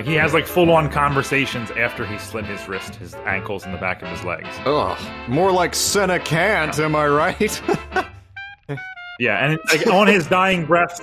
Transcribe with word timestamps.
Like 0.00 0.08
he 0.08 0.14
has 0.14 0.32
like 0.32 0.46
full 0.46 0.70
on 0.70 0.90
conversations 0.90 1.70
after 1.72 2.06
he 2.06 2.16
slit 2.16 2.46
his 2.46 2.66
wrist, 2.66 2.94
his 2.94 3.12
ankles, 3.26 3.66
and 3.66 3.74
the 3.74 3.78
back 3.78 4.00
of 4.00 4.08
his 4.08 4.24
legs. 4.24 4.48
Ugh, 4.64 4.98
more 5.28 5.52
like 5.52 5.74
Senna 5.74 6.18
can't, 6.18 6.78
am 6.78 6.96
I 6.96 7.06
right? 7.06 7.62
Yeah, 9.18 9.44
and 9.44 9.52
it's 9.52 9.76
like 9.76 9.86
on 9.88 10.06
his 10.06 10.26
dying 10.26 10.64
breath. 10.64 10.98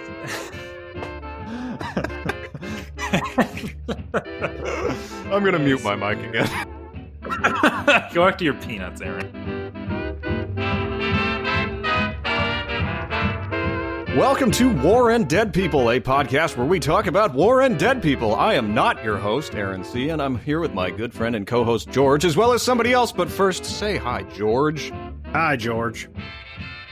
I'm 5.32 5.44
gonna 5.44 5.60
mute 5.60 5.84
my 5.84 5.96
mic 5.96 6.18
again. 6.26 6.50
Go 8.16 8.26
back 8.26 8.40
to 8.40 8.44
your 8.44 8.56
peanuts, 8.56 9.02
Aaron. 9.02 9.32
Welcome 14.18 14.50
to 14.54 14.74
War 14.82 15.12
and 15.12 15.30
Dead 15.30 15.54
People, 15.54 15.92
a 15.92 16.00
podcast 16.00 16.58
where 16.58 16.66
we 16.66 16.80
talk 16.80 17.06
about 17.06 17.36
war 17.36 17.62
and 17.62 17.78
dead 17.78 18.02
people. 18.02 18.34
I 18.34 18.56
am 18.56 18.74
not 18.74 19.04
your 19.04 19.16
host, 19.16 19.54
Aaron 19.54 19.84
C., 19.84 20.10
and 20.10 20.20
I'm 20.20 20.40
here 20.40 20.60
with 20.60 20.74
my 20.74 20.90
good 20.90 21.14
friend 21.14 21.36
and 21.36 21.46
co 21.46 21.64
host, 21.64 21.92
George, 21.92 22.26
as 22.26 22.36
well 22.36 22.52
as 22.52 22.64
somebody 22.64 22.94
else. 22.94 23.12
But 23.12 23.30
first, 23.30 23.64
say 23.64 23.96
hi, 23.96 24.24
George. 24.24 24.92
Hi, 25.34 25.56
George. 25.56 26.10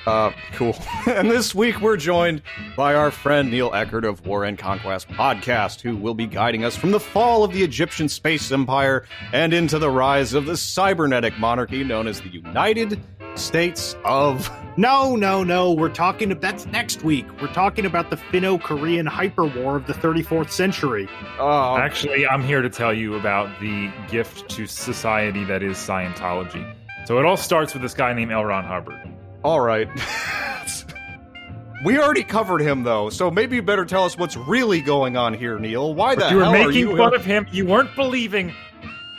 Uh, 0.06 0.34
cool. 0.54 0.78
and 1.08 1.32
this 1.32 1.56
week 1.56 1.82
we're 1.82 1.98
joined 1.98 2.44
by 2.78 2.94
our 2.94 3.10
friend 3.10 3.50
Neil 3.50 3.74
Eckert 3.74 4.06
of 4.06 4.24
War 4.28 4.44
and 4.44 4.56
Conquest 4.56 5.08
podcast, 5.08 5.82
who 5.82 5.98
will 5.98 6.14
be 6.14 6.28
guiding 6.28 6.64
us 6.64 6.76
from 6.76 6.92
the 6.92 7.00
fall 7.00 7.44
of 7.44 7.52
the 7.54 7.64
Egyptian 7.64 8.08
space 8.08 8.52
empire 8.52 9.08
and 9.34 9.52
into 9.52 9.80
the 9.80 9.90
rise 9.90 10.36
of 10.36 10.46
the 10.46 10.56
cybernetic 10.56 11.40
monarchy 11.40 11.84
known 11.84 12.08
as 12.08 12.22
the 12.22 12.30
United 12.30 13.02
States 13.38 13.96
of. 14.06 14.50
No, 14.78 15.16
no, 15.16 15.44
no. 15.44 15.72
We're 15.72 15.90
talking. 15.90 16.30
That's 16.40 16.66
next 16.68 17.04
week. 17.04 17.26
We're 17.42 17.54
talking 17.54 17.86
about 17.86 18.10
the 18.10 18.18
Finno-Korean 18.18 19.06
hyperwar 19.06 19.76
of 19.78 19.88
the 19.88 19.94
34th 19.94 20.50
century. 20.52 21.08
Oh, 21.40 21.78
Actually, 21.78 22.28
I'm 22.28 22.44
here 22.44 22.62
to 22.62 22.70
tell 22.70 22.94
you 22.94 23.16
about 23.16 23.50
the 23.62 23.92
gift 24.10 24.50
to 24.52 24.66
society 24.68 25.44
that 25.46 25.64
is 25.64 25.78
Scientology. 25.78 26.74
So 27.06 27.20
it 27.20 27.26
all 27.26 27.38
starts 27.38 27.74
with 27.74 27.82
this 27.84 27.94
guy 27.94 28.12
named 28.14 28.32
L. 28.32 28.44
Ron 28.44 28.64
Hubbard. 28.66 29.00
all 29.44 29.60
right. 29.62 29.88
we 31.86 31.98
already 32.00 32.24
covered 32.24 32.62
him, 32.62 32.84
though, 32.84 33.10
so 33.10 33.30
maybe 33.30 33.58
you 33.58 33.62
better 33.62 33.86
tell 33.86 34.04
us 34.06 34.18
what's 34.18 34.36
really 34.36 34.82
going 34.82 35.16
on 35.18 35.34
here, 35.34 35.60
Neil. 35.60 35.94
Why 35.94 36.16
the 36.16 36.30
you 36.30 36.38
were 36.38 36.44
hell 36.46 36.56
are 36.56 36.68
making 36.68 36.80
you? 36.90 36.98
fun 36.98 37.14
of 37.14 37.24
him. 37.24 37.48
You 37.52 37.66
weren't 37.66 37.96
believing. 37.96 38.52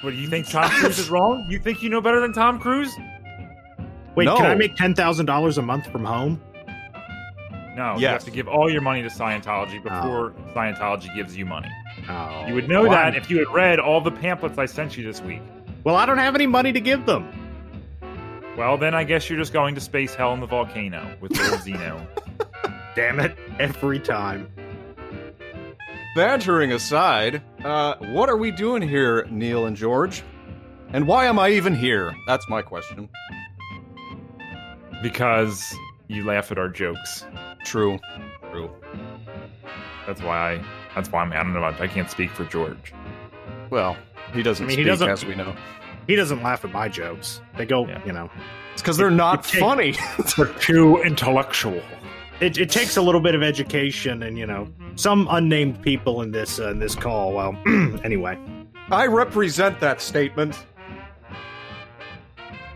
What 0.03 0.11
do 0.11 0.17
you 0.17 0.29
think 0.29 0.49
Tom 0.51 0.69
Cruise 0.81 0.99
is 0.99 1.09
wrong? 1.09 1.47
You 1.49 1.59
think 1.59 1.83
you 1.83 1.89
know 1.89 2.01
better 2.01 2.21
than 2.21 2.33
Tom 2.33 2.59
Cruise? 2.59 2.93
Wait, 4.17 4.25
No. 4.25 4.37
can 4.37 4.47
I 4.47 4.55
make 4.55 4.75
ten 4.77 4.95
thousand 4.95 5.27
dollars 5.27 5.59
a 5.59 5.63
month 5.63 5.87
from 5.93 6.05
home? 6.05 6.41
No, 7.77 7.97
you 7.99 8.07
have 8.07 8.25
to 8.25 8.31
give 8.31 8.49
all 8.49 8.71
your 8.71 8.81
money 8.81 9.03
to 9.03 9.09
Scientology 9.09 9.83
before 9.83 10.33
Scientology 10.55 11.15
gives 11.15 11.37
you 11.37 11.45
money. 11.45 11.69
Oh, 12.09 12.47
You 12.47 12.55
would 12.55 12.69
know 12.71 12.83
well, 12.83 12.93
that 12.93 13.05
I'm- 13.05 13.15
if 13.15 13.31
you 13.31 13.39
had 13.39 13.49
read 13.53 13.79
all 13.79 14.01
the 14.01 14.11
pamphlets 14.11 14.57
I 14.59 14.65
sent 14.65 14.97
you 14.97 15.05
this 15.05 15.21
week. 15.21 15.43
Well, 15.85 15.95
I 15.95 16.07
don't 16.07 16.17
have 16.19 16.35
any 16.35 16.47
money 16.47 16.73
to 16.73 16.81
give 16.81 17.05
them. 17.05 17.29
Well, 18.57 18.79
then 18.79 18.95
I 18.95 19.05
guess 19.05 19.29
you're 19.29 19.39
just 19.39 19.53
going 19.53 19.75
to 19.75 19.81
space 19.83 20.15
hell 20.15 20.33
in 20.33 20.41
the 20.41 20.47
volcano 20.47 21.07
with 21.21 21.37
Lord 21.39 21.51
Xenu. 21.61 22.07
Damn 22.95 23.21
it! 23.21 23.37
Every 23.59 24.01
time. 24.01 24.49
Bantering 26.15 26.73
aside, 26.73 27.43
uh, 27.63 27.97
what 27.97 28.31
are 28.31 28.39
we 28.39 28.51
doing 28.51 28.81
here, 28.81 29.27
Neil 29.31 29.67
and 29.67 29.77
George? 29.77 30.23
And 30.95 31.07
why 31.07 31.27
am 31.27 31.39
I 31.39 31.51
even 31.51 31.75
here? 31.75 32.15
That's 32.27 32.49
my 32.49 32.63
question. 32.63 33.11
Because 35.03 35.75
you 36.09 36.25
laugh 36.25 36.51
at 36.53 36.59
our 36.59 36.69
jokes. 36.69 37.25
True. 37.65 37.99
True. 38.51 38.71
That's 40.07 40.23
why 40.23 40.55
I. 40.55 40.65
That's 40.95 41.11
why 41.11 41.23
I'm. 41.23 41.33
I 41.33 41.37
don't 41.37 41.53
know. 41.53 41.63
I 41.65 41.87
can't 41.89 42.11
speak 42.11 42.31
for 42.31 42.45
George. 42.45 42.93
Well, 43.71 43.97
he 44.33 44.43
doesn't 44.43 44.65
I 44.67 44.69
mean, 44.69 44.79
he 44.79 44.85
doesn't- 44.85 45.09
as 45.09 45.25
we 45.25 45.35
know. 45.35 45.55
He 46.07 46.15
doesn't 46.15 46.41
laugh 46.43 46.65
at 46.65 46.71
my 46.71 46.89
jokes. 46.89 47.41
They 47.57 47.67
go, 47.67 47.85
Yeah. 47.87 48.01
you 48.07 48.13
know. 48.13 48.31
It's 48.73 48.81
because 48.81 48.97
they're 48.97 49.11
not 49.11 49.45
it 49.45 49.51
take- 49.53 49.61
funny. 49.61 49.95
We're 50.39 50.53
too 50.59 51.03
intellectual. 51.03 51.83
It, 52.41 52.59
it 52.59 52.71
takes 52.71 52.97
a 52.97 53.03
little 53.03 53.21
bit 53.21 53.35
of 53.35 53.43
education, 53.43 54.23
and 54.23 54.39
you 54.39 54.47
know, 54.47 54.69
some 54.95 55.27
unnamed 55.31 55.83
people 55.83 56.23
in 56.23 56.31
this 56.31 56.61
uh, 56.61 56.71
in 56.71 56.79
this 56.79 56.95
call. 56.95 57.33
Well, 57.33 57.59
anyway. 58.05 58.39
I 58.89 59.07
represent 59.07 59.81
that 59.81 60.01
statement. 60.01 60.65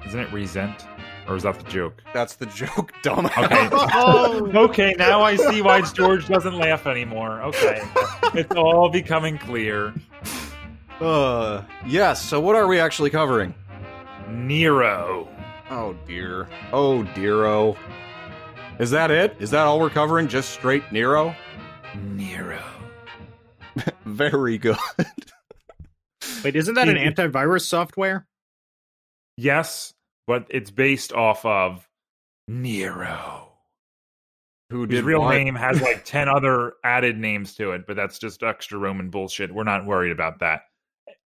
Isn't 0.07 0.19
it 0.19 0.33
resent? 0.33 0.87
Or 1.31 1.37
is 1.37 1.45
that 1.45 1.61
the 1.61 1.71
joke? 1.71 2.03
That's 2.13 2.35
the 2.35 2.47
joke, 2.47 2.93
dumbass. 3.05 4.49
Okay. 4.49 4.59
okay, 4.59 4.95
now 4.99 5.23
I 5.23 5.37
see 5.37 5.63
why 5.63 5.81
George 5.83 6.27
doesn't 6.27 6.59
laugh 6.59 6.89
anymore. 6.89 7.41
Okay. 7.43 7.81
It's 8.35 8.53
all 8.57 8.89
becoming 8.89 9.39
clear. 9.39 9.95
uh, 11.01 11.63
yes. 11.87 12.21
So, 12.21 12.41
what 12.41 12.57
are 12.57 12.67
we 12.67 12.81
actually 12.81 13.11
covering? 13.11 13.55
Nero. 14.29 15.29
Oh 15.71 15.97
dear. 16.05 16.49
Oh 16.73 17.05
dear. 17.15 17.77
Is 18.81 18.91
that 18.91 19.13
it? 19.13 19.37
Is 19.39 19.53
that 19.53 19.67
all 19.67 19.79
we're 19.79 19.89
covering? 19.89 20.27
Just 20.27 20.51
straight 20.51 20.91
Nero? 20.91 21.37
Nero. 21.95 22.61
Very 24.05 24.59
good. 24.59 24.77
Wait, 26.43 26.57
isn't 26.57 26.75
that 26.75 26.89
an 26.89 26.97
antivirus 26.97 27.67
software? 27.67 28.27
Yes, 29.37 29.95
but 30.27 30.47
it's 30.51 30.71
based 30.71 31.13
off 31.13 31.45
of 31.45 31.87
Nero. 32.49 33.47
Who 34.71 34.87
His 34.87 35.03
real 35.03 35.23
what? 35.23 35.35
name 35.35 35.55
has 35.57 35.81
like 35.81 36.05
10 36.05 36.29
other 36.29 36.75
added 36.85 37.19
names 37.19 37.55
to 37.57 37.73
it, 37.73 37.87
but 37.89 37.97
that's 37.97 38.19
just 38.19 38.43
extra 38.43 38.79
Roman 38.79 39.11
bullshit. 39.11 39.53
We're 39.53 39.65
not 39.65 39.85
worried 39.85 40.13
about 40.13 40.39
that. 40.41 40.63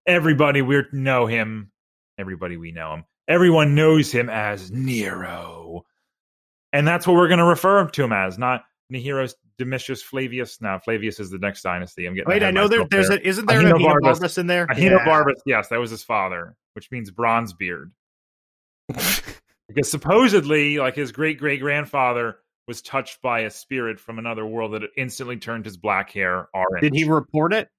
Everybody 0.07 0.63
we 0.63 0.83
know 0.91 1.27
him. 1.27 1.71
Everybody 2.17 2.57
we 2.57 2.71
know 2.71 2.93
him. 2.95 3.05
Everyone 3.27 3.75
knows 3.75 4.11
him 4.11 4.29
as 4.29 4.71
Nero. 4.71 5.83
And 6.73 6.87
that's 6.87 7.05
what 7.05 7.15
we're 7.15 7.27
going 7.27 7.39
to 7.39 7.45
refer 7.45 7.87
to 7.87 8.03
him 8.03 8.11
as, 8.11 8.37
not 8.37 8.63
Neheros 8.91 9.35
Domitius 9.57 10.01
Flavius. 10.01 10.59
Now, 10.61 10.79
Flavius 10.79 11.19
is 11.19 11.29
the 11.29 11.37
next 11.37 11.61
dynasty. 11.61 12.05
I'm 12.05 12.15
getting 12.15 12.29
Wait, 12.29 12.43
I 12.43 12.51
know 12.51 12.67
there, 12.67 12.85
there's 12.89 13.09
there. 13.09 13.17
a 13.17 13.21
isn't 13.21 13.45
there 13.47 13.61
Ahenobarbus. 13.61 13.99
a 13.99 14.19
Barbus 14.19 14.37
in 14.37 14.47
there? 14.47 14.67
Ahenobarbus, 14.67 15.41
yes, 15.45 15.69
that 15.69 15.79
was 15.79 15.91
his 15.91 16.03
father, 16.03 16.55
which 16.73 16.91
means 16.91 17.11
bronze 17.11 17.53
beard. 17.53 17.91
because 19.67 19.89
supposedly, 19.89 20.77
like 20.79 20.95
his 20.95 21.11
great 21.11 21.39
great 21.39 21.59
grandfather 21.59 22.37
was 22.67 22.81
touched 22.81 23.21
by 23.21 23.41
a 23.41 23.49
spirit 23.51 23.99
from 23.99 24.17
another 24.19 24.45
world 24.45 24.73
that 24.73 24.83
instantly 24.97 25.37
turned 25.37 25.65
his 25.65 25.77
black 25.77 26.11
hair 26.11 26.47
orange. 26.53 26.81
Did 26.81 26.93
he 26.95 27.03
report 27.03 27.53
it? 27.53 27.69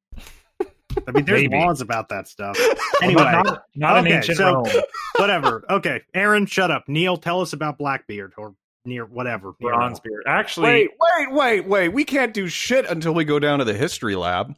I 1.07 1.11
mean, 1.11 1.25
there's 1.27 1.43
Maybe. 1.43 1.57
laws 1.59 1.81
about 1.81 2.09
that 2.09 2.27
stuff. 2.29 2.59
Anyway, 3.03 3.23
not, 3.23 3.45
not, 3.45 3.63
not 3.75 3.99
in 3.99 4.07
Okay, 4.07 4.17
ancient 4.17 4.39
so- 4.39 4.55
Rome. 4.55 4.67
whatever. 5.17 5.65
Okay, 5.69 6.01
Aaron, 6.15 6.47
shut 6.47 6.71
up. 6.71 6.85
Neil, 6.89 7.17
tell 7.19 7.41
us 7.43 7.53
about 7.53 7.77
Blackbeard 7.77 8.33
or 8.39 8.55
near 8.87 9.05
whatever. 9.05 9.53
Bronze 9.61 10.01
beard. 10.01 10.23
Actually, 10.27 10.69
Wait, 10.71 10.91
wait, 11.19 11.33
wait, 11.33 11.67
wait. 11.67 11.89
We 11.91 12.05
can't 12.05 12.33
do 12.33 12.49
shit 12.49 12.87
until 12.87 13.13
we 13.13 13.25
go 13.25 13.39
down 13.39 13.59
to 13.59 13.65
the 13.67 13.75
history 13.75 14.17
lab. 14.17 14.55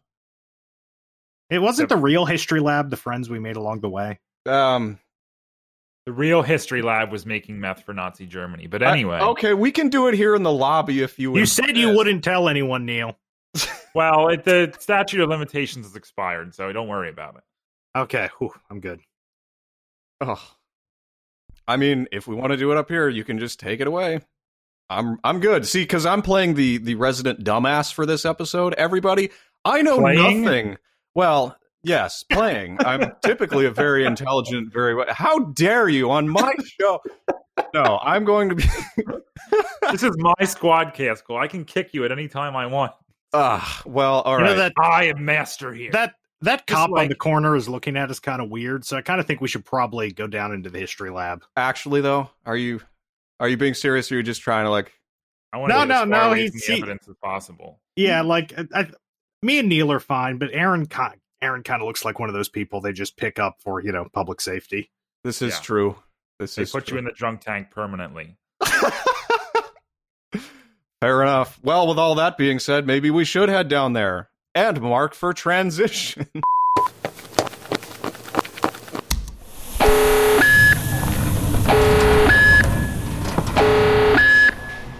It 1.50 1.58
wasn't 1.60 1.88
the 1.88 1.96
real 1.96 2.26
history 2.26 2.60
lab. 2.60 2.90
The 2.90 2.96
friends 2.96 3.28
we 3.30 3.38
made 3.38 3.56
along 3.56 3.80
the 3.80 3.88
way. 3.88 4.20
Um, 4.46 4.98
the 6.08 6.12
real 6.12 6.40
history 6.40 6.80
lab 6.80 7.12
was 7.12 7.26
making 7.26 7.60
meth 7.60 7.84
for 7.84 7.92
Nazi 7.92 8.24
Germany. 8.24 8.66
But 8.66 8.82
I- 8.82 8.92
anyway, 8.92 9.18
okay, 9.20 9.52
we 9.52 9.70
can 9.70 9.90
do 9.90 10.08
it 10.08 10.14
here 10.14 10.34
in 10.34 10.42
the 10.42 10.50
lobby 10.50 11.02
if 11.02 11.18
you. 11.18 11.36
You 11.36 11.44
said 11.44 11.76
you 11.76 11.88
insist. 11.88 11.96
wouldn't 11.98 12.24
tell 12.24 12.48
anyone, 12.48 12.86
Neil. 12.86 13.14
well, 13.94 14.28
it, 14.28 14.42
the 14.42 14.74
statute 14.78 15.20
of 15.20 15.28
limitations 15.28 15.84
has 15.84 15.96
expired, 15.96 16.54
so 16.54 16.72
don't 16.72 16.88
worry 16.88 17.10
about 17.10 17.36
it. 17.36 17.42
Okay, 17.94 18.30
whew, 18.38 18.54
I'm 18.70 18.80
good. 18.80 19.00
Oh, 20.22 20.42
I 21.66 21.76
mean, 21.76 22.06
if 22.10 22.26
we 22.26 22.34
want 22.34 22.52
to 22.52 22.56
do 22.56 22.72
it 22.72 22.78
up 22.78 22.88
here, 22.88 23.10
you 23.10 23.22
can 23.22 23.38
just 23.38 23.60
take 23.60 23.80
it 23.80 23.86
away. 23.86 24.20
I'm 24.88 25.18
I'm 25.22 25.40
good. 25.40 25.66
See, 25.66 25.82
because 25.82 26.06
I'm 26.06 26.22
playing 26.22 26.54
the 26.54 26.78
the 26.78 26.94
resident 26.94 27.44
dumbass 27.44 27.92
for 27.92 28.06
this 28.06 28.24
episode. 28.24 28.72
Everybody, 28.78 29.28
I 29.62 29.82
know 29.82 29.98
Playing? 29.98 30.42
nothing. 30.42 30.78
Well, 31.14 31.54
yes, 31.82 32.24
playing. 32.30 32.78
I'm 32.84 33.12
typically 33.24 33.66
a 33.66 33.70
very 33.70 34.04
intelligent, 34.04 34.72
very. 34.72 35.02
How 35.08 35.38
dare 35.38 35.88
you 35.88 36.10
on 36.10 36.28
my 36.28 36.52
show? 36.80 37.00
No, 37.74 37.98
I'm 38.02 38.24
going 38.24 38.48
to 38.50 38.54
be. 38.54 38.64
This 39.90 40.02
is 40.02 40.12
my 40.18 40.44
squad 40.44 40.92
castle. 40.92 41.38
I 41.38 41.48
can 41.48 41.64
kick 41.64 41.94
you 41.94 42.04
at 42.04 42.12
any 42.12 42.28
time 42.28 42.54
I 42.54 42.66
want. 42.66 42.92
Ah, 43.32 43.80
well, 43.86 44.20
all 44.20 44.36
you 44.38 44.44
right. 44.44 44.50
know 44.50 44.56
that 44.56 44.72
I 44.78 45.04
am 45.04 45.24
master 45.24 45.72
here. 45.72 45.90
that 45.92 46.14
that 46.42 46.66
cop 46.66 46.90
like- 46.90 47.02
on 47.04 47.08
the 47.08 47.14
corner 47.14 47.56
is 47.56 47.68
looking 47.70 47.96
at 47.96 48.10
us 48.10 48.20
kind 48.20 48.42
of 48.42 48.50
weird. 48.50 48.84
So 48.84 48.98
I 48.98 49.00
kind 49.02 49.18
of 49.18 49.26
think 49.26 49.40
we 49.40 49.48
should 49.48 49.64
probably 49.64 50.12
go 50.12 50.26
down 50.26 50.52
into 50.52 50.68
the 50.68 50.78
history 50.78 51.08
lab. 51.10 51.42
Actually, 51.56 52.02
though, 52.02 52.28
are 52.44 52.56
you 52.56 52.80
are 53.40 53.48
you 53.48 53.56
being 53.56 53.72
serious? 53.74 54.12
Or 54.12 54.16
are 54.16 54.18
you 54.18 54.22
just 54.24 54.42
trying 54.42 54.64
to 54.66 54.70
like? 54.70 54.92
I 55.54 55.56
want 55.56 55.70
No, 55.70 55.76
to 55.76 55.80
get 55.80 55.88
no, 55.88 55.94
as 55.94 56.00
far 56.00 56.06
no, 56.08 56.28
away 56.28 56.42
he- 56.42 56.48
the 56.50 56.58
see- 56.58 56.76
evidence 56.78 57.08
as 57.08 57.16
possible. 57.22 57.80
Yeah, 57.96 58.20
like 58.20 58.52
I, 58.58 58.66
I, 58.74 58.86
me 59.42 59.58
and 59.58 59.68
Neil 59.70 59.90
are 59.90 60.00
fine, 60.00 60.36
but 60.36 60.50
Aaron 60.52 60.84
kind 60.84 61.18
Aaron 61.40 61.62
kind 61.62 61.80
of 61.82 61.86
looks 61.86 62.04
like 62.04 62.18
one 62.18 62.28
of 62.28 62.34
those 62.34 62.48
people 62.48 62.80
they 62.80 62.92
just 62.92 63.16
pick 63.16 63.38
up 63.38 63.56
for 63.60 63.80
you 63.80 63.92
know 63.92 64.06
public 64.12 64.40
safety. 64.40 64.90
This 65.24 65.40
is 65.42 65.54
Yeah. 65.54 65.60
true. 65.60 65.96
This 66.38 66.54
They 66.54 66.62
is 66.62 66.70
put 66.72 66.86
true. 66.86 66.94
you 66.96 66.98
in 67.00 67.04
the 67.04 67.12
drunk 67.12 67.40
tank 67.40 67.70
permanently. 67.70 68.36
Fair 71.00 71.22
enough. 71.22 71.58
Well, 71.62 71.86
with 71.86 71.98
all 71.98 72.14
that 72.16 72.36
being 72.36 72.58
said, 72.58 72.86
maybe 72.86 73.10
we 73.10 73.24
should 73.24 73.48
head 73.48 73.68
down 73.68 73.92
there. 73.92 74.30
and 74.54 74.80
mark 74.80 75.14
for 75.14 75.32
transition. 75.32 76.26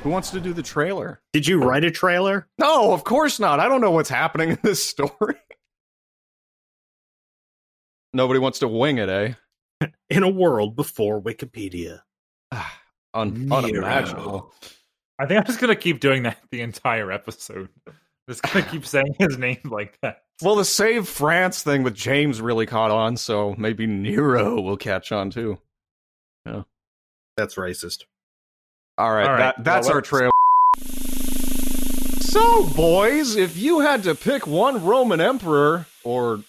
Who 0.03 0.11
wants 0.11 0.31
to 0.31 0.41
do 0.41 0.53
the 0.55 0.63
trailer? 0.63 1.21
Did 1.33 1.47
you 1.47 1.61
write 1.63 1.85
a 1.85 1.91
trailer? 1.91 2.49
No, 2.59 2.93
of 2.93 3.05
course 3.05 3.39
not. 3.39 3.61
I 3.61 3.69
don't 3.69 3.81
know 3.83 3.91
what's 3.91 4.09
happening 4.09 4.51
in 4.51 4.59
this 4.63 4.83
story. 4.89 5.35
Nobody 8.13 8.41
wants 8.41 8.61
to 8.61 8.69
wing 8.69 8.99
it, 8.99 9.09
eh? 9.09 9.35
In 10.11 10.23
a 10.23 10.29
world 10.29 10.77
before 10.77 11.21
Wikipedia. 11.21 12.01
Un- 13.15 13.51
unimaginable. 13.51 14.53
I 15.19 15.27
think 15.27 15.41
I'm 15.41 15.47
just 15.47 15.59
gonna 15.61 15.75
keep 15.77 15.99
doing 16.01 16.23
that 16.25 16.39
the 16.51 16.61
entire 16.61 17.11
episode. 17.11 17.69
Just 18.29 18.43
gonna 18.43 18.65
keep 18.67 18.85
saying 18.87 19.15
his 19.19 19.39
name 19.39 19.59
like 19.65 19.99
that. 20.03 20.19
Well, 20.43 20.55
the 20.57 20.65
Save 20.67 21.09
France 21.09 21.63
thing 21.63 21.83
with 21.83 21.95
James 21.95 22.43
really 22.43 22.67
caught 22.67 22.91
on, 22.91 23.17
so 23.17 23.55
maybe 23.57 23.87
Nero 23.87 24.61
will 24.61 24.77
catch 24.77 25.11
on 25.13 25.31
too. 25.31 25.59
Yeah, 26.45 26.65
That's 27.39 27.55
racist. 27.55 28.05
All 28.99 29.11
right, 29.13 29.25
All 29.25 29.31
right, 29.33 29.39
that, 29.57 29.65
that's 29.65 29.87
well, 29.87 29.95
our 29.97 29.99
let's- 30.01 30.09
trail. 30.11 30.31
So, 32.21 32.67
boys, 32.77 33.35
if 33.37 33.57
you 33.57 33.81
had 33.81 34.03
to 34.03 34.15
pick 34.15 34.47
one 34.47 34.85
Roman 34.85 35.21
emperor 35.21 35.87
or 36.05 36.41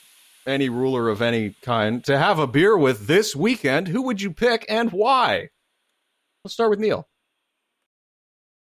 any 0.46 0.70
ruler 0.70 1.10
of 1.10 1.22
any 1.22 1.56
kind 1.62 2.04
to 2.06 2.18
have 2.18 2.40
a 2.40 2.48
beer 2.48 2.78
with 2.78 3.08
this 3.08 3.36
weekend, 3.36 3.88
who 3.88 4.02
would 4.04 4.22
you 4.22 4.32
pick 4.32 4.66
and 4.70 4.92
why? 4.92 5.50
Let's 6.44 6.54
start 6.54 6.70
with 6.70 6.80
Neil. 6.80 7.08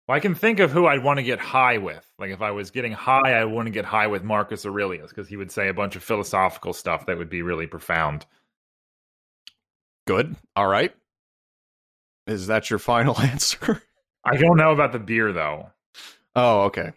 Well, 0.08 0.18
I 0.18 0.20
can 0.20 0.36
think 0.36 0.60
of 0.60 0.72
who 0.72 0.86
I'd 0.86 1.04
want 1.04 1.18
to 1.18 1.24
get 1.24 1.40
high 1.40 1.78
with. 1.78 2.06
Like 2.20 2.32
if 2.32 2.42
I 2.42 2.52
was 2.52 2.72
getting 2.72 2.92
high, 2.92 3.34
I 3.34 3.46
want 3.46 3.68
to 3.68 3.72
get 3.72 3.86
high 3.86 4.08
with 4.08 4.24
Marcus 4.24 4.66
Aurelius 4.66 5.10
because 5.10 5.30
he 5.30 5.38
would 5.38 5.52
say 5.52 5.70
a 5.70 5.74
bunch 5.74 5.96
of 5.96 6.04
philosophical 6.04 6.74
stuff 6.74 7.06
that 7.06 7.18
would 7.18 7.30
be 7.30 7.42
really 7.42 7.68
profound. 7.68 8.26
Good. 10.06 10.36
All 10.56 10.68
right. 10.68 10.94
Is 12.28 12.48
that 12.48 12.70
your 12.70 12.80
final 12.80 13.18
answer? 13.20 13.82
I 14.26 14.36
don't 14.36 14.58
know 14.58 14.72
about 14.72 14.92
the 14.92 15.00
beer 15.00 15.32
though. 15.32 15.70
oh, 16.36 16.64
okay. 16.64 16.92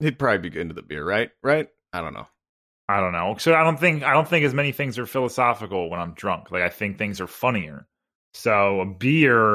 He'd 0.00 0.18
probably 0.18 0.50
be 0.50 0.60
into 0.60 0.74
the 0.74 0.82
beer, 0.82 1.04
right? 1.04 1.30
Right? 1.42 1.68
I 1.92 2.00
don't 2.00 2.14
know. 2.14 2.26
I 2.92 3.00
don't 3.00 3.12
know. 3.12 3.36
So 3.38 3.54
I 3.54 3.64
don't 3.64 3.80
think 3.80 4.02
I 4.02 4.12
don't 4.12 4.28
think 4.28 4.44
as 4.44 4.52
many 4.52 4.70
things 4.70 4.98
are 4.98 5.06
philosophical 5.06 5.88
when 5.88 5.98
I'm 5.98 6.12
drunk. 6.12 6.50
Like 6.50 6.62
I 6.62 6.68
think 6.68 6.98
things 6.98 7.22
are 7.22 7.26
funnier. 7.26 7.86
So 8.34 8.80
a 8.80 8.86
beer, 8.86 9.54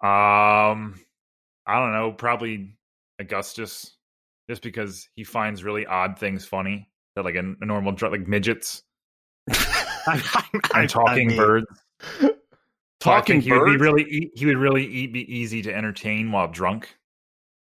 um, 0.00 0.98
I 1.66 1.78
don't 1.78 1.92
know, 1.92 2.12
probably 2.12 2.78
Augustus, 3.18 3.96
just 4.48 4.62
because 4.62 5.10
he 5.14 5.24
finds 5.24 5.62
really 5.62 5.84
odd 5.84 6.18
things 6.18 6.46
funny 6.46 6.88
that 7.16 7.24
like 7.26 7.34
a, 7.34 7.54
a 7.60 7.66
normal 7.66 7.92
drunk, 7.92 8.12
like 8.12 8.28
midgets 8.28 8.82
and 10.74 10.88
talking 10.88 11.28
mean, 11.28 11.36
birds. 11.36 11.66
Talking 13.00 13.42
think 13.42 13.44
he 13.44 13.52
would 13.52 13.66
be 13.66 13.76
really 13.76 14.30
he 14.34 14.46
would 14.46 14.56
really 14.56 15.06
be 15.06 15.30
easy 15.30 15.60
to 15.60 15.74
entertain 15.74 16.32
while 16.32 16.48
drunk. 16.48 16.96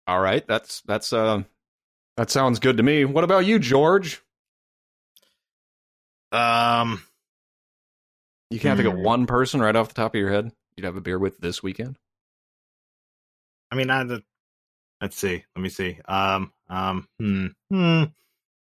All 0.06 0.20
right, 0.20 0.46
that's 0.46 0.82
that's 0.82 1.14
uh 1.14 1.44
that 2.16 2.30
sounds 2.30 2.58
good 2.58 2.76
to 2.76 2.82
me. 2.82 3.04
What 3.04 3.24
about 3.24 3.46
you, 3.46 3.58
George? 3.58 4.22
Um, 6.32 7.02
You 8.50 8.60
can't 8.60 8.76
think 8.76 8.88
of 8.88 8.94
Hmm. 8.94 9.02
one 9.02 9.26
person 9.26 9.60
right 9.60 9.74
off 9.74 9.88
the 9.88 9.94
top 9.94 10.14
of 10.14 10.18
your 10.20 10.30
head 10.30 10.52
you'd 10.76 10.84
have 10.84 10.96
a 10.96 11.00
beer 11.00 11.18
with 11.18 11.38
this 11.38 11.62
weekend. 11.62 11.98
I 13.70 13.76
mean, 13.76 13.90
I, 13.90 14.04
let's 15.00 15.16
see. 15.16 15.44
Let 15.56 15.62
me 15.62 15.68
see. 15.68 15.98
Um, 16.06 16.52
um, 16.68 17.08
hmm, 17.18 17.46
hmm, 17.70 18.04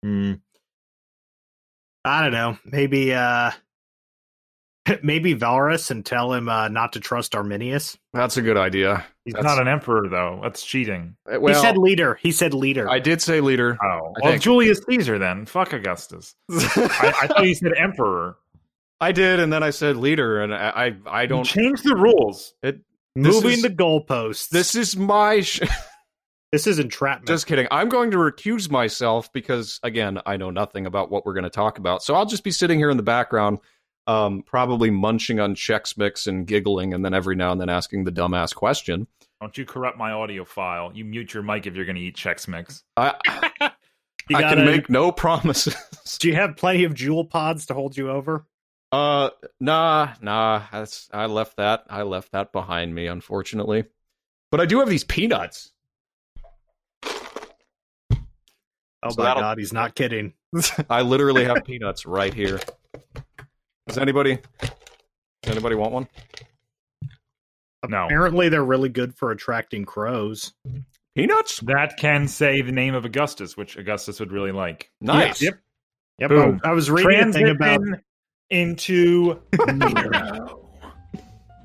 hmm. 0.03 0.33
I 2.03 2.21
don't 2.21 2.31
know. 2.31 2.57
Maybe, 2.65 3.13
uh, 3.13 3.51
maybe 5.03 5.33
Varus 5.33 5.91
and 5.91 6.05
tell 6.05 6.33
him 6.33 6.47
uh, 6.49 6.67
not 6.67 6.93
to 6.93 6.99
trust 6.99 7.33
Arminius. 7.35 7.97
That's 8.13 8.37
a 8.37 8.41
good 8.41 8.57
idea. 8.57 9.05
He's 9.25 9.33
That's- 9.33 9.55
not 9.55 9.61
an 9.61 9.67
emperor 9.67 10.07
though. 10.09 10.39
That's 10.43 10.63
cheating. 10.63 11.15
Uh, 11.31 11.39
Well, 11.39 11.53
he 11.55 11.59
said 11.61 11.77
leader. 11.77 12.15
He 12.21 12.31
said 12.31 12.53
leader. 12.53 12.89
I 12.89 12.99
did 12.99 13.21
say 13.21 13.41
leader. 13.41 13.77
Oh, 13.83 13.87
I 13.87 13.89
well, 14.21 14.31
think- 14.33 14.43
Julius 14.43 14.79
Caesar 14.89 15.17
then. 15.17 15.45
Fuck 15.45 15.73
Augustus. 15.73 16.35
I, 16.51 17.13
I 17.23 17.27
thought 17.27 17.45
you 17.45 17.55
said 17.55 17.73
emperor. 17.77 18.37
I 19.01 19.11
did, 19.11 19.39
and 19.41 19.51
then 19.51 19.61
I 19.61 19.71
said 19.71 19.97
leader, 19.97 20.41
and 20.41 20.53
I 20.55 20.95
I, 21.05 21.21
I 21.23 21.25
don't. 21.25 21.43
change 21.43 21.81
the 21.81 21.95
rules. 21.95 22.53
It, 22.63 22.79
Moving 23.15 23.51
is- 23.51 23.61
the 23.63 23.69
goalposts. 23.69 24.49
this 24.49 24.75
is 24.75 24.95
my. 24.95 25.41
Sh- 25.41 25.61
this 26.51 26.65
is 26.67 26.79
entrapment. 26.79 27.27
just 27.27 27.45
kidding. 27.47 27.67
I'm 27.71 27.89
going 27.89 28.11
to 28.11 28.17
recuse 28.17 28.69
myself 28.71 29.31
because 29.33 29.79
again, 29.83 30.21
I 30.25 30.37
know 30.37 30.49
nothing 30.49 30.85
about 30.85 31.11
what 31.11 31.25
we're 31.25 31.33
going 31.33 31.43
to 31.43 31.49
talk 31.49 31.77
about. 31.77 32.03
So 32.03 32.15
I'll 32.15 32.25
just 32.25 32.43
be 32.43 32.51
sitting 32.51 32.79
here 32.79 32.89
in 32.89 32.97
the 32.97 33.03
background, 33.03 33.59
um, 34.07 34.43
probably 34.43 34.89
munching 34.91 35.39
on 35.39 35.55
Chex 35.55 35.97
Mix 35.97 36.27
and 36.27 36.45
giggling, 36.45 36.93
and 36.93 37.03
then 37.03 37.13
every 37.13 37.35
now 37.35 37.51
and 37.51 37.59
then 37.59 37.69
asking 37.69 38.03
the 38.03 38.11
dumbass 38.11 38.53
question. 38.53 39.07
Don't 39.41 39.57
you 39.57 39.65
corrupt 39.65 39.97
my 39.97 40.11
audio 40.11 40.45
file. 40.45 40.91
You 40.93 41.05
mute 41.05 41.33
your 41.33 41.43
mic 41.43 41.67
if 41.67 41.75
you're 41.75 41.85
going 41.85 41.97
to 41.97 42.01
eat 42.01 42.15
Chex 42.15 42.47
Mix. 42.47 42.83
I 42.97 43.15
I 43.61 43.71
gotta- 44.29 44.55
can 44.55 44.65
make 44.65 44.89
no 44.89 45.11
promises. 45.11 45.75
Do 46.19 46.27
you 46.29 46.35
have 46.35 46.55
plenty 46.57 46.83
of 46.83 46.93
Juul 46.93 47.29
pods 47.29 47.65
to 47.67 47.73
hold 47.73 47.95
you 47.97 48.09
over? 48.09 48.45
Uh, 48.91 49.29
nah, 49.59 50.13
nah. 50.21 50.63
That's 50.71 51.09
I 51.11 51.25
left 51.25 51.57
that. 51.57 51.83
I 51.89 52.03
left 52.03 52.31
that 52.31 52.51
behind 52.53 52.95
me, 52.95 53.07
unfortunately. 53.07 53.83
But 54.51 54.61
I 54.61 54.65
do 54.65 54.79
have 54.79 54.87
these 54.89 55.03
peanuts. 55.03 55.71
Oh 59.03 59.09
So 59.09 59.21
my 59.21 59.33
god, 59.35 59.57
he's 59.59 59.73
not 59.73 59.95
kidding. 59.95 60.33
I 60.89 61.01
literally 61.01 61.43
have 61.45 61.63
peanuts 61.65 62.05
right 62.05 62.33
here. 62.33 62.59
Does 63.87 63.97
anybody? 63.97 64.39
Does 64.61 65.51
anybody 65.51 65.75
want 65.75 65.93
one? 65.93 66.07
No. 67.87 68.05
Apparently, 68.05 68.49
they're 68.49 68.63
really 68.63 68.89
good 68.89 69.15
for 69.15 69.31
attracting 69.31 69.85
crows. 69.85 70.53
Peanuts? 71.15 71.59
That 71.61 71.97
can 71.97 72.27
say 72.27 72.61
the 72.61 72.71
name 72.71 72.95
of 72.95 73.05
Augustus, 73.05 73.55
which 73.55 73.77
Augustus 73.77 74.19
would 74.19 74.31
really 74.31 74.51
like. 74.51 74.89
Nice. 75.01 75.41
Yep. 75.41 75.59
Yep, 76.19 76.29
Boom. 76.29 76.61
I, 76.63 76.69
I 76.69 76.71
was 76.73 76.89
reading 76.89 77.29
a 77.29 77.33
thing 77.33 77.49
about. 77.49 77.81
Into 78.51 79.41
Nero. 79.67 80.69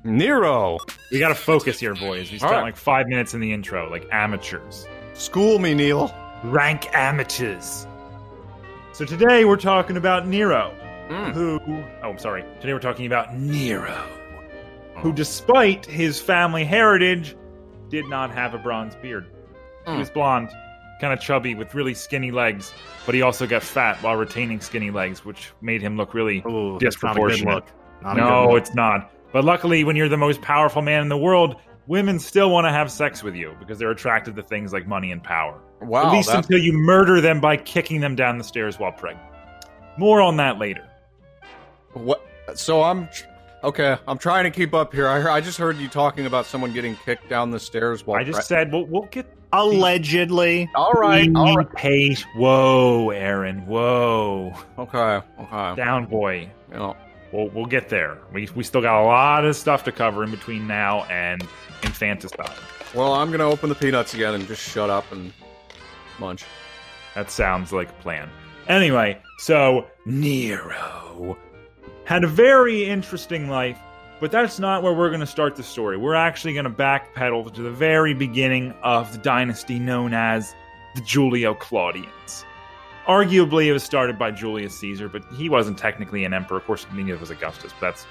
Nero. 0.03 0.79
we 1.11 1.19
got 1.19 1.29
to 1.29 1.35
focus 1.35 1.79
here, 1.79 1.93
boys. 1.93 2.31
We 2.31 2.39
spent 2.39 2.51
All 2.51 2.57
right. 2.57 2.63
like 2.63 2.75
five 2.75 3.07
minutes 3.07 3.35
in 3.35 3.39
the 3.39 3.53
intro, 3.53 3.87
like 3.89 4.07
amateurs. 4.11 4.87
School 5.13 5.59
me, 5.59 5.75
Neil. 5.75 6.13
Rank 6.43 6.87
amateurs. 6.93 7.85
So 8.93 9.05
today 9.05 9.45
we're 9.45 9.57
talking 9.57 9.95
about 9.95 10.27
Nero, 10.27 10.73
Mm. 11.11 11.33
who. 11.33 11.59
Oh, 12.03 12.09
I'm 12.09 12.17
sorry. 12.17 12.43
Today 12.61 12.73
we're 12.73 12.79
talking 12.79 13.05
about 13.05 13.35
Nero, 13.35 13.93
Oh. 14.95 14.99
who, 15.01 15.11
despite 15.13 15.85
his 15.85 16.19
family 16.21 16.63
heritage, 16.63 17.35
did 17.89 18.05
not 18.07 18.31
have 18.31 18.53
a 18.53 18.57
bronze 18.57 18.95
beard. 18.95 19.27
He 19.85 19.91
Mm. 19.91 19.97
was 19.99 20.09
blonde, 20.09 20.49
kind 21.01 21.11
of 21.11 21.19
chubby, 21.19 21.53
with 21.55 21.75
really 21.75 21.93
skinny 21.93 22.31
legs, 22.31 22.73
but 23.05 23.13
he 23.13 23.21
also 23.21 23.45
got 23.45 23.61
fat 23.63 23.97
while 24.01 24.15
retaining 24.15 24.61
skinny 24.61 24.89
legs, 24.91 25.25
which 25.25 25.51
made 25.61 25.81
him 25.81 25.97
look 25.97 26.13
really 26.13 26.41
Ooh, 26.47 26.77
that's 26.79 27.01
not 27.03 27.17
a 27.17 27.19
good 27.19 27.29
disproportionate. 27.29 27.55
look. 27.55 27.65
Not 28.03 28.11
a 28.17 28.21
good 28.21 28.27
no, 28.27 28.55
it's 28.55 28.73
not. 28.73 29.11
But 29.33 29.43
luckily, 29.43 29.83
when 29.83 29.95
you're 29.95 30.09
the 30.09 30.17
most 30.17 30.41
powerful 30.41 30.81
man 30.81 31.01
in 31.01 31.09
the 31.09 31.17
world, 31.17 31.55
women 31.87 32.19
still 32.19 32.49
want 32.51 32.65
to 32.67 32.71
have 32.71 32.89
sex 32.91 33.21
with 33.23 33.35
you 33.35 33.53
because 33.59 33.79
they're 33.79 33.91
attracted 33.91 34.35
to 34.37 34.43
things 34.43 34.71
like 34.71 34.87
money 34.87 35.11
and 35.11 35.21
power. 35.23 35.59
Wow. 35.81 36.07
At 36.07 36.11
least 36.13 36.29
that- 36.29 36.37
until 36.37 36.59
you 36.59 36.73
murder 36.73 37.19
them 37.21 37.39
by 37.41 37.57
kicking 37.57 37.99
them 37.99 38.15
down 38.15 38.37
the 38.37 38.43
stairs 38.43 38.79
while 38.79 38.91
pregnant. 38.91 39.27
More 39.97 40.21
on 40.21 40.37
that 40.37 40.57
later. 40.59 40.83
What? 41.93 42.25
So 42.55 42.83
I'm 42.83 43.07
okay. 43.63 43.97
I'm 44.07 44.17
trying 44.17 44.43
to 44.45 44.51
keep 44.51 44.73
up 44.73 44.93
here. 44.93 45.07
I, 45.07 45.19
heard, 45.19 45.29
I 45.31 45.41
just 45.41 45.57
heard 45.57 45.77
you 45.77 45.87
talking 45.87 46.25
about 46.25 46.45
someone 46.45 46.73
getting 46.73 46.95
kicked 46.97 47.29
down 47.29 47.51
the 47.51 47.59
stairs 47.59 48.05
while. 48.05 48.19
I 48.19 48.23
just 48.23 48.37
pre- 48.39 48.43
said 48.45 48.71
we'll, 48.71 48.85
we'll 48.85 49.03
get 49.11 49.25
Allegedly. 49.53 50.69
all 50.75 50.93
right. 50.93 51.29
All 51.35 51.55
right. 51.55 51.71
Pace. 51.73 52.23
Whoa, 52.35 53.09
Aaron. 53.09 53.65
Whoa, 53.65 54.53
Okay. 54.77 55.19
Okay. 55.39 55.75
down 55.75 56.05
boy. 56.05 56.49
You 56.71 56.77
know, 56.77 56.97
We'll, 57.33 57.47
we'll 57.49 57.65
get 57.65 57.87
there. 57.87 58.17
We, 58.33 58.49
we 58.55 58.63
still 58.63 58.81
got 58.81 59.01
a 59.01 59.05
lot 59.05 59.45
of 59.45 59.55
stuff 59.55 59.85
to 59.85 59.91
cover 59.93 60.23
in 60.25 60.31
between 60.31 60.67
now 60.67 61.03
and 61.05 61.41
infanticide. 61.83 62.49
well, 62.93 63.13
I'm 63.13 63.31
gonna 63.31 63.49
open 63.49 63.69
the 63.69 63.75
peanuts 63.75 64.13
again 64.13 64.33
and 64.33 64.45
just 64.47 64.61
shut 64.61 64.89
up 64.89 65.09
and 65.13 65.31
munch. 66.19 66.43
That 67.15 67.31
sounds 67.31 67.71
like 67.71 67.89
a 67.89 67.93
plan. 68.01 68.29
Anyway, 68.67 69.21
so 69.39 69.87
Nero 70.05 71.37
had 72.11 72.25
a 72.25 72.27
very 72.27 72.83
interesting 72.83 73.47
life, 73.47 73.79
but 74.19 74.33
that's 74.33 74.59
not 74.59 74.83
where 74.83 74.91
we're 74.91 75.07
going 75.07 75.21
to 75.21 75.25
start 75.25 75.55
the 75.55 75.63
story. 75.63 75.95
We're 75.95 76.13
actually 76.13 76.51
going 76.51 76.65
to 76.65 76.69
backpedal 76.69 77.53
to 77.53 77.61
the 77.61 77.71
very 77.71 78.13
beginning 78.13 78.73
of 78.83 79.13
the 79.13 79.17
dynasty 79.17 79.79
known 79.79 80.13
as 80.13 80.53
the 80.93 81.01
Julio 81.03 81.53
Claudians. 81.53 82.43
Arguably, 83.07 83.67
it 83.67 83.71
was 83.71 83.83
started 83.83 84.19
by 84.19 84.29
Julius 84.29 84.77
Caesar, 84.77 85.07
but 85.07 85.23
he 85.37 85.47
wasn't 85.47 85.77
technically 85.77 86.25
an 86.25 86.33
emperor. 86.33 86.57
Of 86.57 86.65
course, 86.65 86.85
neither 86.93 87.17
was 87.17 87.29
Augustus, 87.29 87.71
but 87.79 87.95
that's 87.95 88.05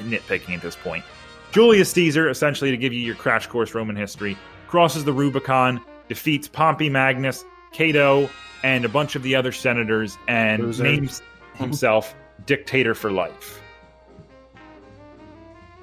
nitpicking 0.00 0.56
at 0.56 0.60
this 0.60 0.74
point. 0.74 1.04
Julius 1.52 1.92
Caesar, 1.92 2.28
essentially 2.28 2.72
to 2.72 2.76
give 2.76 2.92
you 2.92 2.98
your 2.98 3.14
crash 3.14 3.46
course 3.46 3.72
Roman 3.72 3.94
history, 3.94 4.36
crosses 4.66 5.04
the 5.04 5.12
Rubicon, 5.12 5.80
defeats 6.08 6.48
Pompey 6.48 6.90
Magnus, 6.90 7.44
Cato, 7.70 8.28
and 8.64 8.84
a 8.84 8.88
bunch 8.88 9.14
of 9.14 9.22
the 9.22 9.36
other 9.36 9.52
senators 9.52 10.18
and 10.26 10.60
Loser. 10.60 10.82
names 10.82 11.22
himself 11.54 12.16
dictator 12.46 12.94
for 12.94 13.10
life. 13.10 13.60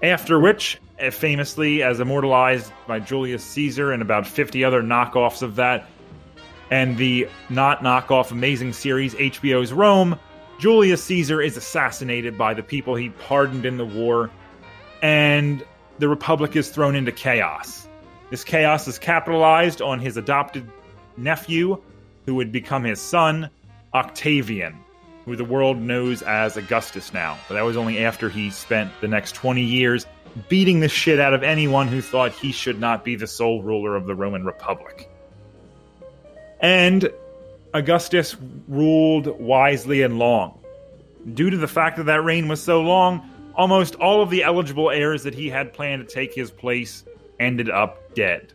After 0.03 0.39
which, 0.39 0.79
uh, 0.99 1.11
famously, 1.11 1.83
as 1.83 1.99
immortalized 1.99 2.71
by 2.87 2.99
Julius 2.99 3.43
Caesar 3.43 3.91
and 3.91 4.01
about 4.01 4.25
50 4.25 4.63
other 4.63 4.81
knockoffs 4.81 5.41
of 5.41 5.55
that, 5.57 5.85
and 6.71 6.97
the 6.97 7.27
not 7.49 7.81
knockoff 7.81 8.31
amazing 8.31 8.73
series 8.73 9.13
HBO's 9.15 9.73
Rome, 9.73 10.17
Julius 10.59 11.03
Caesar 11.05 11.41
is 11.41 11.57
assassinated 11.57 12.37
by 12.37 12.53
the 12.53 12.63
people 12.63 12.95
he 12.95 13.09
pardoned 13.09 13.65
in 13.65 13.77
the 13.77 13.85
war, 13.85 14.29
and 15.01 15.63
the 15.99 16.07
Republic 16.07 16.55
is 16.55 16.69
thrown 16.69 16.95
into 16.95 17.11
chaos. 17.11 17.87
This 18.29 18.43
chaos 18.43 18.87
is 18.87 18.97
capitalized 18.97 19.81
on 19.81 19.99
his 19.99 20.17
adopted 20.17 20.69
nephew, 21.17 21.81
who 22.25 22.35
would 22.35 22.51
become 22.51 22.83
his 22.83 23.01
son, 23.01 23.49
Octavian, 23.93 24.79
who 25.25 25.35
the 25.35 25.45
world 25.45 25.77
knows 25.77 26.21
as 26.21 26.57
Augustus 26.57 27.13
now. 27.13 27.37
But 27.47 27.55
that 27.55 27.61
was 27.63 27.77
only 27.77 28.03
after 28.03 28.29
he 28.29 28.49
spent 28.49 28.91
the 29.01 29.07
next 29.07 29.35
20 29.35 29.61
years 29.61 30.05
beating 30.49 30.79
the 30.79 30.89
shit 30.89 31.19
out 31.19 31.33
of 31.33 31.43
anyone 31.43 31.87
who 31.87 32.01
thought 32.01 32.31
he 32.31 32.51
should 32.51 32.79
not 32.79 33.03
be 33.03 33.15
the 33.15 33.27
sole 33.27 33.61
ruler 33.61 33.95
of 33.95 34.05
the 34.05 34.15
Roman 34.15 34.45
Republic. 34.45 35.09
And 36.59 37.11
Augustus 37.73 38.35
ruled 38.67 39.39
wisely 39.39 40.01
and 40.01 40.19
long. 40.19 40.59
Due 41.33 41.49
to 41.49 41.57
the 41.57 41.67
fact 41.67 41.97
that 41.97 42.05
that 42.05 42.23
reign 42.23 42.47
was 42.47 42.61
so 42.61 42.81
long, 42.81 43.29
almost 43.55 43.95
all 43.95 44.21
of 44.21 44.29
the 44.29 44.43
eligible 44.43 44.89
heirs 44.89 45.23
that 45.23 45.33
he 45.33 45.49
had 45.49 45.73
planned 45.73 46.07
to 46.07 46.13
take 46.13 46.33
his 46.33 46.51
place 46.51 47.03
ended 47.39 47.69
up 47.69 48.13
dead. 48.15 48.53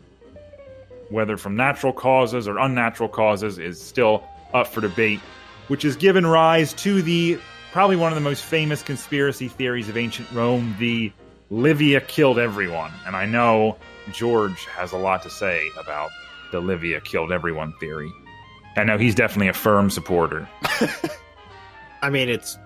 Whether 1.10 1.36
from 1.36 1.56
natural 1.56 1.92
causes 1.92 2.48
or 2.48 2.58
unnatural 2.58 3.08
causes 3.08 3.58
is 3.58 3.80
still 3.80 4.24
up 4.52 4.66
for 4.66 4.80
debate, 4.80 5.20
which 5.68 5.82
has 5.82 5.96
given 5.96 6.26
rise 6.26 6.72
to 6.74 7.02
the 7.02 7.38
probably 7.72 7.96
one 7.96 8.10
of 8.12 8.16
the 8.16 8.22
most 8.22 8.44
famous 8.44 8.82
conspiracy 8.82 9.48
theories 9.48 9.88
of 9.88 9.96
ancient 9.96 10.30
Rome, 10.32 10.74
the 10.78 11.12
Livia 11.50 12.00
killed 12.00 12.38
everyone. 12.38 12.90
And 13.06 13.14
I 13.14 13.26
know 13.26 13.76
George 14.12 14.64
has 14.66 14.92
a 14.92 14.96
lot 14.96 15.22
to 15.22 15.30
say 15.30 15.68
about 15.78 16.10
the 16.52 16.60
Livia 16.60 17.00
killed 17.00 17.32
everyone 17.32 17.72
theory. 17.78 18.10
I 18.76 18.84
know 18.84 18.98
he's 18.98 19.14
definitely 19.14 19.48
a 19.48 19.54
firm 19.54 19.90
supporter. 19.90 20.48
I 22.02 22.10
mean, 22.10 22.28
it's 22.28 22.58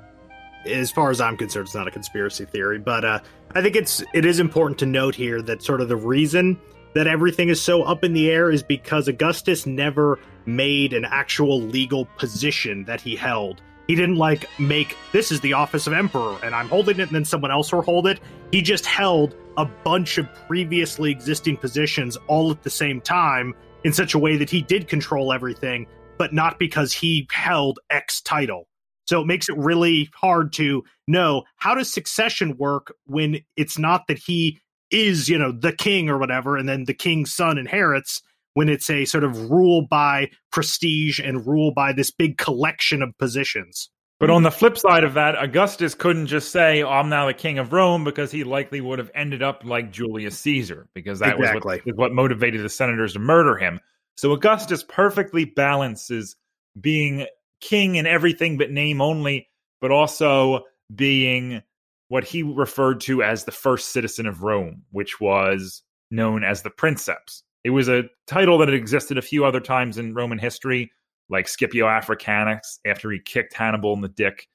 as 0.66 0.90
far 0.90 1.10
as 1.10 1.20
I'm 1.20 1.36
concerned, 1.36 1.66
it's 1.66 1.74
not 1.74 1.88
a 1.88 1.90
conspiracy 1.90 2.44
theory, 2.44 2.78
but 2.78 3.04
uh, 3.04 3.20
I 3.54 3.62
think 3.62 3.76
it's 3.76 4.02
it 4.12 4.24
is 4.24 4.40
important 4.40 4.78
to 4.80 4.86
note 4.86 5.14
here 5.14 5.40
that 5.42 5.62
sort 5.62 5.80
of 5.80 5.88
the 5.88 5.96
reason 5.96 6.58
that 6.94 7.06
everything 7.06 7.48
is 7.48 7.62
so 7.62 7.82
up 7.82 8.04
in 8.04 8.12
the 8.12 8.30
air 8.30 8.50
is 8.50 8.62
because 8.62 9.08
Augustus 9.08 9.66
never 9.66 10.18
made 10.46 10.92
an 10.92 11.04
actual 11.04 11.60
legal 11.60 12.06
position 12.16 12.84
that 12.84 13.00
he 13.00 13.16
held. 13.16 13.62
He 13.86 13.94
didn't 13.94 14.16
like 14.16 14.46
make 14.60 14.96
this 15.12 15.32
is 15.32 15.40
the 15.40 15.52
office 15.52 15.86
of 15.86 15.92
emperor 15.92 16.38
and 16.44 16.54
I'm 16.54 16.68
holding 16.68 17.00
it 17.00 17.08
and 17.08 17.10
then 17.10 17.24
someone 17.24 17.50
else 17.50 17.72
will 17.72 17.82
hold 17.82 18.06
it. 18.06 18.20
He 18.52 18.62
just 18.62 18.86
held 18.86 19.34
a 19.56 19.64
bunch 19.64 20.16
of 20.16 20.32
previously 20.46 21.10
existing 21.10 21.56
positions 21.56 22.16
all 22.28 22.50
at 22.50 22.62
the 22.62 22.70
same 22.70 23.00
time 23.00 23.54
in 23.84 23.92
such 23.92 24.14
a 24.14 24.18
way 24.18 24.36
that 24.36 24.50
he 24.50 24.62
did 24.62 24.88
control 24.88 25.32
everything, 25.32 25.86
but 26.18 26.32
not 26.32 26.58
because 26.58 26.92
he 26.92 27.26
held 27.32 27.78
X 27.90 28.20
title. 28.20 28.68
So 29.06 29.20
it 29.20 29.26
makes 29.26 29.48
it 29.48 29.56
really 29.56 30.08
hard 30.14 30.52
to 30.54 30.84
know 31.08 31.42
how 31.56 31.74
does 31.74 31.92
succession 31.92 32.56
work 32.56 32.94
when 33.06 33.40
it's 33.56 33.76
not 33.76 34.06
that 34.06 34.18
he 34.18 34.60
is, 34.90 35.28
you 35.28 35.38
know, 35.38 35.50
the 35.50 35.72
king 35.72 36.08
or 36.08 36.18
whatever, 36.18 36.56
and 36.56 36.68
then 36.68 36.84
the 36.84 36.94
king's 36.94 37.34
son 37.34 37.58
inherits 37.58 38.22
when 38.54 38.68
it's 38.68 38.90
a 38.90 39.04
sort 39.04 39.24
of 39.24 39.50
rule 39.50 39.86
by 39.88 40.30
prestige 40.50 41.20
and 41.20 41.46
rule 41.46 41.72
by 41.72 41.92
this 41.92 42.10
big 42.10 42.38
collection 42.38 43.02
of 43.02 43.16
positions. 43.18 43.90
But 44.18 44.28
on 44.28 44.42
the 44.42 44.50
flip 44.50 44.76
side 44.76 45.02
of 45.02 45.14
that, 45.14 45.42
Augustus 45.42 45.94
couldn't 45.94 46.26
just 46.26 46.52
say, 46.52 46.82
oh, 46.82 46.90
I'm 46.90 47.08
now 47.08 47.26
the 47.26 47.32
king 47.32 47.58
of 47.58 47.72
Rome, 47.72 48.04
because 48.04 48.30
he 48.30 48.44
likely 48.44 48.82
would 48.82 48.98
have 48.98 49.10
ended 49.14 49.42
up 49.42 49.62
like 49.64 49.90
Julius 49.90 50.38
Caesar, 50.40 50.88
because 50.92 51.20
that 51.20 51.36
Exactly. 51.36 51.76
was 51.76 51.86
what, 51.86 51.96
what 51.96 52.12
motivated 52.12 52.62
the 52.62 52.68
senators 52.68 53.14
to 53.14 53.18
murder 53.18 53.56
him. 53.56 53.80
So 54.18 54.32
Augustus 54.32 54.84
perfectly 54.86 55.46
balances 55.46 56.36
being 56.78 57.26
king 57.62 57.94
in 57.94 58.06
everything 58.06 58.58
but 58.58 58.70
name 58.70 59.00
only, 59.00 59.48
but 59.80 59.90
also 59.90 60.64
being 60.94 61.62
what 62.08 62.24
he 62.24 62.42
referred 62.42 63.00
to 63.02 63.22
as 63.22 63.44
the 63.44 63.52
first 63.52 63.90
citizen 63.90 64.26
of 64.26 64.42
Rome, 64.42 64.82
which 64.90 65.18
was 65.18 65.82
known 66.10 66.44
as 66.44 66.60
the 66.60 66.68
princeps. 66.68 67.42
It 67.64 67.70
was 67.70 67.88
a 67.88 68.04
title 68.26 68.58
that 68.58 68.68
had 68.68 68.74
existed 68.74 69.18
a 69.18 69.22
few 69.22 69.44
other 69.44 69.60
times 69.60 69.98
in 69.98 70.14
Roman 70.14 70.38
history, 70.38 70.92
like 71.28 71.48
Scipio 71.48 71.86
Africanus 71.86 72.80
after 72.86 73.10
he 73.10 73.20
kicked 73.20 73.54
Hannibal 73.54 73.92
in 73.92 74.00
the 74.00 74.08
dick, 74.08 74.48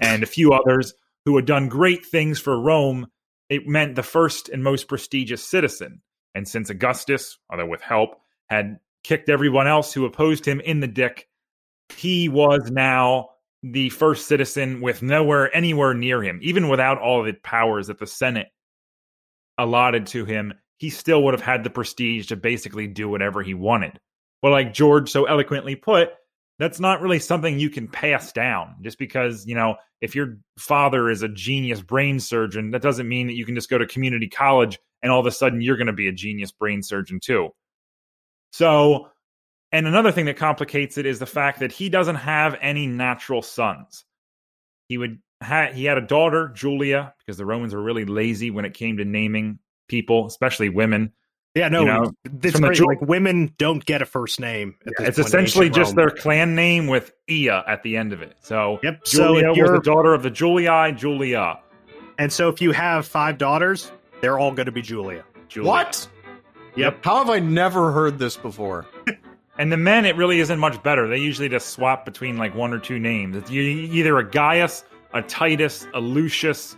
and 0.00 0.22
a 0.22 0.26
few 0.26 0.52
others 0.52 0.94
who 1.24 1.36
had 1.36 1.46
done 1.46 1.68
great 1.68 2.04
things 2.04 2.40
for 2.40 2.58
Rome. 2.58 3.06
It 3.48 3.66
meant 3.66 3.94
the 3.94 4.02
first 4.02 4.48
and 4.48 4.62
most 4.62 4.88
prestigious 4.88 5.42
citizen. 5.42 6.02
And 6.34 6.46
since 6.46 6.70
Augustus, 6.70 7.38
although 7.50 7.66
with 7.66 7.80
help, 7.80 8.16
had 8.48 8.78
kicked 9.04 9.28
everyone 9.28 9.66
else 9.66 9.92
who 9.92 10.04
opposed 10.04 10.46
him 10.46 10.60
in 10.60 10.80
the 10.80 10.86
dick, 10.86 11.28
he 11.96 12.28
was 12.28 12.70
now 12.70 13.30
the 13.62 13.88
first 13.90 14.26
citizen 14.26 14.80
with 14.80 15.02
nowhere 15.02 15.54
anywhere 15.54 15.94
near 15.94 16.22
him, 16.22 16.38
even 16.42 16.68
without 16.68 16.98
all 16.98 17.22
the 17.22 17.32
powers 17.32 17.88
that 17.88 17.98
the 17.98 18.06
Senate 18.06 18.48
allotted 19.56 20.06
to 20.08 20.24
him. 20.24 20.54
He 20.78 20.90
still 20.90 21.22
would 21.24 21.34
have 21.34 21.42
had 21.42 21.64
the 21.64 21.70
prestige 21.70 22.28
to 22.28 22.36
basically 22.36 22.86
do 22.86 23.08
whatever 23.08 23.42
he 23.42 23.54
wanted. 23.54 23.98
But 24.40 24.52
like 24.52 24.72
George 24.72 25.10
so 25.10 25.24
eloquently 25.24 25.74
put, 25.74 26.10
that's 26.58 26.80
not 26.80 27.00
really 27.00 27.18
something 27.18 27.58
you 27.58 27.70
can 27.70 27.88
pass 27.88 28.32
down 28.32 28.76
just 28.82 28.98
because, 28.98 29.46
you 29.46 29.54
know, 29.54 29.76
if 30.00 30.14
your 30.14 30.38
father 30.58 31.10
is 31.10 31.22
a 31.22 31.28
genius 31.28 31.80
brain 31.80 32.20
surgeon, 32.20 32.70
that 32.72 32.82
doesn't 32.82 33.08
mean 33.08 33.26
that 33.28 33.34
you 33.34 33.44
can 33.44 33.54
just 33.54 33.70
go 33.70 33.78
to 33.78 33.86
community 33.86 34.28
college 34.28 34.78
and 35.02 35.12
all 35.12 35.20
of 35.20 35.26
a 35.26 35.30
sudden 35.30 35.60
you're 35.60 35.76
going 35.76 35.86
to 35.88 35.92
be 35.92 36.08
a 36.08 36.12
genius 36.12 36.52
brain 36.52 36.82
surgeon 36.82 37.20
too. 37.20 37.50
So, 38.52 39.08
and 39.72 39.86
another 39.86 40.12
thing 40.12 40.26
that 40.26 40.36
complicates 40.36 40.98
it 40.98 41.06
is 41.06 41.18
the 41.18 41.26
fact 41.26 41.60
that 41.60 41.72
he 41.72 41.88
doesn't 41.88 42.16
have 42.16 42.56
any 42.60 42.86
natural 42.86 43.42
sons. 43.42 44.04
He 44.88 44.98
would 44.98 45.18
ha- 45.42 45.72
he 45.72 45.84
had 45.84 45.98
a 45.98 46.06
daughter, 46.06 46.48
Julia, 46.48 47.14
because 47.18 47.36
the 47.36 47.46
Romans 47.46 47.74
were 47.74 47.82
really 47.82 48.04
lazy 48.04 48.50
when 48.50 48.64
it 48.64 48.74
came 48.74 48.96
to 48.96 49.04
naming 49.04 49.58
people, 49.88 50.26
especially 50.26 50.68
women. 50.68 51.12
Yeah, 51.54 51.68
no, 51.68 51.80
You 51.80 51.86
know, 51.86 52.12
it's 52.42 52.52
from 52.52 52.60
the 52.60 52.66
great. 52.68 52.76
Ju- 52.76 52.86
like 52.86 53.00
women 53.00 53.52
don't 53.58 53.84
get 53.84 54.00
a 54.02 54.06
first 54.06 54.38
name. 54.38 54.76
at 54.86 54.92
this 54.98 55.08
It's 55.08 55.18
essentially 55.18 55.68
just 55.70 55.96
their 55.96 56.10
clan 56.10 56.54
name 56.54 56.86
with 56.86 57.10
Ia 57.28 57.64
at 57.66 57.82
the 57.82 57.96
end 57.96 58.12
of 58.12 58.22
it. 58.22 58.36
So 58.40 58.78
Yep. 58.82 59.00
So 59.08 59.18
Julia 59.34 59.44
if 59.44 59.48
was 59.50 59.56
you're 59.56 59.72
the 59.72 59.80
daughter 59.82 60.14
of 60.14 60.22
the 60.22 60.30
Julii, 60.30 60.92
Julia. 60.96 61.58
and 62.18 62.32
so 62.32 62.48
if 62.48 62.60
you 62.60 62.70
have 62.72 63.06
five 63.06 63.38
daughters, 63.38 63.90
they're 64.20 64.38
all 64.38 64.52
going 64.52 64.66
to 64.66 64.72
be 64.72 64.82
Julia. 64.82 65.24
Julia. 65.48 65.68
What? 65.68 66.08
Yep. 66.76 67.04
How 67.04 67.16
have 67.18 67.30
I 67.30 67.40
never 67.40 67.90
heard 67.92 68.18
this 68.18 68.36
before? 68.36 68.86
And 69.60 69.72
the 69.72 69.76
men, 69.76 70.04
it 70.04 70.14
really 70.14 70.38
isn't 70.38 70.60
much 70.60 70.80
better. 70.84 71.08
They 71.08 71.16
usually 71.18 71.48
just 71.48 71.70
swap 71.70 72.04
between 72.04 72.36
like 72.36 72.54
one 72.54 72.72
or 72.72 72.78
two 72.78 73.00
names. 73.00 73.34
It's 73.36 73.50
you- 73.50 73.60
either 73.62 74.16
a 74.18 74.22
Gaius, 74.22 74.84
a 75.14 75.20
Titus, 75.20 75.84
a 75.94 76.00
Lucius, 76.00 76.76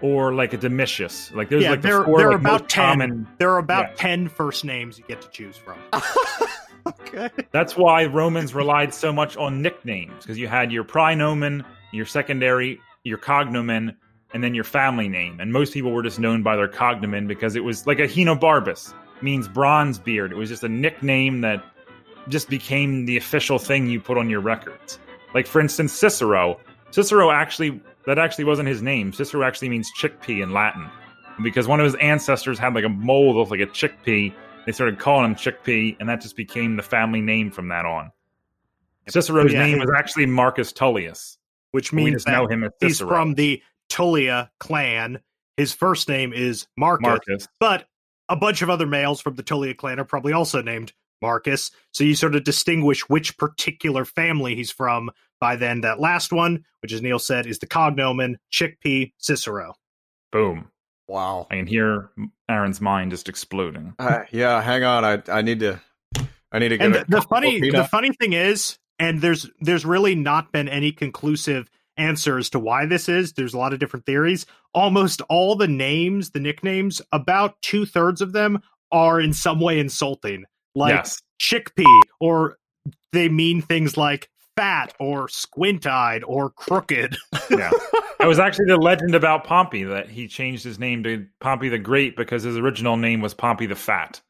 or 0.00 0.34
like 0.34 0.52
a 0.52 0.56
Domitius. 0.56 1.32
Like 1.34 1.48
there's 1.48 1.62
yeah, 1.62 1.70
like 1.70 1.82
the 1.82 1.88
there, 1.88 2.04
four 2.04 2.18
there 2.18 2.28
are 2.28 2.32
like, 2.32 2.40
about 2.40 2.68
10. 2.68 2.84
common. 2.84 3.28
There 3.38 3.50
are 3.50 3.58
about 3.58 3.90
Yeah. 3.90 3.96
10 3.96 4.28
first 4.28 4.64
names 4.64 4.98
you 4.98 5.04
get 5.08 5.20
to 5.22 5.28
choose 5.30 5.56
from. 5.56 5.78
okay. 6.86 7.30
That's 7.50 7.76
why 7.76 8.04
Romans 8.06 8.54
relied 8.54 8.92
so 8.94 9.12
much 9.12 9.36
on 9.36 9.62
nicknames 9.62 10.22
because 10.22 10.38
you 10.38 10.48
had 10.48 10.70
your 10.70 10.84
praenomen, 10.84 11.64
your 11.92 12.06
secondary, 12.06 12.80
your 13.04 13.18
cognomen, 13.18 13.94
and 14.34 14.42
then 14.44 14.54
your 14.54 14.64
family 14.64 15.08
name. 15.08 15.40
And 15.40 15.52
most 15.52 15.72
people 15.72 15.92
were 15.92 16.02
just 16.02 16.18
known 16.18 16.42
by 16.42 16.56
their 16.56 16.68
cognomen 16.68 17.26
because 17.26 17.56
it 17.56 17.64
was 17.64 17.86
like 17.86 17.98
Ahenobarbus 17.98 18.92
means 19.22 19.48
bronze 19.48 19.98
beard. 19.98 20.30
It 20.32 20.36
was 20.36 20.48
just 20.50 20.62
a 20.62 20.68
nickname 20.68 21.40
that 21.40 21.64
just 22.28 22.48
became 22.48 23.06
the 23.06 23.16
official 23.16 23.58
thing 23.58 23.86
you 23.86 24.00
put 24.00 24.18
on 24.18 24.28
your 24.28 24.40
records. 24.40 24.98
Like 25.32 25.46
for 25.46 25.60
instance, 25.60 25.92
Cicero. 25.92 26.58
Cicero 26.90 27.30
actually 27.30 27.80
that 28.06 28.18
actually 28.18 28.44
wasn't 28.44 28.68
his 28.68 28.82
name. 28.82 29.12
Cicero 29.12 29.44
actually 29.44 29.68
means 29.68 29.90
chickpea 29.98 30.42
in 30.42 30.52
Latin. 30.52 30.88
Because 31.42 31.68
one 31.68 31.80
of 31.80 31.84
his 31.84 31.94
ancestors 31.96 32.58
had 32.58 32.74
like 32.74 32.84
a 32.84 32.88
mole 32.88 33.34
that 33.34 33.38
looked 33.38 33.50
like 33.50 33.60
a 33.60 33.66
chickpea 33.66 34.34
they 34.66 34.72
started 34.72 34.98
calling 34.98 35.24
him 35.24 35.34
Chickpea, 35.36 35.96
and 36.00 36.08
that 36.08 36.20
just 36.20 36.36
became 36.36 36.76
the 36.76 36.82
family 36.82 37.20
name 37.20 37.52
from 37.52 37.68
that 37.68 37.86
on. 37.86 38.10
Cicero's 39.08 39.52
Yeah, 39.52 39.64
name 39.64 39.78
was 39.78 39.90
actually 39.96 40.26
Marcus 40.26 40.72
Tullius. 40.72 41.38
Which 41.70 41.92
We 41.92 42.04
means 42.04 42.24
just 42.24 42.28
know 42.28 42.48
him 42.48 42.64
as 42.64 42.72
Cicero. 42.82 42.88
he's 42.88 42.98
from 43.16 43.34
the 43.34 43.62
Tullia 43.88 44.50
clan. 44.58 45.20
His 45.56 45.72
first 45.72 46.08
name 46.08 46.32
is 46.32 46.66
Marcus, 46.76 47.02
Marcus. 47.06 47.48
but 47.60 47.86
a 48.28 48.34
bunch 48.34 48.60
of 48.62 48.68
other 48.68 48.86
males 48.86 49.20
from 49.20 49.36
the 49.36 49.42
Tullia 49.44 49.76
clan 49.76 50.00
are 50.00 50.04
probably 50.04 50.32
also 50.32 50.60
named 50.62 50.92
Marcus. 51.22 51.70
So 51.92 52.04
you 52.04 52.14
sort 52.14 52.34
of 52.34 52.44
distinguish 52.44 53.08
which 53.08 53.36
particular 53.38 54.04
family 54.04 54.54
he's 54.54 54.70
from 54.70 55.10
by 55.40 55.56
then 55.56 55.82
that 55.82 56.00
last 56.00 56.32
one, 56.32 56.64
which 56.80 56.92
as 56.92 57.02
Neil 57.02 57.18
said 57.18 57.46
is 57.46 57.58
the 57.58 57.66
cognomen 57.66 58.36
Chickpea 58.52 59.12
Cicero. 59.18 59.74
Boom. 60.32 60.70
Wow. 61.08 61.46
I 61.50 61.56
can 61.56 61.66
hear 61.66 62.10
Aaron's 62.48 62.80
mind 62.80 63.12
just 63.12 63.28
exploding. 63.28 63.94
Uh, 63.98 64.20
yeah, 64.30 64.60
hang 64.60 64.84
on. 64.84 65.04
I 65.04 65.22
I 65.28 65.42
need 65.42 65.60
to 65.60 65.80
I 66.52 66.58
need 66.58 66.70
to 66.70 66.78
get 66.78 66.86
And 66.86 66.96
a 66.96 66.98
the, 67.00 67.16
the 67.16 67.22
funny 67.22 67.70
the 67.70 67.84
funny 67.84 68.12
thing 68.12 68.32
is 68.32 68.78
and 68.98 69.20
there's 69.20 69.48
there's 69.60 69.84
really 69.84 70.14
not 70.14 70.52
been 70.52 70.68
any 70.68 70.92
conclusive 70.92 71.70
answer 71.96 72.38
as 72.38 72.50
to 72.50 72.58
why 72.58 72.86
this 72.86 73.08
is. 73.08 73.32
There's 73.32 73.54
a 73.54 73.58
lot 73.58 73.72
of 73.72 73.78
different 73.78 74.06
theories. 74.06 74.46
Almost 74.74 75.22
all 75.28 75.56
the 75.56 75.68
names, 75.68 76.30
the 76.30 76.40
nicknames, 76.40 77.00
about 77.12 77.60
two 77.62 77.86
thirds 77.86 78.20
of 78.20 78.32
them 78.32 78.60
are 78.92 79.20
in 79.20 79.32
some 79.32 79.60
way 79.60 79.78
insulting, 79.78 80.44
like 80.76 80.94
yes. 80.94 81.20
chickpea, 81.40 82.00
or 82.20 82.58
they 83.12 83.28
mean 83.28 83.62
things 83.62 83.96
like 83.96 84.30
fat 84.56 84.94
or 85.00 85.28
squint 85.28 85.86
eyed 85.86 86.22
or 86.24 86.50
crooked. 86.50 87.16
yeah. 87.50 87.70
It 88.20 88.26
was 88.26 88.38
actually 88.38 88.66
the 88.66 88.76
legend 88.76 89.14
about 89.14 89.44
Pompey 89.44 89.84
that 89.84 90.08
he 90.08 90.26
changed 90.26 90.64
his 90.64 90.78
name 90.78 91.02
to 91.02 91.26
Pompey 91.40 91.68
the 91.68 91.78
Great 91.78 92.16
because 92.16 92.42
his 92.42 92.56
original 92.56 92.96
name 92.96 93.20
was 93.20 93.34
Pompey 93.34 93.66
the 93.66 93.74
Fat 93.74 94.20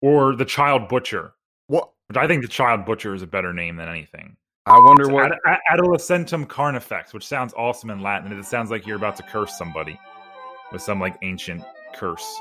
or 0.00 0.34
the 0.34 0.44
Child 0.44 0.88
Butcher. 0.88 1.32
What? 1.68 1.90
Which 2.08 2.16
I 2.16 2.26
think 2.26 2.42
the 2.42 2.48
Child 2.48 2.84
Butcher 2.84 3.14
is 3.14 3.22
a 3.22 3.26
better 3.26 3.52
name 3.52 3.76
than 3.76 3.88
anything. 3.88 4.36
I 4.66 4.78
wonder 4.78 5.04
It's 5.04 5.12
what. 5.12 5.32
Ad- 5.32 5.38
Ad- 5.46 5.78
Adolescentum 5.78 6.48
Carnifex, 6.48 7.14
which 7.14 7.26
sounds 7.26 7.54
awesome 7.54 7.90
in 7.90 8.00
Latin. 8.00 8.32
It 8.32 8.44
sounds 8.44 8.70
like 8.70 8.86
you're 8.86 8.96
about 8.96 9.16
to 9.16 9.22
curse 9.22 9.56
somebody 9.56 9.98
with 10.72 10.82
some 10.82 11.00
like 11.00 11.16
ancient 11.22 11.62
curse. 11.94 12.40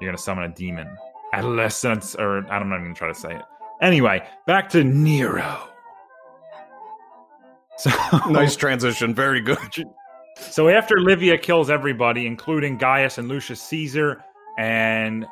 You're 0.00 0.10
gonna 0.10 0.18
summon 0.18 0.44
a 0.44 0.54
demon. 0.54 0.88
Adolescence, 1.32 2.14
or 2.14 2.46
I'm 2.50 2.68
not 2.68 2.80
even 2.80 2.94
try 2.94 3.08
to 3.08 3.14
say 3.14 3.34
it. 3.34 3.42
Anyway, 3.82 4.26
back 4.46 4.68
to 4.70 4.84
Nero. 4.84 5.68
So 7.78 7.90
nice 8.30 8.56
transition. 8.56 9.14
Very 9.14 9.40
good. 9.40 9.58
So 10.38 10.68
after 10.68 11.00
Livia 11.00 11.38
kills 11.38 11.70
everybody, 11.70 12.26
including 12.26 12.76
Gaius 12.76 13.16
and 13.16 13.26
Lucius 13.26 13.58
Caesar 13.62 14.22
and 14.58 15.24
a 15.24 15.28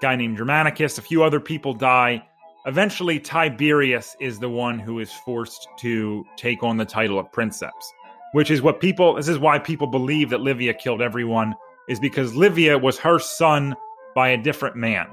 guy 0.00 0.16
named 0.16 0.36
Germanicus, 0.36 0.98
a 0.98 1.02
few 1.02 1.22
other 1.22 1.38
people 1.38 1.72
die. 1.72 2.24
Eventually, 2.66 3.20
Tiberius 3.20 4.16
is 4.20 4.40
the 4.40 4.48
one 4.48 4.80
who 4.80 4.98
is 4.98 5.12
forced 5.12 5.68
to 5.78 6.24
take 6.36 6.64
on 6.64 6.76
the 6.76 6.84
title 6.84 7.20
of 7.20 7.30
princeps, 7.30 7.92
which 8.32 8.50
is 8.50 8.62
what 8.62 8.80
people. 8.80 9.14
This 9.14 9.28
is 9.28 9.38
why 9.38 9.60
people 9.60 9.86
believe 9.86 10.28
that 10.30 10.40
Livia 10.40 10.74
killed 10.74 11.02
everyone, 11.02 11.54
is 11.88 12.00
because 12.00 12.34
Livia 12.34 12.76
was 12.76 12.98
her 12.98 13.20
son 13.20 13.76
by 14.14 14.28
a 14.30 14.36
different 14.36 14.76
man. 14.76 15.06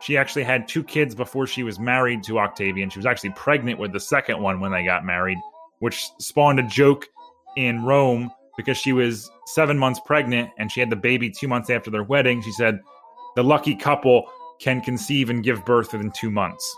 She 0.00 0.16
actually 0.16 0.44
had 0.44 0.68
two 0.68 0.82
kids 0.84 1.14
before 1.14 1.46
she 1.46 1.62
was 1.62 1.78
married 1.78 2.22
to 2.24 2.38
Octavian. 2.38 2.90
She 2.90 2.98
was 2.98 3.06
actually 3.06 3.30
pregnant 3.30 3.78
with 3.78 3.92
the 3.92 4.00
second 4.00 4.40
one 4.42 4.60
when 4.60 4.70
they 4.72 4.84
got 4.84 5.04
married, 5.04 5.38
which 5.78 6.04
spawned 6.18 6.60
a 6.60 6.62
joke 6.64 7.06
in 7.56 7.82
Rome 7.84 8.30
because 8.56 8.76
she 8.76 8.92
was 8.92 9.30
seven 9.46 9.78
months 9.78 10.00
pregnant 10.04 10.50
and 10.58 10.70
she 10.70 10.80
had 10.80 10.90
the 10.90 10.96
baby 10.96 11.30
two 11.30 11.48
months 11.48 11.70
after 11.70 11.90
their 11.90 12.02
wedding. 12.02 12.42
She 12.42 12.52
said, 12.52 12.80
The 13.36 13.44
lucky 13.44 13.74
couple 13.74 14.24
can 14.60 14.80
conceive 14.82 15.30
and 15.30 15.42
give 15.42 15.64
birth 15.64 15.92
within 15.92 16.10
two 16.10 16.30
months. 16.30 16.76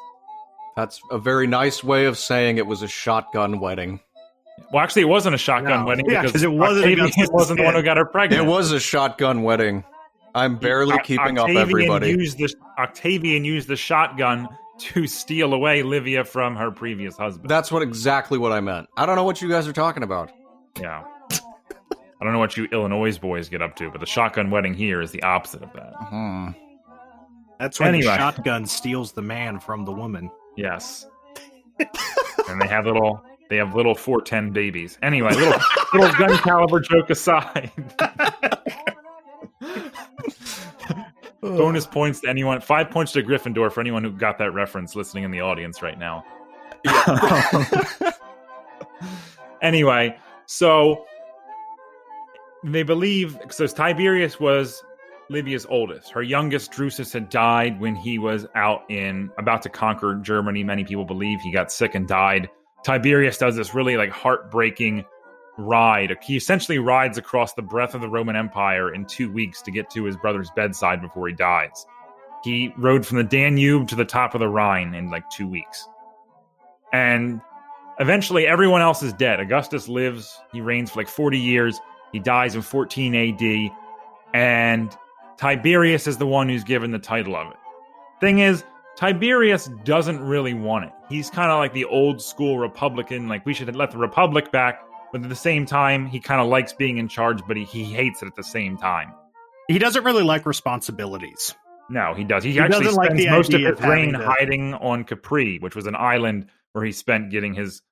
That's 0.76 1.00
a 1.11 1.18
very 1.18 1.49
nice 1.49 1.82
way 1.82 2.04
of 2.06 2.16
saying 2.16 2.58
it 2.58 2.66
was 2.66 2.82
a 2.82 2.88
shotgun 2.88 3.58
wedding. 3.58 3.99
Well, 4.73 4.82
actually, 4.82 5.02
it 5.02 5.08
wasn't 5.08 5.35
a 5.35 5.38
shotgun 5.38 5.80
No. 5.80 5.87
wedding 5.87 6.06
Yeah, 6.08 6.23
because 6.23 6.32
'cause 6.32 6.42
it 6.44 6.52
wasn't 6.52 6.85
Octavian 7.00 7.28
wasn't 7.32 7.58
the 7.58 7.64
one 7.64 7.75
who 7.75 7.82
got 7.82 7.97
her 7.97 8.04
pregnant. 8.04 8.42
It 8.44 8.49
was 8.49 8.70
a 8.70 8.78
shotgun 8.80 9.42
wedding. 9.42 9.82
I'm 10.35 10.56
barely 10.56 10.94
Oc- 10.94 11.04
keeping 11.04 11.38
Octavian 11.38 11.56
up 11.58 11.62
everybody. 11.68 12.11
Used 12.11 12.38
the, 12.38 12.54
Octavian 12.78 13.44
used 13.44 13.68
the 13.68 13.76
shotgun 13.76 14.49
to 14.78 15.06
steal 15.06 15.54
away 15.54 15.82
Livia 15.82 16.25
from 16.25 16.54
her 16.56 16.70
previous 16.70 17.16
husband. 17.16 17.49
That's 17.50 17.73
what 17.73 17.82
exactly 17.82 18.38
what 18.38 18.52
I 18.52 18.61
meant. 18.61 18.88
I 18.97 19.06
don't 19.06 19.16
know 19.16 19.25
what 19.25 19.42
you 19.42 19.49
guys 19.49 19.66
are 19.66 19.73
talking 19.73 20.02
about. 20.02 20.30
yeah. 20.80 21.04
I 22.20 22.25
don't 22.25 22.32
know 22.32 22.40
what 22.40 22.56
you 22.56 22.64
Illinois 22.73 23.16
boys 23.16 23.49
get 23.49 23.62
up 23.62 23.76
to, 23.76 23.90
but 23.92 24.00
the 24.00 24.06
shotgun 24.06 24.50
wedding 24.50 24.75
here 24.75 25.00
is 25.00 25.12
the 25.12 25.23
opposite 25.23 25.62
of 25.62 25.73
that. 25.75 25.92
Hmm. 26.08 26.49
That's 27.61 27.78
when 27.78 27.90
Anyway. 27.90 28.06
the 28.06 28.16
shotgun 28.16 28.66
steals 28.66 29.12
the 29.12 29.23
man 29.23 29.61
from 29.61 29.85
the 29.85 29.92
woman. 29.92 30.28
Yes. 30.56 31.06
and 31.78 32.61
they 32.61 32.66
have 32.66 32.87
little 32.87 33.23
they 33.50 33.56
have 33.56 33.75
little 33.76 33.94
410 33.94 34.52
babies. 34.52 34.99
Anyway, 35.00 35.32
little 35.32 35.61
little 35.94 36.12
gun 36.18 36.37
caliber 36.38 36.81
joke 36.81 37.09
aside. 37.11 37.70
Bonus 41.40 41.87
points 41.87 42.20
to 42.20 42.29
anyone. 42.29 42.61
Five 42.61 42.90
points 42.90 43.12
to 43.12 43.22
Gryffindor 43.22 43.70
for 43.70 43.81
anyone 43.81 44.03
who 44.03 44.11
got 44.11 44.38
that 44.38 44.53
reference 44.53 44.96
listening 44.96 45.24
in 45.24 45.31
the 45.31 45.40
audience 45.40 45.83
right 45.83 45.98
now. 45.98 46.24
anyway, 49.62 50.16
so 50.46 51.05
they 52.64 52.83
believe 52.83 53.38
so 53.51 53.66
Tiberius 53.66 54.40
was 54.40 54.83
Livia's 55.31 55.66
oldest. 55.68 56.11
Her 56.11 56.22
youngest, 56.22 56.72
Drusus, 56.72 57.12
had 57.12 57.29
died 57.29 57.81
when 57.81 57.94
he 57.94 58.18
was 58.18 58.46
out 58.55 58.83
in 58.90 59.31
about 59.38 59.62
to 59.62 59.68
conquer 59.68 60.16
Germany. 60.16 60.64
Many 60.64 60.85
people 60.85 61.05
believe 61.05 61.40
he 61.40 61.53
got 61.53 61.70
sick 61.70 61.94
and 61.94 62.09
died. 62.09 62.48
Tiberius 62.85 63.38
does 63.38 63.57
this 63.57 63.74
really 63.74 63.96
like 63.96 64.11
heartbreaking 64.11 65.05
ride. 65.59 66.16
He 66.23 66.37
essentially 66.37 66.79
rides 66.79 67.18
across 67.18 67.53
the 67.53 67.62
breadth 67.62 67.94
of 67.94 68.01
the 68.01 68.09
Roman 68.09 68.37
Empire 68.37 68.94
in 68.94 69.05
two 69.05 69.31
weeks 69.31 69.61
to 69.62 69.71
get 69.71 69.90
to 69.90 70.05
his 70.05 70.16
brother's 70.16 70.51
bedside 70.53 71.03
before 71.03 71.29
he 71.29 71.35
dies. 71.35 71.85
He 72.44 72.73
rode 72.79 73.05
from 73.05 73.18
the 73.18 73.25
Danube 73.25 73.88
to 73.88 73.97
the 73.97 74.05
top 74.05 74.35
of 74.35 74.40
the 74.40 74.49
Rhine 74.49 74.94
in 74.94 75.11
like 75.11 75.29
two 75.31 75.49
weeks. 75.49 75.88
And 76.92 77.40
eventually 77.99 78.47
everyone 78.47 78.81
else 78.81 79.03
is 79.03 79.12
dead. 79.12 79.40
Augustus 79.40 79.88
lives, 79.88 80.40
he 80.53 80.61
reigns 80.61 80.90
for 80.90 81.01
like 81.01 81.09
40 81.09 81.38
years. 81.38 81.81
He 82.12 82.21
dies 82.21 82.55
in 82.55 82.62
14 82.62 83.14
AD. 83.14 83.71
And 84.33 84.97
Tiberius 85.37 86.07
is 86.07 86.16
the 86.16 86.27
one 86.27 86.49
who's 86.49 86.64
given 86.64 86.92
the 86.92 86.99
title 86.99 87.35
of 87.35 87.49
it. 87.49 87.57
Thing 88.21 88.38
is, 88.38 88.64
Tiberius 88.97 89.71
doesn't 89.85 90.21
really 90.21 90.55
want 90.55 90.87
it. 90.87 90.92
He's 91.09 91.31
kind 91.31 91.51
of 91.51 91.59
like 91.59 91.73
the 91.73 91.85
old 91.85 92.21
school 92.21 92.59
Republican, 92.59 93.29
like 93.29 93.47
we 93.47 93.55
should 93.55 93.75
let 93.77 93.90
the 93.92 93.99
Republic 93.99 94.51
back, 94.51 94.81
but 95.12 95.23
at 95.23 95.29
the 95.29 95.35
same 95.37 95.66
time, 95.66 96.07
he 96.07 96.21
kind 96.21 96.40
of 96.40 96.49
likes 96.49 96.73
being 96.73 96.99
in 96.99 97.09
charge, 97.09 97.40
but 97.47 97.57
he, 97.57 97.64
he 97.64 97.85
hates 97.85 98.23
it 98.23 98.27
at 98.27 98.35
the 98.37 98.42
same 98.44 98.77
time. 98.77 99.12
He 99.68 99.79
doesn't 99.79 100.05
really 100.05 100.23
like 100.23 100.47
responsibilities. 100.47 101.55
No, 101.90 102.14
he 102.14 102.25
does. 102.25 102.44
He, 102.44 102.53
He 102.53 102.61
actually 102.61 102.85
doesn't 102.85 102.97
like 102.99 103.07
spends 103.11 103.25
the 103.25 103.31
most 103.31 103.49
of 103.51 103.55
idea 103.57 103.71
his 103.71 103.79
of 103.79 103.85
reign 103.85 104.12
to- 104.12 104.18
hiding 104.25 104.75
on 104.75 105.05
Capri, 105.05 105.59
which 105.59 105.75
was 105.75 105.87
an 105.87 105.94
island 105.97 106.47
where 106.73 106.85
he 106.85 106.92
spent 106.92 107.31
getting 107.31 107.55
his 107.55 107.83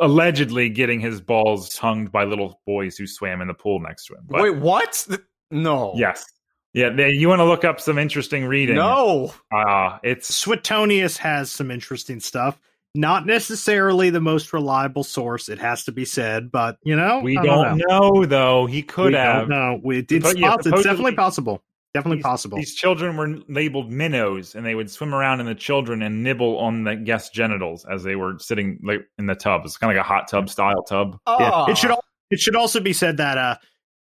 allegedly 0.00 0.68
getting 0.68 1.00
his 1.00 1.20
balls 1.20 1.68
tongued 1.74 2.10
by 2.10 2.24
little 2.24 2.60
boys 2.66 2.96
who 2.96 3.06
swam 3.06 3.40
in 3.40 3.48
the 3.48 3.54
pool 3.54 3.80
next 3.80 4.06
to 4.06 4.14
him. 4.14 4.24
But 4.28 4.42
Wait, 4.42 4.56
what? 4.56 5.06
No. 5.50 5.92
yes, 5.96 6.24
yeah. 6.72 6.90
They, 6.90 7.10
you 7.10 7.28
want 7.28 7.40
to 7.40 7.44
look 7.44 7.64
up 7.64 7.78
some 7.80 7.96
interesting 7.98 8.44
reading? 8.46 8.76
No. 8.76 9.32
uh, 9.54 9.98
it's 10.02 10.34
Suetonius 10.34 11.16
has 11.18 11.50
some 11.50 11.70
interesting 11.70 12.20
stuff. 12.20 12.58
Not 12.94 13.24
necessarily 13.26 14.10
the 14.10 14.20
most 14.20 14.52
reliable 14.52 15.02
source, 15.02 15.48
it 15.48 15.58
has 15.58 15.84
to 15.84 15.92
be 15.92 16.04
said, 16.04 16.52
but 16.52 16.76
you 16.84 16.94
know, 16.94 17.20
we 17.20 17.38
I 17.38 17.42
don't 17.42 17.78
know. 17.88 18.26
though. 18.26 18.66
He 18.66 18.82
could 18.82 19.12
We 19.12 19.18
have. 19.18 19.48
don't 19.48 19.50
know. 19.50 19.80
We, 19.82 19.98
it's, 20.10 20.34
yeah, 20.34 20.56
it's 20.56 20.64
definitely 20.82 21.14
possible. 21.14 21.62
Definitely 21.94 22.18
These- 22.18 22.22
possible. 22.24 22.58
These 22.58 22.74
children 22.74 23.16
were 23.16 23.38
labeled 23.48 23.90
minnows, 23.90 24.54
and 24.54 24.64
they 24.64 24.74
would 24.74 24.90
swim 24.90 25.14
around 25.14 25.40
in 25.40 25.46
the 25.46 25.54
children 25.54 26.02
and 26.02 26.22
nibble 26.22 26.58
on 26.58 26.84
the 26.84 26.94
guest 26.96 27.32
genitals 27.32 27.86
as 27.90 28.02
they 28.02 28.14
were 28.16 28.38
sitting 28.38 28.78
like 28.82 29.06
in 29.18 29.26
the 29.26 29.34
tub. 29.34 29.62
It's 29.64 29.76
kind 29.78 29.90
of 29.90 29.96
like 29.96 30.04
a 30.04 30.08
hot 30.08 30.28
tub 30.28 30.50
style 30.50 30.82
tub. 30.82 31.18
Yeah. 31.26 31.50
Ah. 31.52 31.70
It 31.70 31.78
should 31.78 31.90
al- 31.92 32.04
it 32.30 32.40
should 32.40 32.56
also 32.56 32.80
be 32.80 32.92
said 32.94 33.16
that 33.18 33.36
uh, 33.38 33.56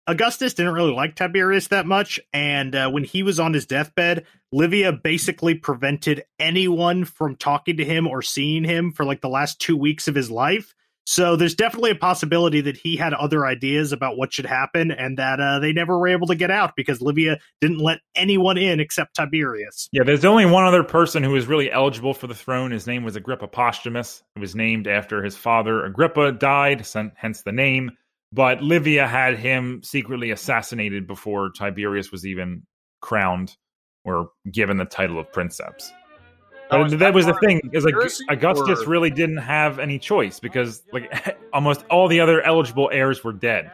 Augustus 0.09 0.55
didn't 0.55 0.75
really 0.75 0.93
like 0.93 1.15
Tiberius 1.15 1.69
that 1.69 1.87
much, 1.87 2.19
and 2.33 2.75
uh, 2.75 2.91
when 2.91 3.05
he 3.05 3.23
was 3.23 3.39
on 3.39 3.55
his 3.55 3.67
deathbed, 3.67 4.27
Livia 4.51 4.93
basically 4.93 5.55
prevented 5.55 6.25
anyone 6.41 7.05
from 7.05 7.37
talking 7.37 7.77
to 7.77 7.85
him 7.85 8.09
or 8.09 8.21
seeing 8.21 8.65
him 8.65 8.91
for 8.91 9.05
like 9.05 9.21
the 9.21 9.29
last 9.29 9.61
two 9.61 9.77
weeks 9.77 10.09
of 10.09 10.15
his 10.15 10.31
life. 10.31 10.75
So 11.05 11.35
there's 11.35 11.55
definitely 11.55 11.91
a 11.91 11.97
possibility 11.97 12.61
that 12.61 12.77
he 12.77 12.97
had 12.97 13.13
other 13.13 13.45
ideas 13.45 13.93
about 13.93 14.17
what 14.17 14.33
should 14.33 14.47
happen, 14.47 14.91
and 14.91 15.19
that 15.19 15.41
uh, 15.41 15.61
they 15.61 15.73
never 15.73 15.97
were 15.97 16.09
able 16.09 16.27
to 16.29 16.35
get 16.35 16.51
out 16.51 16.75
because 16.77 17.01
Livia 17.01 17.39
didn't 17.61 17.79
let 17.79 18.01
anyone 18.17 18.59
in 18.59 18.81
except 18.81 19.15
Tiberius. 19.15 19.89
Yeah, 19.93 20.03
there's 20.05 20.25
only 20.25 20.47
one 20.47 20.65
other 20.65 20.83
person 20.83 21.23
who 21.23 21.31
was 21.31 21.47
really 21.47 21.71
eligible 21.71 22.15
for 22.15 22.27
the 22.27 22.35
throne. 22.35 22.73
His 22.73 22.89
name 22.89 23.05
was 23.05 23.15
Agrippa 23.15 23.47
Postumus. 23.47 24.23
It 24.35 24.41
was 24.41 24.57
named 24.57 24.89
after 24.89 25.23
his 25.23 25.37
father 25.37 25.85
Agrippa 25.85 26.33
died, 26.33 26.85
hence 27.17 27.43
the 27.43 27.53
name. 27.53 27.93
But 28.33 28.63
Livia 28.63 29.07
had 29.07 29.37
him 29.37 29.83
secretly 29.83 30.31
assassinated 30.31 31.07
before 31.07 31.51
Tiberius 31.51 32.11
was 32.11 32.27
even 32.27 32.63
crowned 33.01 33.57
or 34.05 34.31
given 34.51 34.79
the 34.79 34.85
title 34.85 35.19
of 35.19 35.31
princeps. 35.33 35.93
Oh, 36.71 36.85
is 36.85 36.93
that, 36.93 36.99
that 36.99 37.15
was 37.15 37.27
the 37.27 37.35
thing 37.35 37.61
is 37.75 37.85
like 37.85 37.95
Augustus 38.31 38.83
or- 38.83 38.89
really 38.89 39.11
didn't 39.11 39.37
have 39.37 39.79
any 39.79 39.99
choice 39.99 40.41
because 40.41 40.83
like 40.93 41.39
almost 41.53 41.85
all 41.91 42.09
the 42.09 42.21
other 42.21 42.41
eligible 42.43 42.89
heirs 42.91 43.23
were 43.23 43.33
dead. 43.33 43.71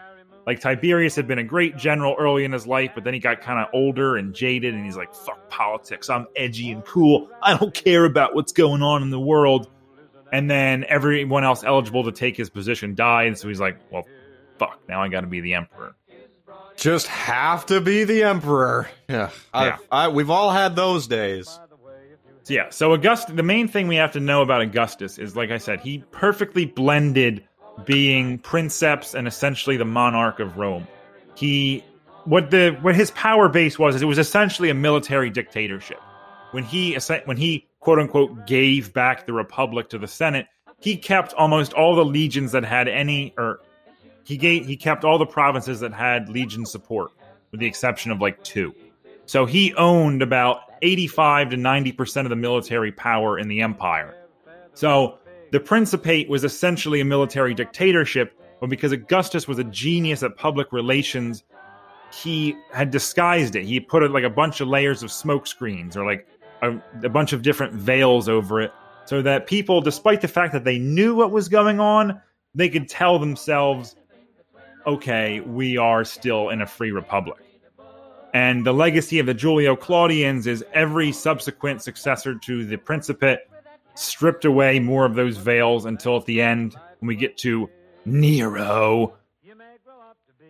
Like 0.46 0.60
Tiberius 0.60 1.14
had 1.14 1.28
been 1.28 1.38
a 1.38 1.44
great 1.44 1.76
general 1.76 2.16
early 2.18 2.44
in 2.44 2.52
his 2.52 2.66
life, 2.66 2.92
but 2.94 3.04
then 3.04 3.14
he 3.14 3.20
got 3.20 3.40
kind 3.42 3.60
of 3.60 3.68
older 3.74 4.16
and 4.16 4.34
jaded, 4.34 4.74
and 4.74 4.82
he's 4.82 4.96
like, 4.96 5.14
"Fuck 5.14 5.50
politics! 5.50 6.08
I'm 6.08 6.26
edgy 6.36 6.72
and 6.72 6.82
cool. 6.86 7.28
I 7.42 7.54
don't 7.54 7.74
care 7.74 8.06
about 8.06 8.34
what's 8.34 8.52
going 8.52 8.82
on 8.82 9.02
in 9.02 9.10
the 9.10 9.20
world." 9.20 9.68
And 10.32 10.50
then 10.50 10.84
everyone 10.88 11.44
else 11.44 11.64
eligible 11.64 12.02
to 12.04 12.12
take 12.12 12.34
his 12.34 12.48
position 12.48 12.94
died, 12.94 13.36
so 13.36 13.46
he's 13.46 13.60
like, 13.60 13.78
"Well, 13.92 14.04
fuck! 14.58 14.80
Now 14.88 15.02
I 15.02 15.08
got 15.08 15.22
to 15.22 15.26
be 15.26 15.40
the 15.40 15.54
emperor." 15.54 15.94
Just 16.76 17.08
have 17.08 17.66
to 17.66 17.80
be 17.80 18.04
the 18.04 18.22
emperor. 18.22 18.88
Yeah. 19.08 19.30
I, 19.52 19.66
Yeah. 19.66 19.76
I, 19.90 20.08
we've 20.08 20.30
all 20.30 20.52
had 20.52 20.76
those 20.76 21.08
days. 21.08 21.58
So 22.44 22.54
yeah, 22.54 22.70
so 22.70 22.92
Augustus. 22.92 23.34
The 23.34 23.42
main 23.42 23.68
thing 23.68 23.88
we 23.88 23.96
have 23.96 24.12
to 24.12 24.20
know 24.20 24.42
about 24.42 24.62
Augustus 24.62 25.18
is, 25.18 25.36
like 25.36 25.50
I 25.50 25.58
said, 25.58 25.80
he 25.80 26.04
perfectly 26.12 26.64
blended 26.64 27.44
being 27.84 28.38
princeps 28.38 29.14
and 29.14 29.28
essentially 29.28 29.76
the 29.76 29.84
monarch 29.84 30.40
of 30.40 30.56
Rome. 30.56 30.86
He 31.34 31.84
what 32.24 32.50
the 32.50 32.78
what 32.80 32.94
his 32.94 33.10
power 33.10 33.48
base 33.48 33.78
was 33.78 33.96
is 33.96 34.02
it 34.02 34.06
was 34.06 34.18
essentially 34.18 34.70
a 34.70 34.74
military 34.74 35.30
dictatorship. 35.30 36.00
When 36.52 36.64
he 36.64 36.96
when 37.24 37.36
he 37.36 37.66
quote 37.80 37.98
unquote 37.98 38.46
gave 38.46 38.92
back 38.92 39.26
the 39.26 39.32
republic 39.32 39.90
to 39.90 39.98
the 39.98 40.08
Senate, 40.08 40.46
he 40.80 40.96
kept 40.96 41.34
almost 41.34 41.72
all 41.72 41.96
the 41.96 42.04
legions 42.04 42.52
that 42.52 42.64
had 42.64 42.88
any 42.88 43.34
or 43.36 43.60
he 44.28 44.36
gave 44.36 44.66
he 44.66 44.76
kept 44.76 45.04
all 45.04 45.16
the 45.16 45.24
provinces 45.24 45.80
that 45.80 45.94
had 45.94 46.28
legion 46.28 46.66
support 46.66 47.12
with 47.50 47.60
the 47.60 47.66
exception 47.66 48.10
of 48.12 48.20
like 48.20 48.44
two. 48.44 48.74
So 49.24 49.46
he 49.46 49.72
owned 49.74 50.20
about 50.20 50.60
85 50.82 51.50
to 51.50 51.56
90% 51.56 52.24
of 52.24 52.28
the 52.28 52.36
military 52.36 52.92
power 52.92 53.38
in 53.38 53.48
the 53.48 53.62
empire. 53.62 54.14
So 54.74 55.18
the 55.50 55.60
Principate 55.60 56.28
was 56.28 56.44
essentially 56.44 57.00
a 57.00 57.06
military 57.06 57.54
dictatorship, 57.54 58.38
but 58.60 58.68
because 58.68 58.92
Augustus 58.92 59.48
was 59.48 59.58
a 59.58 59.64
genius 59.64 60.22
at 60.22 60.36
public 60.36 60.72
relations, 60.72 61.42
he 62.12 62.54
had 62.70 62.90
disguised 62.90 63.56
it. 63.56 63.64
He 63.64 63.80
put 63.80 64.02
it 64.02 64.10
like 64.10 64.24
a 64.24 64.30
bunch 64.30 64.60
of 64.60 64.68
layers 64.68 65.02
of 65.02 65.10
smoke 65.10 65.46
screens 65.46 65.96
or 65.96 66.04
like 66.04 66.28
a, 66.60 66.76
a 67.02 67.08
bunch 67.08 67.32
of 67.32 67.40
different 67.40 67.72
veils 67.72 68.28
over 68.28 68.60
it 68.60 68.72
so 69.06 69.22
that 69.22 69.46
people, 69.46 69.80
despite 69.80 70.20
the 70.20 70.28
fact 70.28 70.52
that 70.52 70.64
they 70.64 70.78
knew 70.78 71.14
what 71.14 71.30
was 71.30 71.48
going 71.48 71.80
on, 71.80 72.20
they 72.54 72.68
could 72.68 72.90
tell 72.90 73.18
themselves, 73.18 73.96
okay, 74.88 75.40
we 75.40 75.76
are 75.76 76.02
still 76.02 76.48
in 76.48 76.62
a 76.62 76.66
free 76.66 76.90
republic. 76.90 77.38
And 78.32 78.66
the 78.66 78.72
legacy 78.72 79.18
of 79.18 79.26
the 79.26 79.34
Julio 79.34 79.76
Claudians 79.76 80.46
is 80.46 80.64
every 80.72 81.12
subsequent 81.12 81.82
successor 81.82 82.34
to 82.34 82.64
the 82.64 82.76
Principate 82.76 83.40
stripped 83.94 84.44
away 84.44 84.80
more 84.80 85.04
of 85.04 85.14
those 85.14 85.36
veils 85.36 85.84
until 85.84 86.16
at 86.16 86.24
the 86.24 86.40
end, 86.40 86.74
when 87.00 87.08
we 87.08 87.16
get 87.16 87.36
to 87.38 87.68
Nero, 88.04 89.14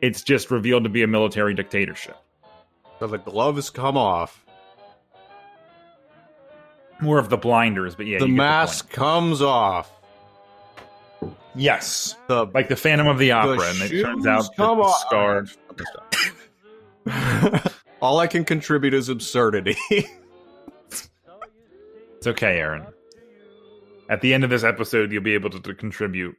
it's 0.01 0.23
just 0.23 0.51
revealed 0.51 0.85
to 0.85 0.89
be 0.89 1.03
a 1.03 1.07
military 1.07 1.55
dictatorship. 1.55 2.17
So 3.01 3.09
the 3.09 3.19
gloves 3.19 3.71
come 3.71 3.97
off. 3.97 4.45
More 7.01 7.19
of 7.19 7.29
the 7.29 7.37
blinders, 7.37 7.95
but 7.95 8.07
yeah, 8.07 8.19
the 8.19 8.29
mask 8.29 8.91
comes 8.91 9.41
off. 9.41 9.91
Yes, 11.59 12.17
The 12.29 12.47
like 12.55 12.69
the 12.69 12.77
Phantom 12.77 13.09
of 13.09 13.19
the 13.19 13.33
Opera, 13.33 13.57
the 13.57 13.65
and 13.71 13.83
it 13.83 13.89
shoes 13.89 14.03
turns 14.03 14.27
out 14.27 14.49
come 14.57 14.83
scarred. 15.07 15.51
All 18.01 18.21
I 18.21 18.27
can 18.27 18.45
contribute 18.45 18.95
is 18.95 19.09
absurdity. 19.09 19.77
It's 22.19 22.27
okay, 22.27 22.59
Aaron. 22.59 22.85
At 24.11 24.21
the 24.23 24.35
end 24.35 24.43
of 24.43 24.51
this 24.51 24.65
episode, 24.65 25.13
you'll 25.13 25.23
be 25.23 25.35
able 25.35 25.51
to, 25.51 25.61
to 25.61 25.73
contribute 25.73 26.35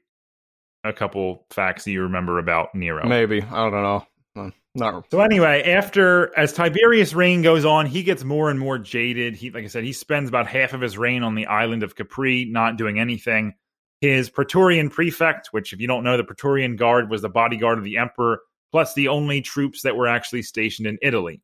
a 0.84 0.92
couple 0.92 1.46
facts 1.52 1.86
that 1.86 1.92
you 1.92 2.02
remember 2.02 2.38
about 2.38 2.76
Nero. 2.76 3.08
Maybe 3.08 3.42
I 3.42 3.70
don't 3.70 3.72
know. 3.72 4.06
Uh, 4.36 4.50
Not 4.76 5.06
So 5.10 5.22
anyway, 5.22 5.64
after 5.64 6.38
as 6.38 6.52
Tiberius' 6.52 7.14
reign 7.14 7.42
goes 7.42 7.64
on, 7.64 7.86
he 7.86 8.04
gets 8.04 8.26
more 8.26 8.50
and 8.50 8.60
more 8.60 8.78
jaded. 8.78 9.36
He, 9.36 9.52
like 9.52 9.64
I 9.64 9.68
said, 9.68 9.86
he 9.86 9.94
spends 9.94 10.28
about 10.28 10.48
half 10.48 10.74
of 10.74 10.82
his 10.82 10.98
reign 10.98 11.24
on 11.24 11.36
the 11.36 11.46
island 11.46 11.84
of 11.84 11.96
Capri, 11.96 12.44
not 12.44 12.76
doing 12.76 13.00
anything. 13.00 13.54
His 14.02 14.30
Praetorian 14.30 14.90
prefect, 14.90 15.50
which, 15.52 15.74
if 15.74 15.82
you 15.82 15.88
don't 15.88 16.04
know, 16.04 16.18
the 16.18 16.24
Praetorian 16.24 16.76
Guard 16.76 17.10
was 17.10 17.22
the 17.22 17.30
bodyguard 17.30 17.78
of 17.78 17.84
the 17.84 17.98
emperor, 17.98 18.42
plus 18.72 18.94
the 18.94 19.08
only 19.08 19.42
troops 19.42 19.82
that 19.82 19.96
were 19.96 20.08
actually 20.08 20.42
stationed 20.42 20.88
in 20.88 20.98
Italy. 21.02 21.42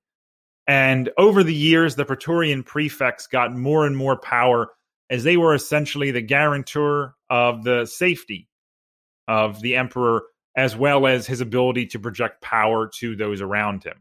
And 0.67 1.11
over 1.17 1.43
the 1.43 1.53
years, 1.53 1.95
the 1.95 2.05
Praetorian 2.05 2.63
prefects 2.63 3.27
got 3.27 3.55
more 3.55 3.85
and 3.85 3.95
more 3.95 4.17
power 4.17 4.71
as 5.09 5.23
they 5.23 5.37
were 5.37 5.53
essentially 5.53 6.11
the 6.11 6.21
guarantor 6.21 7.15
of 7.29 7.63
the 7.63 7.85
safety 7.85 8.47
of 9.27 9.61
the 9.61 9.75
emperor 9.75 10.23
as 10.55 10.75
well 10.75 11.05
as 11.05 11.27
his 11.27 11.41
ability 11.41 11.85
to 11.87 11.99
project 11.99 12.41
power 12.41 12.89
to 12.99 13.15
those 13.15 13.41
around 13.41 13.83
him. 13.83 13.97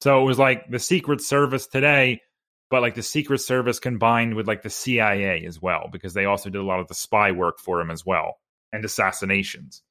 So 0.00 0.22
it 0.22 0.24
was 0.24 0.38
like 0.38 0.70
the 0.70 0.78
Secret 0.78 1.20
Service 1.20 1.66
today, 1.66 2.20
but 2.70 2.82
like 2.82 2.94
the 2.94 3.02
Secret 3.02 3.38
Service 3.38 3.78
combined 3.78 4.34
with 4.34 4.46
like 4.46 4.62
the 4.62 4.70
CIA 4.70 5.44
as 5.46 5.60
well, 5.60 5.88
because 5.90 6.14
they 6.14 6.24
also 6.24 6.50
did 6.50 6.60
a 6.60 6.64
lot 6.64 6.80
of 6.80 6.88
the 6.88 6.94
spy 6.94 7.32
work 7.32 7.58
for 7.58 7.80
him 7.80 7.90
as 7.90 8.04
well 8.04 8.38
and 8.72 8.84
assassinations. 8.84 9.82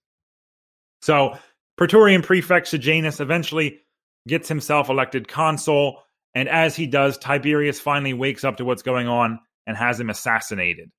So 1.02 1.38
Praetorian 1.78 2.22
Prefect 2.22 2.68
Sejanus 2.68 3.20
eventually 3.20 3.80
gets 4.28 4.48
himself 4.48 4.90
elected 4.90 5.28
consul, 5.28 6.02
and 6.34 6.50
as 6.50 6.76
he 6.76 6.88
does, 6.88 7.18
Tiberius 7.18 7.80
finally 7.80 8.14
wakes 8.14 8.44
up 8.44 8.58
to 8.58 8.66
what's 8.66 8.82
going 8.82 9.08
on 9.08 9.40
and 9.68 9.78
has 9.78 10.00
him 10.00 10.10
assassinated. 10.10 10.92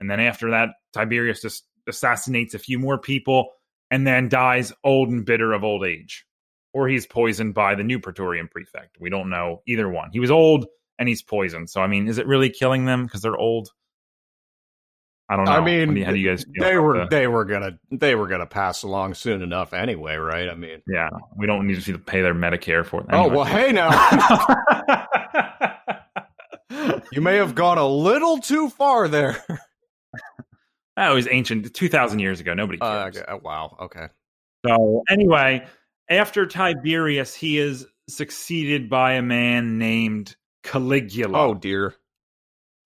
And 0.00 0.10
then 0.10 0.20
after 0.20 0.50
that, 0.52 0.70
Tiberius 0.92 1.42
just 1.42 1.64
assassinates 1.88 2.54
a 2.54 2.58
few 2.58 2.78
more 2.78 2.98
people 2.98 3.50
and 3.90 4.06
then 4.06 4.28
dies 4.28 4.72
old 4.84 5.08
and 5.08 5.24
bitter 5.24 5.52
of 5.52 5.64
old 5.64 5.84
age. 5.84 6.24
Or 6.72 6.88
he's 6.88 7.06
poisoned 7.06 7.54
by 7.54 7.74
the 7.74 7.82
new 7.82 7.98
Praetorian 7.98 8.48
prefect. 8.48 8.98
We 9.00 9.10
don't 9.10 9.30
know 9.30 9.62
either 9.66 9.88
one. 9.88 10.10
He 10.12 10.20
was 10.20 10.30
old 10.30 10.66
and 10.98 11.08
he's 11.08 11.22
poisoned. 11.22 11.70
So, 11.70 11.80
I 11.80 11.86
mean, 11.86 12.08
is 12.08 12.18
it 12.18 12.26
really 12.26 12.50
killing 12.50 12.84
them 12.84 13.06
because 13.06 13.22
they're 13.22 13.36
old? 13.36 13.70
I 15.30 15.36
don't 15.36 15.44
know. 15.44 15.52
I 15.52 15.60
mean, 15.60 15.94
how 16.02 16.12
do 16.12 16.16
you 16.16 16.30
guys 16.30 16.46
they 16.58 16.78
were 16.78 17.00
the- 17.00 17.06
they 17.10 17.26
were 17.26 17.44
gonna 17.44 17.78
they 17.90 18.14
were 18.14 18.28
gonna 18.28 18.46
pass 18.46 18.82
along 18.82 19.12
soon 19.12 19.42
enough 19.42 19.74
anyway, 19.74 20.16
right? 20.16 20.48
I 20.48 20.54
mean, 20.54 20.80
yeah, 20.88 21.10
we 21.36 21.46
don't 21.46 21.66
need 21.66 21.82
to 21.82 21.98
pay 21.98 22.22
their 22.22 22.34
Medicare 22.34 22.82
for 22.84 23.02
them. 23.02 23.10
oh 23.12 23.28
well, 23.28 23.44
hey 23.44 23.70
now, 23.70 23.90
you 27.12 27.20
may 27.20 27.36
have 27.36 27.54
gone 27.54 27.76
a 27.76 27.86
little 27.86 28.38
too 28.38 28.70
far 28.70 29.06
there. 29.08 29.44
that 30.96 31.10
was 31.10 31.28
ancient, 31.30 31.74
2,000 31.74 32.20
years 32.20 32.40
ago. 32.40 32.54
Nobody 32.54 32.80
Uh, 32.80 33.08
okay, 33.08 33.22
wow, 33.42 33.76
okay. 33.82 34.06
So 34.66 35.02
anyway, 35.10 35.66
after 36.08 36.46
Tiberius, 36.46 37.34
he 37.34 37.58
is 37.58 37.86
succeeded 38.08 38.88
by 38.88 39.12
a 39.14 39.22
man 39.22 39.76
named 39.78 40.36
Caligula. 40.70 41.38
Oh 41.38 41.54
dear. 41.54 41.94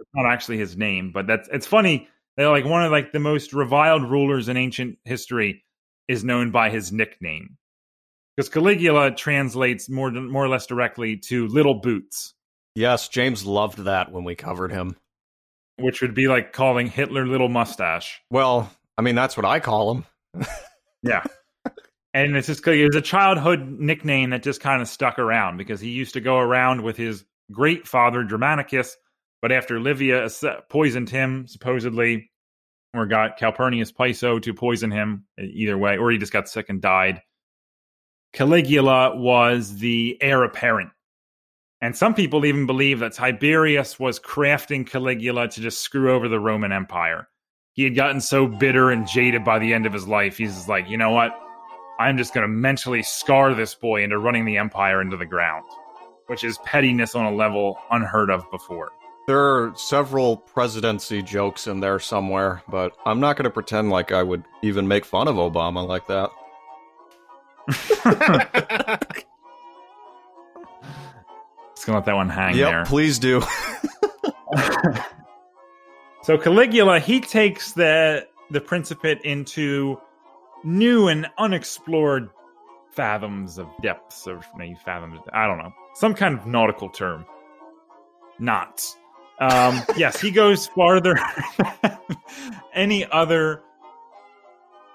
it's 0.01 0.11
not 0.15 0.31
actually 0.31 0.59
his 0.59 0.77
name, 0.77 1.11
but 1.13 1.27
that's 1.27 1.49
it's 1.53 1.67
funny. 1.67 2.09
They're 2.37 2.49
like 2.51 2.65
one 2.65 2.83
of 2.85 2.91
like 2.93 3.13
the 3.13 3.19
most 3.21 3.53
reviled 3.53 4.11
rulers 4.11 4.49
in 4.49 4.57
ancient 4.57 4.99
history 5.05 5.65
is 6.09 6.25
known 6.25 6.51
by 6.51 6.71
his 6.71 6.93
nickname. 6.93 7.57
Because 8.37 8.49
Caligula 8.49 9.11
translates 9.11 9.89
more 9.91 10.11
more 10.11 10.45
or 10.45 10.49
less 10.49 10.67
directly 10.67 11.17
to 11.29 11.47
little 11.49 11.81
boots, 11.81 12.35
Yes, 12.75 13.09
James 13.09 13.45
loved 13.45 13.79
that 13.85 14.11
when 14.11 14.25
we 14.25 14.35
covered 14.35 14.73
him. 14.73 14.97
which 15.79 16.01
would 16.01 16.15
be 16.15 16.27
like 16.29 16.53
calling 16.53 16.87
Hitler 16.87 17.27
little 17.27 17.49
mustache. 17.51 18.23
Well, 18.31 18.71
I 18.97 19.03
mean 19.03 19.15
that's 19.15 19.37
what 19.37 19.45
I 19.47 19.61
call 19.61 19.93
him. 19.93 20.05
Yeah. 21.05 21.25
and 22.15 22.37
it's 22.37 22.47
just 22.47 22.65
it 22.69 22.87
was 22.87 22.95
a 22.95 23.01
childhood 23.03 23.67
nickname 23.81 24.31
that 24.31 24.43
just 24.45 24.61
kind 24.61 24.81
of 24.81 24.87
stuck 24.89 25.19
around 25.19 25.57
because 25.57 25.81
he 25.81 25.91
used 25.91 26.15
to 26.15 26.21
go 26.21 26.39
around 26.39 26.83
with 26.83 26.97
his 26.97 27.25
great 27.53 27.87
father 27.87 28.25
Germanicus, 28.25 28.97
but 29.41 29.53
after 29.53 29.81
Livia 29.81 30.27
uh, 30.27 30.61
poisoned 30.69 31.11
him 31.11 31.47
supposedly, 31.47 32.31
or 32.95 33.07
got 33.07 33.39
Calpurnius 33.39 33.93
Piso 33.97 34.39
to 34.39 34.55
poison 34.55 34.91
him, 34.91 35.25
either 35.39 35.79
way, 35.79 35.97
or 35.97 36.11
he 36.11 36.19
just 36.19 36.33
got 36.33 36.49
sick 36.49 36.69
and 36.69 36.81
died. 36.81 37.23
Caligula 38.33 39.17
was 39.17 39.79
the 39.79 40.17
heir 40.21 40.43
apparent. 40.45 40.91
And 41.81 41.97
some 41.97 42.15
people 42.15 42.45
even 42.45 42.67
believe 42.67 43.01
that 43.01 43.13
Tiberius 43.13 43.99
was 43.99 44.21
crafting 44.21 44.87
Caligula 44.87 45.49
to 45.49 45.61
just 45.61 45.81
screw 45.81 46.15
over 46.15 46.29
the 46.29 46.39
Roman 46.39 46.73
Empire 46.73 47.29
he 47.75 47.85
had 47.85 47.95
gotten 47.95 48.21
so 48.21 48.47
bitter 48.47 48.91
and 48.91 49.07
jaded 49.07 49.45
by 49.45 49.59
the 49.59 49.73
end 49.73 49.87
of 49.87 49.93
his 49.93 50.07
life. 50.07 50.37
He's 50.37 50.55
just 50.55 50.69
like, 50.69 50.89
you 50.89 50.97
know 50.97 51.11
what? 51.11 51.39
I'm 51.99 52.19
just 52.19 52.35
going 52.35 52.43
to 52.43 52.49
mentally 52.49 53.03
scar 53.03 53.55
this 53.55 53.75
boy 53.75 54.03
into 54.03 54.19
running 54.19 54.45
the 54.45 54.59
empire 54.59 55.01
into 55.01 55.17
the 55.17 55.27
ground, 55.27 55.65
which 56.33 56.45
is 56.45 56.57
pettiness 56.65 57.15
on 57.15 57.27
a 57.27 57.31
level 57.31 57.79
unheard 57.91 58.31
of 58.31 58.51
before. 58.51 58.91
There 59.27 59.39
are 59.39 59.75
several 59.77 60.39
presidency 60.39 61.21
jokes 61.21 61.67
in 61.67 61.81
there 61.81 61.99
somewhere, 61.99 62.63
but 62.71 62.97
I'm 63.05 63.21
not 63.21 63.37
going 63.37 63.45
to 63.45 63.51
pretend 63.51 63.91
like 63.91 64.13
I 64.13 64.23
would 64.23 64.43
even 64.63 64.89
make 64.89 65.05
fun 65.05 65.29
of 65.29 65.37
Obama 65.37 65.87
like 65.87 66.07
that. 66.07 66.31
Just 71.77 71.87
gonna 71.87 71.99
let 71.99 72.07
that 72.07 72.15
one 72.15 72.31
hang 72.31 72.57
yep, 72.57 72.71
there. 72.71 72.85
please 72.87 73.19
do. 73.19 73.43
So 76.23 76.39
Caligula, 76.39 77.01
he 77.01 77.21
takes 77.21 77.73
the 77.73 78.29
the 78.51 78.61
Principate 78.61 79.21
into 79.23 80.01
new 80.63 81.09
and 81.09 81.27
unexplored 81.37 82.31
fathoms 82.93 83.59
of 83.59 83.67
depths 83.83 84.29
of 84.29 84.47
maybe 84.57 84.77
fathoms. 84.85 85.19
I 85.33 85.49
don't 85.49 85.59
know 85.59 85.73
some 85.95 86.15
kind 86.15 86.39
of 86.39 86.47
nautical 86.47 86.89
term. 86.89 87.27
Knots. 88.39 88.97
Um, 89.41 89.83
yes, 89.97 90.21
he 90.21 90.31
goes 90.31 90.67
farther 90.69 91.19
any 92.75 93.05
other 93.07 93.63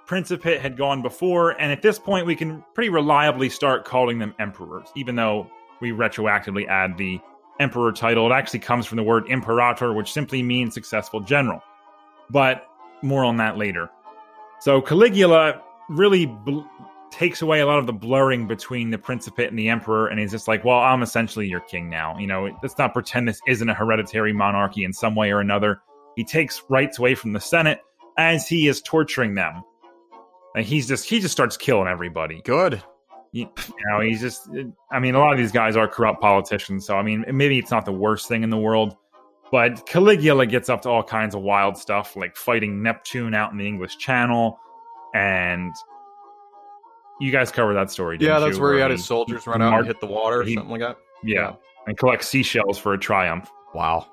Principate 0.07 0.61
had 0.61 0.77
gone 0.77 1.01
before, 1.01 1.51
and 1.59 1.69
at 1.69 1.81
this 1.81 1.99
point, 1.99 2.25
we 2.25 2.33
can 2.33 2.63
pretty 2.73 2.89
reliably 2.89 3.49
start 3.49 3.83
calling 3.83 4.19
them 4.19 4.33
emperors, 4.39 4.87
even 4.95 5.17
though 5.17 5.51
we 5.81 5.91
retroactively 5.91 6.65
add 6.65 6.97
the 6.97 7.19
emperor 7.59 7.91
title. 7.91 8.31
It 8.31 8.33
actually 8.33 8.61
comes 8.61 8.85
from 8.85 8.95
the 8.95 9.03
word 9.03 9.25
imperator, 9.27 9.91
which 9.91 10.13
simply 10.13 10.41
means 10.41 10.73
successful 10.73 11.19
general. 11.19 11.61
But 12.29 12.65
more 13.01 13.25
on 13.25 13.35
that 13.35 13.57
later. 13.57 13.89
So 14.61 14.81
Caligula 14.81 15.61
really 15.89 16.25
bl- 16.25 16.61
takes 17.17 17.41
away 17.41 17.61
a 17.61 17.65
lot 17.65 17.79
of 17.79 17.87
the 17.87 17.93
blurring 17.93 18.47
between 18.47 18.91
the 18.91 18.97
principate 18.97 19.49
and 19.49 19.57
the 19.57 19.69
emperor, 19.69 20.07
and 20.07 20.19
he's 20.19 20.31
just 20.31 20.47
like, 20.47 20.63
well, 20.63 20.77
I'm 20.77 21.01
essentially 21.01 21.47
your 21.47 21.61
king 21.61 21.89
now. 21.89 22.15
You 22.19 22.27
know, 22.27 22.55
let's 22.61 22.77
not 22.77 22.93
pretend 22.93 23.27
this 23.27 23.41
isn't 23.47 23.67
a 23.67 23.73
hereditary 23.73 24.33
monarchy 24.33 24.83
in 24.83 24.93
some 24.93 25.15
way 25.15 25.31
or 25.31 25.39
another. 25.39 25.81
He 26.15 26.23
takes 26.23 26.61
rights 26.69 26.99
away 26.99 27.15
from 27.15 27.33
the 27.33 27.39
Senate 27.39 27.79
as 28.19 28.47
he 28.47 28.67
is 28.67 28.81
torturing 28.81 29.33
them. 29.33 29.63
And 30.55 30.63
he's 30.63 30.87
just 30.87 31.09
he 31.09 31.19
just 31.19 31.31
starts 31.31 31.57
killing 31.57 31.87
everybody. 31.87 32.41
Good. 32.43 32.81
You, 33.31 33.49
you 33.57 33.91
know, 33.91 33.99
he's 33.99 34.21
just. 34.21 34.47
I 34.91 34.99
mean, 34.99 35.15
a 35.15 35.19
lot 35.19 35.31
of 35.31 35.39
these 35.39 35.51
guys 35.51 35.75
are 35.75 35.87
corrupt 35.87 36.21
politicians, 36.21 36.85
so 36.85 36.97
I 36.97 37.03
mean, 37.03 37.25
maybe 37.31 37.57
it's 37.57 37.71
not 37.71 37.85
the 37.85 37.91
worst 37.91 38.27
thing 38.27 38.43
in 38.43 38.49
the 38.51 38.57
world. 38.57 38.95
But 39.51 39.85
Caligula 39.85 40.45
gets 40.45 40.69
up 40.69 40.81
to 40.83 40.89
all 40.89 41.03
kinds 41.03 41.33
of 41.33 41.41
wild 41.41 41.77
stuff, 41.77 42.15
like 42.15 42.35
fighting 42.35 42.83
Neptune 42.83 43.33
out 43.33 43.51
in 43.51 43.57
the 43.57 43.67
English 43.67 43.97
Channel, 43.97 44.59
and 45.13 45.73
you 47.19 47.31
guys 47.31 47.51
covered 47.51 47.73
that 47.75 47.89
story. 47.91 48.17
Yeah, 48.19 48.39
that's 48.39 48.57
you? 48.57 48.61
where 48.61 48.73
he 48.75 48.79
had 48.79 48.91
his 48.91 49.05
soldiers 49.05 49.45
run 49.47 49.61
out 49.61 49.71
marched- 49.71 49.79
and 49.79 49.87
hit 49.87 50.01
the 50.01 50.07
water 50.07 50.41
or 50.41 50.43
he- 50.43 50.53
something 50.55 50.71
like 50.71 50.81
that. 50.81 50.97
Yeah, 51.23 51.53
and 51.87 51.97
collect 51.97 52.23
seashells 52.23 52.77
for 52.77 52.93
a 52.93 52.97
triumph. 52.97 53.49
Wow. 53.73 54.07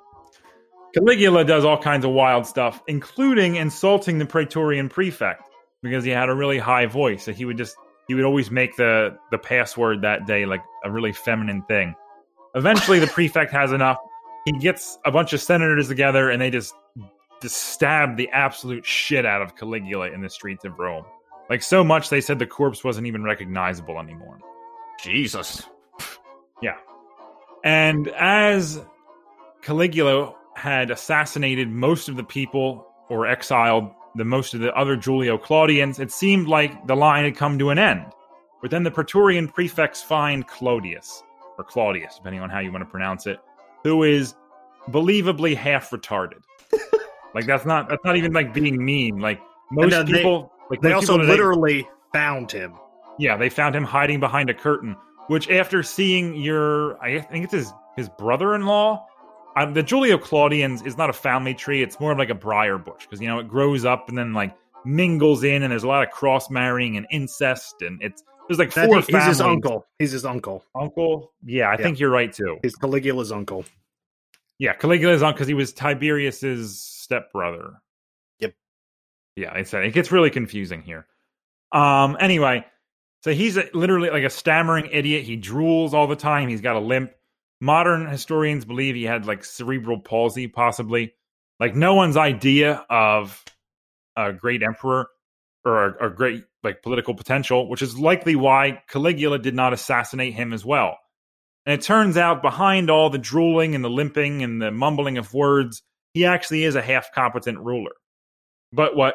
Caligula 0.95 1.45
does 1.45 1.65
all 1.65 1.77
kinds 1.81 2.05
of 2.05 2.13
wild 2.13 2.47
stuff, 2.47 2.83
including 2.87 3.57
insulting 3.57 4.19
the 4.19 4.27
Praetorian 4.27 4.89
prefect 4.89 5.43
because 5.83 6.05
he 6.05 6.11
had 6.11 6.29
a 6.29 6.35
really 6.35 6.59
high 6.59 6.87
voice. 6.87 7.25
So 7.25 7.33
he 7.33 7.45
would 7.45 7.59
just 7.59 7.77
he 8.07 8.15
would 8.15 8.25
always 8.25 8.51
make 8.51 8.77
the 8.77 9.19
the 9.31 9.39
password 9.39 10.03
that 10.03 10.27
day 10.27 10.47
like 10.47 10.63
a 10.85 10.91
really 10.91 11.13
feminine 11.13 11.63
thing. 11.63 11.95
Eventually, 12.55 13.01
the 13.01 13.07
prefect 13.09 13.53
has 13.53 13.73
enough. 13.73 13.99
He 14.45 14.53
gets 14.53 14.99
a 15.05 15.11
bunch 15.11 15.33
of 15.33 15.41
senators 15.41 15.89
together, 15.89 16.31
and 16.31 16.41
they 16.41 16.51
just 16.51 16.75
just 17.43 17.57
stab 17.57 18.17
the 18.17 18.29
absolute 18.31 18.87
shit 18.87 19.27
out 19.27 19.43
of 19.43 19.57
Caligula 19.57 20.11
in 20.11 20.23
the 20.23 20.31
streets 20.31 20.65
of 20.65 20.79
Rome. 20.79 21.05
Like 21.51 21.63
so 21.63 21.85
much, 21.85 22.09
they 22.09 22.21
said 22.21 22.39
the 22.39 22.47
corpse 22.47 22.83
wasn't 22.83 23.07
even 23.07 23.23
recognizable 23.23 23.99
anymore. 23.99 24.39
Jesus. 25.03 25.63
Yeah. 26.63 26.77
And 27.65 28.09
as 28.09 28.81
Caligula 29.63 30.35
had 30.55 30.91
assassinated 30.91 31.69
most 31.69 32.09
of 32.09 32.17
the 32.17 32.25
people 32.25 32.87
or 33.09 33.27
exiled 33.27 33.91
the 34.15 34.25
most 34.25 34.55
of 34.55 34.61
the 34.61 34.73
other 34.75 34.97
Julio 34.97 35.37
Claudians, 35.37 35.99
it 35.99 36.13
seemed 36.13 36.47
like 36.49 36.87
the 36.87 36.95
line 36.95 37.25
had 37.25 37.37
come 37.37 37.59
to 37.59 37.71
an 37.71 37.79
end. 37.79 38.07
But 38.63 38.71
then 38.71 38.83
the 38.83 38.91
Praetorian 38.91 39.49
prefects 39.49 40.03
find 40.03 40.47
Claudius, 40.47 41.23
or 41.59 41.65
Claudius, 41.65 42.17
depending 42.17 42.41
on 42.41 42.49
how 42.49 42.61
you 42.61 42.73
want 42.73 42.83
to 42.83 42.91
pronounce 42.91 43.27
it, 43.27 43.39
who 43.83 44.05
is 44.05 44.35
believably 44.89 45.55
half 45.55 45.91
retarded. 45.91 46.43
like 47.35 47.45
that's 47.47 47.67
not 47.67 47.89
that's 47.91 48.05
not 48.05 48.17
even 48.17 48.33
like 48.33 48.55
being 48.55 48.83
mean. 48.83 49.19
Like 49.19 49.41
most 49.71 49.91
then 49.91 50.07
they- 50.07 50.13
people, 50.13 50.51
like 50.71 50.81
They 50.81 50.93
also 50.93 51.19
literally 51.19 51.87
found 52.13 52.51
him. 52.53 52.75
yeah, 53.19 53.37
they 53.37 53.49
found 53.49 53.75
him 53.77 53.85
hiding 53.85 54.21
behind 54.21 54.51
a 54.51 54.55
curtain. 54.55 54.97
Which, 55.29 55.49
after 55.49 55.83
seeing 55.83 56.35
your, 56.37 57.03
I 57.03 57.19
think 57.21 57.45
it's 57.45 57.55
his 57.55 57.73
his 57.97 58.09
brother-in-law, 58.11 59.07
um, 59.57 59.73
the 59.73 59.83
Julio 59.83 60.19
Claudians 60.19 60.83
is 60.83 60.99
not 60.99 61.09
a 61.09 61.15
family 61.15 61.55
tree. 61.55 61.83
It's 61.83 61.99
more 61.99 62.13
of 62.13 62.19
like 62.19 62.29
a 62.29 62.35
briar 62.35 62.77
bush 62.77 63.03
because 63.07 63.21
you 63.23 63.29
know 63.29 63.39
it 63.39 63.49
grows 63.49 63.85
up 63.87 64.09
and 64.11 64.19
then 64.19 64.35
like 64.35 64.55
mingles 64.85 65.43
in, 65.45 65.63
and 65.63 65.73
there's 65.73 65.85
a 65.85 65.89
lot 65.89 66.03
of 66.07 66.11
cross 66.11 66.51
marrying 66.51 66.97
and 66.99 67.07
incest, 67.11 67.77
and 67.81 68.03
it's 68.03 68.23
there's 68.49 68.59
like 68.59 68.75
That- 68.75 68.87
four 68.89 69.01
he's 69.01 69.25
his 69.25 69.41
uncle. 69.41 69.87
He's 69.99 70.13
his 70.13 70.27
uncle. 70.27 70.63
Uncle, 70.75 71.33
yeah, 71.43 71.69
I 71.69 71.73
Yeah. 71.73 71.77
think 71.79 71.99
you're 72.01 72.11
right 72.11 72.31
too. 72.31 72.59
He's 72.63 72.77
Caligula's 72.77 73.33
uncle. 73.33 73.65
Yeah, 74.59 74.75
Caligula's 74.75 75.23
on 75.23 75.33
because 75.33 75.49
he 75.49 75.55
was 75.55 75.73
Tiberius's 75.73 76.79
stepbrother. 76.81 77.81
Yeah, 79.37 79.55
it's 79.55 79.75
it 79.75 79.93
gets 79.93 80.13
really 80.13 80.31
confusing 80.31 80.83
here. 80.83 81.07
Um. 81.73 82.17
Anyway, 82.21 82.65
so 83.23 83.33
he's 83.33 83.57
a, 83.57 83.69
literally 83.75 84.11
like 84.11 84.25
a 84.25 84.31
stammering 84.31 84.89
idiot. 84.93 85.25
He 85.25 85.39
drools 85.39 85.93
all 85.93 86.07
the 86.07 86.17
time. 86.17 86.49
He's 86.49 86.61
got 86.61 86.77
a 86.77 86.81
limp. 86.81 87.13
Modern 87.61 88.07
historians 88.07 88.65
believe 88.65 88.95
he 88.95 89.05
had 89.05 89.27
like 89.27 89.45
cerebral 89.45 89.99
palsy, 89.99 90.47
possibly. 90.47 91.15
Like 91.59 91.75
no 91.75 91.95
one's 91.95 92.17
idea 92.17 92.85
of 92.91 93.43
a 94.17 94.33
great 94.33 94.63
emperor 94.63 95.09
or 95.65 95.87
a, 95.87 96.07
a 96.07 96.11
great 96.11 96.45
like 96.63 96.83
political 96.83 97.15
potential, 97.15 97.69
which 97.69 97.83
is 97.83 97.99
likely 97.99 98.37
why 98.37 98.83
Caligula 98.89 99.39
did 99.39 99.55
not 99.55 99.73
assassinate 99.73 100.35
him 100.35 100.53
as 100.53 100.65
well. 100.65 100.99
And 101.67 101.79
it 101.79 101.85
turns 101.85 102.17
out 102.17 102.43
behind 102.43 102.91
all 102.91 103.11
the 103.11 103.19
drooling 103.19 103.75
and 103.75 103.83
the 103.83 103.91
limping 103.91 104.43
and 104.43 104.61
the 104.61 104.71
mumbling 104.71 105.17
of 105.19 105.33
words, 105.33 105.83
he 106.13 106.27
actually 106.27 106.65
is 106.65 106.75
a 106.75 106.83
half 106.83 107.13
competent 107.13 107.59
ruler. 107.59 107.93
But 108.73 108.97
what 108.97 109.15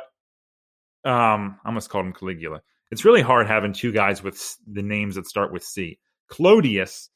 um 1.06 1.60
I 1.64 1.68
almost 1.68 1.90
called 1.90 2.06
him 2.06 2.14
Caligula. 2.14 2.62
It's 2.92 3.06
really 3.06 3.22
hard 3.22 3.48
having 3.48 3.74
two 3.74 3.92
guys 3.92 4.24
with 4.24 4.58
the 4.68 4.82
names 4.82 5.16
that 5.16 5.28
start 5.28 5.54
with 5.54 5.64
C. 5.64 6.00
Claudius 6.28 7.10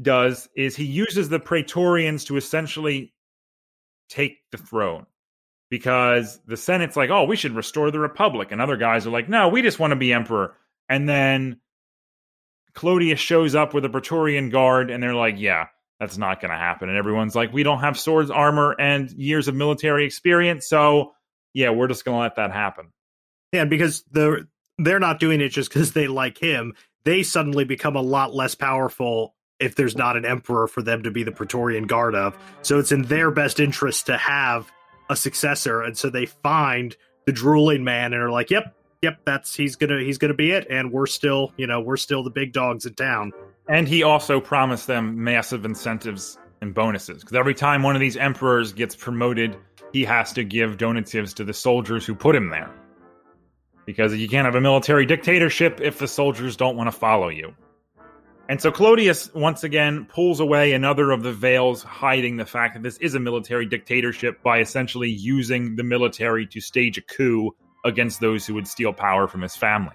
does 0.00 0.48
is 0.56 0.74
he 0.74 0.84
uses 0.84 1.28
the 1.28 1.38
Praetorians 1.38 2.24
to 2.24 2.36
essentially 2.36 3.14
take 4.08 4.38
the 4.50 4.58
throne 4.58 5.06
because 5.70 6.38
the 6.46 6.56
Senate's 6.56 6.96
like, 6.96 7.10
oh, 7.10 7.24
we 7.24 7.36
should 7.36 7.54
restore 7.54 7.90
the 7.90 7.98
Republic. 7.98 8.48
And 8.50 8.60
other 8.60 8.76
guys 8.76 9.06
are 9.06 9.10
like, 9.10 9.28
no, 9.28 9.48
we 9.48 9.62
just 9.62 9.78
want 9.78 9.92
to 9.92 9.96
be 9.96 10.12
emperor. 10.12 10.54
And 10.88 11.08
then 11.08 11.60
Claudius 12.74 13.20
shows 13.20 13.54
up 13.54 13.72
with 13.72 13.84
a 13.84 13.88
Praetorian 13.88 14.50
guard, 14.50 14.90
and 14.90 15.02
they're 15.02 15.14
like, 15.14 15.36
yeah, 15.38 15.66
that's 15.98 16.18
not 16.18 16.40
going 16.40 16.50
to 16.50 16.58
happen. 16.58 16.88
And 16.88 16.98
everyone's 16.98 17.34
like, 17.34 17.52
we 17.52 17.62
don't 17.62 17.80
have 17.80 17.98
swords, 17.98 18.30
armor, 18.30 18.74
and 18.78 19.10
years 19.12 19.48
of 19.48 19.54
military 19.54 20.04
experience. 20.04 20.66
So, 20.68 21.12
yeah, 21.54 21.70
we're 21.70 21.88
just 21.88 22.04
going 22.04 22.16
to 22.16 22.22
let 22.22 22.36
that 22.36 22.52
happen. 22.52 22.92
Yeah, 23.52 23.64
because 23.64 24.04
the 24.10 24.48
they're 24.78 24.98
not 24.98 25.20
doing 25.20 25.40
it 25.40 25.50
just 25.50 25.72
because 25.72 25.92
they 25.92 26.08
like 26.08 26.38
him. 26.38 26.74
They 27.04 27.22
suddenly 27.22 27.64
become 27.64 27.96
a 27.96 28.02
lot 28.02 28.34
less 28.34 28.54
powerful 28.54 29.34
if 29.60 29.74
there's 29.74 29.96
not 29.96 30.16
an 30.16 30.24
emperor 30.24 30.66
for 30.66 30.82
them 30.82 31.02
to 31.02 31.10
be 31.10 31.22
the 31.22 31.32
Praetorian 31.32 31.86
Guard 31.86 32.14
of. 32.14 32.36
So 32.62 32.78
it's 32.78 32.92
in 32.92 33.02
their 33.02 33.30
best 33.30 33.60
interest 33.60 34.06
to 34.06 34.16
have 34.16 34.70
a 35.10 35.16
successor, 35.16 35.82
and 35.82 35.96
so 35.96 36.10
they 36.10 36.26
find 36.26 36.96
the 37.26 37.32
drooling 37.32 37.84
man 37.84 38.12
and 38.12 38.22
are 38.22 38.30
like, 38.30 38.50
"Yep, 38.50 38.74
yep, 39.02 39.20
that's 39.24 39.54
he's 39.54 39.76
gonna 39.76 40.00
he's 40.00 40.18
gonna 40.18 40.34
be 40.34 40.52
it." 40.52 40.66
And 40.70 40.90
we're 40.90 41.06
still, 41.06 41.52
you 41.56 41.66
know, 41.66 41.80
we're 41.80 41.96
still 41.96 42.22
the 42.22 42.30
big 42.30 42.52
dogs 42.52 42.86
in 42.86 42.94
town. 42.94 43.32
And 43.68 43.86
he 43.86 44.02
also 44.02 44.40
promised 44.40 44.86
them 44.86 45.22
massive 45.22 45.64
incentives 45.64 46.38
and 46.60 46.74
bonuses 46.74 47.20
because 47.20 47.36
every 47.36 47.54
time 47.54 47.82
one 47.82 47.94
of 47.94 48.00
these 48.00 48.16
emperors 48.16 48.72
gets 48.72 48.96
promoted, 48.96 49.56
he 49.92 50.04
has 50.04 50.32
to 50.32 50.44
give 50.44 50.76
donatives 50.76 51.34
to 51.34 51.44
the 51.44 51.52
soldiers 51.52 52.06
who 52.06 52.14
put 52.14 52.34
him 52.34 52.48
there. 52.48 52.70
Because 53.84 54.14
you 54.14 54.28
can't 54.28 54.44
have 54.44 54.54
a 54.54 54.60
military 54.60 55.06
dictatorship 55.06 55.80
if 55.80 55.98
the 55.98 56.08
soldiers 56.08 56.56
don't 56.56 56.76
want 56.76 56.88
to 56.88 56.92
follow 56.96 57.28
you. 57.28 57.54
And 58.48 58.60
so 58.60 58.70
Claudius 58.70 59.32
once 59.34 59.64
again 59.64 60.04
pulls 60.06 60.40
away 60.40 60.72
another 60.72 61.10
of 61.10 61.22
the 61.22 61.32
veils 61.32 61.82
hiding 61.82 62.36
the 62.36 62.44
fact 62.44 62.74
that 62.74 62.82
this 62.82 62.98
is 62.98 63.14
a 63.14 63.20
military 63.20 63.66
dictatorship 63.66 64.42
by 64.42 64.60
essentially 64.60 65.08
using 65.08 65.76
the 65.76 65.82
military 65.82 66.46
to 66.48 66.60
stage 66.60 66.98
a 66.98 67.02
coup 67.02 67.54
against 67.84 68.20
those 68.20 68.46
who 68.46 68.54
would 68.54 68.68
steal 68.68 68.92
power 68.92 69.26
from 69.26 69.42
his 69.42 69.56
family. 69.56 69.94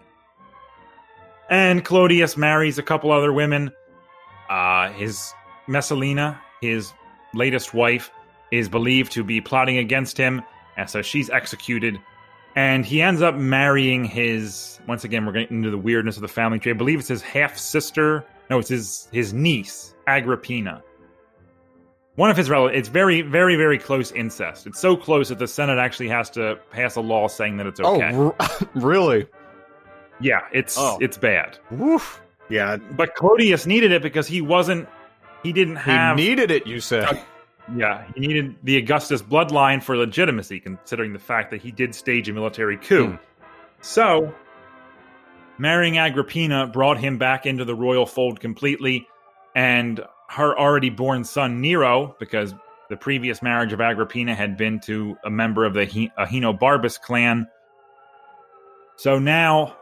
And 1.49 1.83
Claudius 1.83 2.35
marries 2.35 2.77
a 2.77 2.83
couple 2.83 3.11
other 3.11 3.31
women. 3.31 3.71
Uh, 4.49 4.91
his 4.91 5.33
Messalina, 5.67 6.39
his 6.61 6.93
latest 7.33 7.73
wife, 7.73 8.11
is 8.51 8.69
believed 8.69 9.11
to 9.13 9.23
be 9.23 9.41
plotting 9.41 9.77
against 9.77 10.17
him, 10.17 10.41
and 10.77 10.89
so 10.89 11.01
she's 11.01 11.29
executed. 11.29 11.99
And 12.55 12.85
he 12.85 13.01
ends 13.01 13.21
up 13.21 13.35
marrying 13.35 14.03
his. 14.05 14.79
Once 14.87 15.03
again, 15.03 15.25
we're 15.25 15.31
getting 15.33 15.57
into 15.57 15.69
the 15.69 15.77
weirdness 15.77 16.15
of 16.15 16.21
the 16.21 16.27
family 16.27 16.57
tree. 16.59 16.71
I 16.71 16.75
believe 16.75 16.99
it's 16.99 17.07
his 17.09 17.21
half 17.21 17.57
sister. 17.57 18.25
No, 18.49 18.57
it's 18.59 18.69
his 18.69 19.09
his 19.11 19.33
niece, 19.33 19.93
Agrippina. 20.07 20.81
One 22.15 22.31
of 22.31 22.37
his 22.37 22.49
relatives. 22.49 22.79
It's 22.79 22.89
very, 22.89 23.21
very, 23.21 23.55
very 23.57 23.77
close 23.77 24.11
incest. 24.11 24.65
It's 24.65 24.79
so 24.79 24.97
close 24.97 25.29
that 25.29 25.37
the 25.37 25.47
Senate 25.47 25.77
actually 25.77 26.07
has 26.09 26.31
to 26.31 26.57
pass 26.71 26.95
a 26.95 27.01
law 27.01 27.27
saying 27.27 27.57
that 27.57 27.67
it's 27.67 27.79
okay. 27.79 28.09
Oh, 28.13 28.35
r- 28.39 28.49
really? 28.75 29.27
yeah, 30.19 30.39
it's 30.51 30.77
Oh. 30.79 30.97
it's 30.99 31.15
bad. 31.17 31.59
Woof. 31.69 32.19
Yeah, 32.49 32.77
But 32.77 33.13
Claudius 33.13 33.67
needed 33.67 33.91
it 33.91 34.01
because 34.01 34.25
he 34.25 34.41
wasn't. 34.41 34.87
He 35.43 35.53
didn't 35.53 35.75
have. 35.75 36.17
he 36.17 36.27
needed 36.29 36.49
it, 36.49 36.65
you 36.65 36.79
said. 36.79 37.21
Yeah, 37.75 38.05
he 38.13 38.21
needed 38.21 38.55
the 38.63 38.77
Augustus 38.77 39.21
bloodline 39.21 39.83
for 39.83 39.97
legitimacy, 39.97 40.59
considering 40.59 41.11
the 41.11 41.19
fact 41.19 41.51
that 41.51 41.61
he 41.61 41.71
did 41.71 41.93
stage 41.93 42.29
a 42.29 42.33
military 42.33 42.77
coup. 42.77 43.07
Hmm. 43.07 43.15
So, 43.81 44.33
marrying 45.57 45.97
Agrippina 45.97 46.67
brought 46.67 46.97
him 46.97 47.17
back 47.17 47.45
into 47.45 47.65
the 47.65 47.75
royal 47.75 48.05
fold 48.05 48.39
completely, 48.39 49.07
and 49.55 49.99
her 50.29 50.57
already 50.57 50.89
born 50.89 51.23
son 51.23 51.59
Nero, 51.59 52.15
because 52.19 52.53
the 52.89 52.97
previous 52.97 53.41
marriage 53.41 53.73
of 53.73 53.81
Agrippina 53.81 54.33
had 54.33 54.55
been 54.55 54.79
to 54.81 55.17
a 55.25 55.29
member 55.29 55.65
of 55.65 55.73
the 55.73 55.83
He- 55.83 56.11
Ahenobarbus 56.17 57.01
clan. 57.01 57.47
So 58.95 59.19
now, 59.19 59.75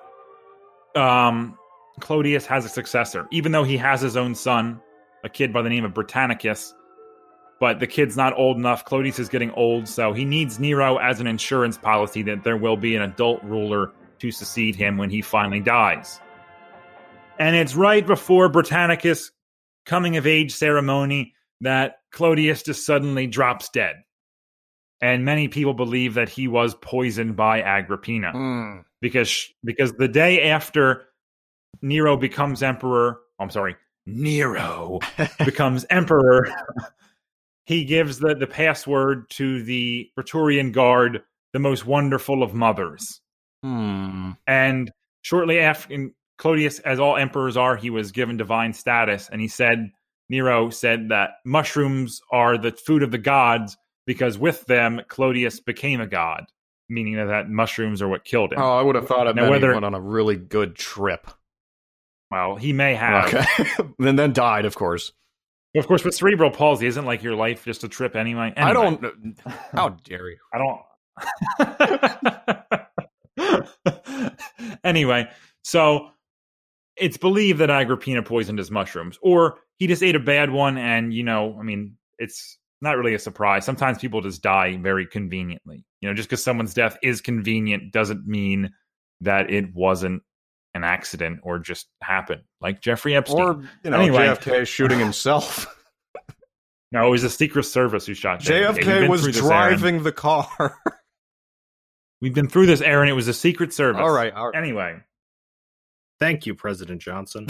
um, 0.96 1.58
Claudius 2.00 2.46
has 2.48 2.66
a 2.66 2.70
successor, 2.70 3.28
even 3.32 3.52
though 3.52 3.64
he 3.64 3.78
has 3.78 4.02
his 4.02 4.18
own 4.18 4.34
son, 4.34 4.82
a 5.24 5.30
kid 5.30 5.54
by 5.54 5.62
the 5.62 5.70
name 5.70 5.86
of 5.86 5.94
Britannicus. 5.94 6.74
But 7.60 7.80
the 7.80 7.88
kid's 7.88 8.18
not 8.18 8.38
old 8.38 8.58
enough. 8.58 8.84
Claudius 8.84 9.18
is 9.18 9.30
getting 9.30 9.52
old, 9.52 9.88
so 9.88 10.12
he 10.12 10.26
needs 10.26 10.60
Nero 10.60 10.98
as 10.98 11.20
an 11.20 11.28
insurance 11.28 11.78
policy 11.78 12.22
that 12.24 12.44
there 12.44 12.58
will 12.58 12.76
be 12.78 12.96
an 12.96 13.02
adult 13.02 13.42
ruler 13.44 13.92
to 14.20 14.32
succeed 14.32 14.76
him 14.76 14.98
when 14.98 15.10
he 15.10 15.22
finally 15.22 15.62
dies. 15.62 16.20
And 17.40 17.56
it's 17.56 17.76
right 17.76 18.06
before 18.06 18.50
Britannicus' 18.50 19.32
coming 19.86 20.18
of 20.18 20.28
age 20.28 20.54
ceremony 20.54 21.34
that 21.62 21.98
Claudius 22.12 22.64
just 22.64 22.86
suddenly 22.86 23.28
drops 23.28 23.70
dead. 23.70 23.98
And 25.02 25.26
many 25.26 25.48
people 25.48 25.74
believe 25.74 26.14
that 26.16 26.30
he 26.30 26.48
was 26.48 26.76
poisoned 26.76 27.36
by 27.36 27.62
Agrippina 27.62 28.32
Hmm. 28.32 28.80
because 29.02 29.48
because 29.64 29.94
the 29.94 30.08
day 30.08 30.50
after 30.50 31.04
Nero 31.82 32.16
becomes 32.18 32.64
emperor, 32.64 33.20
I'm 33.40 33.50
sorry, 33.50 33.76
Nero 34.06 35.00
becomes 35.46 35.86
emperor, 35.90 36.48
he 37.66 37.86
gives 37.86 38.20
the, 38.20 38.36
the 38.36 38.48
password 38.48 39.30
to 39.32 39.64
the 39.64 40.10
Praetorian 40.16 40.72
Guard, 40.72 41.24
the 41.54 41.60
most 41.60 41.86
wonderful 41.86 42.44
of 42.44 42.54
mothers. 42.54 43.22
Hmm. 43.64 44.32
And 44.46 44.92
shortly 45.24 45.60
after, 45.60 46.10
Claudius, 46.38 46.80
as 46.80 47.00
all 47.00 47.18
emperors 47.18 47.58
are, 47.58 47.76
he 47.76 47.90
was 47.90 48.12
given 48.12 48.38
divine 48.38 48.74
status. 48.74 49.30
And 49.32 49.42
he 49.42 49.48
said, 49.48 49.90
Nero 50.30 50.70
said 50.70 51.10
that 51.10 51.32
mushrooms 51.46 52.22
are 52.32 52.58
the 52.58 52.72
food 52.72 53.04
of 53.04 53.12
the 53.12 53.18
gods 53.18 53.78
because 54.06 54.38
with 54.38 54.66
them, 54.66 55.02
Claudius 55.08 55.60
became 55.60 56.02
a 56.02 56.08
god, 56.08 56.46
meaning 56.90 57.16
that, 57.16 57.50
mushrooms 57.50 58.02
are 58.02 58.08
what 58.08 58.26
killed 58.26 58.54
him. 58.54 58.60
Oh, 58.60 58.78
I 58.78 58.82
would 58.82 58.96
have 58.96 59.08
thought 59.08 59.28
it 59.28 59.36
Now, 59.36 59.50
whether- 59.50 59.70
he 59.70 59.74
went 59.74 59.86
on 59.86 59.96
a 59.96 60.02
really 60.02 60.36
good 60.36 60.76
trip. 60.76 61.28
Well, 62.32 62.56
he 62.56 62.74
may 62.74 62.96
have. 62.96 63.34
Okay. 63.34 63.70
and 64.00 64.20
then 64.20 64.34
died, 64.34 64.66
of 64.66 64.76
course. 64.76 65.12
Of 65.76 65.88
course, 65.88 66.04
with 66.04 66.16
cerebral 66.16 66.52
palsy, 66.52 66.88
isn't 66.88 67.06
like 67.06 67.22
your 67.22 67.36
life 67.36 67.66
just 67.66 67.84
a 67.84 67.90
trip 67.90 68.16
anyway? 68.16 68.54
I 68.56 68.72
don't. 68.74 69.04
How 69.74 69.90
dare 69.90 70.30
you? 70.30 70.38
I 70.54 70.58
don't. 70.58 70.82
anyway, 74.84 75.28
so 75.64 76.10
it's 76.96 77.18
believed 77.18 77.60
that 77.60 77.70
Agrippina 77.70 78.24
poisoned 78.24 78.58
his 78.58 78.72
mushrooms, 78.72 79.20
or 79.22 79.60
he 79.78 79.88
just 79.88 80.02
ate 80.04 80.16
a 80.16 80.20
bad 80.20 80.50
one, 80.50 80.78
and 80.78 81.14
you 81.14 81.24
know, 81.24 81.58
I 81.60 81.64
mean, 81.64 81.98
it's 82.18 82.58
not 82.82 82.98
really 82.98 83.14
a 83.14 83.20
surprise. 83.20 83.66
Sometimes 83.66 83.98
people 83.98 84.22
just 84.22 84.42
die 84.42 84.78
very 84.78 85.06
conveniently. 85.06 85.86
You 86.00 86.10
know, 86.10 86.16
just 86.16 86.30
because 86.30 86.44
someone's 86.44 86.74
death 86.74 86.98
is 87.04 87.20
convenient 87.20 87.92
doesn't 87.92 88.26
mean 88.26 88.72
that 89.22 89.50
it 89.52 89.74
wasn't 89.74 90.24
an 90.76 90.84
accident 90.84 91.40
or 91.42 91.58
just 91.58 91.88
happened, 92.02 92.44
like 92.62 92.82
Jeffrey 92.82 93.16
Epstein. 93.16 93.40
Or 93.42 93.64
you 93.84 93.90
know, 93.90 94.00
Anyway. 94.00 94.28
JFK 94.28 94.68
shooting 94.68 95.00
himself. 95.00 95.66
no, 96.92 97.08
it 97.08 97.10
was 97.10 97.24
the 97.24 97.30
Secret 97.32 97.64
Service 97.64 98.06
who 98.06 98.14
shot 98.14 98.42
JFK. 98.42 98.76
JFK 98.82 99.10
was 99.10 99.24
through 99.24 99.32
this, 99.32 99.42
Aaron. 99.42 99.50
driving 99.50 100.04
the 100.04 100.12
car. 100.12 100.78
We've 102.22 102.34
been 102.34 102.50
through 102.50 102.68
this, 102.68 102.82
Aaron. 102.82 103.10
It 103.10 103.14
was 103.14 103.26
the 103.26 103.34
Secret 103.34 103.74
Service. 103.74 104.00
all 104.02 104.12
right, 104.12 104.32
all 104.34 104.52
right. 104.52 104.58
Anyway, 104.58 105.00
Thank 106.20 106.46
you, 106.46 106.56
President 106.56 107.02
Johnson. 107.02 107.48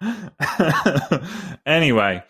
anyway, 1.66 2.22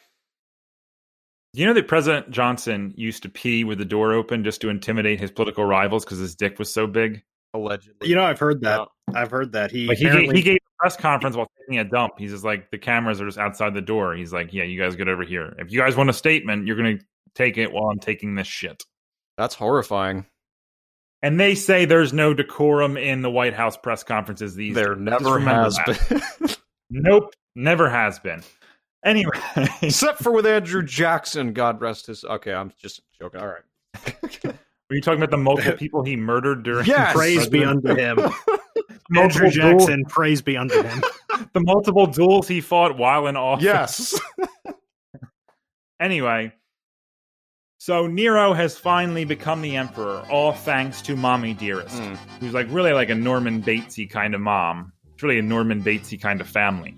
you 1.53 1.67
know 1.67 1.75
that 1.75 1.87
President 1.89 2.31
Johnson 2.31 2.95
used 2.97 3.23
to 3.25 3.29
pee 3.29 3.65
with 3.65 3.79
the 3.79 3.85
door 3.85 4.13
open 4.15 4.43
just 4.45 4.61
to 4.63 4.69
intimidate 4.71 5.21
his 5.21 5.31
political 5.31 5.65
rivals 5.65 6.05
because 6.05 6.19
his 6.19 6.35
dick 6.35 6.59
was 6.59 6.73
so 6.73 6.87
big. 6.87 7.23
Allegedly. 7.55 8.09
You 8.09 8.15
know, 8.15 8.23
I've 8.25 8.39
heard 8.39 8.61
that. 8.63 8.87
I've 9.15 9.31
heard 9.31 9.53
that 9.53 9.71
he 9.73 9.87
Like 9.87 9.99
he, 9.99 10.07
apparently 10.07 10.37
he 10.37 10.43
gave 10.43 10.57
a 10.57 10.71
press 10.83 10.97
conference 10.97 11.35
while 11.37 11.49
taking 11.59 11.79
a 11.81 11.85
dump. 11.85 12.13
He's 12.19 12.31
just 12.31 12.45
like 12.45 12.71
the 12.71 12.79
cameras 12.79 13.21
are 13.21 13.27
just 13.27 13.39
outside 13.39 13.75
the 13.75 13.81
door. 13.83 14.15
He's 14.15 14.33
like, 14.33 14.53
"Yeah, 14.55 14.65
you 14.65 14.81
guys 14.81 14.95
get 14.97 15.09
over 15.09 15.25
here. 15.25 15.55
If 15.59 15.73
you 15.73 15.79
guys 15.81 15.97
want 15.97 16.11
a 16.11 16.13
statement, 16.13 16.67
you're 16.67 16.77
gonna 16.77 16.99
take 17.35 17.59
it 17.59 17.73
while 17.73 17.91
I'm 17.91 17.99
taking 17.99 18.35
this 18.37 18.47
shit." 18.47 18.83
That's 19.37 19.55
horrifying. 19.55 20.27
And 21.23 21.39
they 21.41 21.55
say 21.55 21.85
there's 21.85 22.13
no 22.13 22.33
decorum 22.35 22.97
in 22.97 23.21
the 23.23 23.31
White 23.31 23.53
House 23.55 23.77
press 23.77 24.03
conferences 24.03 24.55
these 24.55 24.75
There 24.75 24.95
days. 24.95 25.05
never 25.05 25.39
has 25.41 25.77
that. 25.87 26.07
been. 26.41 26.49
Nope, 26.93 27.33
never 27.55 27.89
has 27.89 28.19
been. 28.19 28.43
Anyway, 29.05 29.31
Except 29.81 30.21
for 30.23 30.33
with 30.33 30.45
Andrew 30.45 30.83
Jackson, 30.83 31.53
God 31.53 31.81
rest 31.81 32.07
his. 32.09 32.25
Okay, 32.25 32.53
I'm 32.53 32.73
just 32.81 33.01
joking. 33.19 33.41
All 33.41 33.47
right. 33.47 34.57
were 34.91 34.97
you 34.97 35.01
talking 35.03 35.23
about 35.23 35.31
the 35.31 35.37
multiple 35.39 35.73
people 35.79 36.03
he 36.05 36.17
murdered 36.17 36.63
during? 36.65 36.85
Yes. 36.87 37.13
praise 37.17 37.49
be 37.49 37.61
President- 37.63 37.89
unto 38.17 38.23
him. 38.23 38.33
Andrew 39.17 39.51
duel- 39.51 39.79
Jackson, 39.79 40.05
praise 40.05 40.43
be 40.43 40.57
unto 40.57 40.83
him. 40.83 41.03
the 41.53 41.61
multiple 41.61 42.07
duels 42.07 42.47
he 42.47 42.61
fought 42.61 42.97
while 42.99 43.27
in 43.27 43.37
office. 43.37 43.65
yes. 43.65 44.21
Anyway, 45.99 46.53
so 47.79 48.07
Nero 48.07 48.53
has 48.53 48.79
finally 48.79 49.25
become 49.25 49.63
the 49.63 49.77
emperor, 49.77 50.25
all 50.31 50.53
thanks 50.53 51.03
to 51.03 51.17
Mommy 51.17 51.55
Dearest, 51.55 52.01
Mm. 52.01 52.17
who's 52.41 52.55
like 52.55 52.67
really 52.71 52.93
like 52.93 53.11
a 53.11 53.15
Norman 53.15 53.63
Batesy 53.63 54.09
kind 54.09 54.35
of 54.35 54.41
mom. 54.41 54.93
It's 55.13 55.23
really 55.23 55.39
a 55.39 55.43
Norman 55.43 55.83
Batesy 55.83 56.21
kind 56.21 56.41
of 56.41 56.49
family. 56.49 56.95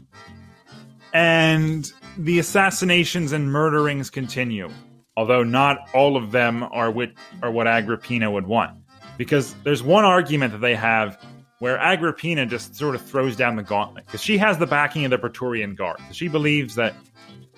And 1.12 1.90
the 2.16 2.38
assassinations 2.38 3.33
and 3.33 3.50
murderings 3.50 4.09
continue, 4.11 4.68
although 5.16 5.42
not 5.42 5.88
all 5.94 6.16
of 6.16 6.33
them 6.33 6.62
are 6.72 6.90
what 6.90 7.11
are 7.42 7.51
what 7.51 7.66
Agrippina 7.66 8.31
would 8.31 8.46
want. 8.46 8.79
Because 9.18 9.55
there's 9.64 9.83
one 9.83 10.05
argument 10.05 10.53
that 10.53 10.61
they 10.61 10.75
have 10.75 11.22
where 11.59 11.79
Agrippina 11.79 12.46
just 12.46 12.75
sort 12.75 12.94
of 12.94 13.03
throws 13.03 13.37
down 13.37 13.55
the 13.55 13.62
gauntlet 13.62 14.07
because 14.07 14.22
she 14.22 14.37
has 14.38 14.59
the 14.59 14.66
backing 14.66 15.05
of 15.05 15.11
the 15.11 15.18
Praetorian 15.18 15.75
Guard. 15.75 16.01
She 16.11 16.27
believes 16.27 16.75
that 16.75 16.94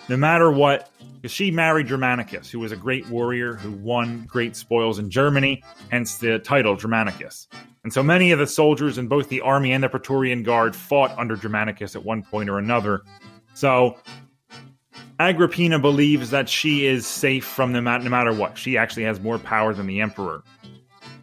no 0.08 0.16
matter 0.16 0.50
what, 0.50 0.90
because 1.16 1.32
she 1.32 1.50
married 1.50 1.86
Germanicus, 1.86 2.50
who 2.50 2.58
was 2.58 2.72
a 2.72 2.76
great 2.76 3.08
warrior 3.08 3.54
who 3.54 3.72
won 3.72 4.26
great 4.26 4.56
spoils 4.56 4.98
in 4.98 5.08
Germany, 5.08 5.62
hence 5.90 6.18
the 6.18 6.38
title 6.40 6.76
Germanicus. 6.76 7.48
And 7.84 7.92
so 7.92 8.02
many 8.02 8.30
of 8.30 8.38
the 8.38 8.46
soldiers 8.46 8.98
in 8.98 9.08
both 9.08 9.28
the 9.28 9.40
army 9.40 9.72
and 9.72 9.82
the 9.82 9.88
Praetorian 9.88 10.42
Guard 10.42 10.76
fought 10.76 11.16
under 11.18 11.36
Germanicus 11.36 11.96
at 11.96 12.04
one 12.04 12.22
point 12.22 12.50
or 12.50 12.58
another. 12.58 13.04
So 13.54 13.96
Agrippina 15.20 15.78
believes 15.78 16.30
that 16.30 16.48
she 16.48 16.86
is 16.86 17.06
safe 17.06 17.44
from 17.44 17.72
them 17.72 17.84
no 17.84 17.98
matter 17.98 18.32
what. 18.32 18.58
She 18.58 18.76
actually 18.76 19.04
has 19.04 19.20
more 19.20 19.38
power 19.38 19.72
than 19.72 19.86
the 19.86 20.00
emperor. 20.00 20.42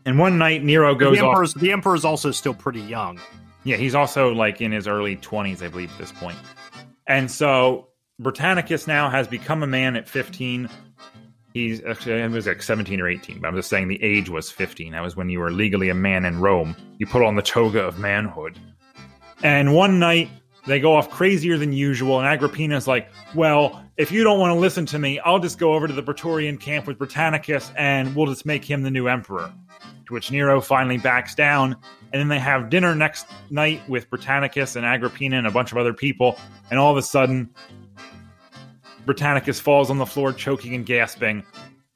And 0.06 0.18
one 0.18 0.38
night 0.38 0.64
Nero 0.64 0.96
goes 0.96 1.18
the 1.18 1.24
off. 1.24 1.32
emperor's 1.32 1.54
the 1.56 1.72
emperor's 1.72 2.06
also 2.06 2.32
still 2.32 2.54
pretty 2.54 2.82
young. 2.82 3.20
Yeah, 3.64 3.78
he's 3.78 3.94
also 3.94 4.30
like 4.34 4.62
in 4.62 4.72
his 4.72 4.88
early 4.88 5.18
20s, 5.18 5.62
I 5.62 5.68
believe, 5.68 5.92
at 5.92 5.98
this 5.98 6.12
point. 6.12 6.38
And 7.06 7.30
so 7.30 7.90
Britannicus 8.22 8.88
now 8.88 9.10
has 9.10 9.28
become 9.28 9.62
a 9.62 9.68
man 9.68 9.96
at 9.96 10.08
15. 10.10 10.70
He's 11.54 11.84
actually, 11.84 12.22
it 12.22 12.32
was 12.32 12.48
like 12.48 12.64
17 12.64 13.02
or 13.02 13.10
18, 13.10 13.40
but 13.42 13.48
I'm 13.48 13.56
just 13.56 13.70
saying 13.70 13.90
the 13.90 14.02
age 14.02 14.30
was 14.30 14.50
15. 14.50 14.94
That 14.94 15.02
was 15.02 15.16
when 15.16 15.30
you 15.30 15.40
were 15.40 15.52
legally 15.52 15.90
a 15.90 15.94
man 15.94 16.24
in 16.26 16.40
Rome. 16.40 16.76
You 16.98 17.06
put 17.06 17.24
on 17.24 17.36
the 17.36 17.42
toga 17.42 17.84
of 17.84 18.00
manhood. 18.00 18.58
And 19.44 19.76
one 19.76 20.00
night, 20.00 20.30
they 20.66 20.80
go 20.80 20.96
off 20.96 21.10
crazier 21.10 21.58
than 21.58 21.74
usual, 21.74 22.20
and 22.20 22.28
Agrippina's 22.28 22.88
like, 22.88 23.10
Well, 23.34 23.84
if 23.98 24.12
you 24.12 24.24
don't 24.24 24.40
want 24.40 24.54
to 24.54 24.60
listen 24.60 24.86
to 24.88 25.00
me, 25.00 25.20
I'll 25.20 25.40
just 25.40 25.58
go 25.58 25.74
over 25.74 25.88
to 25.88 25.94
the 25.94 26.04
Praetorian 26.04 26.58
camp 26.58 26.88
with 26.88 26.98
Britannicus 26.98 27.72
and 27.78 28.16
we'll 28.16 28.28
just 28.28 28.46
make 28.46 28.64
him 28.64 28.84
the 28.84 28.92
new 28.92 29.08
emperor. 29.08 29.52
To 30.08 30.14
which 30.14 30.32
Nero 30.32 30.62
finally 30.62 30.98
backs 30.98 31.36
down, 31.36 31.76
and 32.12 32.20
then 32.20 32.28
they 32.28 32.40
have 32.40 32.70
dinner 32.70 32.94
next 32.96 33.28
night 33.50 33.82
with 33.88 34.10
Britannicus 34.10 34.76
and 34.76 34.86
Agrippina 34.86 35.38
and 35.38 35.48
a 35.48 35.52
bunch 35.52 35.72
of 35.72 35.78
other 35.78 35.94
people, 35.94 36.38
and 36.70 36.80
all 36.80 36.92
of 36.92 36.98
a 36.98 37.02
sudden, 37.02 37.50
Britannicus 39.06 39.60
falls 39.60 39.90
on 39.90 39.98
the 39.98 40.06
floor, 40.06 40.32
choking 40.34 40.76
and 40.76 40.86
gasping. 40.86 41.44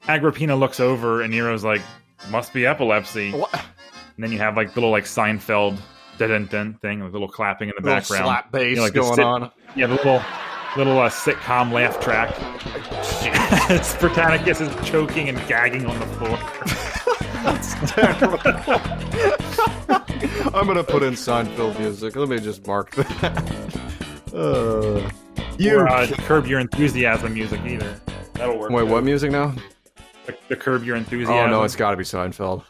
Agrippina 0.08 0.56
looks 0.56 0.80
over, 0.80 1.22
and 1.22 1.32
Nero's 1.32 1.64
like, 1.64 1.82
"Must 2.30 2.54
be 2.54 2.66
epilepsy." 2.66 3.32
What? 3.32 3.54
And 3.54 4.24
then 4.24 4.32
you 4.32 4.40
have 4.40 4.56
like 4.56 4.76
little 4.76 4.92
like 4.92 5.04
Seinfeld 5.04 5.78
dun 6.18 6.46
dun 6.48 6.74
thing, 6.76 7.00
with 7.04 7.10
a 7.10 7.12
little 7.14 7.28
clapping 7.28 7.70
in 7.70 7.74
the 7.78 7.84
Little 7.84 8.00
background. 8.00 8.26
slap 8.26 8.52
bass 8.52 8.70
You 8.70 8.76
know, 8.78 8.82
like 8.84 8.94
going 8.94 9.16
sit- 9.16 9.24
on. 9.26 9.52
Yeah, 9.76 9.88
the 9.88 9.96
little 9.96 10.22
little 10.78 11.00
uh, 11.00 11.10
sitcom 11.10 11.72
laugh 11.72 12.00
track. 12.00 12.34
it's 13.72 13.94
Britannicus 13.96 14.62
is 14.62 14.90
choking 14.90 15.30
and 15.30 15.38
gagging 15.48 15.86
on 15.86 16.00
the 16.00 16.06
floor. 16.18 16.38
That's 17.44 17.74
terrible. 17.94 18.40
I'm 20.58 20.68
gonna 20.68 20.84
put 20.84 21.04
in 21.04 21.14
Seinfeld 21.14 21.78
music. 21.80 22.16
Let 22.16 22.30
me 22.30 22.40
just 22.40 22.66
mark 22.68 22.92
that. 22.96 23.72
Uh, 24.34 25.10
you. 25.58 25.78
or 25.80 25.88
uh, 25.88 26.06
curb 26.26 26.46
your 26.46 26.60
enthusiasm 26.60 27.34
music 27.34 27.62
either. 27.66 28.02
That'll 28.34 28.60
work. 28.60 28.70
Wait, 28.70 28.84
too. 28.84 28.92
what 28.92 29.06
music 29.06 29.32
now? 29.32 29.56
The, 30.26 30.36
the 30.50 30.58
curb 30.58 30.84
your 30.84 30.98
enthusiasm. 30.98 31.34
Oh 31.36 31.48
no, 31.48 31.64
it's 31.64 31.78
got 31.78 31.92
to 31.92 31.98
be 31.98 32.04
Seinfeld. 32.04 32.64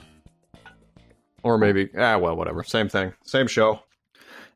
Or 1.45 1.59
maybe, 1.59 1.91
ah, 1.95 2.17
well, 2.17 2.35
whatever. 2.35 2.63
Same 2.63 2.89
thing, 2.89 3.13
same 3.23 3.45
show. 3.45 3.79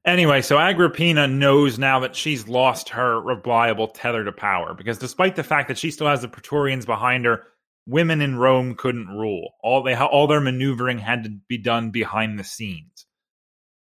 Anyway, 0.06 0.42
so 0.42 0.58
Agrippina 0.58 1.28
knows 1.28 1.78
now 1.78 2.00
that 2.00 2.16
she's 2.16 2.48
lost 2.48 2.90
her 2.90 3.22
reliable 3.22 3.88
tether 3.88 4.24
to 4.24 4.32
power 4.32 4.74
because 4.74 4.98
despite 4.98 5.36
the 5.36 5.44
fact 5.44 5.68
that 5.68 5.78
she 5.78 5.92
still 5.92 6.08
has 6.08 6.24
the 6.24 6.28
Praetorians 6.28 6.88
behind 6.88 7.26
her, 7.26 7.44
women 7.86 8.22
in 8.22 8.38
Rome 8.38 8.74
couldn't 8.74 9.08
rule. 9.08 9.52
All 9.62 9.84
they 9.84 9.96
all 9.96 10.26
their 10.26 10.42
maneuvering 10.42 10.98
had 10.98 11.26
to 11.26 11.30
be 11.48 11.60
done 11.60 11.92
behind 11.92 12.40
the 12.40 12.44
scenes. 12.44 13.06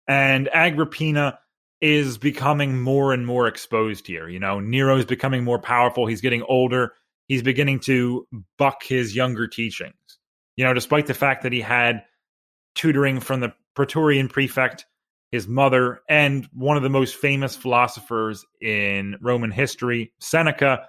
And 0.06 0.50
Agrippina 0.52 1.38
is 1.80 2.18
becoming 2.18 2.82
more 2.82 3.14
and 3.14 3.26
more 3.26 3.46
exposed 3.46 4.06
here. 4.06 4.28
You 4.28 4.38
know, 4.38 4.60
Nero's 4.60 5.06
becoming 5.06 5.44
more 5.44 5.58
powerful. 5.58 6.06
He's 6.06 6.20
getting 6.20 6.42
older. 6.42 6.92
He's 7.26 7.42
beginning 7.42 7.80
to 7.80 8.26
buck 8.58 8.82
his 8.82 9.16
younger 9.16 9.48
teachings. 9.48 9.94
You 10.56 10.64
know, 10.64 10.74
despite 10.74 11.06
the 11.06 11.14
fact 11.14 11.44
that 11.44 11.54
he 11.54 11.62
had 11.62 12.02
tutoring 12.74 13.20
from 13.20 13.40
the 13.40 13.52
Praetorian 13.74 14.28
prefect, 14.28 14.86
his 15.30 15.48
mother, 15.48 16.00
and 16.08 16.48
one 16.52 16.76
of 16.76 16.82
the 16.82 16.90
most 16.90 17.16
famous 17.16 17.56
philosophers 17.56 18.44
in 18.60 19.16
Roman 19.20 19.50
history, 19.50 20.12
Seneca, 20.18 20.88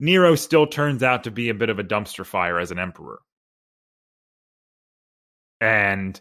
Nero 0.00 0.34
still 0.34 0.66
turns 0.66 1.02
out 1.02 1.24
to 1.24 1.30
be 1.30 1.48
a 1.48 1.54
bit 1.54 1.70
of 1.70 1.78
a 1.78 1.84
dumpster 1.84 2.24
fire 2.24 2.58
as 2.58 2.70
an 2.70 2.78
emperor. 2.78 3.20
And 5.60 6.20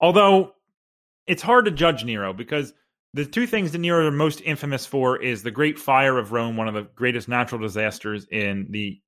although 0.00 0.52
it's 1.26 1.42
hard 1.42 1.64
to 1.64 1.70
judge 1.70 2.04
Nero 2.04 2.32
because 2.32 2.72
the 3.14 3.24
two 3.24 3.46
things 3.46 3.72
that 3.72 3.78
Nero 3.78 4.06
are 4.06 4.10
most 4.12 4.40
infamous 4.42 4.86
for 4.86 5.20
is 5.20 5.42
the 5.42 5.50
Great 5.50 5.78
Fire 5.78 6.18
of 6.18 6.32
Rome, 6.32 6.56
one 6.56 6.68
of 6.68 6.74
the 6.74 6.88
greatest 6.94 7.28
natural 7.28 7.60
disasters 7.60 8.26
in 8.30 8.66
the 8.70 9.00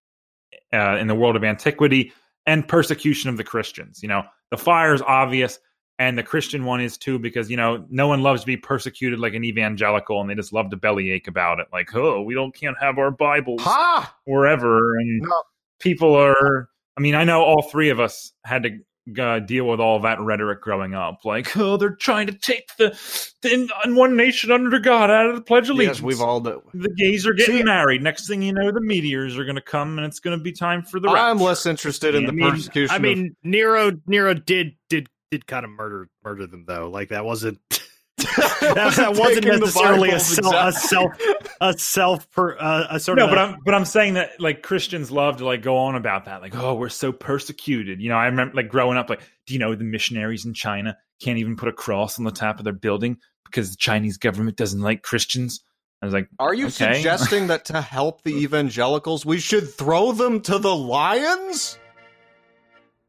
uh, 0.72 0.96
in 0.96 1.06
the 1.06 1.14
world 1.14 1.36
of 1.36 1.44
antiquity, 1.44 2.12
and 2.46 2.66
persecution 2.66 3.28
of 3.28 3.36
the 3.36 3.44
Christians. 3.44 4.02
You 4.02 4.08
know, 4.08 4.24
the 4.50 4.56
fire 4.58 4.94
is 4.94 5.02
obvious, 5.02 5.58
and 5.98 6.16
the 6.16 6.22
Christian 6.22 6.64
one 6.64 6.80
is 6.80 6.96
too, 6.96 7.18
because 7.18 7.50
you 7.50 7.56
know 7.56 7.84
no 7.90 8.06
one 8.08 8.22
loves 8.22 8.42
to 8.42 8.46
be 8.46 8.56
persecuted 8.56 9.18
like 9.18 9.34
an 9.34 9.44
evangelical, 9.44 10.20
and 10.20 10.30
they 10.30 10.34
just 10.34 10.52
love 10.52 10.70
to 10.70 10.76
bellyache 10.76 11.28
about 11.28 11.60
it, 11.60 11.66
like, 11.72 11.94
oh, 11.94 12.22
we 12.22 12.34
don't 12.34 12.54
can't 12.54 12.76
have 12.80 12.98
our 12.98 13.10
Bibles 13.10 13.62
Ha! 13.62 14.16
wherever, 14.24 14.96
and 14.98 15.22
No. 15.22 15.42
people 15.80 16.14
are. 16.14 16.68
I 16.96 17.00
mean, 17.00 17.14
I 17.14 17.22
know 17.24 17.42
all 17.42 17.62
three 17.62 17.90
of 17.90 18.00
us 18.00 18.32
had 18.44 18.64
to 18.64 18.70
uh, 19.18 19.38
deal 19.40 19.66
with 19.66 19.80
all 19.80 20.00
that 20.00 20.20
rhetoric 20.20 20.60
growing 20.60 20.94
up, 20.94 21.24
like, 21.24 21.56
oh, 21.56 21.76
they're 21.76 21.94
trying 21.94 22.26
to 22.26 22.32
take 22.32 22.68
the, 22.76 22.98
the 23.42 23.52
in, 23.54 23.68
in 23.84 23.94
one 23.94 24.16
nation 24.16 24.50
under 24.50 24.78
God 24.78 25.10
out 25.10 25.26
of 25.26 25.36
the 25.36 25.42
Pledge 25.42 25.68
of 25.68 25.76
Allegiance. 25.76 25.98
Yes, 25.98 26.02
we've 26.04 26.20
all. 26.20 26.40
The, 26.40 26.60
the 26.74 26.92
gays 26.96 27.26
are 27.26 27.34
getting 27.34 27.58
See- 27.58 27.62
married. 27.62 28.02
Next 28.02 28.26
thing 28.26 28.42
you 28.42 28.52
know, 28.52 28.70
the 28.72 28.80
meteors 28.80 29.38
are 29.38 29.44
going 29.44 29.56
to 29.56 29.62
come, 29.62 29.98
and 29.98 30.06
it's 30.06 30.20
going 30.20 30.36
to 30.36 30.42
be 30.42 30.52
time 30.52 30.82
for 30.82 30.98
the. 31.00 31.08
I'm 31.08 31.38
less 31.38 31.66
interested 31.66 32.14
in 32.14 32.24
I 32.24 32.26
the 32.26 32.32
mean- 32.32 32.50
persecution. 32.50 32.92
I 32.92 32.96
of- 32.96 33.02
mean, 33.02 33.36
Nero 33.42 33.92
Nero 34.06 34.34
did 34.34 34.72
did 34.88 35.08
did 35.30 35.46
kind 35.46 35.64
of 35.64 35.70
murder 35.70 36.08
murder 36.24 36.46
them 36.46 36.64
though. 36.66 36.88
Like 36.90 37.10
that 37.10 37.24
wasn't 37.24 37.58
that, 38.18 38.92
that 38.96 39.16
wasn't 39.16 39.46
necessarily 39.46 40.08
a 40.08 40.12
Bible's 40.12 40.34
self, 40.34 40.54
a 40.54 40.72
self 40.72 41.12
a 41.60 41.72
self 41.78 42.30
per, 42.30 42.56
uh, 42.58 42.86
a 42.90 43.00
sort 43.00 43.18
no, 43.18 43.24
of 43.24 43.30
but 43.30 43.38
a- 43.38 43.42
I'm 43.42 43.56
but 43.64 43.74
I'm 43.74 43.84
saying 43.84 44.14
that 44.14 44.40
like 44.40 44.62
Christians 44.62 45.10
love 45.10 45.38
to 45.38 45.44
like 45.44 45.62
go 45.62 45.76
on 45.76 45.94
about 45.94 46.26
that, 46.26 46.40
like 46.42 46.54
oh 46.56 46.74
we're 46.74 46.88
so 46.88 47.12
persecuted. 47.12 48.00
You 48.00 48.08
know, 48.10 48.16
I 48.16 48.26
remember 48.26 48.54
like 48.54 48.68
growing 48.68 48.98
up, 48.98 49.08
like 49.10 49.20
do 49.46 49.54
you 49.54 49.58
know 49.58 49.74
the 49.74 49.84
missionaries 49.84 50.44
in 50.44 50.54
China 50.54 50.96
can't 51.20 51.38
even 51.38 51.56
put 51.56 51.68
a 51.68 51.72
cross 51.72 52.18
on 52.18 52.24
the 52.24 52.30
top 52.30 52.58
of 52.58 52.64
their 52.64 52.72
building 52.72 53.18
because 53.44 53.70
the 53.70 53.76
Chinese 53.76 54.18
government 54.18 54.56
doesn't 54.56 54.80
like 54.80 55.02
Christians. 55.02 55.64
I 56.00 56.06
was 56.06 56.14
like, 56.14 56.28
Are 56.38 56.54
you 56.54 56.66
Okay. 56.66 56.94
suggesting 56.94 57.48
that 57.48 57.64
to 57.66 57.80
help 57.80 58.22
the 58.22 58.32
evangelicals, 58.42 59.26
we 59.26 59.38
should 59.40 59.72
throw 59.72 60.12
them 60.12 60.40
to 60.42 60.58
the 60.58 60.74
lions? 60.74 61.76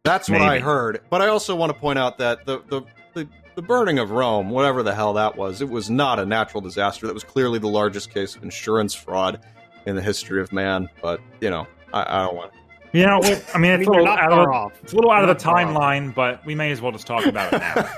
That's 0.04 0.30
what 0.30 0.42
I 0.42 0.60
heard. 0.60 1.02
But 1.10 1.22
I 1.22 1.28
also 1.28 1.56
want 1.56 1.72
to 1.72 1.78
point 1.78 2.00
out 2.00 2.18
that 2.18 2.46
the, 2.46 2.64
the, 2.68 2.82
the, 3.60 3.62
the 3.62 3.68
burning 3.68 4.00
of 4.00 4.12
Rome, 4.12 4.50
whatever 4.50 4.84
the 4.84 4.94
hell 4.94 5.14
that 5.14 5.36
was, 5.36 5.62
it 5.62 5.70
was 5.70 5.90
not 5.90 6.20
a 6.20 6.26
natural 6.26 6.62
disaster. 6.62 7.08
That 7.08 7.14
was 7.14 7.24
clearly 7.24 7.60
the 7.60 7.68
largest 7.70 8.14
case 8.14 8.36
of 8.36 8.44
insurance 8.44 8.94
fraud 8.94 9.42
in 9.86 9.96
the 9.96 10.02
history 10.02 10.42
of 10.42 10.52
man. 10.52 10.90
But, 11.02 11.22
you 11.42 11.50
know, 11.50 11.68
I, 11.94 12.20
I 12.20 12.26
don't 12.26 12.36
want 12.36 12.52
you 12.92 13.06
know, 13.06 13.20
what- 13.20 13.46
I 13.54 13.58
mean, 13.60 13.72
I 13.72 13.76
it's 13.76 13.80
mean, 13.82 13.88
a 13.90 13.92
little 13.92 14.06
not 14.06 14.20
out 14.20 14.32
of 14.32 14.38
far 14.38 14.46
the, 14.46 14.52
off. 14.52 14.74
it's 14.84 14.94
a 14.94 14.96
little 14.96 15.12
out 15.12 15.28
of 15.30 15.38
the 15.38 15.46
Not 15.46 15.54
off. 15.64 15.68
timeline, 15.76 16.14
but 16.16 16.46
we 16.46 16.56
may 16.56 16.72
as 16.72 16.82
well 16.82 16.92
just 16.92 17.06
talk 17.06 17.26
about 17.26 17.54
it 17.54 17.60
now. 17.60 17.90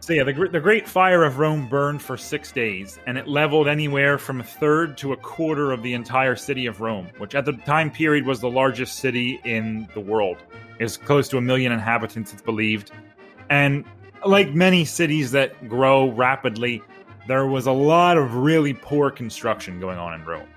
So 0.00 0.12
yeah, 0.12 0.22
the, 0.24 0.34
the 0.52 0.60
Great 0.60 0.86
Fire 0.86 1.24
of 1.24 1.38
Rome 1.38 1.66
burned 1.66 2.02
for 2.02 2.18
six 2.18 2.52
days, 2.52 2.98
and 3.06 3.16
it 3.16 3.26
leveled 3.26 3.66
anywhere 3.68 4.18
from 4.18 4.38
a 4.40 4.44
third 4.44 4.98
to 4.98 5.12
a 5.14 5.16
quarter 5.16 5.72
of 5.72 5.82
the 5.82 5.94
entire 5.94 6.36
city 6.36 6.66
of 6.66 6.82
Rome, 6.82 7.08
which 7.16 7.34
at 7.34 7.46
the 7.46 7.52
time 7.54 7.90
period 7.90 8.26
was 8.26 8.38
the 8.40 8.50
largest 8.50 8.98
city 8.98 9.40
in 9.44 9.88
the 9.94 10.00
world. 10.00 10.36
It 10.78 10.82
was 10.82 10.98
close 10.98 11.28
to 11.30 11.38
a 11.38 11.40
million 11.40 11.72
inhabitants, 11.72 12.34
it's 12.34 12.42
believed. 12.42 12.90
And 13.48 13.84
like 14.26 14.54
many 14.54 14.84
cities 14.84 15.30
that 15.32 15.68
grow 15.68 16.10
rapidly, 16.10 16.82
there 17.28 17.46
was 17.46 17.66
a 17.66 17.72
lot 17.72 18.16
of 18.16 18.34
really 18.34 18.74
poor 18.74 19.10
construction 19.10 19.80
going 19.80 19.98
on 19.98 20.14
in 20.14 20.24
Rome. 20.24 20.48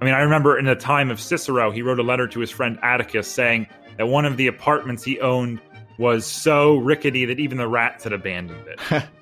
I 0.00 0.04
mean, 0.04 0.14
I 0.14 0.20
remember 0.20 0.58
in 0.58 0.66
the 0.66 0.74
time 0.74 1.10
of 1.10 1.20
Cicero, 1.20 1.70
he 1.70 1.82
wrote 1.82 1.98
a 1.98 2.02
letter 2.02 2.26
to 2.28 2.40
his 2.40 2.50
friend 2.50 2.78
Atticus 2.82 3.26
saying 3.28 3.66
that 3.96 4.06
one 4.06 4.24
of 4.24 4.36
the 4.36 4.46
apartments 4.46 5.02
he 5.02 5.20
owned 5.20 5.60
was 5.98 6.26
so 6.26 6.76
rickety 6.76 7.24
that 7.24 7.40
even 7.40 7.56
the 7.56 7.68
rats 7.68 8.04
had 8.04 8.12
abandoned 8.12 8.66
it. 8.66 9.04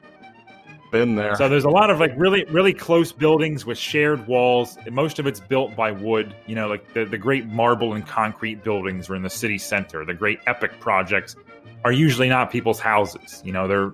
been 0.94 1.16
there. 1.16 1.34
So 1.34 1.48
there's 1.48 1.64
a 1.64 1.70
lot 1.70 1.90
of 1.90 1.98
like 1.98 2.12
really, 2.16 2.44
really 2.44 2.72
close 2.72 3.10
buildings 3.10 3.66
with 3.66 3.76
shared 3.76 4.26
walls. 4.28 4.78
Most 4.90 5.18
of 5.18 5.26
it's 5.26 5.40
built 5.40 5.74
by 5.74 5.90
wood. 5.90 6.34
You 6.46 6.54
know, 6.54 6.68
like 6.68 6.94
the, 6.94 7.04
the 7.04 7.18
great 7.18 7.46
marble 7.46 7.94
and 7.94 8.06
concrete 8.06 8.62
buildings 8.62 9.08
were 9.08 9.16
in 9.16 9.22
the 9.22 9.30
city 9.30 9.58
center. 9.58 10.04
The 10.04 10.14
great 10.14 10.38
epic 10.46 10.78
projects 10.78 11.34
are 11.84 11.92
usually 11.92 12.28
not 12.28 12.50
people's 12.50 12.80
houses. 12.80 13.42
You 13.44 13.52
know, 13.52 13.68
they're 13.68 13.92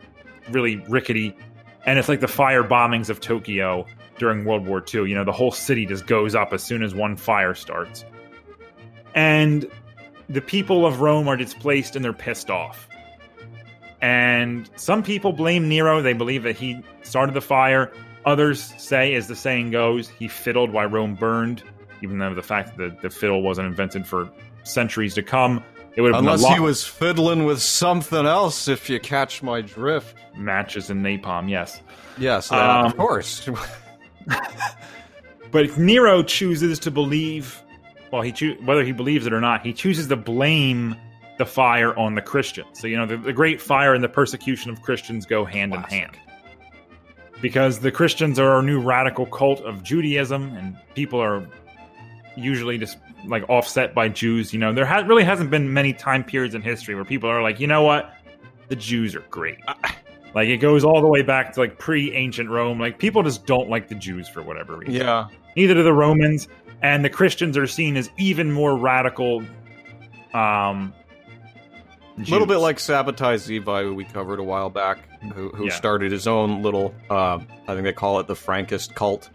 really 0.51 0.77
rickety. 0.89 1.37
And 1.87 1.99
it's 1.99 2.09
like 2.09 2.21
the 2.21 2.29
fire 2.29 2.63
bombings 2.63 3.11
of 3.11 3.21
Tokyo 3.21 3.87
during 4.19 4.45
World 4.45 4.67
War 4.67 4.85
II. 4.95 5.09
You 5.09 5.15
know, 5.15 5.25
the 5.25 5.33
whole 5.33 5.51
city 5.51 5.87
just 5.87 6.07
goes 6.07 6.35
up 6.35 6.53
as 6.53 6.63
soon 6.63 6.83
as 6.83 6.95
one 6.95 7.17
fire 7.17 7.55
starts. 7.55 8.05
And 9.15 9.69
the 10.29 10.41
people 10.41 10.87
of 10.87 11.01
Rome 11.01 11.27
are 11.27 11.37
displaced 11.37 11.97
and 11.97 12.05
they're 12.05 12.13
pissed 12.13 12.51
off. 12.51 12.89
And 14.01 14.71
some 14.77 15.03
people 15.03 15.33
blame 15.33 15.69
Nero. 15.69 16.01
They 16.01 16.13
believe 16.13 16.45
that 16.45 16.57
he 16.57 16.83
started 17.03 17.35
the 17.35 17.41
fire. 17.41 17.93
Others 18.25 18.75
say, 18.79 19.15
as 19.15 19.29
the 19.29 19.37
saying 19.37 19.73
goes, 19.73 20.09
he 20.09 20.29
fiddled 20.29 20.71
while 20.71 20.89
Rome 20.89 21.15
burned, 21.15 21.63
even 22.03 22.19
though 22.19 22.35
the 22.35 22.43
fact 22.43 22.77
that 22.79 23.03
the, 23.03 23.11
fiddle 23.11 23.43
wasn't 23.43 23.67
invented 23.67 24.07
for 24.07 24.31
centuries 24.63 25.15
to 25.15 25.23
come. 25.23 25.63
It 26.01 26.03
would 26.05 26.15
have 26.15 26.25
Unless 26.25 26.45
been 26.45 26.53
a 26.53 26.55
he 26.55 26.61
was 26.61 26.83
fiddling 26.87 27.45
with 27.45 27.61
something 27.61 28.25
else, 28.25 28.69
if 28.69 28.89
you 28.89 28.99
catch 28.99 29.43
my 29.43 29.61
drift. 29.61 30.17
matches 30.35 30.89
and 30.89 31.05
napalm, 31.05 31.51
yes. 31.51 31.83
Yes, 32.17 32.49
that- 32.49 32.59
Um, 32.59 32.87
of 32.87 32.97
course. 32.97 33.47
But 35.51 35.65
if 35.67 35.77
Nero 35.77 36.23
chooses 36.23 36.79
to 36.79 36.91
believe, 36.91 37.61
well, 38.13 38.23
he 38.23 38.33
choo- 38.33 38.57
whether 38.65 38.83
he 38.83 38.93
believes 38.93 39.27
it 39.27 39.33
or 39.35 39.41
not, 39.43 39.61
he 39.67 39.75
chooses 39.75 40.07
to 40.09 40.17
blame 40.17 40.97
the 41.37 41.45
fire 41.45 41.95
on 41.99 42.15
the 42.15 42.23
Christians. 42.23 42.79
So 42.81 42.87
you 42.87 42.97
know, 42.97 43.05
the, 43.05 43.19
the 43.19 43.33
great 43.35 43.61
fire 43.61 43.93
and 43.93 44.03
the 44.03 44.09
persecution 44.09 44.71
of 44.71 44.81
Christians 44.81 45.27
go 45.27 45.45
hand 45.45 45.75
in 45.75 45.83
hand. 45.83 46.17
Because 47.43 47.81
the 47.81 47.91
Christians 47.91 48.39
are 48.39 48.59
a 48.61 48.63
new 48.63 48.81
radical 48.81 49.27
cult 49.27 49.61
of 49.63 49.83
Judaism, 49.83 50.55
and 50.57 50.77
people 50.95 51.21
are 51.21 51.45
usually 52.37 52.79
just 52.79 52.97
like 53.27 53.49
offset 53.49 53.95
by 53.95 54.09
Jews. 54.09 54.53
You 54.53 54.59
know, 54.59 54.73
there 54.73 54.87
ha- 54.87 55.05
really 55.07 55.25
hasn't 55.25 55.51
been 55.51 55.73
many 55.73 55.93
time 55.93 56.25
periods 56.25 56.55
in 56.55 56.63
history 56.63 56.95
where 56.95 57.05
people 57.05 57.29
are 57.29 57.43
like, 57.43 57.61
you 57.61 57.67
know 57.67 57.83
what, 57.83 58.13
the 58.69 58.77
Jews 58.77 59.15
are 59.15 59.25
great. 59.31 59.59
Like 60.35 60.49
it 60.49 60.59
goes 60.59 60.85
all 60.85 61.01
the 61.01 61.09
way 61.09 61.23
back 61.23 61.53
to 61.55 61.61
like 61.61 61.79
pre-ancient 61.79 62.49
Rome. 62.49 62.79
Like 62.79 62.99
people 62.99 63.23
just 63.23 63.47
don't 63.47 63.69
like 63.69 63.89
the 63.89 63.97
Jews 63.97 64.29
for 64.29 64.43
whatever 64.43 64.77
reason 64.77 64.95
yeah. 64.95 65.27
neither 65.57 65.75
do 65.75 65.83
the 65.83 65.93
Romans, 65.93 66.49
and 66.83 67.05
the 67.05 67.11
Christians 67.11 67.59
are 67.59 67.67
seen 67.67 67.97
as 67.97 68.11
even 68.17 68.53
more 68.53 68.77
radical. 68.77 69.43
Um, 70.33 70.95
A 72.17 72.31
little 72.31 72.47
bit 72.47 72.59
like 72.59 72.77
Sabbatai 72.77 73.39
Zevi, 73.39 73.83
who 73.83 73.95
we 73.95 74.05
covered 74.05 74.39
a 74.39 74.45
while 74.45 74.71
back, 74.71 74.99
who, 75.35 75.49
who 75.49 75.65
Yeah. 75.67 75.75
started 75.75 76.13
his 76.13 76.27
own 76.29 76.63
little, 76.63 76.95
uh, 77.11 77.41
I 77.67 77.75
think 77.75 77.83
they 77.83 77.93
call 77.93 78.21
it 78.21 78.29
the 78.29 78.35
Frankist 78.35 78.95
cult. 78.95 79.31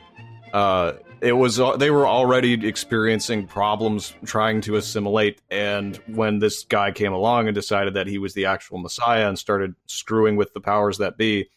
Uh, 0.53 0.93
it 1.21 1.33
was 1.33 1.59
uh, 1.59 1.77
they 1.77 1.91
were 1.91 2.07
already 2.07 2.67
experiencing 2.67 3.47
problems 3.47 4.13
trying 4.25 4.61
to 4.61 4.75
assimilate, 4.75 5.41
and 5.49 5.95
when 6.07 6.39
this 6.39 6.63
guy 6.63 6.91
came 6.91 7.13
along 7.13 7.47
and 7.47 7.55
decided 7.55 7.93
that 7.95 8.07
he 8.07 8.17
was 8.17 8.33
the 8.33 8.45
actual 8.45 8.77
Messiah 8.77 9.27
and 9.27 9.37
started 9.37 9.75
screwing 9.85 10.35
with 10.35 10.53
the 10.53 10.61
powers 10.61 10.97
that 10.99 11.17
be, 11.17 11.49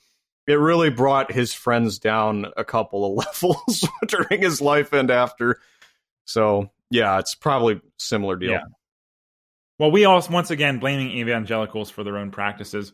it 0.46 0.54
really 0.54 0.90
brought 0.90 1.30
his 1.30 1.52
friends 1.52 1.98
down 1.98 2.46
a 2.56 2.64
couple 2.64 3.04
of 3.04 3.26
levels 3.42 3.86
during 4.06 4.42
his 4.42 4.60
life 4.60 4.92
and 4.92 5.10
after. 5.10 5.60
So 6.24 6.70
yeah, 6.90 7.18
it's 7.18 7.34
probably 7.34 7.80
similar 7.98 8.36
deal. 8.36 8.52
Yeah. 8.52 8.64
Well, 9.78 9.90
we 9.90 10.04
all 10.04 10.24
once 10.30 10.50
again 10.50 10.78
blaming 10.78 11.10
evangelicals 11.10 11.90
for 11.90 12.02
their 12.02 12.16
own 12.16 12.30
practices. 12.30 12.92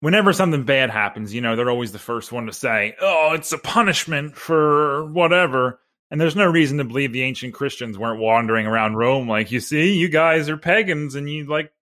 Whenever 0.00 0.32
something 0.32 0.64
bad 0.64 0.88
happens, 0.90 1.34
you 1.34 1.40
know, 1.40 1.56
they're 1.56 1.70
always 1.70 1.92
the 1.92 1.98
first 1.98 2.32
one 2.32 2.46
to 2.46 2.52
say, 2.52 2.94
"Oh, 3.00 3.32
it's 3.34 3.52
a 3.52 3.58
punishment 3.58 4.36
for 4.36 5.06
whatever." 5.06 5.80
And 6.10 6.20
there's 6.20 6.36
no 6.36 6.46
reason 6.46 6.78
to 6.78 6.84
believe 6.84 7.12
the 7.12 7.22
ancient 7.22 7.54
Christians 7.54 7.96
weren't 7.96 8.20
wandering 8.20 8.66
around 8.66 8.96
Rome 8.96 9.28
like, 9.28 9.52
"You 9.52 9.60
see, 9.60 9.96
you 9.96 10.08
guys 10.08 10.48
are 10.48 10.56
pagans 10.56 11.14
and 11.14 11.30
you 11.30 11.46
like 11.46 11.72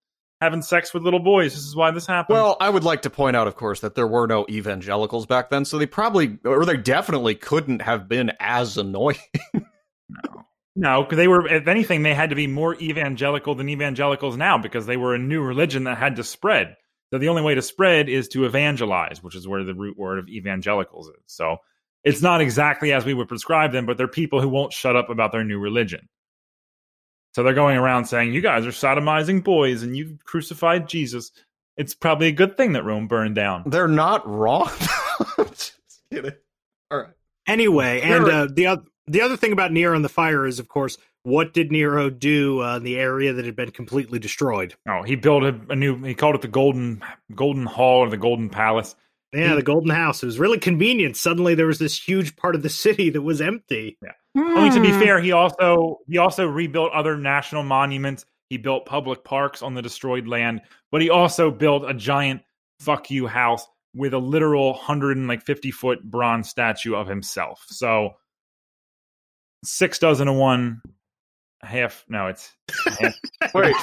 having 0.41 0.63
sex 0.63 0.93
with 0.93 1.03
little 1.03 1.21
boys. 1.21 1.55
This 1.55 1.65
is 1.65 1.75
why 1.75 1.91
this 1.91 2.07
happened." 2.07 2.35
Well, 2.35 2.57
I 2.61 2.69
would 2.69 2.85
like 2.85 3.03
to 3.03 3.11
point 3.11 3.37
out, 3.37 3.49
of 3.49 3.57
course, 3.57 3.81
that 3.81 3.95
there 3.95 4.07
were 4.07 4.27
no 4.27 4.47
evangelicals 4.51 5.27
back 5.27 5.49
then, 5.49 5.65
so 5.65 5.79
they 5.79 5.87
probably, 5.87 6.39
or 6.45 6.65
they 6.65 6.77
definitely 6.77 7.35
couldn't 7.35 7.83
have 7.83 8.09
been 8.09 8.33
as 8.39 8.77
annoying. 8.77 9.17
No, 10.81 11.03
because 11.03 11.17
they 11.17 11.27
were, 11.27 11.49
if 11.49 11.67
anything, 11.67 12.05
they 12.05 12.15
had 12.15 12.31
to 12.31 12.37
be 12.37 12.47
more 12.47 12.77
evangelical 12.77 13.57
than 13.57 13.69
evangelicals 13.69 14.37
now 14.37 14.59
because 14.59 14.87
they 14.87 14.97
were 14.97 15.13
a 15.13 15.19
new 15.19 15.43
religion 15.43 15.85
that 15.85 15.99
had 15.99 16.15
to 16.17 16.25
spread. 16.25 16.77
So 17.11 17.19
the 17.19 17.31
only 17.31 17.43
way 17.43 17.57
to 17.57 17.63
spread 17.63 18.09
is 18.09 18.29
to 18.29 18.45
evangelize, 18.45 19.21
which 19.21 19.35
is 19.35 19.49
where 19.49 19.65
the 19.65 19.75
root 19.75 19.99
word 19.99 20.21
of 20.21 20.29
evangelicals 20.29 21.09
is. 21.09 21.23
So 21.27 21.57
it's 22.05 22.23
not 22.23 22.41
exactly 22.41 22.93
as 22.93 23.05
we 23.05 23.15
would 23.15 23.29
prescribe 23.29 23.73
them, 23.73 23.87
but 23.87 23.97
they're 23.97 24.09
people 24.09 24.41
who 24.41 24.49
won't 24.49 24.73
shut 24.73 24.97
up 24.97 25.11
about 25.11 25.33
their 25.33 25.45
new 25.45 25.59
religion. 25.59 26.09
So 27.35 27.43
they're 27.43 27.55
going 27.55 27.77
around 27.77 28.07
saying, 28.07 28.33
You 28.33 28.41
guys 28.41 28.67
are 28.67 28.71
sodomizing 28.71 29.45
boys 29.45 29.83
and 29.83 29.97
you 29.97 30.19
crucified 30.25 30.89
Jesus. 30.89 31.31
It's 31.77 31.95
probably 31.95 32.29
a 32.29 32.33
good 32.33 32.57
thing 32.57 32.73
that 32.73 32.85
Rome 32.85 33.07
burned 33.07 33.37
down. 33.37 33.65
They're 33.67 33.87
not 33.87 34.29
wrong. 34.29 34.71
Just 35.39 35.77
kidding. 36.11 36.33
All 36.91 36.99
right. 36.99 37.13
Anyway, 37.47 38.01
and 38.01 38.25
uh, 38.25 38.49
the 38.53 38.67
other 38.67 38.83
the 39.07 39.21
other 39.21 39.37
thing 39.37 39.53
about 39.53 39.73
Nero 39.73 39.95
and 39.95 40.05
the 40.05 40.09
fire 40.09 40.47
is, 40.47 40.59
of 40.59 40.69
course, 40.69 40.99
what 41.23 41.53
did 41.53 41.71
Nero 41.71 42.11
do 42.11 42.63
uh, 42.63 42.77
in 42.77 42.83
the 42.83 42.99
area 42.99 43.33
that 43.33 43.45
had 43.45 43.57
been 43.57 43.71
completely 43.71 44.19
destroyed? 44.19 44.75
Oh, 44.89 45.03
he 45.03 45.15
built 45.15 45.45
a, 45.45 45.59
a 45.69 45.77
new. 45.77 46.03
He 46.03 46.15
called 46.15 46.35
it 46.35 46.43
the 46.43 46.49
Golden 46.49 47.03
Golden 47.35 47.67
Hall 47.67 48.01
or 48.01 48.11
the 48.11 48.17
Golden 48.17 48.49
Palace. 48.49 48.95
Yeah, 49.33 49.55
the 49.55 49.63
Golden 49.63 49.91
House. 49.91 50.23
It 50.23 50.27
was 50.27 50.39
really 50.39 50.59
convenient. 50.59 51.17
Suddenly, 51.17 51.55
there 51.55 51.67
was 51.67 51.79
this 51.79 51.99
huge 51.99 52.35
part 52.37 52.55
of 52.55 52.63
the 52.63 52.71
city 52.71 53.11
that 53.11 53.21
was 53.21 53.41
empty. 53.41 53.99
Hmm. 54.35 54.57
I 54.57 54.63
mean, 54.63 54.73
to 54.73 54.81
be 54.81 54.91
fair, 54.93 55.21
he 55.21 55.33
also 55.33 55.99
he 56.09 56.17
also 56.19 56.47
rebuilt 56.47 56.93
other 56.93 57.17
national 57.17 57.63
monuments. 57.63 58.25
He 58.49 58.57
built 58.57 58.87
public 58.87 59.25
parks 59.25 59.63
on 59.63 59.75
the 59.75 59.83
destroyed 59.83 60.27
land, 60.27 60.63
but 60.91 61.03
he 61.03 61.11
also 61.11 61.51
built 61.51 61.89
a 61.89 61.93
giant 61.93 62.41
"fuck 62.81 63.11
you" 63.11 63.27
house 63.27 63.67
with 63.95 64.15
a 64.15 64.19
literal 64.19 64.73
hundred 64.73 65.19
and 65.19 65.29
like 65.29 65.45
fifty 65.45 65.71
foot 65.71 66.03
bronze 66.03 66.49
statue 66.49 66.95
of 66.95 67.07
himself. 67.07 67.67
So 67.69 68.15
six 69.63 69.99
dozen 69.99 70.27
to 70.27 70.33
one, 70.33 70.81
half. 71.63 72.05
No, 72.09 72.27
it's 72.29 72.53
half, 72.99 73.15
Wait. 73.55 73.75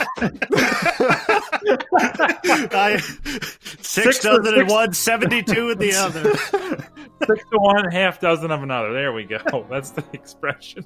I, 2.73 2.97
six 2.99 4.17
Six- 4.17 4.19
dozen 4.19 4.53
in 4.53 4.61
six- 4.61 4.71
one, 4.73 4.93
72 4.93 5.69
in 5.71 5.77
the 5.77 5.93
other. 5.95 6.35
six 7.25 7.43
to 7.51 7.57
one, 7.57 7.91
half 7.91 8.19
dozen 8.19 8.51
of 8.51 8.63
another. 8.63 8.93
There 8.93 9.13
we 9.13 9.23
go. 9.25 9.65
That's 9.69 9.91
the 9.91 10.03
expression. 10.13 10.85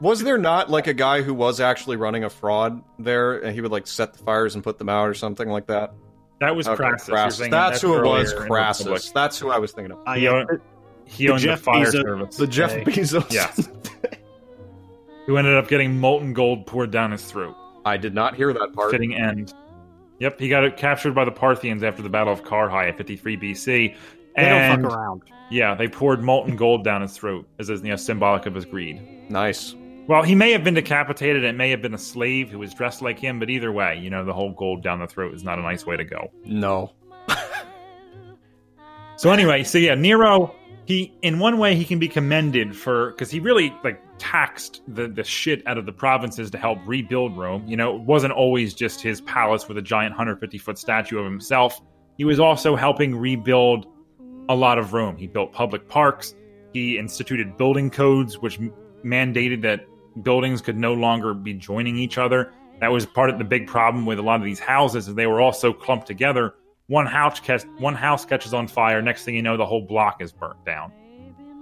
was 0.00 0.22
there 0.22 0.38
not 0.38 0.70
like 0.70 0.86
a 0.86 0.94
guy 0.94 1.22
who 1.22 1.34
was 1.34 1.60
actually 1.60 1.96
running 1.96 2.24
a 2.24 2.30
fraud 2.30 2.82
there, 2.98 3.38
and 3.38 3.54
he 3.54 3.60
would 3.60 3.72
like 3.72 3.86
set 3.86 4.12
the 4.14 4.22
fires 4.24 4.54
and 4.54 4.64
put 4.64 4.78
them 4.78 4.88
out 4.88 5.08
or 5.08 5.14
something 5.14 5.48
like 5.48 5.66
that? 5.66 5.92
That 6.40 6.56
was 6.56 6.66
Okay, 6.66 6.76
Crassus. 6.76 7.08
Crassus. 7.08 7.38
saying 7.38 7.50
That's 7.50 7.82
who 7.82 7.98
it 7.98 8.04
was. 8.06 8.32
earlier 8.32 8.46
Crassus. 8.46 9.10
That's 9.12 9.38
who 9.38 9.50
I 9.50 9.58
was 9.58 9.72
thinking 9.72 9.92
of. 9.92 9.98
Uh, 10.06 10.14
He 10.14 10.22
yeah, 10.24 10.30
owned, 10.30 10.60
he 11.04 11.26
The 11.26 11.32
owned 11.32 11.40
the 11.42 11.46
Jeff 11.48 11.60
fire 11.60 11.84
Bezos- 11.86 12.02
service. 12.02 12.36
The 12.36 12.46
Jeff 12.46 12.72
Bezos. 12.76 13.30
Yes. 13.32 13.68
Who 15.30 15.36
ended 15.36 15.54
up 15.54 15.68
getting 15.68 15.96
molten 15.96 16.32
gold 16.32 16.66
poured 16.66 16.90
down 16.90 17.12
his 17.12 17.24
throat. 17.24 17.54
I 17.84 17.96
did 17.96 18.16
not 18.16 18.34
hear 18.34 18.52
that 18.52 18.72
part. 18.72 18.90
Fitting 18.90 19.14
end. 19.14 19.54
Yep, 20.18 20.40
he 20.40 20.48
got 20.48 20.64
it 20.64 20.76
captured 20.76 21.14
by 21.14 21.24
the 21.24 21.30
Parthians 21.30 21.84
after 21.84 22.02
the 22.02 22.08
Battle 22.08 22.32
of 22.32 22.42
Carrhae 22.42 22.88
at 22.88 22.96
53 22.96 23.36
BC. 23.36 23.64
they 23.64 23.96
And 24.34 24.82
don't 24.82 24.90
fuck 24.90 24.98
around. 24.98 25.22
yeah, 25.48 25.76
they 25.76 25.86
poured 25.86 26.20
molten 26.20 26.56
gold 26.56 26.82
down 26.82 27.00
his 27.02 27.16
throat 27.16 27.46
as 27.60 27.70
a 27.70 27.74
you 27.76 27.90
know, 27.90 27.94
symbolic 27.94 28.46
of 28.46 28.56
his 28.56 28.64
greed. 28.64 29.30
Nice. 29.30 29.76
Well, 30.08 30.24
he 30.24 30.34
may 30.34 30.50
have 30.50 30.64
been 30.64 30.74
decapitated. 30.74 31.44
It 31.44 31.54
may 31.54 31.70
have 31.70 31.80
been 31.80 31.94
a 31.94 31.98
slave 31.98 32.50
who 32.50 32.58
was 32.58 32.74
dressed 32.74 33.00
like 33.00 33.16
him, 33.16 33.38
but 33.38 33.50
either 33.50 33.70
way, 33.70 34.00
you 34.02 34.10
know, 34.10 34.24
the 34.24 34.32
whole 34.32 34.50
gold 34.50 34.82
down 34.82 34.98
the 34.98 35.06
throat 35.06 35.32
is 35.32 35.44
not 35.44 35.60
a 35.60 35.62
nice 35.62 35.86
way 35.86 35.96
to 35.96 36.04
go. 36.04 36.28
No. 36.44 36.92
So 39.16 39.30
anyway, 39.32 39.64
so 39.64 39.76
yeah, 39.76 39.94
Nero, 39.94 40.56
he 40.90 41.12
in 41.22 41.38
one 41.38 41.58
way 41.58 41.74
he 41.74 41.84
can 41.84 41.98
be 41.98 42.08
commended 42.08 42.76
for 42.76 43.10
because 43.10 43.30
he 43.30 43.40
really 43.40 43.74
like 43.82 44.02
taxed 44.18 44.82
the 44.88 45.08
the 45.08 45.24
shit 45.24 45.66
out 45.66 45.78
of 45.78 45.86
the 45.86 45.92
provinces 45.92 46.50
to 46.50 46.58
help 46.58 46.78
rebuild 46.86 47.36
Rome. 47.36 47.66
You 47.66 47.76
know, 47.76 47.96
it 47.96 48.02
wasn't 48.02 48.32
always 48.32 48.74
just 48.74 49.00
his 49.00 49.20
palace 49.22 49.68
with 49.68 49.78
a 49.78 49.82
giant 49.82 50.12
150 50.12 50.58
foot 50.58 50.78
statue 50.78 51.18
of 51.18 51.24
himself. 51.24 51.80
He 52.18 52.24
was 52.24 52.38
also 52.38 52.76
helping 52.76 53.16
rebuild 53.16 53.86
a 54.48 54.54
lot 54.54 54.78
of 54.78 54.92
Rome. 54.92 55.16
He 55.16 55.26
built 55.26 55.52
public 55.52 55.88
parks. 55.88 56.34
He 56.72 56.98
instituted 56.98 57.56
building 57.56 57.90
codes, 57.90 58.38
which 58.38 58.60
mandated 59.04 59.62
that 59.62 59.86
buildings 60.22 60.60
could 60.60 60.76
no 60.76 60.92
longer 60.92 61.34
be 61.34 61.54
joining 61.54 61.96
each 61.96 62.18
other. 62.18 62.52
That 62.80 62.92
was 62.92 63.06
part 63.06 63.30
of 63.30 63.38
the 63.38 63.44
big 63.44 63.66
problem 63.66 64.06
with 64.06 64.18
a 64.18 64.22
lot 64.22 64.40
of 64.40 64.44
these 64.44 64.58
houses, 64.58 65.08
is 65.08 65.14
they 65.14 65.26
were 65.26 65.40
all 65.40 65.52
so 65.52 65.72
clumped 65.72 66.06
together 66.06 66.54
one 66.90 67.06
house 67.06 67.38
catch, 67.38 67.62
one 67.78 67.94
house 67.94 68.24
catches 68.24 68.52
on 68.52 68.66
fire. 68.66 69.00
Next 69.00 69.24
thing 69.24 69.36
you 69.36 69.42
know, 69.42 69.56
the 69.56 69.64
whole 69.64 69.80
block 69.80 70.20
is 70.20 70.32
burnt 70.32 70.64
down. 70.66 70.92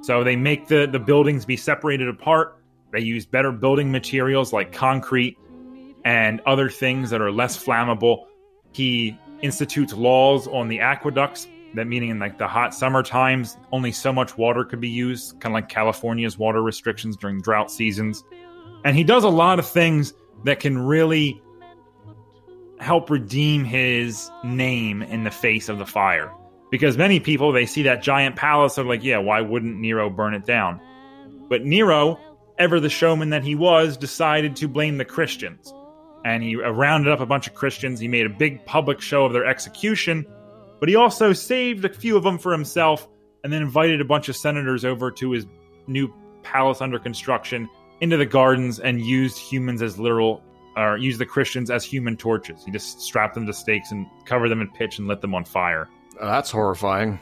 So 0.01 0.24
they 0.24 0.37
make 0.37 0.68
the 0.68 0.89
the 0.91 0.99
buildings 0.99 1.45
be 1.45 1.57
separated 1.57 2.09
apart. 2.09 2.57
They 2.93 3.01
use 3.01 3.26
better 3.26 3.53
building 3.53 3.93
materials 3.93 4.55
like 4.55 4.72
concrete 4.72 5.37
and 6.07 6.41
other 6.47 6.70
things 6.70 7.11
that 7.11 7.20
are 7.20 7.31
less 7.31 7.62
flammable. 7.62 8.24
He 8.72 9.18
institutes 9.43 9.93
laws 9.93 10.49
on 10.49 10.68
the 10.68 10.81
aqueducts. 10.81 11.47
That 11.74 11.87
meaning 11.87 12.09
in 12.09 12.18
like 12.18 12.39
the 12.39 12.49
hot 12.49 12.74
summer 12.74 13.03
times, 13.03 13.59
only 13.70 13.93
so 13.93 14.11
much 14.11 14.39
water 14.39 14.64
could 14.64 14.81
be 14.81 14.89
used, 14.89 15.39
kind 15.41 15.53
of 15.53 15.55
like 15.55 15.68
California's 15.68 16.39
water 16.39 16.62
restrictions 16.62 17.18
during 17.18 17.43
drought 17.43 17.70
seasons. 17.70 18.24
And 18.87 18.97
he 18.97 19.05
does 19.05 19.24
a 19.24 19.29
lot 19.29 19.59
of 19.59 19.68
things 19.68 20.14
that 20.45 20.59
can 20.59 20.79
really 20.79 21.43
help 22.81 23.11
redeem 23.11 23.64
his 23.64 24.31
name 24.45 25.03
in 25.03 25.24
the 25.24 25.31
face 25.31 25.68
of 25.68 25.79
the 25.79 25.87
fire. 25.87 26.33
Because 26.70 26.99
many 26.99 27.18
people, 27.18 27.53
they 27.53 27.66
see 27.66 27.83
that 27.85 28.03
giant 28.03 28.37
palace, 28.37 28.74
they're 28.74 28.85
like, 28.85 29.03
yeah, 29.03 29.18
why 29.18 29.41
wouldn't 29.41 29.79
Nero 29.79 30.11
burn 30.11 30.35
it 30.35 30.45
down? 30.45 30.81
But 31.49 31.64
Nero, 31.64 32.20
ever 32.59 32.79
the 32.79 32.91
showman 32.91 33.31
that 33.31 33.43
he 33.43 33.55
was, 33.55 33.97
decided 33.97 34.57
to 34.57 34.68
blame 34.68 34.99
the 34.99 35.05
Christians. 35.05 35.72
And 36.24 36.43
he 36.43 36.62
uh, 36.62 36.70
rounded 36.70 37.11
up 37.11 37.20
a 37.20 37.26
bunch 37.26 37.47
of 37.47 37.55
Christians. 37.55 38.01
He 38.01 38.09
made 38.09 38.26
a 38.26 38.31
big 38.31 38.64
public 38.66 39.01
show 39.01 39.24
of 39.24 39.33
their 39.33 39.47
execution, 39.47 40.26
but 40.79 40.89
he 40.89 40.97
also 40.97 41.33
saved 41.33 41.85
a 41.85 41.93
few 41.93 42.16
of 42.16 42.22
them 42.22 42.39
for 42.39 42.53
himself 42.53 43.09
and 43.43 43.53
then 43.53 43.62
invited 43.62 44.01
a 44.01 44.05
bunch 44.05 44.29
of 44.29 44.37
senators 44.37 44.85
over 44.85 45.11
to 45.12 45.31
his 45.31 45.47
new 45.87 46.12
palace 46.43 46.81
under 46.81 46.99
construction 46.99 47.68
into 48.01 48.16
the 48.16 48.26
gardens 48.26 48.79
and 48.79 49.01
used 49.01 49.39
humans 49.39 49.83
as 49.83 49.99
literal 49.99 50.43
or 50.79 50.97
used 50.97 51.18
the 51.20 51.26
Christians 51.26 51.70
as 51.70 51.85
human 51.85 52.16
torches. 52.16 52.64
He 52.64 52.70
just 52.70 53.01
strapped 53.01 53.35
them 53.35 53.47
to 53.47 53.53
stakes 53.53 53.91
and 53.91 54.07
covered 54.24 54.49
them 54.51 54.61
in 54.61 54.68
pitch 54.68 54.99
and 54.99 55.09
lit 55.09 55.20
them 55.20 55.35
on 55.35 55.45
fire. 55.45 55.89
That's 56.20 56.51
horrifying. 56.51 57.18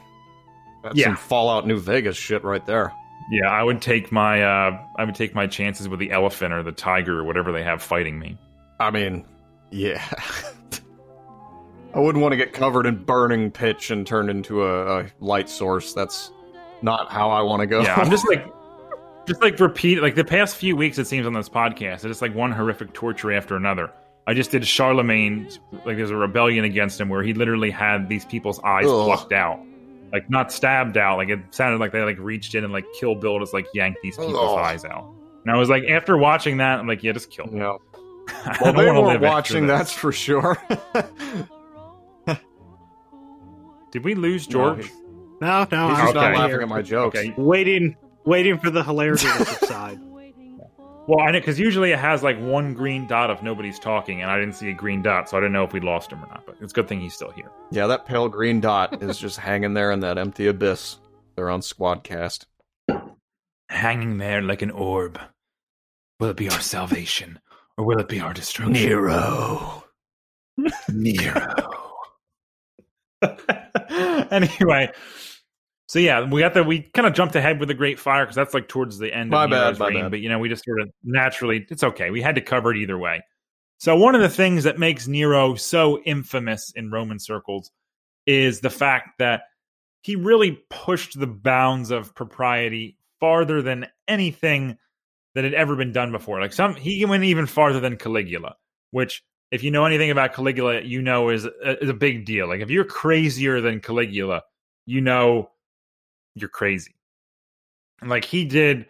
That's 0.83 0.95
Yeah. 0.97 1.05
some 1.07 1.15
Fallout 1.17 1.65
New 1.67 1.79
Vegas 1.79 2.15
shit 2.15 2.43
right 2.43 2.65
there. 2.65 2.93
Yeah, 3.31 3.49
I 3.51 3.61
would 3.63 3.81
take 3.81 4.11
my 4.11 4.41
uh, 4.43 4.79
I 4.97 5.03
would 5.03 5.15
take 5.15 5.35
my 5.35 5.47
chances 5.47 5.89
with 5.89 5.99
the 5.99 6.11
elephant 6.11 6.53
or 6.53 6.63
the 6.63 6.71
tiger 6.71 7.19
or 7.19 7.23
whatever 7.25 7.51
they 7.51 7.63
have 7.63 7.81
fighting 7.81 8.17
me. 8.19 8.37
I 8.79 8.91
mean, 8.91 9.25
yeah. 9.71 10.01
I 11.93 11.99
wouldn't 11.99 12.21
want 12.21 12.33
to 12.33 12.37
get 12.37 12.53
covered 12.53 12.85
in 12.85 13.03
burning 13.03 13.49
pitch 13.51 13.89
and 13.91 14.05
turned 14.05 14.29
into 14.29 14.63
a, 14.63 14.99
a 15.01 15.05
light 15.19 15.49
source. 15.49 15.93
That's 15.93 16.31
not 16.81 17.11
how 17.11 17.29
I 17.31 17.41
want 17.41 17.61
to 17.61 17.65
go. 17.65 17.81
Yeah, 17.81 17.95
I'm 17.95 18.11
just 18.11 18.27
like 18.29 18.45
just 19.27 19.41
like 19.41 19.59
repeat 19.59 20.01
like 20.01 20.15
the 20.15 20.23
past 20.23 20.55
few 20.55 20.75
weeks 20.75 20.97
it 20.97 21.05
seems 21.05 21.27
on 21.27 21.33
this 21.33 21.49
podcast, 21.49 21.93
it's 21.95 22.03
just 22.03 22.21
like 22.21 22.33
one 22.33 22.51
horrific 22.51 22.93
torture 22.93 23.31
after 23.31 23.55
another. 23.55 23.91
I 24.25 24.33
just 24.33 24.51
did 24.51 24.65
Charlemagne 24.67 25.49
like 25.85 25.97
there's 25.97 26.11
a 26.11 26.15
rebellion 26.15 26.65
against 26.65 26.99
him 26.99 27.09
where 27.09 27.23
he 27.23 27.33
literally 27.33 27.69
had 27.71 28.09
these 28.09 28.25
people's 28.25 28.59
eyes 28.61 28.85
Ugh. 28.87 29.05
plucked 29.05 29.33
out. 29.33 29.59
Like 30.11 30.29
not 30.29 30.51
stabbed 30.53 30.97
out, 30.97 31.17
like 31.17 31.29
it 31.29 31.39
sounded 31.51 31.79
like 31.79 31.91
they 31.91 32.01
like 32.01 32.17
reached 32.19 32.55
in 32.55 32.63
and 32.63 32.71
like 32.71 32.85
Kill 32.99 33.13
Bill 33.15 33.39
just 33.39 33.53
like 33.53 33.67
yanked 33.73 33.99
these 34.01 34.15
people's 34.17 34.37
Ugh. 34.37 34.57
eyes 34.59 34.85
out. 34.85 35.13
And 35.45 35.53
I 35.53 35.57
was 35.59 35.69
like, 35.69 35.83
after 35.85 36.17
watching 36.17 36.57
that, 36.57 36.79
I'm 36.79 36.87
like, 36.87 37.03
yeah, 37.03 37.11
just 37.11 37.29
kill 37.29 37.45
me. 37.47 37.59
Yeah. 37.59 37.75
I 38.27 38.57
Well, 38.61 38.73
don't 38.73 38.75
they 38.83 38.87
wanna 38.87 39.01
weren't 39.01 39.21
live 39.21 39.29
watching, 39.29 39.67
that's 39.67 39.91
for 39.91 40.11
sure. 40.11 40.57
Did 43.91 44.03
we 44.03 44.15
lose 44.15 44.45
George? 44.47 44.91
No, 45.39 45.67
no, 45.71 45.89
He's 45.89 45.97
I'm 45.99 46.05
just 46.05 46.15
not 46.15 46.35
laughing 46.35 46.61
at 46.61 46.67
my 46.67 46.81
jokes. 46.81 47.17
Okay. 47.17 47.33
Waiting, 47.37 47.95
waiting 48.27 48.59
for 48.59 48.69
the 48.69 48.83
hilarity 48.83 49.25
to 49.25 49.45
subside. 49.45 49.99
Well, 51.07 51.21
I 51.21 51.31
know 51.31 51.39
because 51.39 51.57
usually 51.57 51.93
it 51.93 51.99
has 51.99 52.21
like 52.21 52.37
one 52.37 52.73
green 52.73 53.07
dot 53.07 53.29
if 53.29 53.41
nobody's 53.41 53.79
talking, 53.79 54.21
and 54.21 54.29
I 54.29 54.37
didn't 54.37 54.55
see 54.55 54.69
a 54.69 54.73
green 54.73 55.01
dot, 55.01 55.29
so 55.29 55.37
I 55.37 55.39
didn't 55.39 55.53
know 55.53 55.63
if 55.63 55.71
we 55.71 55.79
lost 55.79 56.11
him 56.11 56.21
or 56.21 56.27
not. 56.27 56.45
But 56.45 56.57
it's 56.59 56.73
a 56.73 56.75
good 56.75 56.89
thing 56.89 56.99
he's 56.99 57.13
still 57.13 57.31
here. 57.31 57.49
Yeah, 57.71 57.87
that 57.87 58.05
pale 58.05 58.27
green 58.27 58.59
dot 58.59 59.01
is 59.01 59.17
just 59.17 59.39
hanging 59.39 59.73
there 59.73 59.91
in 59.91 60.01
that 60.01 60.17
empty 60.17 60.47
abyss. 60.47 60.97
They're 61.35 61.49
on 61.49 61.61
Squadcast. 61.61 62.45
Hanging 63.69 64.17
there 64.17 64.41
like 64.41 64.61
an 64.61 64.71
orb. 64.71 65.17
Will 66.19 66.29
it 66.29 66.37
be 66.37 66.49
our 66.49 66.59
salvation, 66.59 67.39
or 67.77 67.85
will 67.85 67.99
it 67.99 68.09
be 68.09 68.19
our 68.19 68.33
destruction? 68.33 68.73
Nero. 68.73 69.85
Nero. 70.89 71.93
anyway, 74.29 74.91
so 75.87 75.99
yeah, 75.99 76.29
we 76.29 76.41
got 76.41 76.53
the 76.53 76.63
we 76.63 76.81
kind 76.81 77.07
of 77.07 77.13
jumped 77.13 77.35
ahead 77.35 77.59
with 77.59 77.69
the 77.69 77.73
Great 77.73 77.97
Fire 77.97 78.25
because 78.25 78.35
that's 78.35 78.53
like 78.53 78.67
towards 78.67 78.97
the 78.97 79.13
end 79.13 79.29
My 79.29 79.45
of 79.45 79.49
bad, 79.49 79.79
my 79.79 79.87
reign. 79.87 80.01
bad. 80.03 80.11
But 80.11 80.19
you 80.19 80.29
know, 80.29 80.37
we 80.39 80.49
just 80.49 80.65
sort 80.65 80.81
of 80.81 80.89
naturally, 81.03 81.65
it's 81.69 81.83
okay. 81.83 82.11
We 82.11 82.21
had 82.21 82.35
to 82.35 82.41
cover 82.41 82.71
it 82.71 82.77
either 82.77 82.97
way. 82.97 83.23
So 83.79 83.95
one 83.95 84.13
of 84.15 84.21
the 84.21 84.29
things 84.29 84.65
that 84.65 84.77
makes 84.79 85.07
Nero 85.07 85.55
so 85.55 86.01
infamous 86.01 86.71
in 86.75 86.91
Roman 86.91 87.19
circles 87.19 87.71
is 88.25 88.59
the 88.59 88.69
fact 88.69 89.19
that 89.19 89.43
he 90.01 90.15
really 90.15 90.59
pushed 90.69 91.17
the 91.17 91.27
bounds 91.27 91.91
of 91.91 92.13
propriety 92.13 92.97
farther 93.19 93.61
than 93.61 93.87
anything 94.07 94.77
that 95.35 95.43
had 95.43 95.53
ever 95.53 95.75
been 95.75 95.91
done 95.93 96.11
before. 96.11 96.41
Like 96.41 96.53
some, 96.53 96.75
he 96.75 97.05
went 97.05 97.23
even 97.23 97.45
farther 97.45 97.79
than 97.79 97.97
Caligula, 97.97 98.55
which 98.91 99.23
if 99.51 99.63
you 99.63 99.71
know 99.71 99.85
anything 99.85 100.09
about 100.11 100.33
Caligula, 100.33 100.81
you 100.81 101.01
know 101.01 101.29
is 101.29 101.45
a, 101.45 101.81
is 101.81 101.89
a 101.89 101.93
big 101.93 102.25
deal. 102.25 102.47
Like 102.47 102.61
if 102.61 102.69
you're 102.69 102.83
crazier 102.83 103.61
than 103.61 103.79
Caligula, 103.79 104.41
you 104.85 104.99
know 105.01 105.51
you're 106.39 106.49
crazy. 106.49 106.95
And 108.01 108.09
like 108.09 108.25
he 108.25 108.45
did, 108.45 108.85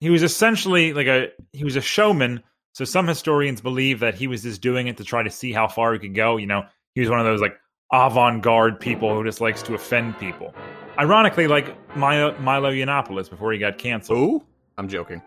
he 0.00 0.10
was 0.10 0.22
essentially 0.22 0.92
like 0.92 1.06
a 1.06 1.28
he 1.52 1.64
was 1.64 1.76
a 1.76 1.80
showman. 1.80 2.42
So 2.72 2.84
some 2.84 3.06
historians 3.06 3.60
believe 3.60 4.00
that 4.00 4.14
he 4.14 4.26
was 4.26 4.42
just 4.42 4.60
doing 4.60 4.86
it 4.86 4.96
to 4.98 5.04
try 5.04 5.22
to 5.22 5.30
see 5.30 5.52
how 5.52 5.66
far 5.66 5.92
he 5.92 5.98
could 5.98 6.14
go. 6.14 6.36
You 6.36 6.46
know, 6.46 6.64
he 6.94 7.00
was 7.00 7.10
one 7.10 7.18
of 7.18 7.26
those 7.26 7.40
like 7.40 7.58
avant-garde 7.92 8.78
people 8.78 9.14
who 9.14 9.24
just 9.24 9.40
likes 9.40 9.62
to 9.62 9.74
offend 9.74 10.18
people. 10.18 10.54
Ironically, 10.98 11.48
like 11.48 11.74
Milo, 11.96 12.36
Milo 12.38 12.70
Yiannopoulos 12.70 13.30
before 13.30 13.52
he 13.52 13.58
got 13.58 13.78
canceled. 13.78 14.18
Who? 14.18 14.44
I'm 14.76 14.88
joking. 14.88 15.22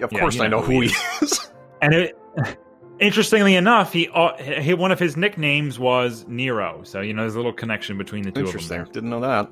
Of 0.00 0.12
Yeah, 0.12 0.20
course, 0.20 0.40
I 0.40 0.48
know 0.48 0.62
who 0.62 0.80
he 0.80 0.94
is. 1.20 1.48
And 1.82 1.94
it, 1.94 2.16
interestingly 3.00 3.56
enough, 3.56 3.92
he, 3.92 4.08
uh, 4.14 4.36
he 4.36 4.72
one 4.72 4.92
of 4.92 5.00
his 5.00 5.16
nicknames 5.16 5.80
was 5.80 6.24
Nero. 6.28 6.82
So 6.84 7.00
you 7.00 7.12
know, 7.12 7.22
there's 7.22 7.34
a 7.34 7.38
little 7.38 7.52
connection 7.52 7.98
between 7.98 8.22
the 8.22 8.30
two 8.30 8.42
of 8.42 8.46
them. 8.46 8.46
Interesting. 8.46 8.76
There. 8.84 8.92
Didn't 8.92 9.10
know 9.10 9.18
that. 9.18 9.50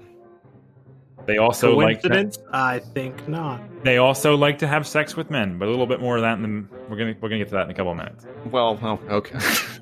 They 1.30 1.38
also 1.38 1.76
like 1.76 2.00
to, 2.02 2.08
Coincidence? 2.08 2.38
I 2.52 2.80
think 2.80 3.28
not. 3.28 3.60
they 3.84 3.98
also 3.98 4.36
like 4.36 4.58
to 4.58 4.66
have 4.66 4.84
sex 4.84 5.16
with 5.16 5.30
men, 5.30 5.58
but 5.58 5.68
a 5.68 5.70
little 5.70 5.86
bit 5.86 6.00
more 6.00 6.16
of 6.16 6.22
that. 6.22 6.38
In 6.38 6.42
the, 6.42 6.76
we're 6.88 6.96
gonna 6.96 7.14
we're 7.20 7.28
gonna 7.28 7.38
get 7.38 7.48
to 7.50 7.54
that 7.54 7.66
in 7.66 7.70
a 7.70 7.74
couple 7.74 7.92
of 7.92 7.98
minutes. 7.98 8.26
Well, 8.50 8.76
oh, 8.82 8.98
okay. 9.08 9.38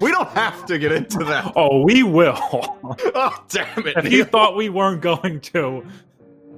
we 0.00 0.10
don't 0.10 0.28
have 0.30 0.66
to 0.66 0.78
get 0.78 0.92
into 0.92 1.18
that. 1.24 1.52
Oh, 1.56 1.82
we 1.82 2.02
will. 2.02 2.38
Oh, 3.16 3.44
damn 3.48 3.86
it! 3.86 3.96
if 3.96 4.12
you 4.12 4.24
thought 4.24 4.56
we 4.56 4.68
weren't 4.68 5.00
going 5.00 5.40
to, 5.40 5.86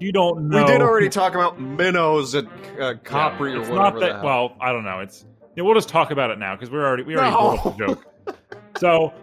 you 0.01 0.11
don't 0.11 0.49
know. 0.49 0.65
we 0.65 0.73
did 0.73 0.81
already 0.81 1.09
talk 1.09 1.35
about 1.35 1.61
minnows 1.61 2.35
at 2.35 2.47
uh, 2.81 2.95
Capri 3.05 3.53
Yeah, 3.53 3.59
or 3.59 3.61
it's 3.61 3.71
whatever. 3.71 3.75
not 3.75 4.01
that. 4.01 4.03
the 4.07 4.13
hell. 4.15 4.25
Well, 4.25 4.57
I 4.61 4.73
don't 4.73 4.85
know. 4.85 4.99
It's 5.01 5.25
yeah, 5.55 5.63
we'll 5.63 5.75
just 5.75 5.89
talk 5.89 6.11
about 6.11 6.31
it 6.33 6.39
now 6.41 6.57
because 6.57 6.71
we're 6.71 6.85
already 6.85 7.05
we 7.05 7.15
already 7.17 7.31
No. 7.31 7.39
brought 7.57 7.67
up 7.67 7.77
the 7.77 7.87
joke. 7.87 8.39
So 8.79 9.15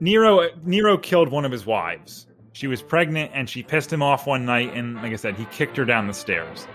Nero 0.00 0.48
Nero 0.64 0.98
killed 0.98 1.28
one 1.28 1.44
of 1.44 1.52
his 1.52 1.64
wives. 1.66 2.26
She 2.56 2.68
was 2.68 2.80
pregnant 2.80 3.32
and 3.34 3.50
she 3.50 3.62
pissed 3.62 3.92
him 3.92 4.02
off 4.02 4.26
one 4.26 4.46
night 4.46 4.72
and 4.74 4.94
like 4.94 5.12
I 5.12 5.16
said, 5.16 5.34
he 5.34 5.44
kicked 5.44 5.76
her 5.76 5.84
down 5.84 6.06
the 6.06 6.14
stairs. 6.14 6.66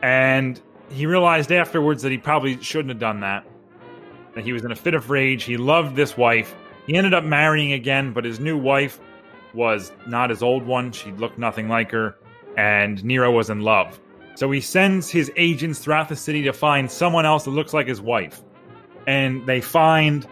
And 0.00 0.58
he 0.88 1.04
realized 1.04 1.52
afterwards 1.52 2.02
that 2.02 2.10
he 2.10 2.16
probably 2.16 2.58
shouldn't 2.62 2.88
have 2.88 2.98
done 2.98 3.20
that. 3.20 3.44
That 4.34 4.42
he 4.42 4.54
was 4.54 4.64
in 4.64 4.72
a 4.72 4.74
fit 4.74 4.94
of 4.94 5.10
rage. 5.10 5.42
He 5.42 5.58
loved 5.58 5.96
this 5.96 6.16
wife. 6.16 6.54
He 6.86 6.96
ended 6.96 7.12
up 7.12 7.24
marrying 7.24 7.74
again, 7.74 8.14
but 8.14 8.24
his 8.24 8.40
new 8.40 8.56
wife 8.56 8.98
was 9.52 9.92
not 10.06 10.30
his 10.30 10.42
old 10.42 10.64
one. 10.64 10.92
She 10.92 11.12
looked 11.12 11.36
nothing 11.36 11.68
like 11.68 11.90
her, 11.90 12.16
and 12.56 13.04
Nero 13.04 13.30
was 13.30 13.50
in 13.50 13.60
love. 13.60 14.00
So 14.34 14.50
he 14.50 14.62
sends 14.62 15.10
his 15.10 15.30
agents 15.36 15.80
throughout 15.80 16.08
the 16.08 16.16
city 16.16 16.40
to 16.44 16.54
find 16.54 16.90
someone 16.90 17.26
else 17.26 17.44
that 17.44 17.50
looks 17.50 17.74
like 17.74 17.86
his 17.86 18.00
wife. 18.00 18.40
And 19.06 19.44
they 19.44 19.60
find 19.60 20.26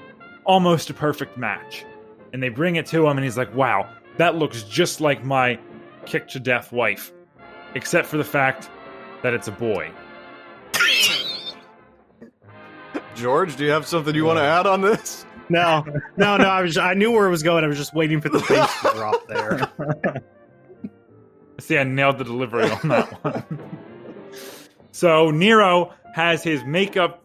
almost 0.46 0.88
a 0.88 0.94
perfect 0.94 1.36
match. 1.36 1.84
And 2.32 2.42
they 2.42 2.48
bring 2.48 2.76
it 2.76 2.86
to 2.86 3.06
him, 3.06 3.18
and 3.18 3.24
he's 3.24 3.36
like, 3.36 3.54
wow, 3.54 3.86
that 4.18 4.36
looks 4.36 4.62
just 4.64 5.00
like 5.00 5.24
my 5.24 5.58
kick 6.06 6.28
to 6.28 6.40
death 6.40 6.72
wife, 6.72 7.12
except 7.74 8.06
for 8.06 8.16
the 8.16 8.24
fact 8.24 8.68
that 9.22 9.34
it's 9.34 9.48
a 9.48 9.52
boy. 9.52 9.90
George, 13.14 13.56
do 13.56 13.64
you 13.64 13.70
have 13.70 13.86
something 13.86 14.14
you 14.14 14.24
want 14.24 14.38
to 14.38 14.44
add 14.44 14.66
on 14.66 14.80
this? 14.80 15.24
No, 15.48 15.84
no, 16.16 16.36
no. 16.36 16.44
I 16.44 16.62
was. 16.62 16.76
I 16.76 16.94
knew 16.94 17.10
where 17.10 17.26
it 17.26 17.30
was 17.30 17.42
going. 17.42 17.64
I 17.64 17.66
was 17.66 17.78
just 17.78 17.94
waiting 17.94 18.20
for 18.20 18.28
the 18.28 18.38
face 18.40 18.80
to 18.82 18.90
drop 18.94 19.26
there. 19.26 20.22
See, 21.58 21.76
I 21.78 21.84
nailed 21.84 22.18
the 22.18 22.24
delivery 22.24 22.70
on 22.70 22.88
that 22.88 23.24
one. 23.24 23.80
so 24.92 25.30
Nero 25.30 25.92
has 26.14 26.44
his 26.44 26.64
makeup 26.64 27.24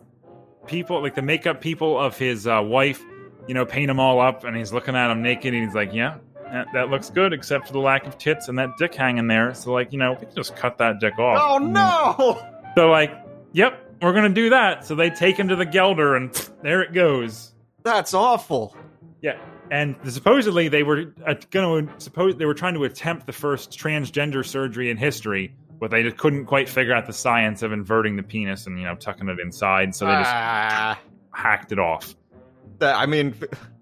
people, 0.68 1.02
like 1.02 1.16
the 1.16 1.22
makeup 1.22 1.62
people 1.62 2.00
of 2.00 2.18
his 2.18 2.48
uh, 2.48 2.62
wife, 2.64 3.02
you 3.48 3.54
know, 3.54 3.66
paint 3.66 3.88
them 3.88 4.00
all 4.00 4.20
up, 4.22 4.46
and 4.46 4.56
he's 4.56 4.74
looking 4.74 4.96
at 4.96 5.10
them 5.10 5.22
naked, 5.22 5.54
and 5.54 5.64
he's 5.64 5.76
like, 5.76 5.94
"Yeah, 5.94 6.18
that, 6.54 6.68
that 6.74 6.90
looks 6.90 7.10
good, 7.10 7.34
except 7.34 7.68
for 7.68 7.74
the 7.74 7.80
lack 7.80 8.06
of 8.08 8.18
tits 8.18 8.48
and 8.48 8.58
that 8.60 8.78
dick 8.78 8.96
hanging 8.96 9.28
there." 9.28 9.54
So, 9.54 9.74
like, 9.74 9.92
you 9.92 10.00
know, 10.00 10.12
we 10.14 10.26
can 10.26 10.36
just 10.36 10.56
cut 10.56 10.78
that 10.78 11.00
dick 11.02 11.20
off. 11.20 11.40
Oh 11.42 11.58
no! 11.58 12.42
So, 12.76 12.90
like, 12.90 13.12
yep, 13.52 13.80
we're 14.02 14.14
gonna 14.14 14.30
do 14.30 14.50
that. 14.52 14.86
So 14.86 14.96
they 14.96 15.10
take 15.10 15.38
him 15.38 15.50
to 15.50 15.56
the 15.56 15.66
Gelder, 15.66 16.16
and 16.16 16.32
there 16.62 16.82
it 16.82 16.94
goes. 16.94 17.54
That's 17.84 18.14
awful. 18.14 18.76
Yeah, 19.22 19.38
and 19.72 19.96
supposedly 20.10 20.68
they 20.70 20.84
were 20.84 21.14
uh, 21.26 21.36
going 21.52 21.88
to 21.88 21.94
suppose 22.00 22.36
they 22.38 22.46
were 22.46 22.54
trying 22.54 22.74
to 22.76 22.84
attempt 22.86 23.26
the 23.26 23.34
first 23.34 23.72
transgender 23.72 24.46
surgery 24.46 24.90
in 24.90 24.98
history, 24.98 25.56
but 25.80 25.92
they 25.92 26.04
just 26.04 26.18
couldn't 26.18 26.46
quite 26.46 26.68
figure 26.70 26.94
out 26.94 27.08
the 27.08 27.14
science 27.14 27.62
of 27.62 27.72
inverting 27.72 28.16
the 28.16 28.24
penis 28.24 28.68
and 28.68 28.78
you 28.78 28.86
know 28.86 28.96
tucking 28.96 29.30
it 29.30 29.40
inside, 29.40 29.94
so 29.96 30.06
they 30.06 30.12
just 30.14 30.30
Ah, 30.34 31.00
hacked 31.32 31.72
it 31.72 31.80
off. 31.80 32.16
that, 32.80 32.96
I 32.98 33.06
mean, 33.06 33.34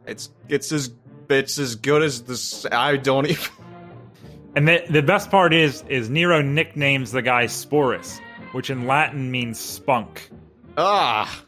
it's 0.06 0.30
it's 0.48 0.72
as 0.72 0.94
it's 1.32 1.58
as 1.58 1.76
good 1.76 2.04
as 2.04 2.24
this. 2.24 2.66
I 2.72 2.98
don't 2.98 3.28
even. 3.28 3.52
And 4.54 4.68
the 4.68 4.84
the 4.90 5.02
best 5.02 5.32
part 5.32 5.54
is 5.54 5.82
is 5.88 6.10
Nero 6.10 6.42
nicknames 6.42 7.14
the 7.14 7.22
guy 7.22 7.46
Sporus, 7.46 8.20
which 8.52 8.70
in 8.70 8.86
Latin 8.86 9.32
means 9.32 9.58
spunk. 9.58 10.30
Ah, 10.78 11.44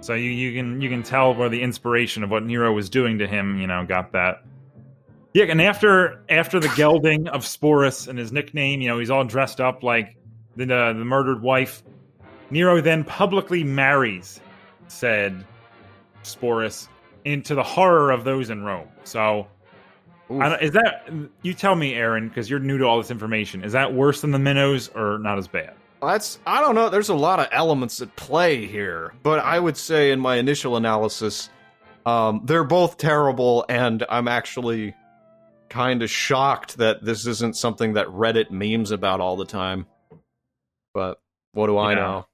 So 0.00 0.14
you, 0.14 0.30
you 0.30 0.54
can 0.54 0.80
you 0.80 0.88
can 0.88 1.02
tell 1.02 1.34
where 1.34 1.50
the 1.50 1.60
inspiration 1.60 2.22
of 2.24 2.30
what 2.30 2.44
Nero 2.44 2.72
was 2.72 2.88
doing 2.88 3.18
to 3.18 3.26
him, 3.26 3.60
you 3.60 3.66
know, 3.66 3.84
got 3.84 4.12
that. 4.12 4.42
Yeah, 5.34 5.44
and 5.50 5.60
after 5.60 6.22
after 6.30 6.58
the 6.58 6.72
gelding 6.76 7.28
of 7.28 7.42
Sporus 7.42 8.08
and 8.08 8.18
his 8.18 8.32
nickname, 8.32 8.80
you 8.80 8.88
know, 8.88 8.98
he's 8.98 9.10
all 9.10 9.24
dressed 9.24 9.60
up 9.60 9.82
like 9.82 10.16
the 10.56 10.64
uh, 10.74 10.94
the 10.94 11.04
murdered 11.04 11.42
wife. 11.42 11.82
Nero 12.48 12.80
then 12.80 13.04
publicly 13.04 13.64
marries 13.64 14.40
said 14.88 15.44
Sporus 16.22 16.88
into 17.26 17.54
the 17.56 17.62
horror 17.62 18.12
of 18.12 18.24
those 18.24 18.50
in 18.50 18.62
Rome. 18.62 18.88
So, 19.04 19.48
is 20.30 20.72
that 20.72 21.10
you 21.42 21.52
tell 21.52 21.74
me, 21.74 21.94
Aaron, 21.94 22.28
because 22.28 22.48
you're 22.48 22.60
new 22.60 22.78
to 22.78 22.84
all 22.84 22.98
this 22.98 23.10
information? 23.10 23.64
Is 23.64 23.72
that 23.72 23.92
worse 23.92 24.20
than 24.20 24.30
the 24.30 24.38
minnows 24.38 24.88
or 24.94 25.18
not 25.18 25.36
as 25.36 25.48
bad? 25.48 25.74
That's 26.00 26.38
I 26.46 26.60
don't 26.60 26.74
know. 26.74 26.88
There's 26.88 27.08
a 27.08 27.14
lot 27.14 27.40
of 27.40 27.48
elements 27.50 28.00
at 28.00 28.14
play 28.16 28.66
here, 28.66 29.12
but 29.22 29.40
I 29.40 29.58
would 29.58 29.76
say 29.76 30.12
in 30.12 30.20
my 30.20 30.36
initial 30.36 30.76
analysis, 30.76 31.50
um, 32.04 32.42
they're 32.44 32.64
both 32.64 32.96
terrible, 32.96 33.64
and 33.68 34.04
I'm 34.08 34.28
actually 34.28 34.94
kind 35.68 36.02
of 36.02 36.10
shocked 36.10 36.76
that 36.76 37.04
this 37.04 37.26
isn't 37.26 37.56
something 37.56 37.94
that 37.94 38.06
Reddit 38.06 38.50
memes 38.52 38.92
about 38.92 39.20
all 39.20 39.36
the 39.36 39.44
time. 39.46 39.86
But 40.94 41.18
what 41.52 41.66
do 41.66 41.76
I 41.76 41.92
Yeah. 41.94 41.98
know? 41.98 42.26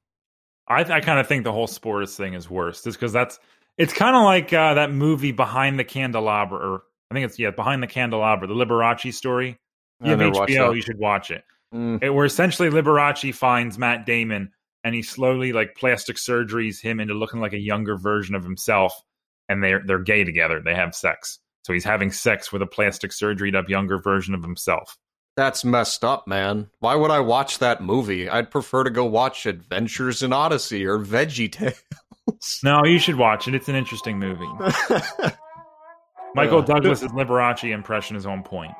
I, 0.68 0.80
I 0.80 1.00
kind 1.00 1.18
of 1.18 1.26
think 1.26 1.44
the 1.44 1.52
whole 1.52 1.66
Sporus 1.66 2.14
thing 2.16 2.34
is 2.34 2.50
worse, 2.50 2.82
just 2.84 2.98
because 2.98 3.12
that's 3.12 3.38
it's 3.78 3.92
kind 3.92 4.16
of 4.16 4.22
like 4.24 4.52
uh, 4.52 4.74
that 4.74 4.92
movie 4.92 5.32
Behind 5.32 5.78
the 5.78 5.84
Candelabra, 5.84 6.58
or 6.58 6.82
I 7.10 7.14
think 7.14 7.26
it's 7.26 7.38
yeah 7.38 7.50
Behind 7.50 7.82
the 7.82 7.86
Candelabra, 7.86 8.46
the 8.46 8.54
Liberace 8.54 9.12
story. 9.14 9.58
You 10.02 10.10
have 10.10 10.20
HBO, 10.20 10.74
you 10.74 10.82
should 10.82 10.98
watch 10.98 11.30
it. 11.30 11.44
Mm, 11.72 12.02
it. 12.02 12.10
Where 12.10 12.24
essentially 12.24 12.68
Liberace 12.70 13.34
finds 13.34 13.78
Matt 13.78 14.04
Damon 14.04 14.50
and 14.84 14.94
he 14.94 15.02
slowly 15.02 15.52
like 15.52 15.76
plastic 15.76 16.16
surgeries 16.16 16.80
him 16.80 17.00
into 17.00 17.14
looking 17.14 17.40
like 17.40 17.52
a 17.52 17.58
younger 17.58 17.96
version 17.96 18.34
of 18.34 18.42
himself, 18.44 19.00
and 19.48 19.62
they're 19.62 19.82
they're 19.86 19.98
gay 19.98 20.24
together. 20.24 20.60
They 20.60 20.74
have 20.74 20.94
sex, 20.94 21.38
so 21.62 21.72
he's 21.72 21.84
having 21.84 22.10
sex 22.10 22.52
with 22.52 22.62
a 22.62 22.66
plastic 22.66 23.12
surgeryed 23.12 23.54
up 23.54 23.68
younger 23.68 23.98
version 23.98 24.34
of 24.34 24.42
himself. 24.42 24.98
that's 25.36 25.64
messed 25.64 26.04
up, 26.04 26.26
man. 26.26 26.68
Why 26.80 26.94
would 26.94 27.10
I 27.10 27.20
watch 27.20 27.58
that 27.58 27.82
movie? 27.82 28.28
I'd 28.28 28.50
prefer 28.50 28.84
to 28.84 28.90
go 28.90 29.04
watch 29.04 29.46
Adventures 29.46 30.22
in 30.22 30.32
Odyssey 30.32 30.84
or 30.84 30.98
Veggie 30.98 31.50
Tales. 31.50 31.80
No, 32.64 32.84
you 32.84 32.98
should 32.98 33.16
watch 33.16 33.48
it. 33.48 33.54
It's 33.54 33.68
an 33.68 33.74
interesting 33.74 34.18
movie. 34.18 34.46
Michael. 36.34 36.62
Douglas's 36.62 37.10
Liberace 37.12 37.72
impression 37.72 38.16
is 38.16 38.26
on 38.26 38.42
point. 38.42 38.72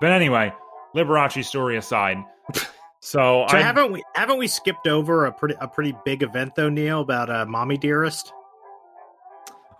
But 0.00 0.12
anyway, 0.12 0.52
Liberace 0.94 1.44
story 1.44 1.76
aside, 1.76 2.18
so, 2.54 2.66
So 3.00 3.46
I 3.48 3.60
haven't 3.60 3.92
we 3.92 4.02
haven't 4.14 4.38
we 4.38 4.46
skipped 4.46 4.86
over 4.86 5.26
a 5.26 5.32
pretty 5.32 5.54
a 5.60 5.68
pretty 5.68 5.94
big 6.04 6.22
event 6.22 6.54
though, 6.54 6.68
Neil, 6.68 7.00
about 7.00 7.30
uh, 7.30 7.46
Mommy 7.46 7.76
Dearest? 7.76 8.32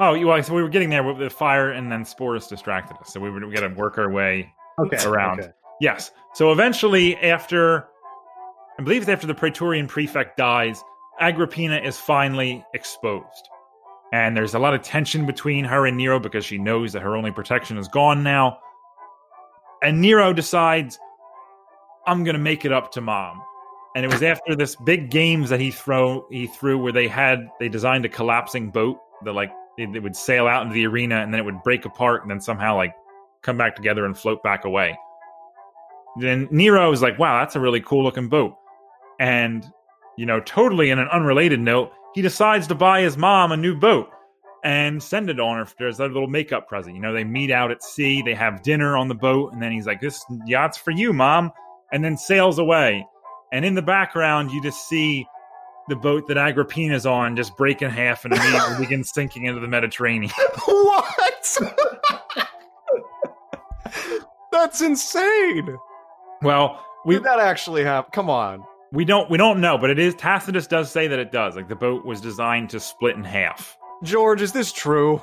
oh, 0.01 0.15
you 0.15 0.27
well, 0.27 0.43
so 0.43 0.55
we 0.55 0.63
were 0.63 0.69
getting 0.69 0.91
there 0.91 1.03
with 1.03 1.19
the 1.19 1.31
fire, 1.31 1.71
and 1.71 1.91
then 1.91 2.05
Sporus 2.05 2.49
distracted 2.49 2.97
us, 3.01 3.13
so 3.13 3.21
we 3.21 3.31
were 3.31 3.47
we 3.47 3.55
got 3.55 3.67
to 3.67 3.75
work 3.75 3.99
our 3.99 4.11
way. 4.11 4.53
Okay, 4.79 4.99
Around. 5.05 5.41
okay. 5.41 5.51
Yes, 5.81 6.11
so 6.35 6.53
eventually, 6.53 7.17
after 7.17 7.87
I 8.79 8.83
believe 8.83 9.03
it's 9.03 9.11
after 9.11 9.27
the 9.27 9.35
Praetorian 9.35 9.87
prefect 9.87 10.37
dies, 10.37 10.83
Agrippina 11.23 11.77
is 11.77 11.99
finally 11.99 12.65
exposed, 12.75 13.49
and 14.13 14.37
there's 14.37 14.55
a 14.55 14.59
lot 14.59 14.75
of 14.75 14.83
tension 14.83 15.25
between 15.25 15.65
her 15.65 15.87
and 15.87 15.97
Nero 15.97 16.19
because 16.19 16.45
she 16.45 16.59
knows 16.59 16.93
that 16.93 17.03
her 17.03 17.17
only 17.17 17.31
protection 17.31 17.79
is 17.79 17.87
gone 17.87 18.25
now. 18.25 18.59
And 19.85 20.01
Nero 20.01 20.33
decides, 20.33 20.99
I'm 22.09 22.25
gonna 22.25 22.39
make 22.39 22.65
it 22.65 22.73
up 22.73 22.91
to 22.93 23.01
mom. 23.01 23.41
And 23.95 24.05
it 24.05 24.11
was 24.11 24.23
after 24.23 24.57
this 24.57 24.75
big 24.75 25.11
games 25.11 25.49
that 25.51 25.61
he 25.61 25.71
throw 25.71 26.27
he 26.29 26.49
threw 26.49 26.77
where 26.77 26.93
they 26.93 27.07
had 27.07 27.49
they 27.61 27.69
designed 27.69 28.05
a 28.05 28.09
collapsing 28.09 28.71
boat 28.71 28.99
that 29.25 29.33
like 29.33 29.53
it, 29.79 29.95
it 29.95 30.03
would 30.03 30.17
sail 30.17 30.49
out 30.49 30.63
into 30.63 30.75
the 30.75 30.87
arena 30.87 31.17
and 31.17 31.33
then 31.33 31.39
it 31.39 31.45
would 31.45 31.63
break 31.63 31.85
apart 31.85 32.23
and 32.23 32.31
then 32.31 32.41
somehow 32.41 32.75
like 32.75 32.95
come 33.43 33.57
back 33.57 33.77
together 33.77 34.07
and 34.07 34.19
float 34.19 34.43
back 34.43 34.65
away. 34.65 34.99
Then 36.19 36.49
Nero 36.51 36.91
is 36.91 37.01
like, 37.01 37.19
"Wow, 37.19 37.39
that's 37.39 37.55
a 37.55 37.61
really 37.61 37.81
cool 37.81 38.03
looking 38.03 38.29
boat," 38.29 38.57
and 39.21 39.65
you 40.23 40.27
know, 40.27 40.39
totally 40.39 40.91
in 40.91 41.01
an 41.01 41.09
unrelated 41.09 41.59
note, 41.59 41.91
he 42.15 42.23
decides 42.23 42.69
to 42.69 42.77
buy 42.77 43.01
his 43.01 43.17
mom 43.17 43.51
a 43.51 43.57
new 43.57 43.75
boat 43.75 44.09
and 44.63 45.03
send 45.03 45.29
it 45.29 45.41
on 45.41 45.57
her 45.57 45.89
as 45.89 45.99
a 45.99 46.05
little 46.05 46.29
makeup 46.29 46.69
present. 46.69 46.95
You 46.95 47.03
know, 47.03 47.13
they 47.13 47.25
meet 47.25 47.51
out 47.51 47.73
at 47.73 47.83
sea, 47.83 48.23
they 48.23 48.35
have 48.35 48.63
dinner 48.63 48.97
on 48.97 49.09
the 49.09 49.17
boat, 49.17 49.53
and 49.53 49.61
then 49.61 49.73
he's 49.73 49.85
like, 49.85 50.01
This 50.01 50.25
yacht's 50.47 50.79
for 50.79 50.93
you, 50.93 51.13
mom, 51.13 51.51
and 51.91 52.05
then 52.05 52.17
sails 52.17 52.61
away. 52.61 53.05
And 53.51 53.65
in 53.65 53.75
the 53.75 53.83
background, 53.83 54.53
you 54.53 54.63
just 54.63 54.89
see 54.89 55.27
the 55.89 55.97
boat 55.97 56.29
that 56.29 56.39
Agrippina's 56.39 57.05
on 57.05 57.35
just 57.35 57.57
break 57.57 57.83
in 57.83 57.91
half 57.91 58.25
and 58.25 58.33
immediately 58.33 58.77
begins 58.79 59.11
sinking 59.13 59.47
into 59.47 59.59
the 59.59 59.67
Mediterranean. 59.67 60.31
what? 60.65 61.59
That's 64.53 64.81
insane. 64.83 65.77
Well, 66.43 66.81
we 67.05 67.17
Did 67.17 67.25
that 67.25 67.41
actually 67.41 67.83
happen? 67.83 68.13
Come 68.13 68.31
on. 68.31 68.63
We 68.93 69.05
don't 69.05 69.29
we 69.31 69.39
don't 69.39 69.61
know, 69.61 69.79
but 69.79 69.91
it 69.91 69.99
is 69.99 70.15
Tacitus 70.15 70.67
does 70.67 70.91
say 70.91 71.09
that 71.09 71.19
it 71.19 71.33
does. 71.33 71.57
Like 71.57 71.69
the 71.69 71.75
boat 71.75 72.05
was 72.05 72.21
designed 72.21 72.71
to 72.71 72.81
split 72.81 73.17
in 73.17 73.25
half. 73.25 73.77
George, 74.05 74.43
is 74.43 74.53
this 74.53 74.73
true? 74.73 75.23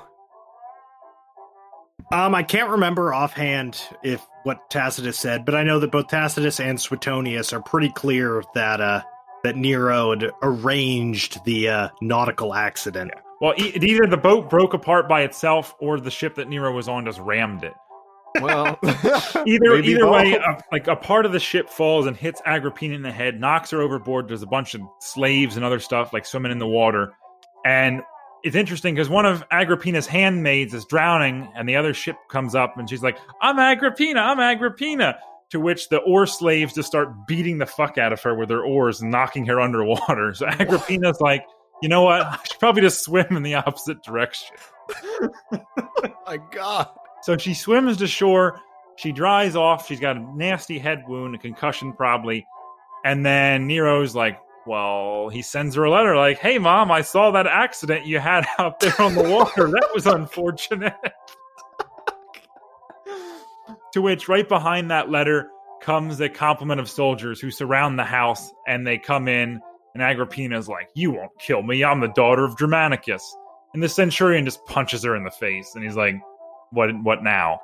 Um, 2.11 2.33
I 2.33 2.43
can't 2.43 2.71
remember 2.71 3.13
offhand 3.13 3.81
if 4.03 4.25
what 4.43 4.69
Tacitus 4.69 5.19
said, 5.19 5.45
but 5.45 5.53
I 5.53 5.63
know 5.63 5.79
that 5.79 5.91
both 5.91 6.07
Tacitus 6.07 6.59
and 6.59 6.81
Suetonius 6.81 7.53
are 7.53 7.61
pretty 7.61 7.89
clear 7.89 8.43
that 8.55 8.81
uh 8.81 9.03
that 9.43 9.55
Nero 9.55 10.09
had 10.09 10.31
arranged 10.41 11.43
the 11.45 11.69
uh, 11.69 11.89
nautical 12.01 12.53
accident. 12.53 13.11
Well, 13.39 13.53
e- 13.57 13.77
either 13.81 14.05
the 14.05 14.17
boat 14.17 14.49
broke 14.49 14.73
apart 14.73 15.07
by 15.07 15.21
itself, 15.21 15.75
or 15.79 15.97
the 15.97 16.11
ship 16.11 16.35
that 16.35 16.49
Nero 16.49 16.73
was 16.73 16.89
on 16.89 17.05
just 17.05 17.19
rammed 17.19 17.63
it. 17.63 17.73
Well, 18.41 18.79
Either 18.83 19.75
maybe 19.75 19.87
either 19.89 20.09
way, 20.09 20.33
a, 20.33 20.61
like 20.71 20.87
a 20.87 20.95
part 20.95 21.25
of 21.25 21.31
the 21.31 21.39
ship 21.39 21.69
falls 21.69 22.05
and 22.05 22.15
hits 22.15 22.41
Agrippina 22.45 22.95
in 22.95 23.01
the 23.01 23.11
head, 23.11 23.39
knocks 23.39 23.71
her 23.71 23.81
overboard. 23.81 24.27
There's 24.27 24.43
a 24.43 24.47
bunch 24.47 24.75
of 24.75 24.81
slaves 24.99 25.55
and 25.55 25.65
other 25.65 25.79
stuff 25.79 26.13
like 26.13 26.25
swimming 26.25 26.51
in 26.51 26.59
the 26.59 26.67
water, 26.67 27.11
and 27.65 28.01
it's 28.43 28.55
interesting 28.55 28.95
because 28.95 29.09
one 29.09 29.25
of 29.25 29.43
Agrippina's 29.51 30.07
handmaids 30.07 30.73
is 30.73 30.85
drowning, 30.85 31.51
and 31.55 31.67
the 31.67 31.75
other 31.75 31.93
ship 31.93 32.15
comes 32.29 32.55
up, 32.55 32.77
and 32.77 32.89
she's 32.89 33.03
like, 33.03 33.17
"I'm 33.41 33.57
Agrippina, 33.59 34.19
I'm 34.19 34.39
Agrippina." 34.39 35.19
To 35.51 35.59
which 35.59 35.89
the 35.89 35.97
oar 35.97 36.27
slaves 36.27 36.75
just 36.75 36.87
start 36.87 37.25
beating 37.25 37.57
the 37.57 37.65
fuck 37.65 37.97
out 37.97 38.13
of 38.13 38.21
her 38.21 38.35
with 38.35 38.49
their 38.49 38.61
oars 38.61 39.01
and 39.01 39.09
knocking 39.09 39.47
her 39.47 39.59
underwater. 39.61 40.33
So 40.35 40.45
Agrippina's 40.45 41.19
like, 41.19 41.43
"You 41.81 41.89
know 41.89 42.03
what? 42.03 42.21
I 42.21 42.37
should 42.47 42.59
probably 42.59 42.83
just 42.83 43.03
swim 43.03 43.35
in 43.35 43.43
the 43.43 43.55
opposite 43.55 44.03
direction." 44.03 44.55
my 46.25 46.37
God. 46.51 46.89
So 47.29 47.37
she 47.37 47.53
swims 47.53 47.97
to 47.97 48.07
shore. 48.07 48.59
She 48.95 49.11
dries 49.11 49.55
off. 49.55 49.85
She's 49.85 49.99
got 49.99 50.17
a 50.17 50.35
nasty 50.35 50.79
head 50.79 51.03
wound, 51.07 51.35
a 51.35 51.37
concussion 51.37 51.93
probably. 51.93 52.47
And 53.05 53.23
then 53.23 53.67
Nero's 53.67 54.15
like, 54.15 54.39
well, 54.65 55.29
he 55.29 55.43
sends 55.43 55.75
her 55.75 55.83
a 55.83 55.91
letter 55.91 56.15
like, 56.15 56.39
hey, 56.39 56.57
mom, 56.57 56.89
I 56.89 57.03
saw 57.03 57.29
that 57.29 57.45
accident 57.45 58.07
you 58.07 58.17
had 58.17 58.47
out 58.57 58.79
there 58.79 58.99
on 58.99 59.13
the 59.13 59.21
water. 59.21 59.67
That 59.67 59.89
was 59.93 60.07
unfortunate. 60.07 60.95
to 63.93 64.01
which, 64.01 64.27
right 64.27 64.49
behind 64.49 64.89
that 64.89 65.11
letter, 65.11 65.51
comes 65.83 66.19
a 66.21 66.29
complement 66.29 66.79
of 66.79 66.89
soldiers 66.89 67.39
who 67.39 67.51
surround 67.51 67.99
the 67.99 68.05
house 68.05 68.51
and 68.65 68.87
they 68.87 68.97
come 68.97 69.27
in. 69.27 69.61
And 69.93 70.01
Agrippina's 70.01 70.67
like, 70.67 70.89
you 70.95 71.11
won't 71.11 71.37
kill 71.37 71.61
me. 71.61 71.83
I'm 71.83 71.99
the 71.99 72.07
daughter 72.07 72.43
of 72.43 72.57
Germanicus. 72.57 73.37
And 73.75 73.83
the 73.83 73.89
centurion 73.89 74.45
just 74.45 74.65
punches 74.65 75.03
her 75.03 75.15
in 75.15 75.23
the 75.23 75.29
face. 75.29 75.75
And 75.75 75.83
he's 75.83 75.95
like, 75.95 76.15
what, 76.71 76.89
what 77.03 77.23
now? 77.23 77.59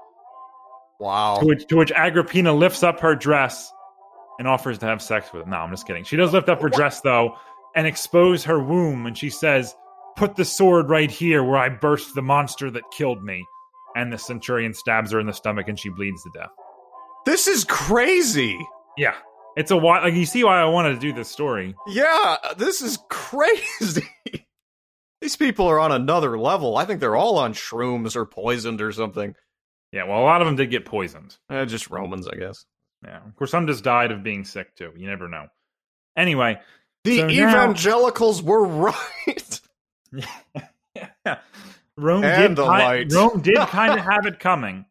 Wow. 0.99 1.39
To 1.39 1.45
which, 1.45 1.67
to 1.67 1.75
which 1.75 1.91
Agrippina 1.91 2.53
lifts 2.53 2.83
up 2.83 2.99
her 3.01 3.15
dress 3.15 3.71
and 4.39 4.47
offers 4.47 4.77
to 4.79 4.85
have 4.85 5.01
sex 5.01 5.31
with 5.33 5.43
him. 5.43 5.51
No, 5.51 5.57
I'm 5.57 5.71
just 5.71 5.87
kidding. 5.87 6.03
She 6.03 6.15
does 6.15 6.33
lift 6.33 6.49
up 6.49 6.61
her 6.61 6.69
dress 6.69 7.01
though 7.01 7.35
and 7.75 7.85
expose 7.85 8.43
her 8.45 8.61
womb, 8.61 9.05
and 9.05 9.17
she 9.17 9.29
says, 9.29 9.75
"Put 10.15 10.35
the 10.35 10.45
sword 10.45 10.89
right 10.89 11.11
here 11.11 11.43
where 11.43 11.57
I 11.57 11.69
burst 11.69 12.15
the 12.15 12.21
monster 12.21 12.71
that 12.71 12.83
killed 12.91 13.23
me." 13.23 13.45
And 13.95 14.11
the 14.11 14.17
centurion 14.17 14.73
stabs 14.73 15.11
her 15.11 15.19
in 15.19 15.27
the 15.27 15.33
stomach, 15.33 15.67
and 15.67 15.79
she 15.79 15.89
bleeds 15.89 16.21
to 16.23 16.29
death. 16.33 16.49
This 17.25 17.47
is 17.47 17.63
crazy. 17.63 18.57
Yeah, 18.97 19.15
it's 19.55 19.71
a 19.71 19.77
while. 19.77 20.03
Like 20.03 20.13
you 20.13 20.25
see 20.25 20.43
why 20.43 20.59
I 20.59 20.65
wanted 20.65 20.93
to 20.95 20.99
do 20.99 21.13
this 21.13 21.29
story. 21.29 21.75
Yeah, 21.87 22.37
this 22.57 22.81
is 22.81 22.99
crazy. 23.09 24.07
These 25.25 25.37
people 25.37 25.65
are 25.67 25.79
on 25.79 25.91
another 25.91 26.37
level. 26.37 26.77
I 26.77 26.85
think 26.85 26.99
they're 26.99 27.15
all 27.15 27.39
on 27.39 27.55
shrooms 27.55 28.15
or 28.15 28.27
poisoned 28.27 28.79
or 28.79 28.91
something. 28.91 29.33
Yeah, 29.91 30.03
well, 30.03 30.19
a 30.19 30.21
lot 30.21 30.39
of 30.41 30.45
them 30.45 30.55
did 30.55 30.69
get 30.69 30.85
poisoned. 30.85 31.35
Eh, 31.49 31.65
just 31.65 31.89
Romans, 31.89 32.27
I 32.27 32.35
guess. 32.35 32.63
Yeah, 33.03 33.25
of 33.25 33.35
course, 33.35 33.49
some 33.49 33.65
just 33.65 33.83
died 33.83 34.11
of 34.11 34.21
being 34.21 34.45
sick 34.45 34.75
too. 34.75 34.91
You 34.95 35.07
never 35.07 35.27
know. 35.27 35.47
Anyway, 36.15 36.61
The 37.05 37.17
So 37.21 37.25
now- 37.27 37.49
evangelicals 37.49 38.43
were 38.43 38.63
right. 38.67 39.61
yeah. 40.13 41.39
Rome 41.97 42.23
And 42.23 42.55
did 42.55 42.63
the. 42.63 43.07
Rome 43.17 43.41
did 43.41 43.57
kind 43.69 43.93
of 43.99 44.05
have 44.05 44.27
it 44.27 44.39
coming. 44.39 44.85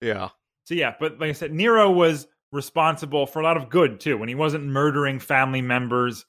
yeah. 0.00 0.30
So 0.64 0.74
yeah, 0.74 0.94
but 0.98 1.20
like 1.20 1.30
I 1.30 1.32
said, 1.34 1.52
Nero 1.52 1.92
was 1.92 2.26
responsible 2.50 3.26
for 3.28 3.38
a 3.38 3.44
lot 3.44 3.56
of 3.56 3.68
good 3.68 4.00
too. 4.00 4.18
When 4.18 4.28
he 4.28 4.34
wasn't 4.34 4.64
murdering 4.64 5.20
family 5.20 5.62
members 5.62 6.26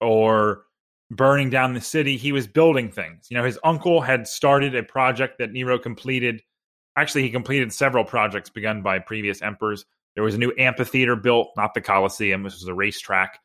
or 0.00 0.62
burning 1.10 1.50
down 1.50 1.74
the 1.74 1.80
city, 1.80 2.16
he 2.16 2.32
was 2.32 2.46
building 2.46 2.90
things. 2.90 3.28
You 3.30 3.36
know, 3.36 3.44
his 3.44 3.58
uncle 3.64 4.00
had 4.00 4.28
started 4.28 4.74
a 4.74 4.82
project 4.82 5.38
that 5.38 5.52
Nero 5.52 5.78
completed. 5.78 6.42
Actually, 6.96 7.22
he 7.22 7.30
completed 7.30 7.72
several 7.72 8.04
projects 8.04 8.50
begun 8.50 8.82
by 8.82 8.98
previous 8.98 9.40
emperors. 9.42 9.84
There 10.14 10.24
was 10.24 10.34
a 10.34 10.38
new 10.38 10.52
amphitheater 10.58 11.16
built, 11.16 11.48
not 11.56 11.74
the 11.74 11.80
Colosseum. 11.80 12.42
This 12.42 12.54
was 12.54 12.66
a 12.66 12.74
racetrack. 12.74 13.40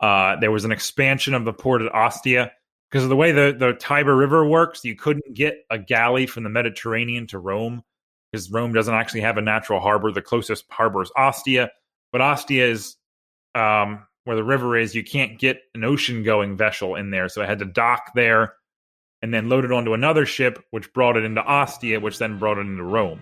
Uh, 0.00 0.36
there 0.36 0.50
was 0.50 0.64
an 0.64 0.72
expansion 0.72 1.34
of 1.34 1.44
the 1.44 1.52
port 1.52 1.82
at 1.82 1.94
Ostia 1.94 2.52
because 2.90 3.04
of 3.04 3.10
the 3.10 3.16
way 3.16 3.32
the, 3.32 3.54
the 3.58 3.72
Tiber 3.74 4.16
River 4.16 4.46
works. 4.46 4.84
You 4.84 4.96
couldn't 4.96 5.34
get 5.34 5.64
a 5.70 5.78
galley 5.78 6.26
from 6.26 6.42
the 6.42 6.50
Mediterranean 6.50 7.26
to 7.28 7.38
Rome 7.38 7.82
because 8.30 8.50
Rome 8.50 8.72
doesn't 8.72 8.94
actually 8.94 9.22
have 9.22 9.36
a 9.36 9.42
natural 9.42 9.80
harbor. 9.80 10.12
The 10.12 10.22
closest 10.22 10.64
harbor 10.70 11.02
is 11.02 11.10
Ostia, 11.16 11.70
but 12.12 12.20
Ostia 12.20 12.66
is 12.66 12.96
um, 13.54 14.06
where 14.30 14.36
the 14.36 14.44
river 14.44 14.76
is. 14.76 14.94
You 14.94 15.02
can't 15.02 15.40
get 15.40 15.60
an 15.74 15.82
ocean 15.82 16.22
going 16.22 16.56
vessel 16.56 16.94
in 16.94 17.10
there, 17.10 17.28
so 17.28 17.42
I 17.42 17.46
had 17.46 17.58
to 17.58 17.64
dock 17.64 18.12
there 18.14 18.54
and 19.22 19.34
then 19.34 19.48
load 19.48 19.64
it 19.64 19.72
onto 19.72 19.92
another 19.92 20.24
ship, 20.24 20.64
which 20.70 20.92
brought 20.92 21.16
it 21.16 21.24
into 21.24 21.42
Ostia, 21.42 21.98
which 21.98 22.18
then 22.18 22.38
brought 22.38 22.56
it 22.56 22.60
into 22.60 22.84
Rome. 22.84 23.20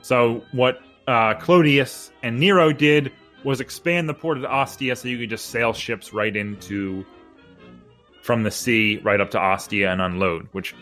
So 0.00 0.44
what 0.52 0.78
uh, 1.08 1.34
Claudius 1.34 2.12
and 2.22 2.38
Nero 2.38 2.72
did 2.72 3.10
was 3.42 3.60
expand 3.60 4.08
the 4.08 4.14
port 4.14 4.38
of 4.38 4.44
Ostia 4.44 4.94
so 4.94 5.08
you 5.08 5.18
could 5.18 5.30
just 5.30 5.46
sail 5.46 5.72
ships 5.72 6.12
right 6.12 6.36
into 6.36 7.04
from 8.22 8.44
the 8.44 8.52
sea 8.52 9.00
right 9.02 9.20
up 9.20 9.32
to 9.32 9.40
Ostia 9.40 9.90
and 9.90 10.00
unload, 10.00 10.46
which 10.52 10.72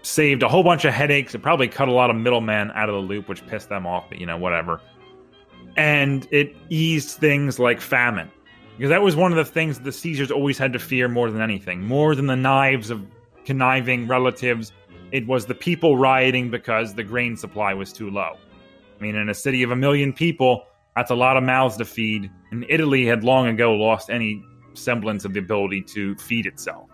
saved 0.00 0.42
a 0.42 0.48
whole 0.48 0.64
bunch 0.64 0.86
of 0.86 0.94
headaches. 0.94 1.34
It 1.34 1.42
probably 1.42 1.68
cut 1.68 1.88
a 1.88 1.92
lot 1.92 2.08
of 2.08 2.16
middlemen 2.16 2.70
out 2.70 2.88
of 2.88 2.94
the 2.94 3.02
loop, 3.02 3.28
which 3.28 3.46
pissed 3.48 3.68
them 3.68 3.86
off, 3.86 4.06
but 4.08 4.18
you 4.18 4.24
know, 4.24 4.38
whatever. 4.38 4.80
And 5.76 6.26
it 6.30 6.56
eased 6.70 7.18
things 7.18 7.58
like 7.58 7.82
famine. 7.82 8.30
Because 8.76 8.90
that 8.90 9.02
was 9.02 9.14
one 9.14 9.30
of 9.32 9.36
the 9.36 9.44
things 9.44 9.78
the 9.80 9.92
Caesars 9.92 10.30
always 10.30 10.58
had 10.58 10.72
to 10.72 10.78
fear 10.78 11.08
more 11.08 11.30
than 11.30 11.40
anything. 11.40 11.82
More 11.86 12.14
than 12.14 12.26
the 12.26 12.36
knives 12.36 12.90
of 12.90 13.06
conniving 13.44 14.08
relatives, 14.08 14.72
it 15.12 15.26
was 15.26 15.46
the 15.46 15.54
people 15.54 15.96
rioting 15.96 16.50
because 16.50 16.94
the 16.94 17.04
grain 17.04 17.36
supply 17.36 17.72
was 17.74 17.92
too 17.92 18.10
low. 18.10 18.36
I 18.98 19.02
mean, 19.02 19.14
in 19.14 19.28
a 19.28 19.34
city 19.34 19.62
of 19.62 19.70
a 19.70 19.76
million 19.76 20.12
people, 20.12 20.64
that's 20.96 21.10
a 21.10 21.14
lot 21.14 21.36
of 21.36 21.44
mouths 21.44 21.76
to 21.76 21.84
feed. 21.84 22.30
And 22.50 22.64
Italy 22.68 23.06
had 23.06 23.22
long 23.22 23.46
ago 23.46 23.74
lost 23.74 24.10
any 24.10 24.42
semblance 24.74 25.24
of 25.24 25.32
the 25.34 25.38
ability 25.40 25.82
to 25.82 26.16
feed 26.16 26.46
itself. 26.46 26.90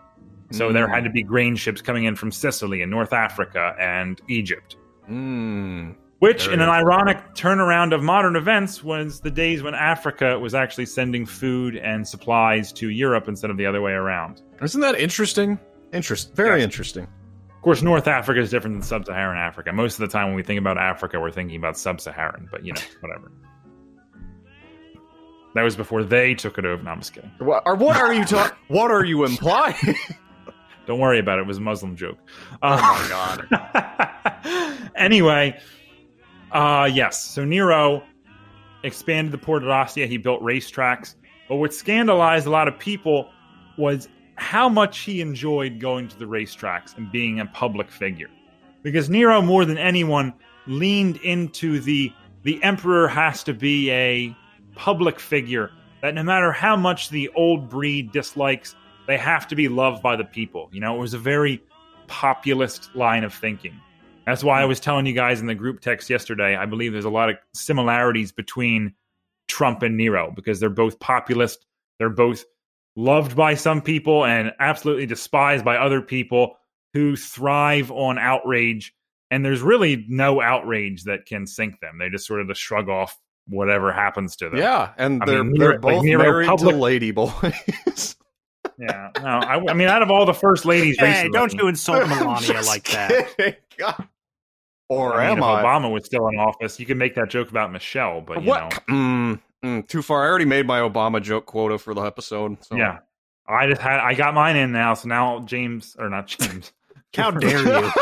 So 0.51 0.71
there 0.71 0.87
Mm. 0.87 0.93
had 0.93 1.03
to 1.05 1.09
be 1.09 1.23
grain 1.23 1.55
ships 1.55 1.81
coming 1.81 2.03
in 2.03 2.15
from 2.15 2.31
Sicily 2.31 2.81
and 2.81 2.91
North 2.91 3.13
Africa 3.13 3.73
and 3.79 4.21
Egypt. 4.27 4.75
Mm. 5.09 5.95
Which, 6.21 6.47
in 6.47 6.61
an 6.61 6.69
ironic 6.69 7.17
turnaround 7.33 7.95
of 7.95 8.03
modern 8.03 8.35
events, 8.35 8.83
was 8.83 9.21
the 9.21 9.31
days 9.31 9.63
when 9.63 9.73
Africa 9.73 10.37
was 10.37 10.53
actually 10.53 10.85
sending 10.85 11.25
food 11.25 11.77
and 11.77 12.07
supplies 12.07 12.71
to 12.73 12.91
Europe 12.91 13.27
instead 13.27 13.49
of 13.49 13.57
the 13.57 13.65
other 13.65 13.81
way 13.81 13.93
around. 13.93 14.43
Isn't 14.61 14.81
that 14.81 14.99
interesting? 14.99 15.57
Interest. 15.91 16.35
Very 16.35 16.61
interesting. 16.61 17.05
Of 17.05 17.61
course, 17.63 17.81
North 17.81 18.07
Africa 18.07 18.39
is 18.39 18.51
different 18.51 18.75
than 18.75 18.83
Sub 18.83 19.03
Saharan 19.03 19.39
Africa. 19.39 19.73
Most 19.73 19.95
of 19.95 20.01
the 20.01 20.07
time, 20.09 20.27
when 20.27 20.35
we 20.35 20.43
think 20.43 20.59
about 20.59 20.77
Africa, 20.77 21.19
we're 21.19 21.31
thinking 21.31 21.57
about 21.57 21.75
Sub 21.75 21.99
Saharan, 21.99 22.47
but 22.51 22.63
you 22.63 22.73
know, 22.73 22.81
whatever. 22.99 23.31
That 25.55 25.63
was 25.63 25.75
before 25.75 26.03
they 26.03 26.35
took 26.35 26.59
it 26.59 26.65
over. 26.65 26.83
No, 26.83 26.91
I'm 26.91 26.99
just 26.99 27.15
kidding. 27.15 27.31
What 27.39 27.63
are, 27.65 27.73
what 27.73 27.97
are 27.97 28.13
you 28.13 28.25
talking? 28.25 28.55
what 28.67 28.91
are 28.91 29.03
you 29.03 29.25
implying? 29.25 29.95
Don't 30.85 30.99
worry 30.99 31.17
about 31.17 31.39
it. 31.39 31.41
It 31.41 31.47
was 31.47 31.57
a 31.57 31.61
Muslim 31.61 31.95
joke. 31.95 32.19
Oh 32.61 32.77
my 32.77 33.37
um, 33.39 33.47
god. 33.49 34.91
anyway, 34.95 35.59
uh 36.51 36.89
yes. 36.91 37.23
So 37.23 37.45
Nero 37.45 38.03
expanded 38.83 39.31
the 39.31 39.37
port 39.37 39.63
of 39.63 39.69
Ostia. 39.69 40.07
He 40.07 40.17
built 40.17 40.41
racetracks. 40.41 41.15
But 41.47 41.57
what 41.57 41.73
scandalized 41.73 42.47
a 42.47 42.49
lot 42.49 42.67
of 42.67 42.77
people 42.79 43.29
was 43.77 44.07
how 44.35 44.69
much 44.69 44.99
he 44.99 45.21
enjoyed 45.21 45.79
going 45.79 46.07
to 46.07 46.17
the 46.17 46.25
racetracks 46.25 46.97
and 46.97 47.11
being 47.11 47.39
a 47.39 47.45
public 47.45 47.91
figure. 47.91 48.29
Because 48.83 49.09
Nero, 49.09 49.41
more 49.41 49.65
than 49.65 49.77
anyone, 49.77 50.33
leaned 50.67 51.17
into 51.17 51.79
the 51.79 52.11
the 52.43 52.61
emperor 52.63 53.07
has 53.07 53.43
to 53.43 53.53
be 53.53 53.91
a 53.91 54.35
public 54.75 55.19
figure 55.19 55.71
that 56.01 56.15
no 56.15 56.23
matter 56.23 56.51
how 56.51 56.75
much 56.75 57.09
the 57.09 57.29
old 57.35 57.69
breed 57.69 58.11
dislikes, 58.11 58.75
they 59.07 59.17
have 59.17 59.47
to 59.47 59.55
be 59.55 59.67
loved 59.67 60.01
by 60.01 60.15
the 60.15 60.23
people. 60.23 60.69
You 60.71 60.81
know, 60.81 60.95
it 60.95 60.99
was 60.99 61.13
a 61.13 61.19
very 61.19 61.61
populist 62.07 62.95
line 62.95 63.23
of 63.23 63.33
thinking. 63.33 63.79
That's 64.25 64.43
why 64.43 64.59
I 64.59 64.63
hmm. 64.63 64.69
was 64.69 64.79
telling 64.79 65.05
you 65.05 65.13
guys 65.13 65.41
in 65.41 65.47
the 65.47 65.55
group 65.55 65.81
text 65.81 66.09
yesterday. 66.09 66.55
I 66.55 66.65
believe 66.65 66.91
there's 66.93 67.05
a 67.05 67.09
lot 67.09 67.29
of 67.29 67.37
similarities 67.53 68.31
between 68.31 68.93
Trump 69.47 69.83
and 69.83 69.97
Nero 69.97 70.31
because 70.35 70.59
they're 70.59 70.69
both 70.69 70.99
populist. 70.99 71.65
They're 71.99 72.09
both 72.09 72.45
loved 72.95 73.35
by 73.35 73.55
some 73.55 73.81
people 73.81 74.25
and 74.25 74.51
absolutely 74.59 75.05
despised 75.05 75.65
by 75.65 75.77
other 75.77 76.01
people 76.01 76.55
who 76.93 77.15
thrive 77.15 77.91
on 77.91 78.17
outrage. 78.17 78.93
And 79.29 79.45
there's 79.45 79.61
really 79.61 80.05
no 80.09 80.41
outrage 80.41 81.03
that 81.05 81.25
can 81.25 81.47
sink 81.47 81.79
them. 81.79 81.97
They 81.99 82.09
just 82.09 82.27
sort 82.27 82.41
of 82.41 82.47
just 82.47 82.61
shrug 82.61 82.89
off 82.89 83.17
whatever 83.47 83.91
happens 83.91 84.35
to 84.37 84.49
them. 84.49 84.59
Yeah, 84.59 84.91
and 84.97 85.23
I 85.23 85.25
they're 85.25 85.43
mean, 85.43 85.53
they're 85.57 85.69
Nero- 85.69 85.81
like 85.81 85.81
both 85.81 86.03
Nero 86.03 86.23
married 86.23 86.47
Public- 86.47 86.75
to 86.75 86.81
lady 86.81 87.11
boys. 87.11 88.15
Yeah. 88.77 89.11
No, 89.21 89.27
I, 89.27 89.71
I 89.71 89.73
mean, 89.73 89.87
out 89.87 90.01
of 90.01 90.09
all 90.09 90.25
the 90.25 90.33
first 90.33 90.65
ladies 90.65 90.97
Hey, 90.97 91.09
recently, 91.09 91.31
don't 91.37 91.53
you 91.53 91.67
insult 91.67 92.07
Melania 92.09 92.47
just 92.47 92.67
like 92.67 92.85
that. 92.85 93.59
God. 93.77 94.07
Or 94.91 95.13
I 95.15 95.29
mean, 95.29 95.31
am 95.33 95.37
if 95.37 95.43
I? 95.45 95.63
Obama 95.63 95.89
was 95.91 96.05
still 96.05 96.27
in 96.27 96.37
office, 96.37 96.79
you 96.79 96.85
could 96.85 96.97
make 96.97 97.15
that 97.15 97.29
joke 97.29 97.49
about 97.49 97.71
Michelle, 97.71 98.19
but 98.21 98.43
you 98.43 98.49
what? 98.49 98.61
know, 98.89 98.93
Mm, 98.95 99.39
mm, 99.63 99.87
too 99.87 100.01
far. 100.01 100.23
I 100.23 100.27
already 100.27 100.43
made 100.45 100.67
my 100.67 100.81
Obama 100.81 101.21
joke 101.21 101.45
quota 101.45 101.77
for 101.77 101.93
the 101.93 102.01
episode. 102.01 102.61
So. 102.63 102.75
yeah. 102.75 102.99
I 103.47 103.67
just 103.67 103.81
had 103.81 103.99
I 103.99 104.13
got 104.13 104.33
mine 104.33 104.55
in 104.57 104.71
now, 104.71 104.93
so 104.93 105.07
now 105.07 105.39
James 105.41 105.95
or 105.97 106.09
not 106.09 106.27
James. 106.27 106.71
How 107.15 107.31
dare 107.31 107.65
you? 107.83 107.91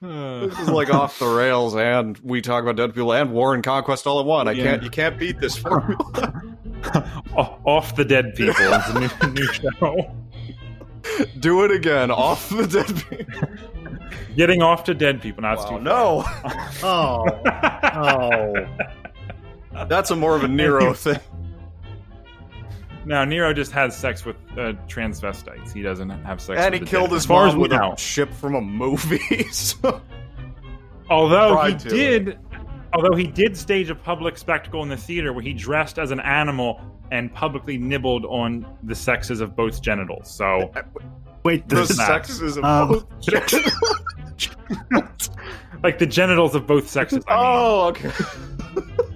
This 0.00 0.58
is 0.58 0.68
like 0.68 0.92
off 0.92 1.18
the 1.20 1.26
rails, 1.28 1.76
and 1.76 2.18
we 2.18 2.40
talk 2.42 2.62
about 2.62 2.76
dead 2.76 2.92
people 2.94 3.12
and 3.12 3.32
war 3.32 3.54
and 3.54 3.62
conquest 3.62 4.06
all 4.06 4.20
in 4.20 4.26
one. 4.26 4.48
I 4.48 4.52
Yeah. 4.52 4.64
can't. 4.64 4.82
You 4.82 4.90
can't 4.90 5.18
beat 5.18 5.38
this 5.40 5.56
formula. 5.56 6.42
Off 7.64 7.94
the 7.94 8.04
dead 8.04 8.34
people 8.34 8.54
is 8.60 8.88
a 8.88 8.98
new, 8.98 9.32
new 9.32 9.46
show. 9.52 10.14
Do 11.40 11.64
it 11.64 11.70
again. 11.70 12.10
Off 12.10 12.48
the 12.48 12.66
dead 12.66 13.04
people. 13.08 13.48
Getting 14.36 14.62
off 14.62 14.84
to 14.84 14.94
dead 14.94 15.20
people. 15.20 15.42
Not 15.42 15.54
it's 15.58 15.64
Wow, 15.70 15.78
no, 15.78 16.24
Oh, 16.82 17.26
oh. 19.74 19.84
that's 19.86 20.10
a 20.10 20.16
more 20.16 20.36
of 20.36 20.44
a 20.44 20.48
Nero 20.48 20.94
thing. 20.94 21.18
Now 23.04 23.24
Nero 23.24 23.52
just 23.52 23.72
has 23.72 23.96
sex 23.96 24.24
with 24.24 24.36
uh, 24.52 24.74
transvestites. 24.88 25.72
He 25.72 25.82
doesn't 25.82 26.08
have 26.10 26.40
sex. 26.40 26.60
And 26.60 26.72
with 26.72 26.80
he 26.82 26.84
the 26.84 26.90
killed 26.90 27.10
dead. 27.10 27.14
his 27.14 27.22
as 27.24 27.26
far 27.26 27.46
as 27.46 27.52
mom 27.54 27.56
we 27.58 27.62
with 27.68 27.72
know. 27.72 27.92
a 27.92 27.98
ship 27.98 28.32
from 28.32 28.54
a 28.54 28.60
movie. 28.60 29.44
so- 29.50 30.00
Although 31.10 31.60
he 31.64 31.74
to. 31.74 31.88
did, 31.90 32.38
although 32.94 33.14
he 33.16 33.26
did 33.26 33.56
stage 33.56 33.90
a 33.90 33.94
public 33.94 34.38
spectacle 34.38 34.82
in 34.82 34.88
the 34.88 34.96
theater 34.96 35.32
where 35.32 35.42
he 35.42 35.52
dressed 35.52 35.98
as 35.98 36.10
an 36.10 36.20
animal 36.20 36.80
and 37.12 37.32
publicly 37.32 37.76
nibbled 37.76 38.24
on 38.24 38.66
the 38.84 38.94
sexes 38.94 39.40
of 39.42 39.54
both 39.54 39.82
genitals. 39.82 40.28
So 40.30 40.72
Wait, 41.44 41.68
the 41.68 41.76
this, 41.76 41.98
not- 41.98 42.06
sexes 42.06 42.56
of 42.56 42.64
um, 42.64 42.88
both. 42.88 43.06
like 45.84 45.98
the 45.98 46.06
genitals 46.06 46.54
of 46.54 46.66
both 46.66 46.88
sexes. 46.88 47.22
I 47.28 47.36
mean. 47.36 47.44
oh, 47.44 47.88
okay. 47.88 48.10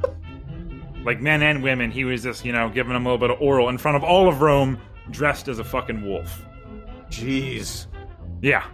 like 1.04 1.22
men 1.22 1.42
and 1.42 1.62
women. 1.62 1.90
He 1.90 2.04
was 2.04 2.22
just, 2.22 2.44
you 2.44 2.52
know, 2.52 2.68
giving 2.68 2.92
them 2.92 3.06
a 3.06 3.08
little 3.12 3.26
bit 3.28 3.30
of 3.34 3.40
oral 3.40 3.70
in 3.70 3.78
front 3.78 3.96
of 3.96 4.04
all 4.04 4.28
of 4.28 4.42
Rome, 4.42 4.78
dressed 5.10 5.48
as 5.48 5.58
a 5.58 5.64
fucking 5.64 6.06
wolf. 6.06 6.44
Jeez, 7.08 7.86
Yeah, 8.42 8.66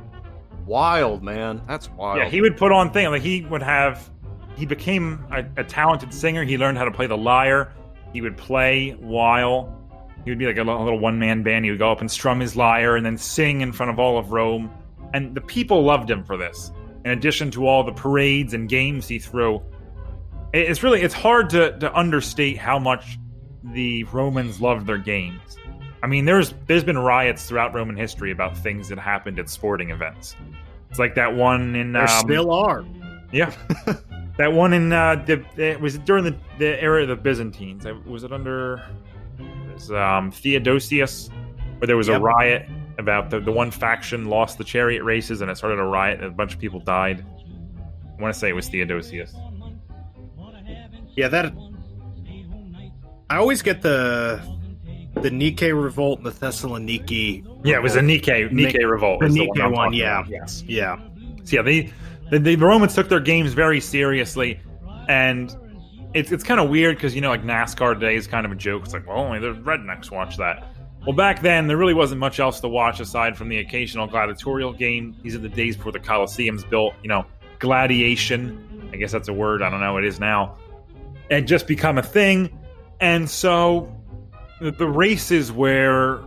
wild 0.67 1.23
man. 1.23 1.63
That's 1.69 1.89
wild. 1.91 2.19
yeah. 2.19 2.29
He 2.29 2.41
would 2.41 2.57
put 2.57 2.73
on 2.73 2.91
things 2.93 3.11
like 3.11 3.23
he 3.23 3.43
would 3.43 3.63
have. 3.63 4.11
He 4.57 4.67
became 4.67 5.25
a, 5.31 5.45
a 5.61 5.65
talented 5.65 6.13
singer. 6.13 6.43
He 6.43 6.59
learned 6.59 6.77
how 6.77 6.85
to 6.85 6.91
play 6.91 7.07
the 7.07 7.17
lyre. 7.17 7.73
He 8.13 8.21
would 8.21 8.37
play 8.37 8.91
while 9.01 9.79
he 10.25 10.31
would 10.31 10.39
be 10.39 10.47
like 10.47 10.59
a 10.59 10.63
little, 10.63 10.99
one 10.99 11.19
man 11.19 11.43
band. 11.43 11.65
He 11.65 11.71
would 11.71 11.81
go 11.81 11.91
up 11.91 12.01
and 12.01 12.11
strum 12.11 12.41
his 12.41 12.55
lyre 12.55 12.97
and 12.97 13.05
then 13.05 13.19
sing 13.19 13.61
in 13.61 13.73
front 13.73 13.91
of 13.91 13.99
all 13.99 14.19
of 14.19 14.33
Rome. 14.33 14.71
And 15.15 15.35
the 15.35 15.41
people 15.41 15.83
loved 15.83 16.11
him 16.11 16.25
for 16.25 16.37
this. 16.37 16.71
In 17.05 17.11
addition 17.11 17.51
to 17.53 17.67
all 17.67 17.83
the 17.83 17.93
parades 17.93 18.55
and 18.55 18.69
games 18.69 19.09
he 19.09 19.19
threw, 19.19 19.61
it's 20.53 20.83
really 20.83 21.03
it's 21.03 21.15
hard 21.15 21.51
to 21.51 21.77
to 21.79 21.93
understate 21.97 22.59
how 22.59 22.79
much 22.79 23.19
the 23.65 24.05
Romans 24.05 24.61
loved 24.61 24.87
their 24.87 24.99
games. 24.99 25.57
I 26.03 26.07
mean, 26.07 26.25
there's 26.25 26.55
there's 26.67 26.85
been 26.85 26.99
riots 26.99 27.47
throughout 27.47 27.75
Roman 27.75 27.97
history 27.97 28.31
about 28.31 28.57
things 28.57 28.89
that 28.89 28.99
happened 28.99 29.39
at 29.39 29.49
sporting 29.49 29.91
events. 29.91 30.37
It's 30.91 30.99
like 30.99 31.15
that 31.15 31.35
one 31.35 31.75
in 31.75 31.93
there 31.93 32.03
um, 32.03 32.21
still 32.21 32.53
are. 32.53 32.85
yeah. 33.33 33.53
that 34.39 34.53
one 34.53 34.73
in 34.73 34.93
uh, 34.93 35.17
the 35.27 35.45
it 35.57 35.81
was 35.81 35.99
during 35.99 36.25
the, 36.25 36.37
the 36.59 36.83
era 36.83 37.03
of 37.03 37.09
the 37.09 37.17
Byzantines. 37.17 37.87
Was 38.07 38.25
it 38.25 38.33
under 38.33 38.83
it 39.39 39.75
was, 39.75 39.91
um, 39.91 40.31
Theodosius, 40.31 41.29
where 41.79 41.87
there 41.87 41.97
was 41.97 42.09
a 42.09 42.19
riot 42.19 42.69
about 42.99 43.31
the 43.31 43.41
the 43.41 43.53
one 43.53 43.71
faction 43.71 44.27
lost 44.27 44.59
the 44.59 44.65
chariot 44.65 45.03
races 45.03 45.41
and 45.41 45.51
it 45.51 45.57
started 45.57 45.79
a 45.79 45.85
riot 45.85 46.21
and 46.21 46.29
a 46.29 46.31
bunch 46.31 46.55
of 46.55 46.61
people 46.61 46.81
died. 46.81 47.25
I 48.19 48.23
want 48.23 48.33
to 48.33 48.39
say 48.39 48.49
it 48.49 48.55
was 48.55 48.69
Theodosius. 48.69 49.35
Yeah, 51.17 51.29
that. 51.29 51.53
I 53.29 53.37
always 53.37 53.63
get 53.63 53.83
the 53.83 54.41
the 55.21 55.31
Nike 55.31 55.73
revolt 55.73 56.19
and 56.19 56.27
the 56.27 56.33
Thessaloniki. 56.33 57.45
Yeah, 57.65 57.77
it 57.77 57.83
was 57.83 57.95
revolt. 57.95 58.07
Nike 58.07 58.49
Nike 58.51 58.85
revolt. 58.85 59.21
the 59.21 59.27
I'm 59.63 59.73
one, 59.73 59.87
talking 59.87 60.01
yeah. 60.01 60.21
about. 60.21 60.31
Yes. 60.31 60.65
Yeah, 60.67 60.97
So 61.45 61.57
yeah, 61.57 61.63
they, 61.63 61.93
the, 62.33 62.39
the 62.39 62.57
Romans 62.57 62.95
took 62.95 63.11
their 63.11 63.21
games 63.21 63.53
very 63.53 63.79
seriously, 63.79 64.59
and 65.09 65.55
it's 66.15 66.33
it's 66.33 66.43
kind 66.43 66.61
of 66.61 66.71
weird 66.71 66.97
because 66.97 67.15
you 67.15 67.21
know 67.21 67.29
like 67.29 67.45
NASCAR 67.45 67.95
today 67.95 68.17
is 68.17 68.27
kind 68.27 68.47
of 68.47 68.53
a 68.53 68.55
joke. 68.55 68.85
It's 68.85 68.95
like 68.95 69.07
well, 69.07 69.19
only 69.19 69.39
the 69.39 69.53
rednecks 69.53 70.11
watch 70.11 70.39
that. 70.39 70.67
Well, 71.07 71.15
back 71.15 71.43
then 71.43 71.67
there 71.67 71.77
really 71.77 71.95
wasn't 71.95 72.21
much 72.21 72.41
else 72.41 72.61
to 72.61 72.69
watch 72.69 73.01
aside 73.01 73.37
from 73.37 73.51
the 73.51 73.59
occasional 73.59 74.07
gladiatorial 74.07 74.73
game. 74.73 75.15
These 75.23 75.35
are 75.35 75.41
the 75.41 75.49
days 75.49 75.77
before 75.77 75.93
the 75.93 76.01
Colosseum's 76.01 76.65
built. 76.65 76.95
You 77.03 77.11
know, 77.11 77.27
gladiation. 77.59 78.91
I 78.95 78.97
guess 78.97 79.13
that's 79.13 79.29
a 79.29 79.33
word. 79.33 79.63
I 79.63 79.69
don't 79.69 79.81
know. 79.81 79.93
What 79.93 80.05
it 80.05 80.09
is 80.09 80.19
now. 80.19 80.57
Had 81.31 81.47
just 81.47 81.67
become 81.67 81.99
a 81.99 82.03
thing, 82.03 82.59
and 83.01 83.29
so 83.29 83.95
the, 84.59 84.71
the 84.71 84.89
races 84.89 85.53
where 85.53 86.21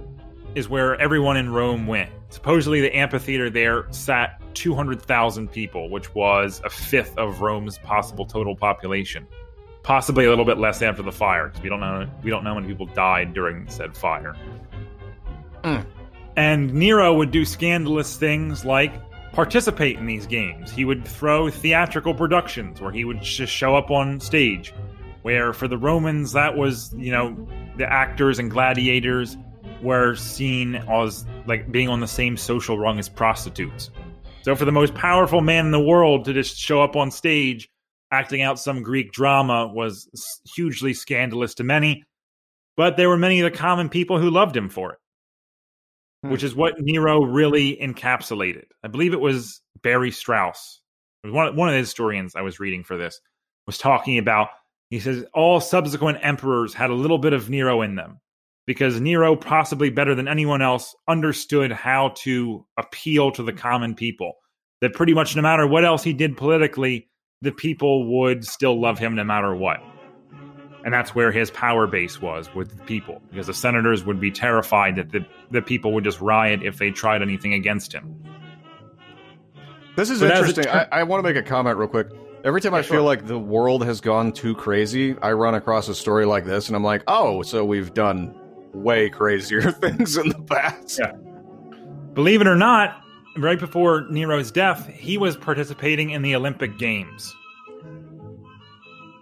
is 0.54 0.70
where 0.70 1.00
everyone 1.02 1.38
in 1.38 1.52
Rome 1.52 1.88
went. 1.88 2.12
Supposedly, 2.30 2.82
the 2.82 2.96
amphitheater 2.96 3.50
there 3.50 3.88
sat 3.92 4.42
200,000 4.56 5.52
people, 5.52 5.90
which 5.90 6.14
was 6.16 6.62
a 6.66 6.70
fifth 6.70 7.18
of 7.18 7.42
Rome's 7.42 7.78
possible 7.78 8.26
total 8.26 8.56
population. 8.56 9.28
Possibly 9.84 10.26
a 10.26 10.30
little 10.30 10.46
bit 10.46 10.58
less 10.58 10.82
after 10.82 11.04
the 11.04 11.12
fire, 11.12 11.50
because 11.50 11.62
we 11.62 11.70
don't 11.70 11.80
know 11.80 12.10
we 12.24 12.32
don't 12.32 12.44
know 12.44 12.52
how 12.52 12.60
many 12.60 12.68
people 12.68 12.88
died 12.88 13.34
during 13.36 13.68
said 13.70 13.96
fire. 13.96 14.36
Mm. 15.64 15.86
And 16.36 16.74
Nero 16.74 17.14
would 17.14 17.32
do 17.32 17.46
scandalous 17.46 18.18
things 18.18 18.66
like 18.66 18.94
participate 19.32 19.98
in 19.98 20.06
these 20.06 20.26
games. 20.26 20.72
He 20.72 20.86
would 20.86 21.06
throw 21.06 21.50
theatrical 21.50 22.14
productions 22.14 22.82
where 22.82 22.92
he 22.92 23.06
would 23.06 23.22
just 23.22 23.54
show 23.54 23.76
up 23.76 23.92
on 23.92 24.20
stage. 24.20 24.74
Where 25.22 25.54
for 25.54 25.68
the 25.68 25.78
Romans, 25.78 26.34
that 26.34 26.56
was 26.56 26.94
you 26.98 27.12
know 27.12 27.48
the 27.78 27.92
actors 27.92 28.40
and 28.40 28.50
gladiators 28.50 29.38
were 29.82 30.16
seen 30.16 30.76
as 30.76 31.26
like 31.46 31.72
being 31.72 31.90
on 31.90 32.00
the 32.00 32.08
same 32.08 32.38
social 32.38 32.78
rung 32.78 32.98
as 33.00 33.10
prostitutes. 33.10 33.92
So 34.46 34.56
for 34.56 34.66
the 34.66 34.72
most 34.72 34.94
powerful 34.94 35.42
man 35.42 35.66
in 35.66 35.72
the 35.72 35.80
world 35.80 36.26
to 36.26 36.34
just 36.34 36.56
show 36.56 36.80
up 36.80 36.96
on 36.96 37.10
stage 37.10 37.68
acting 38.12 38.44
out 38.44 38.60
some 38.60 38.84
Greek 38.84 39.12
drama 39.12 39.66
was 39.66 40.08
hugely 40.56 40.94
scandalous 40.94 41.56
to 41.56 41.64
many, 41.64 42.04
but 42.78 42.96
there 42.96 43.10
were 43.10 43.18
many 43.18 43.40
of 43.40 43.52
the 43.52 43.58
common 43.58 43.90
people 43.90 44.20
who 44.20 44.30
loved 44.30 44.56
him 44.56 44.70
for 44.70 44.92
it. 44.92 45.00
Hmm. 46.22 46.30
Which 46.30 46.44
is 46.44 46.54
what 46.54 46.76
Nero 46.78 47.24
really 47.24 47.76
encapsulated. 47.76 48.66
I 48.84 48.88
believe 48.88 49.14
it 49.14 49.20
was 49.20 49.62
Barry 49.82 50.12
Strauss. 50.12 50.80
One, 51.24 51.56
one 51.56 51.68
of 51.68 51.74
the 51.74 51.80
historians 51.80 52.36
I 52.36 52.44
was 52.44 52.60
reading 52.60 52.84
for 52.84 52.98
this 52.98 53.20
was 53.66 53.80
talking 53.80 54.20
about 54.20 54.50
he 54.92 55.00
says 55.00 55.26
all 55.34 55.60
subsequent 55.60 56.20
emperors 56.22 56.76
had 56.76 56.92
a 56.92 56.94
little 56.94 57.18
bit 57.18 57.34
of 57.34 57.50
Nero 57.50 57.82
in 57.82 57.96
them 57.96 58.20
because 58.66 59.00
Nero, 59.00 59.36
possibly 59.36 59.90
better 59.90 60.16
than 60.16 60.28
anyone 60.28 60.62
else, 60.62 60.96
understood 61.08 61.72
how 61.72 62.14
to 62.18 62.66
appeal 62.78 63.32
to 63.32 63.44
the 63.44 63.54
common 63.54 63.96
people. 63.96 64.34
That 64.82 64.94
pretty 64.94 65.14
much 65.14 65.36
no 65.36 65.42
matter 65.42 65.66
what 65.66 65.86
else 65.86 66.04
he 66.04 66.14
did 66.14 66.36
politically, 66.36 67.08
the 67.42 67.52
people 67.52 68.20
would 68.20 68.46
still 68.46 68.80
love 68.80 69.00
him 69.00 69.16
no 69.16 69.24
matter 69.24 69.56
what. 69.56 69.82
And 70.84 70.94
that's 70.94 71.16
where 71.16 71.32
his 71.32 71.50
power 71.50 71.88
base 71.88 72.22
was 72.22 72.54
with 72.54 72.78
the 72.78 72.84
people, 72.84 73.22
because 73.32 73.48
the 73.48 73.54
senators 73.54 74.06
would 74.06 74.20
be 74.20 74.30
terrified 74.30 74.98
that 74.98 75.12
the, 75.12 75.26
the 75.50 75.62
people 75.62 75.94
would 75.94 76.04
just 76.04 76.22
riot 76.22 76.62
if 76.62 76.78
they 76.78 76.92
tried 76.92 77.22
anything 77.22 77.54
against 77.54 77.94
him. 77.94 78.22
This 79.96 80.10
is 80.10 80.20
But 80.20 80.32
interesting. 80.32 80.68
I, 80.68 80.88
I 80.92 81.04
want 81.04 81.26
to 81.26 81.34
make 81.34 81.42
a 81.42 81.48
comment 81.48 81.78
real 81.78 81.88
quick. 81.88 82.08
Every 82.44 82.62
time 82.62 82.76
I 82.76 82.84
feel 82.84 83.04
like 83.04 83.26
the 83.26 83.40
world 83.40 83.84
has 83.86 84.02
gone 84.02 84.32
too 84.32 84.54
crazy, 84.54 85.16
I 85.24 85.32
run 85.32 85.56
across 85.56 85.88
a 85.88 85.96
story 85.96 86.26
like 86.26 86.46
this, 86.46 86.68
and 86.68 86.76
I'm 86.76 86.84
like, 86.84 87.02
oh, 87.08 87.42
so 87.42 87.66
we've 87.66 87.92
done 87.94 88.36
way 88.76 89.10
crazier 89.10 89.72
things 89.72 90.18
in 90.18 90.30
the 90.30 90.42
past. 90.42 91.00
Yeah. 91.00 91.14
Believe 92.14 92.42
it 92.42 92.48
or 92.48 92.56
not, 92.56 93.02
right 93.38 93.60
before 93.60 94.06
Nero's 94.10 94.52
death, 94.52 94.88
he 94.88 95.18
was 95.18 95.36
participating 95.36 96.12
in 96.12 96.22
the 96.22 96.36
Olympic 96.36 96.78
Games. 96.78 97.36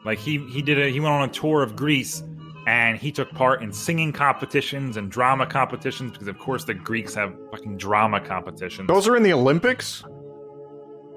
Like 0.05 0.19
he 0.19 0.39
he 0.49 0.61
did 0.61 0.79
a 0.79 0.89
he 0.89 0.99
went 0.99 1.13
on 1.13 1.29
a 1.29 1.31
tour 1.31 1.63
of 1.63 1.75
Greece 1.75 2.23
and 2.67 2.97
he 2.97 3.11
took 3.11 3.31
part 3.31 3.61
in 3.61 3.71
singing 3.71 4.11
competitions 4.11 4.97
and 4.97 5.11
drama 5.11 5.45
competitions 5.45 6.11
because 6.11 6.27
of 6.27 6.37
course 6.37 6.65
the 6.65 6.73
Greeks 6.73 7.13
have 7.13 7.33
fucking 7.51 7.77
drama 7.77 8.19
competitions. 8.19 8.87
Those 8.87 9.07
are 9.07 9.15
in 9.15 9.23
the 9.23 9.33
Olympics? 9.33 10.03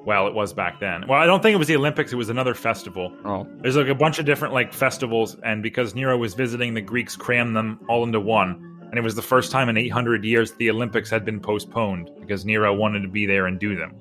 Well, 0.07 0.29
it 0.29 0.35
was 0.35 0.53
back 0.53 0.79
then. 0.79 1.05
Well, 1.09 1.21
I 1.21 1.27
don't 1.27 1.43
think 1.43 1.55
it 1.55 1.59
was 1.59 1.67
the 1.67 1.75
Olympics, 1.75 2.13
it 2.13 2.17
was 2.17 2.29
another 2.29 2.55
festival. 2.55 3.13
Oh. 3.25 3.45
There's 3.61 3.77
like 3.77 3.89
a 3.89 3.95
bunch 3.95 4.21
of 4.21 4.25
different 4.25 4.55
like 4.55 4.73
festivals 4.73 5.37
and 5.43 5.65
because 5.65 5.97
Nero 5.97 6.17
was 6.17 6.33
visiting 6.33 6.75
the 6.75 6.81
Greeks 6.81 7.17
crammed 7.17 7.57
them 7.57 7.81
all 7.89 8.05
into 8.05 8.21
one. 8.21 8.73
And 8.83 8.95
it 8.95 9.03
was 9.03 9.17
the 9.17 9.23
first 9.23 9.51
time 9.51 9.69
in 9.69 9.77
800 9.77 10.25
years 10.25 10.53
the 10.55 10.71
Olympics 10.71 11.11
had 11.11 11.25
been 11.25 11.41
postponed 11.41 12.09
because 12.21 12.45
Nero 12.45 12.73
wanted 12.73 13.01
to 13.01 13.09
be 13.09 13.27
there 13.27 13.47
and 13.47 13.59
do 13.59 13.75
them. 13.75 13.95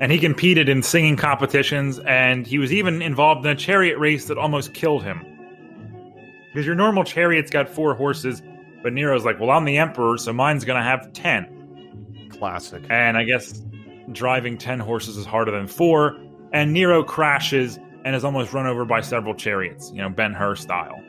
And 0.00 0.10
he 0.10 0.18
competed 0.18 0.70
in 0.70 0.82
singing 0.82 1.16
competitions, 1.16 2.00
and 2.00 2.44
he 2.44 2.58
was 2.58 2.72
even 2.72 3.02
involved 3.02 3.44
in 3.46 3.52
a 3.52 3.54
chariot 3.54 3.98
race 3.98 4.24
that 4.26 4.38
almost 4.38 4.74
killed 4.74 5.04
him. 5.04 5.20
Because 6.52 6.66
your 6.66 6.74
normal 6.74 7.04
chariot's 7.04 7.50
got 7.50 7.68
four 7.68 7.94
horses, 7.94 8.42
but 8.82 8.92
Nero's 8.92 9.24
like, 9.24 9.38
well, 9.38 9.50
I'm 9.50 9.64
the 9.64 9.78
emperor, 9.78 10.18
so 10.18 10.32
mine's 10.32 10.64
going 10.64 10.78
to 10.78 10.82
have 10.82 11.12
10. 11.12 12.30
Classic. 12.36 12.82
And 12.90 13.16
I 13.16 13.22
guess 13.22 13.62
driving 14.12 14.58
10 14.58 14.80
horses 14.80 15.16
is 15.16 15.26
harder 15.26 15.50
than 15.50 15.66
four. 15.66 16.18
And 16.52 16.72
Nero 16.72 17.02
crashes 17.02 17.78
and 18.04 18.14
is 18.14 18.24
almost 18.24 18.52
run 18.52 18.66
over 18.66 18.84
by 18.84 19.00
several 19.00 19.34
chariots, 19.34 19.90
you 19.92 20.02
know, 20.02 20.10
Ben 20.10 20.32
Hur 20.32 20.56
style. 20.56 21.02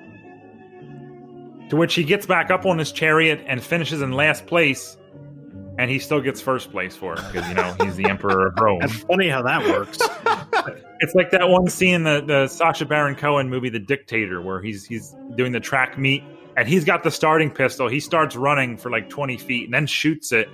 To 1.69 1.75
which 1.75 1.95
he 1.95 2.03
gets 2.03 2.25
back 2.25 2.51
up 2.51 2.65
on 2.65 2.77
his 2.77 2.91
chariot 2.91 3.43
and 3.47 3.61
finishes 3.63 4.01
in 4.01 4.11
last 4.11 4.45
place, 4.45 4.97
and 5.79 5.89
he 5.89 5.97
still 5.97 6.21
gets 6.21 6.39
first 6.39 6.71
place 6.71 6.95
for 6.95 7.13
it 7.13 7.21
because, 7.31 7.47
you 7.49 7.55
know, 7.55 7.75
he's 7.81 7.95
the 7.95 8.05
emperor 8.05 8.47
of 8.47 8.53
Rome. 8.59 8.79
That's 8.79 8.99
funny 9.03 9.27
how 9.27 9.41
that 9.41 9.67
works. 9.67 9.97
It's 10.99 11.13
like 11.15 11.31
that 11.31 11.49
one 11.49 11.67
scene 11.67 11.95
in 11.95 12.03
the, 12.03 12.23
the 12.25 12.47
Sacha 12.47 12.85
Baron 12.85 13.15
Cohen 13.15 13.49
movie, 13.49 13.67
The 13.67 13.79
Dictator, 13.79 14.41
where 14.41 14.61
he's 14.61 14.85
he's 14.85 15.13
doing 15.35 15.51
the 15.51 15.59
track 15.59 15.97
meet 15.97 16.23
and 16.55 16.67
he's 16.67 16.85
got 16.85 17.03
the 17.03 17.11
starting 17.11 17.51
pistol. 17.51 17.87
He 17.87 17.99
starts 17.99 18.35
running 18.35 18.77
for 18.77 18.89
like 18.89 19.09
20 19.09 19.37
feet 19.37 19.65
and 19.65 19.73
then 19.73 19.87
shoots 19.87 20.31
it. 20.31 20.47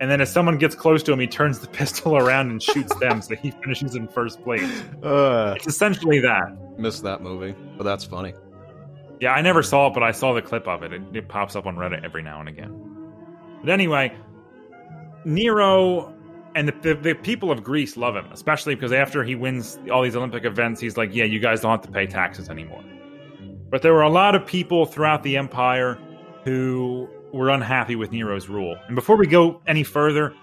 And 0.00 0.10
then 0.10 0.20
as 0.20 0.30
someone 0.30 0.58
gets 0.58 0.74
close 0.74 1.02
to 1.04 1.12
him, 1.12 1.20
he 1.20 1.26
turns 1.26 1.58
the 1.60 1.68
pistol 1.80 2.16
around 2.16 2.50
and 2.50 2.62
shoots 2.62 2.94
them, 2.96 3.22
so 3.22 3.34
he 3.36 3.50
finishes 3.50 3.94
in 3.94 4.08
first 4.08 4.42
place. 4.42 4.82
Uh, 5.02 5.54
It's 5.56 5.66
essentially 5.66 6.20
that. 6.20 6.54
missed 6.78 7.02
that 7.04 7.22
movie, 7.22 7.54
but 7.78 7.84
that's 7.84 8.04
funny. 8.04 8.34
Yeah, 9.20 9.32
I 9.32 9.40
never 9.40 9.62
saw 9.62 9.86
it, 9.86 9.94
but 9.94 10.02
I 10.02 10.10
saw 10.10 10.34
the 10.34 10.42
clip 10.42 10.68
of 10.68 10.82
it. 10.82 10.92
It, 10.92 11.02
it 11.14 11.28
pops 11.28 11.56
up 11.56 11.64
on 11.64 11.76
Reddit 11.76 12.04
every 12.04 12.22
now 12.22 12.40
and 12.40 12.48
again. 12.50 12.78
But 13.62 13.70
anyway, 13.70 14.14
Nero 15.24 16.12
and 16.54 16.68
the, 16.68 16.72
the, 16.82 16.94
the 16.94 17.14
people 17.14 17.50
of 17.50 17.62
Greece 17.64 17.96
love 17.96 18.14
him, 18.14 18.26
especially 18.32 18.74
because 18.74 18.92
after 18.92 19.24
he 19.24 19.34
wins 19.34 19.78
all 19.90 20.02
these 20.02 20.16
Olympic 20.16 20.44
events, 20.44 20.80
he's 20.80 20.96
like, 20.96 21.14
yeah, 21.14 21.24
you 21.24 21.38
guys 21.38 21.60
don't 21.60 21.70
have 21.70 21.82
to 21.82 21.90
pay 21.90 22.06
taxes 22.06 22.48
anymore. 22.48 22.82
But 23.70 23.82
there 23.82 23.92
were 23.92 24.02
a 24.02 24.08
lot 24.10 24.34
of 24.34 24.46
people 24.46 24.86
throughout 24.86 25.22
the 25.22 25.36
empire 25.36 25.98
who 26.44 27.08
were 27.36 27.50
unhappy 27.50 27.96
with 27.96 28.10
Nero's 28.12 28.48
rule. 28.48 28.76
And 28.86 28.94
before 28.94 29.16
we 29.16 29.26
go 29.26 29.60
any 29.66 29.82
further, 29.84 30.34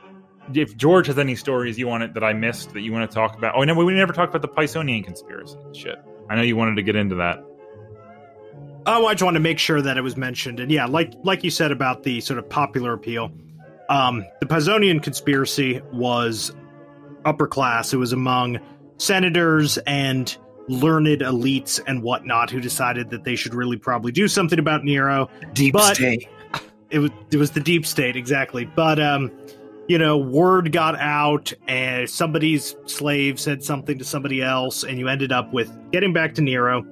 if 0.54 0.76
George 0.78 1.08
has 1.08 1.18
any 1.18 1.36
stories 1.36 1.78
you 1.80 1.88
wanted 1.88 2.14
that 2.14 2.24
I 2.24 2.34
missed 2.34 2.74
that 2.74 2.82
you 2.82 2.92
want 2.92 3.10
to 3.10 3.14
talk 3.14 3.38
about, 3.38 3.56
oh 3.56 3.64
no, 3.64 3.74
we 3.74 3.94
never 3.94 4.14
talked 4.14 4.34
about 4.36 4.42
the 4.42 4.54
Pisonian 4.54 5.04
conspiracy. 5.04 5.58
Shit, 5.74 5.96
I 6.30 6.36
know 6.36 6.42
you 6.42 6.56
wanted 6.56 6.76
to 6.76 6.84
get 6.84 6.96
into 6.96 7.16
that. 7.16 7.44
Oh, 8.86 9.06
I 9.06 9.14
just 9.14 9.24
wanted 9.24 9.40
to 9.40 9.44
make 9.44 9.60
sure 9.60 9.82
that 9.82 9.98
it 9.98 10.02
was 10.02 10.18
mentioned. 10.18 10.60
And 10.60 10.70
yeah, 10.72 10.86
like 10.86 11.14
like 11.24 11.44
you 11.44 11.50
said 11.50 11.72
about 11.72 12.04
the 12.04 12.20
sort 12.22 12.38
of 12.38 12.50
popular 12.50 12.94
appeal, 12.94 13.32
um, 13.90 14.26
the 14.42 14.46
Pisonian 14.46 15.02
conspiracy 15.02 15.82
was 15.94 16.54
upper 17.26 17.48
class. 17.48 17.94
It 17.94 17.98
was 17.98 18.12
among 18.12 18.60
senators 18.98 19.78
and 19.80 20.36
learned 20.68 21.22
elites 21.22 21.80
and 21.88 22.02
whatnot 22.04 22.50
who 22.50 22.60
decided 22.60 23.10
that 23.10 23.24
they 23.24 23.36
should 23.36 23.54
really 23.54 23.78
probably 23.78 24.12
do 24.12 24.28
something 24.28 24.60
about 24.60 24.84
Nero. 24.84 25.30
Deep 25.54 25.74
But- 25.74 25.96
state. 25.96 26.28
It 26.94 27.00
was 27.00 27.12
it 27.32 27.38
was 27.38 27.52
the 27.52 27.60
deep 27.60 27.86
state 27.86 28.16
exactly, 28.16 28.66
but 28.66 29.00
um, 29.00 29.32
you 29.88 29.98
know, 29.98 30.18
word 30.18 30.72
got 30.72 30.96
out, 30.98 31.52
and 31.68 32.10
somebody's 32.10 32.76
slave 32.86 33.40
said 33.40 33.64
something 33.64 33.98
to 33.98 34.06
somebody 34.06 34.42
else, 34.42 34.84
and 34.84 34.98
you 35.00 35.08
ended 35.08 35.32
up 35.32 35.52
with 35.52 35.76
getting 35.92 36.14
back 36.14 36.36
to 36.36 36.42
Nero. 36.42 36.86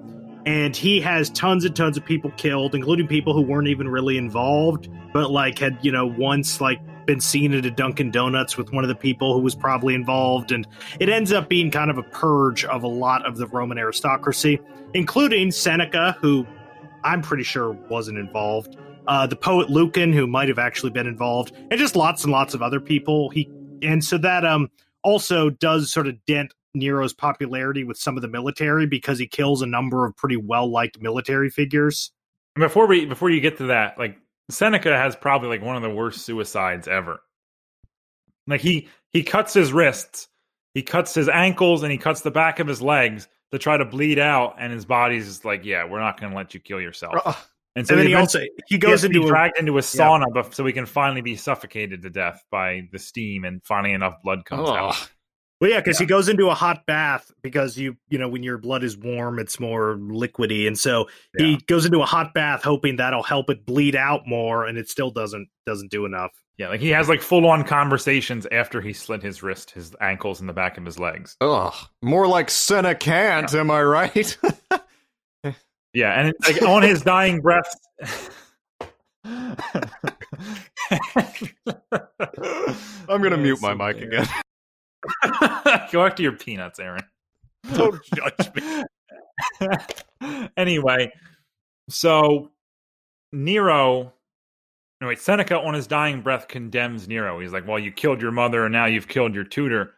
And 0.48 0.76
he 0.76 1.00
has 1.02 1.30
tons 1.30 1.66
and 1.66 1.76
tons 1.76 1.98
of 1.98 2.04
people 2.04 2.32
killed 2.32 2.74
including 2.74 3.08
people 3.08 3.36
who 3.36 3.44
weren't 3.44 3.68
even 3.68 3.88
really 3.88 4.18
involved 4.18 4.90
but 5.14 5.30
like 5.30 5.60
had 5.60 5.78
you 5.84 5.92
know 5.92 6.08
once 6.08 6.60
like 6.60 6.80
been 7.06 7.22
seen 7.22 7.54
at 7.54 7.64
a 7.64 7.70
dunkin 7.70 8.10
donuts 8.10 8.58
with 8.58 8.74
one 8.74 8.84
of 8.84 8.88
the 8.88 8.96
people 8.96 9.36
who 9.36 9.40
was 9.40 9.54
probably 9.54 9.94
involved. 9.94 10.52
And 10.52 10.68
it 11.00 11.10
ends 11.10 11.32
up 11.32 11.48
being 11.48 11.70
kind 11.70 11.92
of 11.92 12.00
a 12.00 12.04
purge 12.04 12.66
of 12.66 12.82
a 12.82 12.88
lot 12.88 13.24
of 13.26 13.38
the 13.38 13.46
roman 13.48 13.78
aristocracy 13.78 14.60
including 14.94 15.52
seneca 15.52 16.18
who 16.20 16.46
i'm 17.04 17.22
pretty 17.22 17.44
sure 17.44 17.72
wasn't 17.90 18.18
involved 18.18 18.78
uh, 19.08 19.28
the 19.28 19.36
poet 19.36 19.70
lucan 19.70 20.14
who 20.14 20.28
might 20.28 20.48
have 20.48 20.60
actually 20.60 20.92
been 20.92 21.08
involved 21.08 21.52
and 21.70 21.80
just 21.80 21.96
lots 21.96 22.24
and 22.24 22.32
lots 22.32 22.54
of 22.54 22.62
other 22.62 22.80
people 22.80 23.30
he 23.30 23.50
and 23.82 24.04
so 24.04 24.18
that 24.18 24.46
um 24.46 24.70
also 25.04 25.50
does 25.50 25.92
sort 25.92 26.08
of 26.08 26.16
dent 26.26 26.54
Nero's 26.74 27.14
popularity 27.14 27.84
with 27.84 27.98
some 27.98 28.16
of 28.16 28.22
the 28.22 28.28
military 28.28 28.86
because 28.86 29.20
he 29.20 29.28
kills 29.28 29.62
a 29.62 29.66
number 29.66 30.06
of 30.06 30.16
pretty 30.16 30.38
well 30.38 30.72
liked 30.72 31.02
military 31.02 31.50
figures. 31.50 32.12
Before 32.56 32.88
we 32.88 33.06
before 33.06 33.30
you 33.30 33.42
get 33.42 33.58
to 33.58 33.68
that, 33.68 33.98
like 33.98 34.18
Seneca 34.50 34.96
has 34.96 35.16
probably 35.16 35.50
like 35.50 35.62
one 35.62 35.76
of 35.76 35.82
the 35.82 35.90
worst 35.90 36.26
suicides 36.26 36.88
ever. 36.88 37.22
Like 38.48 38.62
he 38.62 38.88
he 39.12 39.24
cuts 39.24 39.54
his 39.54 39.74
wrists, 39.74 40.28
he 40.74 40.82
cuts 40.82 41.14
his 41.14 41.30
ankles, 41.30 41.84
and 41.84 41.92
he 41.92 41.98
cuts 41.98 42.22
the 42.22 42.32
back 42.32 42.60
of 42.60 42.68
his 42.68 42.82
legs 42.82 43.28
to 43.52 43.60
try 43.60 43.78
to 43.78 43.86
bleed 43.86 44.20
out, 44.20 44.56
and 44.60 44.72
his 44.72 44.86
body's 44.86 45.28
just 45.28 45.46
like, 45.46 45.66
yeah, 45.66 45.86
we're 45.86 46.00
not 46.00 46.20
going 46.20 46.32
to 46.32 46.38
let 46.38 46.54
you 46.54 46.60
kill 46.60 46.80
yourself. 46.80 47.50
Ugh. 47.76 47.80
And 47.80 47.88
so 47.88 47.94
and 47.94 48.00
then 48.00 48.08
he 48.08 48.14
he 48.14 48.16
also 48.20 48.40
he 48.40 48.50
he 48.68 48.78
goes 48.78 48.92
has 48.92 49.02
to 49.04 49.10
be 49.10 49.16
into 49.18 49.28
a, 49.28 49.30
dragged 49.32 49.58
into 49.60 49.78
a 49.78 49.82
sauna, 49.82 50.26
bef- 50.34 50.54
so 50.54 50.66
he 50.66 50.74
can 50.74 50.86
finally 50.86 51.22
be 51.22 51.36
suffocated 51.36 52.02
to 52.02 52.10
death 52.10 52.44
by 52.52 52.82
the 52.92 53.00
steam, 53.00 53.46
and 53.46 53.64
finally 53.64 53.94
enough 53.94 54.16
blood 54.24 54.44
comes 54.46 54.70
out. 54.70 55.10
Well 55.62 55.70
yeah 55.70 55.80
because 55.80 56.00
he 56.00 56.08
goes 56.08 56.28
into 56.28 56.50
a 56.50 56.56
hot 56.56 56.88
bath 56.88 57.32
because 57.44 57.78
you 57.78 57.96
you 58.10 58.18
know 58.18 58.28
when 58.28 58.42
your 58.42 58.58
blood 58.58 58.84
is 58.84 58.98
warm 58.98 59.38
it's 59.38 59.60
more 59.60 59.96
liquidy 59.96 60.66
and 60.66 60.76
so 60.76 61.06
Yeah. 61.38 61.46
he 61.46 61.58
goes 61.68 61.86
into 61.86 62.02
a 62.02 62.06
hot 62.08 62.34
bath 62.34 62.64
hoping 62.64 62.96
that'll 62.96 63.22
help 63.22 63.52
it 63.52 63.64
bleed 63.64 63.96
out 63.96 64.22
more 64.26 64.66
and 64.66 64.80
it 64.80 64.90
still 64.90 65.12
doesn't 65.12 65.50
doesn't 65.68 65.92
do 65.92 66.06
enough. 66.06 66.32
Yeah, 66.58 66.70
like 66.70 66.80
he 66.82 66.90
has 66.90 67.08
like 67.10 67.22
full 67.22 67.46
on 67.48 67.64
conversations 67.64 68.48
after 68.52 68.82
he 68.82 68.92
slit 68.94 69.22
his 69.24 69.42
wrist, 69.44 69.70
his 69.72 69.96
ankles, 70.02 70.40
and 70.40 70.50
the 70.50 70.54
back 70.54 70.78
of 70.80 70.86
his 70.86 70.98
legs. 71.00 71.38
Ugh. 71.42 71.74
More 72.02 72.28
like 72.28 72.48
Senecant, 72.50 73.54
am 73.54 73.70
I 73.72 73.82
right? 73.84 74.38
Yeah, 75.94 76.20
and 76.20 76.34
like 76.46 76.62
on 76.62 76.84
his 76.84 77.02
dying 77.02 77.42
breath. 77.42 77.74
I'm 79.24 79.58
gonna 83.22 83.38
mute 83.38 83.62
my 83.62 83.74
mic 83.74 84.02
again. 84.02 84.28
Go 85.92 86.06
after 86.06 86.24
your 86.24 86.34
peanuts, 86.34 86.80
Aaron. 86.80 87.04
Don't 87.74 88.00
judge 88.16 88.52
me. 88.56 88.84
anyway, 90.58 91.12
so 91.90 92.52
Nero, 93.32 94.14
no 95.00 95.08
wait, 95.08 95.20
Seneca 95.20 95.60
on 95.60 95.74
his 95.74 95.88
dying 95.88 96.22
breath 96.22 96.48
condemns 96.48 97.08
Nero. 97.08 97.40
He's 97.40 97.54
like, 97.54 97.68
"Well, 97.68 97.80
you 97.80 97.92
killed 97.92 98.22
your 98.22 98.32
mother, 98.32 98.66
and 98.66 98.74
now 98.74 98.86
you've 98.86 99.08
killed 99.08 99.36
your 99.36 99.44
tutor." 99.44 99.94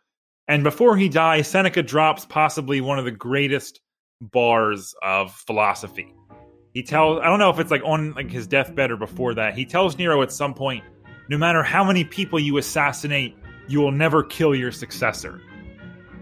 And 0.47 0.63
before 0.63 0.97
he 0.97 1.07
dies, 1.07 1.47
Seneca 1.47 1.83
drops 1.83 2.25
possibly 2.25 2.81
one 2.81 2.99
of 2.99 3.05
the 3.05 3.11
greatest 3.11 3.79
bars 4.21 4.95
of 5.01 5.31
philosophy. 5.31 6.13
He 6.73 6.81
tells, 6.81 7.19
I 7.21 7.25
don't 7.25 7.39
know 7.39 7.49
if 7.49 7.59
it's 7.59 7.71
like 7.71 7.83
on 7.85 8.13
like 8.13 8.31
his 8.31 8.47
deathbed 8.47 8.91
or 8.91 8.97
before 8.97 9.35
that. 9.35 9.55
He 9.55 9.65
tells 9.65 9.97
Nero 9.97 10.21
at 10.21 10.31
some 10.31 10.53
point, 10.53 10.83
no 11.29 11.37
matter 11.37 11.61
how 11.61 11.83
many 11.83 12.03
people 12.03 12.39
you 12.39 12.57
assassinate, 12.57 13.35
you 13.67 13.79
will 13.79 13.91
never 13.91 14.23
kill 14.23 14.55
your 14.55 14.71
successor. 14.71 15.41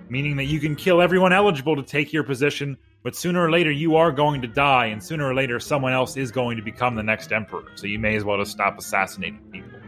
Meaning 0.10 0.36
that 0.38 0.46
you 0.46 0.60
can 0.60 0.76
kill 0.76 1.02
everyone 1.02 1.32
eligible 1.32 1.76
to 1.76 1.84
take 1.84 2.12
your 2.12 2.24
position, 2.24 2.78
but 3.02 3.16
sooner 3.16 3.42
or 3.42 3.50
later 3.50 3.72
you 3.72 3.96
are 3.96 4.12
going 4.12 4.42
to 4.42 4.48
die, 4.48 4.88
and 4.88 5.02
sooner 5.02 5.26
or 5.26 5.34
later 5.34 5.60
someone 5.60 5.94
else 5.94 6.18
is 6.18 6.32
going 6.32 6.58
to 6.58 6.64
become 6.64 6.96
the 6.96 7.04
next 7.04 7.32
emperor. 7.32 7.64
So 7.76 7.88
you 7.88 7.98
may 7.98 8.16
as 8.16 8.26
well 8.26 8.38
just 8.38 8.52
stop 8.52 8.78
assassinating 8.78 9.40
people. 9.52 9.80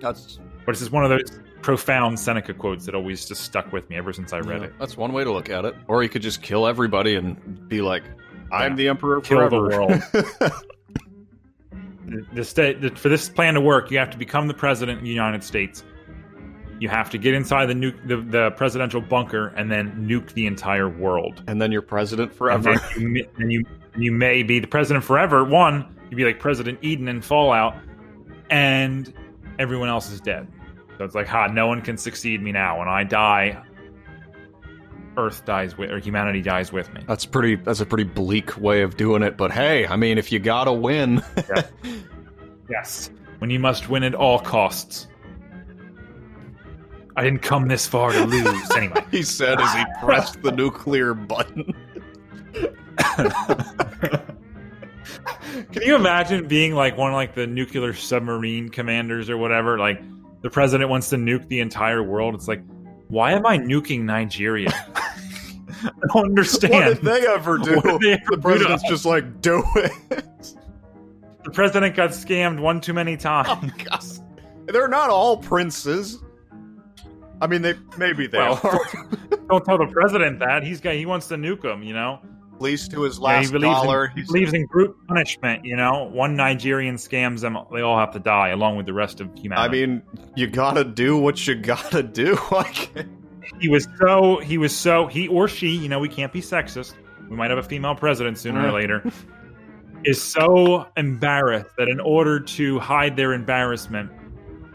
That's 0.00 0.40
But 0.66 0.72
it's 0.72 0.80
just 0.80 0.92
one 0.92 1.04
of 1.04 1.10
those 1.10 1.38
profound 1.62 2.18
Seneca 2.18 2.54
quotes 2.54 2.86
that 2.86 2.94
always 2.94 3.26
just 3.26 3.42
stuck 3.42 3.72
with 3.72 3.88
me 3.90 3.96
ever 3.96 4.12
since 4.12 4.32
I 4.32 4.38
read 4.38 4.60
yeah, 4.62 4.66
it. 4.68 4.74
that's 4.78 4.96
one 4.96 5.12
way 5.12 5.24
to 5.24 5.32
look 5.32 5.50
at 5.50 5.64
it. 5.64 5.74
Or 5.88 6.02
you 6.02 6.08
could 6.08 6.22
just 6.22 6.42
kill 6.42 6.66
everybody 6.66 7.14
and 7.16 7.68
be 7.68 7.82
like, 7.82 8.04
"I'm 8.52 8.72
Yeah. 8.72 8.76
the 8.76 8.88
emperor 8.88 9.20
Kill 9.20 9.48
the 9.48 9.50
forever." 9.50 10.52
The, 12.06 12.24
the 12.32 12.44
state 12.44 12.80
the, 12.80 12.88
for 12.90 13.10
this 13.10 13.28
plan 13.28 13.52
to 13.52 13.60
work, 13.60 13.90
you 13.90 13.98
have 13.98 14.08
to 14.10 14.16
become 14.16 14.48
the 14.48 14.54
president 14.54 14.98
of 14.98 15.04
the 15.04 15.10
United 15.10 15.44
States. 15.44 15.84
You 16.80 16.88
have 16.88 17.10
to 17.10 17.18
get 17.18 17.34
inside 17.34 17.66
the 17.66 17.74
nuke 17.74 18.08
the, 18.08 18.16
the 18.16 18.50
presidential 18.52 19.02
bunker 19.02 19.48
and 19.48 19.70
then 19.70 20.08
nuke 20.08 20.32
the 20.32 20.46
entire 20.46 20.88
world. 20.88 21.42
and 21.48 21.60
then 21.60 21.70
you're 21.70 21.82
president 21.82 22.32
forever. 22.32 22.76
then 22.96 23.14
you, 23.14 23.28
and 23.36 23.52
you 23.52 23.62
you 23.98 24.10
may 24.10 24.42
be 24.42 24.58
the 24.58 24.66
president 24.66 25.04
forever. 25.04 25.44
One, 25.44 25.94
you'd 26.08 26.16
be 26.16 26.24
like 26.24 26.38
President 26.40 26.78
Eden 26.80 27.08
in 27.08 27.20
Fallout, 27.20 27.76
and 28.48 29.12
everyone 29.58 29.88
else 29.90 30.10
is 30.10 30.18
dead. 30.20 30.46
So 30.98 31.04
it's 31.04 31.14
like, 31.14 31.26
ha, 31.26 31.46
no 31.46 31.66
one 31.66 31.80
can 31.80 31.96
succeed 31.96 32.42
me 32.42 32.52
now. 32.52 32.80
When 32.80 32.88
I 32.88 33.04
die, 33.04 33.62
Earth 35.16 35.44
dies 35.44 35.78
with, 35.78 35.90
or 35.90 35.98
humanity 35.98 36.42
dies 36.42 36.72
with 36.72 36.92
me. 36.92 37.02
That's 37.06 37.24
pretty. 37.24 37.56
That's 37.56 37.80
a 37.80 37.86
pretty 37.86 38.04
bleak 38.04 38.58
way 38.58 38.82
of 38.82 38.96
doing 38.96 39.22
it. 39.22 39.36
But 39.36 39.52
hey, 39.52 39.86
I 39.86 39.96
mean, 39.96 40.18
if 40.18 40.32
you 40.32 40.38
gotta 40.38 40.72
win, 40.72 41.22
Yes. 42.68 43.10
When 43.38 43.50
you 43.50 43.58
must 43.58 43.88
win 43.88 44.02
at 44.02 44.14
all 44.14 44.38
costs. 44.38 45.06
I 47.16 47.24
didn't 47.24 47.42
come 47.42 47.66
this 47.66 47.86
far 47.86 48.12
to 48.12 48.24
lose. 48.24 48.70
Anyway. 48.76 49.04
he 49.10 49.22
said 49.22 49.60
as 49.60 49.74
he 49.74 49.84
pressed 50.00 50.42
the 50.42 50.52
nuclear 50.52 51.14
button. 51.14 51.74
Can 55.72 55.82
you 55.82 55.96
imagine 55.96 56.46
being 56.46 56.74
like 56.74 56.96
one 56.96 57.10
of 57.10 57.14
like 57.14 57.34
the 57.34 57.46
nuclear 57.46 57.92
submarine 57.92 58.68
commanders 58.68 59.28
or 59.28 59.36
whatever? 59.36 59.78
Like 59.78 60.00
the 60.42 60.50
president 60.50 60.90
wants 60.90 61.10
to 61.10 61.16
nuke 61.16 61.48
the 61.48 61.60
entire 61.60 62.02
world. 62.02 62.34
It's 62.34 62.48
like, 62.48 62.62
why 63.08 63.32
am 63.32 63.46
I 63.46 63.58
nuking 63.58 64.02
Nigeria? 64.02 64.70
I 65.84 65.90
don't 66.12 66.26
understand. 66.26 66.72
What 66.74 66.84
did 66.94 67.02
they 67.02 67.26
ever 67.26 67.58
do? 67.62 67.80
They 68.00 68.12
ever 68.12 68.20
the 68.30 68.38
president's 68.40 68.84
us? 68.84 68.90
just 68.90 69.04
like, 69.04 69.40
do 69.40 69.62
it. 69.76 69.92
The 71.44 71.50
president 71.54 71.96
got 71.96 72.10
scammed 72.10 72.60
one 72.60 72.78
too 72.80 72.92
many 72.92 73.14
Oh, 73.14 73.16
times. 73.16 73.72
God. 73.84 74.04
They're 74.66 74.88
not 74.88 75.08
all 75.08 75.38
princes. 75.38 76.18
I 77.40 77.46
mean, 77.46 77.62
they 77.62 77.74
maybe 77.96 78.26
they 78.26 78.36
Well, 78.36 78.60
are. 78.62 78.80
Don't 79.48 79.64
tell 79.64 79.78
the 79.78 79.86
president 79.86 80.40
that. 80.40 80.62
He's 80.62 80.82
got 80.82 80.94
he 80.94 81.06
wants 81.06 81.28
to 81.28 81.36
nuke 81.36 81.62
them, 81.62 81.82
you 81.82 81.94
know? 81.94 82.18
Least 82.60 82.90
to 82.92 83.02
his 83.02 83.18
Yeah, 83.18 83.24
last 83.24 83.46
he 83.46 83.52
believes 83.52 83.74
dollar. 83.74 84.06
In, 84.06 84.16
he 84.16 84.22
believes 84.22 84.52
in 84.52 84.66
group 84.66 84.96
punishment, 85.06 85.64
you 85.64 85.76
know? 85.76 86.04
One 86.12 86.34
Nigerian 86.36 86.96
scams 86.96 87.40
them, 87.40 87.56
they 87.72 87.80
all 87.82 87.98
have 87.98 88.12
to 88.12 88.18
die 88.18 88.48
along 88.48 88.76
with 88.76 88.86
the 88.86 88.92
rest 88.92 89.20
of 89.20 89.30
humanity. 89.36 89.82
I 89.82 89.86
mean, 89.86 90.02
you 90.34 90.46
gotta 90.48 90.84
do 90.84 91.16
what 91.16 91.46
you 91.46 91.54
gotta 91.54 92.02
do. 92.02 92.36
Like, 92.50 92.90
he 93.60 93.68
was 93.68 93.86
so 94.00 94.38
he 94.40 94.58
was 94.58 94.74
so 94.76 95.06
he 95.06 95.26
or 95.28 95.48
she 95.48 95.68
you 95.70 95.88
know 95.88 95.98
we 95.98 96.08
can't 96.08 96.32
be 96.34 96.40
sexist 96.42 96.92
we 97.30 97.36
might 97.36 97.48
have 97.48 97.58
a 97.58 97.62
female 97.62 97.94
president 97.94 98.36
sooner 98.38 98.60
or 98.66 98.70
Mm. 98.70 98.74
later 98.74 99.12
is 100.04 100.22
so 100.22 100.86
embarrassed 100.98 101.70
that 101.78 101.88
in 101.88 101.98
order 101.98 102.38
to 102.40 102.78
hide 102.78 103.16
their 103.16 103.32
embarrassment 103.32 104.10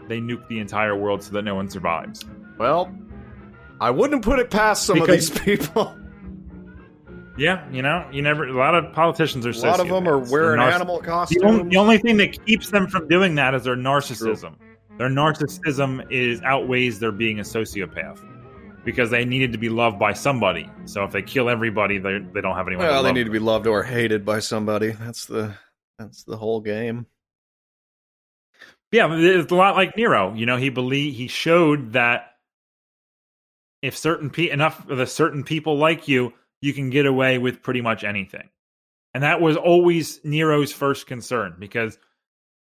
they 0.08 0.18
nuke 0.18 0.46
the 0.48 0.58
entire 0.58 0.96
world 0.96 1.22
so 1.22 1.30
that 1.32 1.42
no 1.42 1.54
one 1.54 1.68
survives 1.70 2.24
well, 2.58 2.92
I 3.80 3.90
wouldn't 3.90 4.22
put 4.22 4.38
it 4.40 4.50
past 4.50 4.84
some 4.86 4.98
Because- 4.98 5.30
of 5.30 5.34
these 5.44 5.58
people. 5.68 5.96
Yeah 7.36 7.68
you 7.70 7.82
know 7.82 8.08
you 8.12 8.22
never 8.22 8.46
a 8.46 8.52
lot 8.56 8.74
of 8.74 8.92
politicians 8.92 9.44
are 9.46 9.50
A 9.50 9.58
lot 9.58 9.80
of 9.80 9.88
them 9.88 10.06
are 10.08 10.18
wearing 10.18 10.60
narciss- 10.60 10.74
animal 10.74 11.00
the 11.00 11.06
costumes. 11.06 11.42
only, 11.44 11.68
the 11.70 11.76
only 11.76 11.98
thing 11.98 12.16
that 12.18 12.44
keeps 12.46 12.70
them 12.70 12.86
from 12.86 13.08
doing 13.08 13.34
that 13.36 13.54
is 13.54 13.64
their 13.64 13.76
narcissism 13.76 14.54
their 14.98 15.08
narcissism 15.08 16.06
is 16.10 16.40
outweighs 16.42 17.00
their 17.00 17.10
being 17.12 17.40
a 17.40 17.42
sociopath 17.42 18.20
because 18.84 19.10
they 19.10 19.24
needed 19.24 19.50
to 19.52 19.58
be 19.58 19.68
loved 19.68 19.98
by 19.98 20.12
somebody 20.12 20.70
so 20.84 21.02
if 21.04 21.10
they 21.10 21.22
kill 21.22 21.48
everybody 21.48 21.98
they, 21.98 22.18
they 22.32 22.40
don't 22.40 22.54
have 22.56 22.68
anyone 22.68 22.86
well, 22.86 23.02
they 23.02 23.12
need 23.12 23.24
to 23.24 23.30
be 23.30 23.38
loved 23.40 23.66
or 23.66 23.82
hated 23.82 24.24
by 24.24 24.38
somebody. 24.38 24.90
That's 24.90 25.26
the 25.26 25.54
that's 25.98 26.24
the 26.24 26.36
whole 26.36 26.60
game. 26.60 27.06
Yeah, 28.92 29.08
it's 29.12 29.50
a 29.50 29.54
lot 29.54 29.74
like 29.76 29.96
Nero. 29.96 30.34
You 30.34 30.46
know, 30.46 30.56
he 30.56 30.68
believe 30.68 31.14
he 31.16 31.26
showed 31.28 31.94
that 31.94 32.30
if 33.82 33.96
certain 33.96 34.30
pe- 34.30 34.50
enough 34.50 34.88
of 34.88 34.98
the 34.98 35.06
certain 35.06 35.42
people 35.44 35.78
like 35.78 36.06
you, 36.08 36.32
you 36.64 36.72
can 36.72 36.88
get 36.88 37.04
away 37.04 37.36
with 37.36 37.62
pretty 37.62 37.82
much 37.82 38.04
anything. 38.04 38.48
And 39.12 39.22
that 39.22 39.42
was 39.42 39.58
always 39.58 40.18
Nero's 40.24 40.72
first 40.72 41.06
concern 41.06 41.56
because 41.58 41.98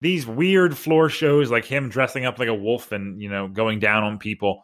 these 0.00 0.24
weird 0.24 0.78
floor 0.78 1.08
shows 1.08 1.50
like 1.50 1.64
him 1.64 1.88
dressing 1.88 2.24
up 2.24 2.38
like 2.38 2.48
a 2.48 2.54
wolf 2.54 2.92
and, 2.92 3.20
you 3.20 3.28
know, 3.28 3.48
going 3.48 3.80
down 3.80 4.04
on 4.04 4.18
people 4.18 4.62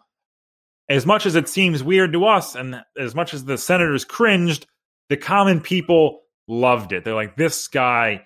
as 0.88 1.04
much 1.04 1.26
as 1.26 1.34
it 1.34 1.48
seems 1.48 1.82
weird 1.82 2.12
to 2.12 2.24
us 2.24 2.54
and 2.54 2.80
as 2.96 3.16
much 3.16 3.34
as 3.34 3.44
the 3.44 3.58
senators 3.58 4.04
cringed, 4.04 4.64
the 5.08 5.16
common 5.16 5.60
people 5.60 6.22
loved 6.46 6.92
it. 6.92 7.02
They're 7.02 7.12
like 7.12 7.36
this 7.36 7.66
guy 7.66 8.22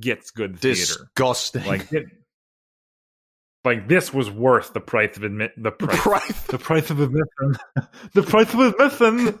gets 0.00 0.30
good 0.30 0.58
theater 0.58 1.10
Disgusting. 1.14 1.66
like 1.66 1.92
it, 1.92 2.06
like 3.64 3.86
this 3.86 4.14
was 4.14 4.30
worth 4.30 4.72
the 4.72 4.80
price 4.80 5.14
of 5.18 5.24
admit 5.24 5.52
the 5.58 5.72
price 5.72 6.06
right. 6.06 6.46
the 6.48 6.58
price 6.58 6.90
of 6.90 7.00
admission 7.00 7.58
the 8.14 8.22
price 8.22 8.52
of 8.54 8.60
admission 8.60 9.38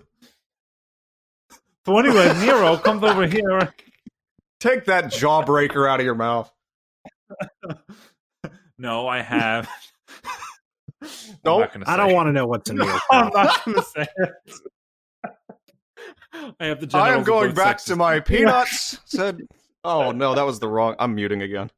so 1.88 1.98
anyway 1.98 2.32
nero 2.44 2.76
comes 2.76 3.02
over 3.02 3.26
here 3.26 3.72
Take 4.60 4.86
that 4.86 5.04
jawbreaker 5.06 5.88
out 5.88 6.00
of 6.00 6.04
your 6.04 6.14
mouth. 6.16 6.52
no 8.78 9.06
i 9.08 9.20
have 9.22 9.68
I'm 11.02 11.08
Nope. 11.44 11.70
not 11.76 11.88
I 11.88 11.96
don't 11.96 12.12
want 12.12 12.26
to 12.28 12.32
know 12.32 12.46
what's 12.46 12.68
in 12.70 12.76
No, 12.78 12.84
your 12.84 12.98
i'm 13.10 13.30
not 13.32 13.64
gonna 13.64 13.82
say 13.82 14.06
it 14.16 14.32
i 16.60 16.66
have 16.66 16.80
the 16.80 16.96
I 16.98 17.10
am 17.14 17.22
going 17.24 17.54
back 17.54 17.78
sexes. 17.80 17.86
to 17.88 17.96
my 17.96 18.20
peanuts. 18.20 18.98
Said, 19.06 19.40
oh 19.84 20.12
no, 20.12 20.34
that 20.34 20.44
was 20.44 20.60
the 20.60 20.68
wrong. 20.68 20.94
I'm 20.98 21.14
muting 21.14 21.42
again. 21.42 21.70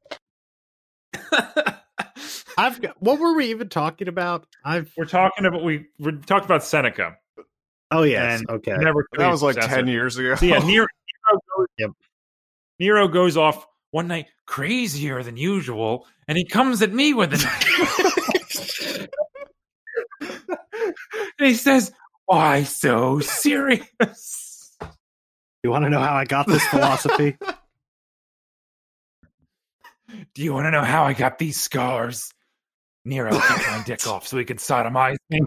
I've 2.58 2.80
got, 2.80 3.00
what 3.00 3.18
were 3.20 3.34
we 3.34 3.46
even 3.46 3.68
talking 3.68 4.08
about? 4.08 4.46
I've 4.64 4.92
we're 4.96 5.04
talking 5.06 5.46
about 5.46 5.62
we 5.64 5.86
we 5.98 6.12
talked 6.18 6.44
about 6.44 6.62
seneca 6.64 7.16
oh 7.90 8.02
yes, 8.02 8.40
And 8.40 8.50
okay. 8.50 8.76
never 8.76 9.06
That 9.16 9.30
was 9.30 9.42
like 9.42 9.56
ten 9.56 9.86
years 9.88 10.16
ago. 10.16 10.34
So 10.36 10.46
yeah, 10.46 10.58
Nero, 10.64 10.86
Nero, 10.86 11.40
goes, 11.56 11.66
Yep. 11.78 11.90
Nero 12.78 13.08
goes 13.08 13.36
off 13.36 13.66
one 13.90 14.08
night 14.08 14.26
crazier 14.46 15.22
than 15.22 15.36
usual, 15.36 16.06
and 16.28 16.38
he 16.38 16.44
comes 16.46 16.82
at 16.82 16.92
me 16.92 17.12
with 17.14 17.32
an. 17.32 17.40
and 20.20 20.38
he 21.38 21.54
says, 21.54 21.92
"Why 22.26 22.62
so 22.64 23.20
serious?" 23.20 24.76
You 25.62 25.70
want 25.70 25.84
to 25.84 25.90
know 25.90 26.00
how 26.00 26.14
I 26.14 26.24
got 26.24 26.46
this 26.46 26.64
philosophy? 26.68 27.36
Do 30.34 30.42
you 30.42 30.52
want 30.52 30.66
to 30.66 30.70
know 30.70 30.82
how 30.82 31.04
I 31.04 31.12
got 31.12 31.38
these 31.38 31.60
scars? 31.60 32.32
Nero 33.04 33.30
cut 33.32 33.58
my 33.58 33.82
dick 33.84 34.06
off 34.06 34.26
so 34.26 34.38
he 34.38 34.44
could 34.44 34.58
sodomize 34.58 35.16
me. 35.28 35.40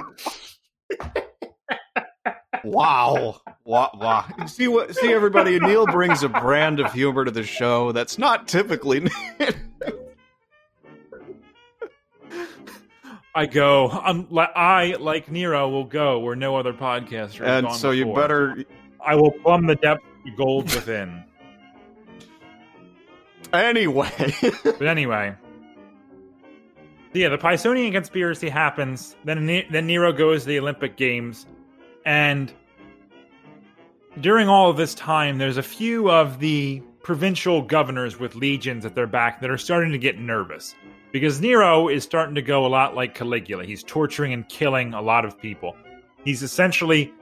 Wow. 2.64 3.42
Wow. 3.66 3.92
Wow. 3.96 4.26
You 4.40 4.48
See 4.48 4.68
what? 4.68 4.96
See 4.96 5.12
everybody. 5.12 5.60
Neil 5.60 5.86
brings 5.86 6.24
a 6.24 6.30
brand 6.30 6.80
of 6.80 6.94
humor 6.94 7.26
to 7.26 7.32
the 7.32 7.44
show 7.44 7.92
that's 7.92 8.18
not 8.18 8.48
typically. 8.48 9.08
I 13.36 13.46
go. 13.48 13.90
I'm. 13.90 14.28
I 14.38 14.96
like 15.00 15.30
Nero 15.32 15.68
will 15.70 15.86
go 15.86 16.20
where 16.20 16.36
no 16.36 16.56
other 16.56 16.72
podcaster. 16.74 17.46
and 17.46 17.66
gone 17.68 17.78
so 17.78 17.92
you 17.92 18.14
better. 18.14 18.64
I 19.06 19.16
will 19.16 19.32
plumb 19.32 19.66
the 19.66 19.76
depth 19.76 20.04
of 20.28 20.38
gold 20.38 20.66
within. 20.66 21.24
Anyway. 23.52 24.10
But 24.64 24.88
anyway, 24.88 25.36
yeah, 27.14 27.30
the 27.30 27.38
Pisonian 27.38 27.92
conspiracy 27.92 28.50
happens. 28.50 29.16
Then 29.24 29.46
Ne- 29.46 29.68
then 29.70 29.86
Nero 29.88 30.12
goes 30.12 30.42
to 30.44 30.48
the 30.50 30.60
Olympic 30.60 30.96
Games, 30.98 31.46
and 32.06 32.54
during 34.22 34.48
all 34.48 34.70
of 34.70 34.78
this 34.78 34.94
time, 34.94 35.38
there's 35.38 35.58
a 35.58 35.64
few 35.64 36.10
of 36.12 36.40
the 36.40 36.82
provincial 37.02 37.62
governors 37.62 38.20
with 38.20 38.36
legions 38.36 38.86
at 38.86 38.96
their 38.96 39.08
back 39.08 39.42
that 39.42 39.50
are 39.50 39.58
starting 39.58 39.92
to 39.92 39.98
get 39.98 40.20
nervous 40.20 40.76
because 41.12 41.42
Nero 41.42 41.90
is 41.90 42.04
starting 42.04 42.36
to 42.36 42.42
go 42.42 42.66
a 42.66 42.68
lot 42.68 42.96
like 42.96 43.16
Caligula. 43.16 43.66
He's 43.66 43.84
torturing 43.84 44.34
and 44.34 44.48
killing 44.48 44.94
a 44.94 45.02
lot 45.02 45.26
of 45.26 45.38
people. 45.38 45.76
He's 46.24 46.44
essentially 46.44 47.14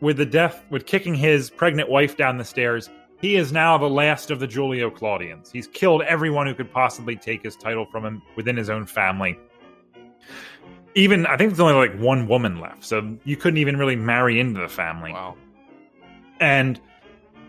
with 0.00 0.16
the 0.16 0.26
death 0.26 0.64
with 0.70 0.84
kicking 0.86 1.14
his 1.14 1.48
pregnant 1.48 1.88
wife 1.88 2.16
down 2.16 2.36
the 2.36 2.44
stairs 2.44 2.90
he 3.22 3.36
is 3.36 3.52
now 3.52 3.78
the 3.78 3.88
last 3.88 4.32
of 4.32 4.40
the 4.40 4.48
Julio 4.48 4.90
Claudians. 4.90 5.48
He's 5.52 5.68
killed 5.68 6.02
everyone 6.02 6.48
who 6.48 6.54
could 6.54 6.72
possibly 6.72 7.14
take 7.14 7.44
his 7.44 7.54
title 7.54 7.86
from 7.86 8.04
him 8.04 8.20
within 8.34 8.56
his 8.56 8.68
own 8.68 8.84
family. 8.84 9.38
Even 10.94 11.26
I 11.26 11.36
think 11.36 11.50
there's 11.50 11.60
only 11.60 11.74
like 11.74 11.98
one 11.98 12.28
woman 12.28 12.60
left, 12.60 12.84
so 12.84 13.16
you 13.24 13.36
couldn't 13.36 13.58
even 13.58 13.76
really 13.76 13.96
marry 13.96 14.38
into 14.38 14.60
the 14.60 14.68
family. 14.68 15.12
wow. 15.12 15.36
And 16.40 16.80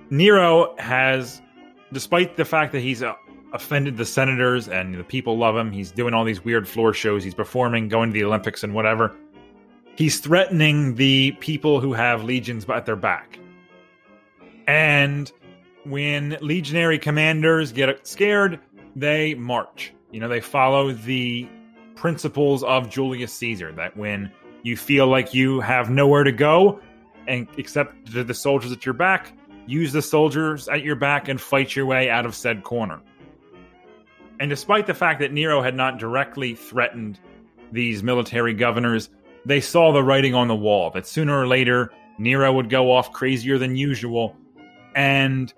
Nero 0.10 0.76
has, 0.78 1.42
despite 1.92 2.38
the 2.38 2.46
fact 2.46 2.72
that 2.74 2.82
he's 2.82 3.02
uh, 3.02 3.16
offended 3.54 3.98
the 3.98 4.06
senators 4.06 4.68
and 4.68 4.94
the 4.94 5.04
people 5.04 5.38
love 5.38 5.58
him, 5.58 5.72
he's 5.72 5.92
doing 5.92 6.14
all 6.14 6.24
these 6.24 6.46
weird 6.46 6.68
floor 6.68 6.94
shows, 6.94 7.24
he's 7.24 7.34
performing, 7.34 7.88
going 7.88 8.12
to 8.12 8.14
the 8.14 8.24
Olympics 8.24 8.64
and 8.64 8.74
whatever. 8.74 9.16
He's 9.96 10.20
threatening 10.20 10.96
the 10.96 11.32
people 11.40 11.80
who 11.80 11.94
have 11.94 12.24
legions 12.24 12.66
at 12.70 12.86
their 12.86 12.96
back. 12.96 13.40
And 14.68 15.32
when 15.86 16.38
legionary 16.42 17.00
commanders 17.00 17.72
get 17.72 18.08
scared, 18.08 18.60
they 18.96 19.34
march. 19.36 19.94
You 20.12 20.20
know, 20.20 20.28
they 20.28 20.40
follow 20.40 20.92
the 20.94 21.48
principles 21.96 22.64
of 22.64 22.90
Julius 22.90 23.34
Caesar 23.34 23.72
that 23.74 23.96
when 23.98 24.32
you 24.64 24.78
feel 24.78 25.08
like 25.08 25.34
you 25.34 25.60
have 25.60 25.90
nowhere 25.90 26.24
to 26.24 26.32
go, 26.32 26.80
and 27.28 27.48
except 27.58 28.12
to 28.14 28.24
the 28.24 28.34
soldiers 28.34 28.72
at 28.72 28.86
your 28.86 28.94
back, 28.94 29.34
use 29.66 29.94
the 29.94 30.02
soldiers 30.02 30.68
at 30.68 30.84
your 30.84 30.96
back 30.96 31.28
and 31.28 31.40
fight 31.40 31.76
your 31.76 31.86
way 31.86 32.10
out 32.10 32.26
of 32.26 32.36
said 32.36 32.64
corner. 32.64 33.02
And 34.40 34.50
despite 34.50 34.88
the 34.88 34.94
fact 34.94 35.20
that 35.20 35.32
Nero 35.32 35.62
had 35.62 35.76
not 35.76 36.00
directly 36.00 36.56
threatened 36.56 37.20
these 37.72 38.04
military 38.04 38.54
governors, 38.54 39.10
they 39.46 39.62
saw 39.62 39.92
the 39.92 40.04
writing 40.04 40.34
on 40.34 40.48
the 40.48 40.56
wall 40.56 40.90
that 40.92 41.08
sooner 41.08 41.38
or 41.38 41.48
later 41.48 41.92
Nero 42.18 42.52
would 42.54 42.70
go 42.70 42.92
off 42.92 43.12
crazier 43.12 43.58
than 43.58 43.76
usual 43.76 44.36
and 44.96 45.54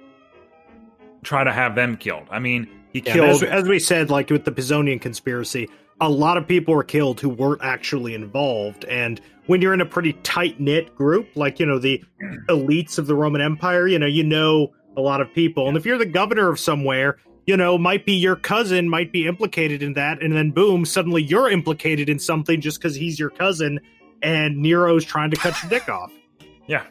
try 1.24 1.44
to 1.44 1.52
have 1.52 1.76
them 1.76 1.98
killed. 1.98 2.28
I 2.30 2.40
mean, 2.40 2.70
he 2.94 3.00
Yeah, 3.06 3.14
killed. 3.14 3.30
as, 3.30 3.44
as 3.44 3.68
we 3.68 3.80
said, 3.80 4.10
like 4.10 4.30
with 4.30 4.46
the 4.46 4.52
Pisonian 4.52 5.02
conspiracy, 5.02 5.70
a 6.02 6.10
lot 6.10 6.38
of 6.38 6.48
people 6.48 6.74
were 6.74 6.84
killed 6.84 7.20
who 7.20 7.30
weren't 7.30 7.62
actually 7.64 8.14
involved. 8.14 8.86
And 8.86 9.22
when 9.48 9.62
you're 9.62 9.74
in 9.74 9.82
a 9.82 9.86
pretty 9.86 10.14
tight 10.24 10.60
knit 10.60 10.96
group, 10.96 11.28
like 11.36 11.60
you 11.60 11.66
know 11.66 11.80
the 11.80 12.04
elites 12.50 12.98
of 12.98 13.08
the 13.08 13.16
Roman 13.16 13.42
Empire, 13.42 13.88
you 13.88 14.00
know 14.00 14.08
you 14.08 14.24
know 14.24 14.74
a 14.98 15.02
lot 15.02 15.22
of 15.22 15.34
people. 15.34 15.68
And 15.68 15.78
if 15.78 15.86
you're 15.86 15.98
the 15.98 16.06
governor 16.06 16.50
of 16.50 16.60
somewhere, 16.60 17.18
you 17.46 17.56
know 17.56 17.78
might 17.78 18.06
be 18.06 18.14
your 18.14 18.36
cousin 18.36 18.90
might 18.90 19.12
be 19.12 19.28
implicated 19.28 19.82
in 19.82 19.94
that, 19.94 20.22
and 20.22 20.36
then 20.36 20.52
boom, 20.52 20.86
suddenly 20.86 21.24
you're 21.24 21.50
implicated 21.50 22.10
in 22.10 22.20
something 22.20 22.62
just 22.62 22.80
because 22.80 22.96
he's 22.96 23.20
your 23.20 23.30
cousin, 23.30 23.80
and 24.22 24.58
Nero's 24.58 25.06
trying 25.06 25.32
to 25.32 25.38
cut 25.38 25.62
your 25.62 25.70
dick 25.70 25.88
off. 25.90 26.12
yeah. 26.68 26.84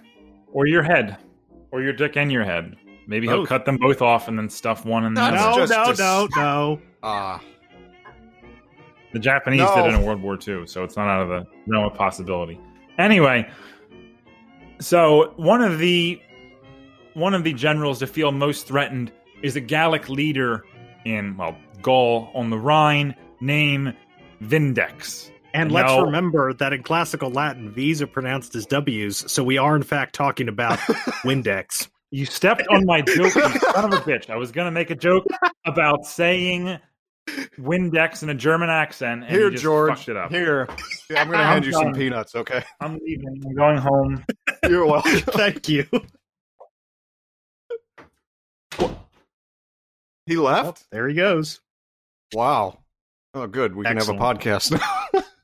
Or 0.53 0.67
your 0.67 0.83
head. 0.83 1.19
Or 1.73 1.83
your 1.83 1.93
dick 1.93 2.17
and 2.17 2.31
your 2.31 2.45
head. 2.45 2.77
Maybe 3.09 3.27
he'll 3.27 3.39
Both. 3.39 3.49
cut 3.49 3.65
them 3.65 3.77
both 3.77 4.01
off 4.01 4.29
and 4.29 4.39
then 4.39 4.49
stuff 4.49 4.87
one 4.87 5.05
in 5.05 5.13
the 5.15 5.21
That's 5.21 5.43
other. 5.43 5.51
No, 5.51 5.67
just 5.67 5.73
no, 5.73 5.87
dis- 5.91 5.99
no, 5.99 6.29
no. 6.37 6.81
Ah, 7.03 7.43
The 9.15 9.21
Japanese 9.21 9.61
No. 9.61 9.77
did 9.77 9.87
it 9.87 9.95
in 9.95 10.05
World 10.05 10.21
War 10.21 10.35
II, 10.37 10.67
so 10.67 10.83
it's 10.85 10.97
not 10.97 11.09
out 11.09 11.23
of 11.23 11.29
the 11.29 11.47
realm 11.69 11.85
of 11.87 11.95
possibility. 11.95 12.61
Anyway, 12.99 13.49
so 14.81 15.33
one 15.37 15.63
of 15.63 15.79
the 15.79 16.21
one 17.15 17.33
of 17.33 17.45
the 17.45 17.53
generals 17.53 18.01
to 18.01 18.09
feel 18.09 18.33
most 18.33 18.67
threatened 18.67 19.13
is 19.43 19.55
a 19.55 19.61
Gallic 19.61 20.09
leader 20.09 20.65
in 21.05 21.37
well 21.37 21.57
Gaul 21.81 22.29
on 22.35 22.51
the 22.51 22.59
Rhine, 22.59 23.15
named 23.41 23.95
Vindex. 24.43 25.31
And 25.55 25.71
let's 25.71 25.93
remember 25.93 26.53
that 26.55 26.73
in 26.73 26.83
classical 26.83 27.31
Latin, 27.31 27.71
V's 27.71 28.03
are 28.03 28.09
pronounced 28.09 28.57
as 28.57 28.67
W's, 28.67 29.31
so 29.31 29.45
we 29.45 29.59
are 29.59 29.77
in 29.77 29.85
fact 29.85 30.13
talking 30.13 30.49
about 30.49 30.79
Windex. 31.25 31.89
You 32.11 32.27
stepped 32.27 32.67
on 32.69 32.85
my 32.85 33.01
joke, 33.03 33.33
you 33.35 33.61
son 33.61 33.85
of 33.85 33.93
a 33.93 34.03
bitch. 34.03 34.29
I 34.29 34.35
was 34.37 34.51
gonna 34.51 34.73
make 34.73 34.91
a 34.91 34.97
joke 34.97 35.25
about 35.65 36.05
saying 36.05 36.81
Windex 37.59 38.23
in 38.23 38.31
a 38.31 38.35
German 38.35 38.71
accent, 38.71 39.23
and 39.23 39.31
here, 39.31 39.51
just 39.51 39.63
George. 39.63 40.09
it 40.09 40.17
up. 40.17 40.31
Here, 40.31 40.69
Yeah, 41.09 41.23
I'm 41.23 41.29
going 41.29 41.39
to 41.39 41.45
hand 41.45 41.65
you 41.65 41.73
some 41.73 41.93
peanuts. 41.93 42.35
Okay, 42.35 42.63
I'm 42.81 42.99
leaving. 42.99 43.43
I'm 43.47 43.55
going 43.55 43.79
home. 43.79 44.25
you're 44.69 44.87
welcome. 44.87 45.13
Thank 45.21 45.69
you. 45.69 45.87
he 50.27 50.37
left. 50.37 50.85
There 50.91 51.09
he 51.09 51.15
goes. 51.15 51.61
Wow. 52.33 52.79
Oh, 53.33 53.47
good. 53.47 53.75
We 53.75 53.85
can 53.85 53.97
have 53.97 54.09
a 54.09 54.15
podcast 54.15 54.73
now. 54.73 55.23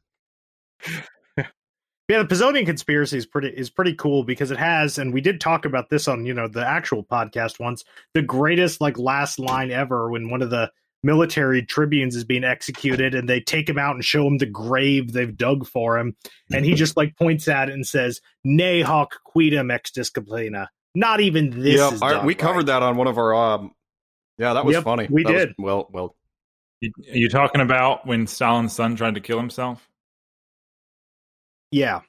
Yeah, 2.10 2.24
the 2.24 2.34
Pisonian 2.34 2.66
conspiracy 2.66 3.18
is 3.18 3.24
pretty 3.24 3.50
is 3.50 3.70
pretty 3.70 3.94
cool 3.94 4.24
because 4.24 4.50
it 4.50 4.58
has, 4.58 4.98
and 4.98 5.14
we 5.14 5.20
did 5.20 5.40
talk 5.40 5.64
about 5.64 5.90
this 5.90 6.08
on 6.08 6.26
you 6.26 6.34
know 6.34 6.48
the 6.48 6.66
actual 6.66 7.04
podcast 7.04 7.60
once. 7.60 7.84
The 8.14 8.22
greatest 8.22 8.80
like 8.80 8.98
last 8.98 9.38
line 9.38 9.70
ever 9.70 10.10
when 10.10 10.28
one 10.28 10.42
of 10.42 10.50
the 10.50 10.72
military 11.02 11.64
tribunes 11.64 12.14
is 12.16 12.24
being 12.24 12.44
executed, 12.44 13.14
and 13.14 13.28
they 13.28 13.40
take 13.40 13.68
him 13.68 13.78
out 13.78 13.94
and 13.94 14.04
show 14.04 14.26
him 14.26 14.38
the 14.38 14.46
grave 14.46 15.12
they've 15.12 15.36
dug 15.36 15.66
for 15.66 15.98
him, 15.98 16.16
and 16.52 16.64
he 16.64 16.74
just 16.74 16.96
like 16.96 17.16
points 17.16 17.48
at 17.48 17.68
it 17.68 17.72
and 17.72 17.86
says, 17.86 18.20
"Ne 18.44 18.80
hoc 18.82 19.16
quidem 19.26 19.72
ex 19.72 19.90
disciplina." 19.90 20.66
Not 20.94 21.20
even 21.20 21.50
this. 21.50 21.76
yeah, 21.78 21.92
is 21.92 22.02
our- 22.02 22.14
done 22.14 22.26
we 22.26 22.32
right. 22.32 22.38
covered 22.38 22.66
that 22.66 22.82
on 22.82 22.96
one 22.96 23.06
of 23.06 23.16
our. 23.18 23.34
Um, 23.34 23.74
yeah, 24.38 24.54
that 24.54 24.64
was 24.64 24.74
Yep, 24.74 24.84
funny. 24.84 25.06
we 25.10 25.22
That 25.22 25.32
was- 25.32 25.44
did. 25.46 25.54
well, 25.58 25.88
well, 25.92 26.16
You, 26.80 26.90
are 27.12 27.16
you 27.16 27.28
talking 27.28 27.60
about 27.60 28.06
when 28.06 28.26
Stalin's 28.26 28.72
son 28.72 28.96
tried 28.96 29.14
to 29.14 29.20
kill 29.20 29.38
himself? 29.38 29.86
Yeah. 31.70 32.00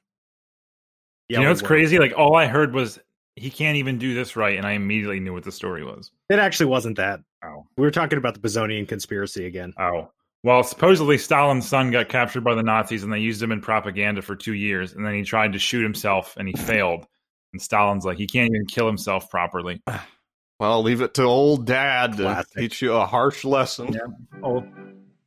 Yeah, 1.27 1.38
you 1.38 1.43
know 1.43 1.43
we 1.43 1.47
what's 1.49 1.61
crazy? 1.61 1.99
Like 1.99 2.13
all 2.18 2.35
I 2.35 2.47
heard 2.47 2.73
was 2.73 2.99
he 3.35 3.49
can't 3.49 3.77
even 3.77 3.97
do 3.97 4.13
this 4.13 4.35
right, 4.35 4.57
and 4.57 4.65
I 4.65 4.72
immediately 4.72 5.19
knew 5.19 5.34
what 5.34 5.43
the 5.43 5.51
story 5.51 5.84
was. 5.84 6.11
It 6.30 6.39
actually 6.39 6.65
wasn't 6.68 6.97
that. 6.97 7.22
Oh, 7.43 7.65
We 7.77 7.84
were 7.84 7.91
talking 7.91 8.18
about 8.18 8.34
the 8.35 8.39
Pisonian 8.39 8.88
conspiracy 8.88 9.45
again. 9.45 9.73
oh. 9.80 10.11
Well, 10.43 10.63
supposedly 10.63 11.19
Stalin's 11.19 11.68
son 11.68 11.91
got 11.91 12.09
captured 12.09 12.43
by 12.43 12.55
the 12.55 12.63
Nazis, 12.63 13.03
and 13.03 13.13
they 13.13 13.19
used 13.19 13.43
him 13.43 13.51
in 13.51 13.61
propaganda 13.61 14.23
for 14.23 14.35
two 14.35 14.55
years, 14.55 14.93
and 14.93 15.05
then 15.05 15.13
he 15.13 15.22
tried 15.22 15.53
to 15.53 15.59
shoot 15.59 15.84
himself, 15.84 16.35
and 16.35 16.47
he 16.47 16.55
failed. 16.55 17.05
And 17.53 17.61
Stalin's 17.61 18.05
like, 18.05 18.18
he 18.18 18.26
can't 18.26 18.49
even 18.49 18.65
kill 18.65 18.88
himself 18.88 19.30
properly. 19.30 19.84
well, 20.59 20.81
leave 20.81 21.01
it 21.01 21.13
to 21.15 21.23
old 21.23 21.68
dad 21.68 22.18
to 22.18 22.43
teach 22.57 22.81
you 22.81 22.93
a 22.93 23.05
harsh 23.05 23.43
lesson. 23.45 23.93
Yeah. 23.93 23.99
Old, 24.41 24.63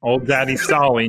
old 0.03 0.27
Daddy 0.27 0.55
Stali. 0.55 1.09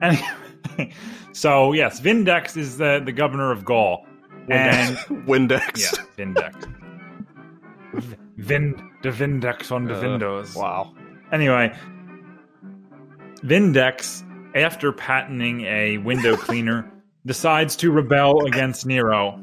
Anyway, 0.00 0.90
so 1.32 1.74
yes, 1.74 2.00
Vindex 2.00 2.56
is 2.56 2.78
the 2.78 3.02
the 3.04 3.12
governor 3.12 3.52
of 3.52 3.66
Gaul, 3.66 4.06
and 4.48 4.96
Windex. 5.26 5.78
yeah, 5.78 6.04
Vindex. 6.16 6.72
V- 8.36 8.42
Vin 8.44 8.90
the 9.02 9.10
Vindex 9.10 9.70
on 9.72 9.84
the 9.84 9.96
Uh, 9.98 10.02
windows. 10.02 10.54
Wow. 10.54 10.92
Anyway, 11.32 11.72
Vindex, 13.44 14.22
after 14.56 14.92
patenting 14.92 15.62
a 15.62 15.98
window 15.98 16.36
cleaner, 16.46 16.90
decides 17.26 17.76
to 17.76 17.90
rebel 17.90 18.44
against 18.46 18.86
Nero. 18.86 19.40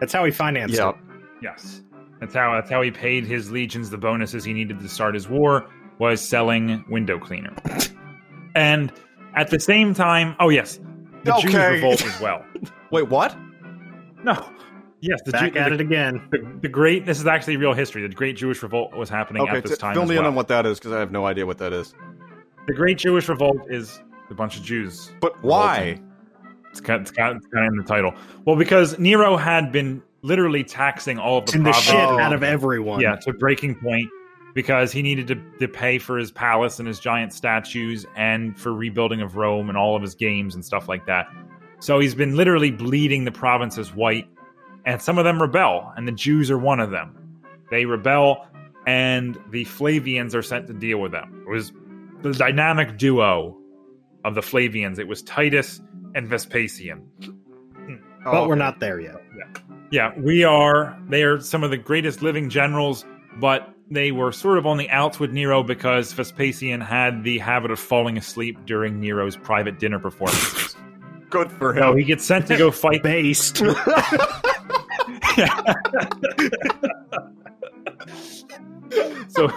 That's 0.00 0.12
how 0.12 0.24
he 0.24 0.30
financed 0.30 0.76
Yeah. 0.76 0.90
it. 0.90 0.94
Yes, 1.42 1.82
that's 2.20 2.34
how 2.34 2.54
that's 2.54 2.70
how 2.70 2.82
he 2.82 2.90
paid 2.90 3.24
his 3.24 3.50
legions 3.50 3.90
the 3.90 3.98
bonuses 3.98 4.44
he 4.44 4.52
needed 4.52 4.80
to 4.80 4.88
start 4.88 5.14
his 5.14 5.28
war 5.28 5.66
was 5.98 6.20
selling 6.20 6.84
window 6.88 7.18
cleaner. 7.18 7.52
and 8.54 8.92
at 9.34 9.50
the 9.50 9.60
same 9.60 9.94
time, 9.94 10.34
oh 10.40 10.48
yes, 10.48 10.80
the 11.24 11.32
Jews 11.40 11.54
revolt 11.54 12.04
as 12.04 12.20
well. 12.20 12.44
Wait, 12.90 13.08
what? 13.08 13.36
No, 14.24 14.34
yes, 15.00 15.20
the, 15.24 15.32
Back 15.32 15.52
Jew, 15.52 15.58
at 15.58 15.68
the, 15.68 15.74
it 15.74 15.80
again. 15.80 16.28
the, 16.30 16.58
the 16.62 16.68
great. 16.68 17.06
This 17.06 17.18
is 17.20 17.26
actually 17.26 17.56
real 17.56 17.72
history. 17.74 18.06
The 18.06 18.14
Great 18.14 18.36
Jewish 18.36 18.62
Revolt 18.62 18.94
was 18.94 19.08
happening 19.08 19.42
Okay, 19.42 19.56
at 19.58 19.62
this 19.62 19.72
t- 19.72 19.78
time. 19.78 19.94
fill 19.94 20.02
as 20.04 20.08
me 20.08 20.16
in 20.16 20.24
on 20.24 20.34
what 20.34 20.48
that 20.48 20.66
is 20.66 20.78
because 20.78 20.92
I 20.92 20.98
have 21.00 21.10
no 21.12 21.26
idea 21.26 21.46
what 21.46 21.58
that 21.58 21.72
is. 21.72 21.94
the 22.66 22.74
Great 22.74 22.98
Jewish 22.98 23.28
Revolt 23.28 23.58
is. 23.70 24.00
A 24.30 24.34
bunch 24.34 24.58
of 24.58 24.62
Jews 24.62 25.10
But 25.20 25.42
why? 25.42 25.98
It's 26.70 26.82
kind, 26.82 27.00
it's, 27.00 27.10
kind, 27.10 27.38
it's 27.38 27.46
kind 27.46 27.64
of 27.66 27.72
in 27.72 27.78
the 27.78 27.82
title. 27.82 28.12
Well, 28.44 28.56
because 28.56 28.98
Nero 28.98 29.38
had 29.38 29.72
been 29.72 30.02
literally 30.20 30.62
taxing 30.64 31.18
all 31.18 31.38
of 31.38 31.46
the 31.46 31.58
the 31.60 31.72
shit 31.72 31.94
out 31.94 32.34
of 32.34 32.42
everyone. 32.42 33.00
yeah, 33.00 33.16
to 33.22 33.32
breaking 33.32 33.76
point 33.76 34.06
because 34.54 34.92
he 34.92 35.00
needed 35.00 35.26
to, 35.28 35.36
to 35.60 35.66
pay 35.66 35.98
for 35.98 36.18
his 36.18 36.30
palace 36.30 36.78
and 36.78 36.86
his 36.86 37.00
giant 37.00 37.32
statues 37.32 38.04
and 38.16 38.58
for 38.60 38.74
rebuilding 38.74 39.22
of 39.22 39.36
Rome 39.36 39.70
and 39.70 39.78
all 39.78 39.96
of 39.96 40.02
his 40.02 40.14
games 40.14 40.54
and 40.54 40.62
stuff 40.62 40.90
like 40.90 41.06
that. 41.06 41.26
So 41.80 41.98
he's 42.00 42.14
been 42.14 42.36
literally 42.36 42.70
bleeding 42.70 43.24
the 43.24 43.32
provinces 43.32 43.94
white, 43.94 44.28
and 44.88 45.00
some 45.00 45.18
of 45.18 45.24
them 45.24 45.40
rebel, 45.40 45.92
and 45.96 46.08
the 46.08 46.12
Jews 46.12 46.50
are 46.50 46.58
one 46.58 46.80
of 46.80 46.90
them. 46.90 47.14
They 47.70 47.84
rebel, 47.84 48.44
and 48.86 49.38
the 49.50 49.64
Flavians 49.64 50.34
are 50.34 50.42
sent 50.42 50.66
to 50.66 50.72
deal 50.72 50.98
with 50.98 51.12
them. 51.12 51.44
It 51.46 51.50
was 51.50 51.70
the 52.22 52.32
dynamic 52.32 52.96
duo 52.98 53.56
of 54.24 54.34
the 54.34 54.40
Flavians. 54.42 54.98
It 54.98 55.06
was 55.06 55.22
Titus 55.22 55.80
and 56.14 56.26
Vespasian. 56.26 57.06
But 57.20 57.30
Oh, 58.34 58.46
we're 58.48 58.54
okay. 58.54 58.58
not 58.58 58.80
there 58.80 58.98
yet. 59.00 59.16
Yeah, 59.90 60.12
we 60.18 60.42
are. 60.42 60.98
They 61.08 61.22
are 61.22 61.40
some 61.40 61.62
of 61.62 61.70
the 61.70 61.76
greatest 61.78 62.20
living 62.20 62.50
generals, 62.50 63.04
but 63.40 63.72
they 63.90 64.10
were 64.12 64.32
sort 64.32 64.58
of 64.58 64.66
on 64.66 64.76
the 64.76 64.90
outs 64.90 65.18
with 65.20 65.30
Nero 65.32 65.62
because 65.62 66.12
Vespasian 66.12 66.80
had 66.80 67.24
the 67.24 67.38
habit 67.38 67.70
of 67.70 67.78
falling 67.78 68.18
asleep 68.18 68.58
during 68.66 69.00
Nero's 69.00 69.36
private 69.36 69.78
dinner 69.78 69.98
performances. 69.98 70.76
good 71.30 71.50
for 71.52 71.74
so 71.74 71.92
him. 71.92 71.98
he 71.98 72.04
gets 72.04 72.24
sent 72.24 72.46
to 72.48 72.56
go 72.58 72.70
fight. 72.70 73.02
Based. 73.02 73.62
so, 79.28 79.48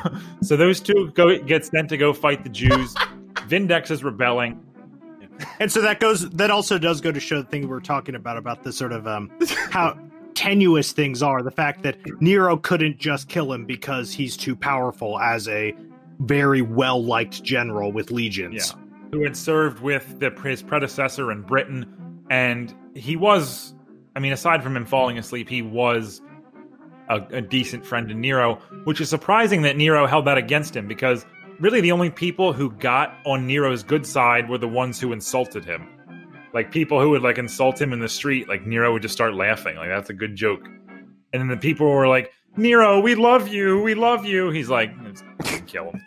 so 0.42 0.58
those 0.58 0.80
two 0.80 1.12
go 1.16 1.38
get 1.40 1.66
sent 1.66 1.90
to 1.90 1.98
go 1.98 2.14
fight 2.14 2.44
the 2.44 2.50
Jews. 2.50 2.94
Vindex 3.48 3.92
is 3.92 4.04
rebelling. 4.04 4.60
and 5.60 5.72
so 5.72 5.82
that 5.82 6.00
goes 6.00 6.30
that 6.32 6.52
also 6.52 6.78
does 6.78 7.02
go 7.02 7.12
to 7.12 7.20
show 7.20 7.42
the 7.42 7.48
thing 7.48 7.68
we 7.68 7.76
are 7.76 7.80
talking 7.80 8.16
about 8.16 8.38
about 8.38 8.64
the 8.64 8.72
sort 8.72 8.92
of 8.92 9.08
um 9.08 9.32
how 9.72 9.98
tenuous 10.36 10.92
things 10.92 11.24
are. 11.24 11.42
The 11.42 11.52
fact 11.52 11.84
that 11.84 11.98
Nero 12.22 12.58
couldn't 12.58 12.98
just 12.98 13.28
kill 13.30 13.52
him 13.54 13.66
because 13.66 14.12
he's 14.14 14.38
too 14.38 14.56
powerful 14.56 15.20
as 15.20 15.48
a 15.48 15.74
very 16.20 16.62
well 16.62 17.04
liked 17.04 17.44
general 17.44 17.92
with 17.92 18.12
legions. 18.12 18.74
Yeah. 18.74 18.80
who 19.12 19.24
had 19.24 19.36
served 19.36 19.82
with 19.82 20.20
the, 20.20 20.30
his 20.44 20.62
predecessor 20.62 21.32
in 21.32 21.42
Britain, 21.42 22.24
and 22.30 22.74
he 22.96 23.16
was, 23.16 23.74
I 24.16 24.20
mean, 24.20 24.34
aside 24.34 24.64
from 24.64 24.76
him 24.76 24.86
falling 24.86 25.18
asleep, 25.18 25.48
he 25.48 25.62
was 25.62 26.22
a, 27.10 27.22
a 27.32 27.42
decent 27.42 27.86
friend 27.86 28.08
to 28.10 28.14
Nero, 28.14 28.56
which 28.84 29.02
is 29.02 29.10
surprising 29.10 29.62
that 29.64 29.78
Nero 29.78 30.08
held 30.08 30.26
that 30.26 30.38
against 30.38 30.76
him 30.76 30.88
because 30.88 31.26
really 31.60 31.82
the 31.82 31.92
only 31.92 32.10
people 32.10 32.54
who 32.54 32.72
got 32.72 33.16
on 33.26 33.48
Nero's 33.48 33.84
good 33.84 34.06
side 34.06 34.50
were 34.50 34.58
the 34.58 34.68
ones 34.68 35.00
who 35.00 35.14
insulted 35.14 35.64
him. 35.64 35.88
Like 36.54 36.72
people 36.72 37.00
who 37.00 37.12
would 37.12 37.22
like 37.22 37.38
insult 37.38 37.80
him 37.80 37.94
in 37.94 38.00
the 38.00 38.10
street, 38.10 38.50
like 38.50 38.66
Nero 38.66 38.92
would 38.92 39.02
just 39.02 39.14
start 39.14 39.34
laughing, 39.36 39.78
like 39.78 39.88
that's 39.88 40.10
a 40.10 40.14
good 40.14 40.36
joke. 40.36 40.66
And 41.34 41.42
then 41.42 41.48
the 41.48 41.58
people 41.58 41.88
were 41.88 42.08
like, 42.08 42.32
Nero, 42.58 43.00
we 43.00 43.16
love 43.16 43.48
you, 43.48 43.82
we 43.82 43.94
love 43.94 44.26
you. 44.26 44.50
He's 44.50 44.70
like, 44.70 44.92
kill 45.68 45.92
him. 45.92 46.02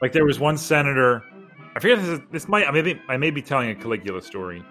Like 0.00 0.12
there 0.12 0.24
was 0.24 0.38
one 0.38 0.56
senator, 0.56 1.22
I 1.74 1.80
forget 1.80 1.98
this. 1.98 2.08
Is, 2.08 2.20
this 2.32 2.48
might 2.48 2.66
I 2.66 2.70
may 2.70 2.82
be, 2.82 3.00
I 3.08 3.16
may 3.18 3.30
be 3.30 3.42
telling 3.42 3.70
a 3.70 3.74
Caligula 3.74 4.22
story, 4.22 4.62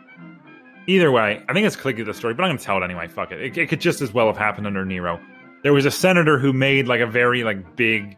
either 0.87 1.11
way, 1.11 1.43
I 1.47 1.53
think 1.53 1.65
it's 1.65 1.75
Caligula 1.75 2.13
story, 2.13 2.33
but 2.33 2.43
I'm 2.43 2.49
going 2.49 2.57
to 2.57 2.63
tell 2.63 2.77
it 2.77 2.83
anyway. 2.83 3.07
Fuck 3.07 3.31
it. 3.31 3.41
it. 3.41 3.57
It 3.57 3.69
could 3.69 3.81
just 3.81 4.01
as 4.01 4.13
well 4.13 4.27
have 4.27 4.37
happened 4.37 4.67
under 4.67 4.85
Nero. 4.85 5.19
There 5.63 5.73
was 5.73 5.85
a 5.85 5.91
senator 5.91 6.37
who 6.37 6.53
made 6.53 6.87
like 6.87 7.01
a 7.01 7.07
very 7.07 7.43
like 7.43 7.75
big 7.75 8.17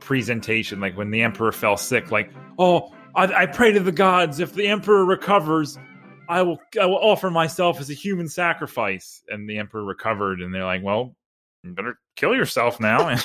presentation, 0.00 0.80
like 0.80 0.96
when 0.96 1.10
the 1.10 1.22
emperor 1.22 1.52
fell 1.52 1.76
sick, 1.76 2.10
like, 2.10 2.30
oh, 2.58 2.92
I, 3.14 3.42
I 3.42 3.46
pray 3.46 3.72
to 3.72 3.80
the 3.80 3.92
gods 3.92 4.40
if 4.40 4.54
the 4.54 4.68
emperor 4.68 5.04
recovers, 5.04 5.78
I 6.28 6.42
will 6.42 6.58
I 6.80 6.86
will 6.86 6.98
offer 6.98 7.30
myself 7.30 7.80
as 7.80 7.90
a 7.90 7.94
human 7.94 8.28
sacrifice. 8.28 9.22
And 9.28 9.48
the 9.48 9.58
emperor 9.58 9.84
recovered, 9.84 10.40
and 10.40 10.54
they're 10.54 10.64
like, 10.64 10.82
well, 10.82 11.14
you 11.62 11.72
better 11.72 11.98
kill 12.16 12.34
yourself 12.34 12.80
now. 12.80 13.08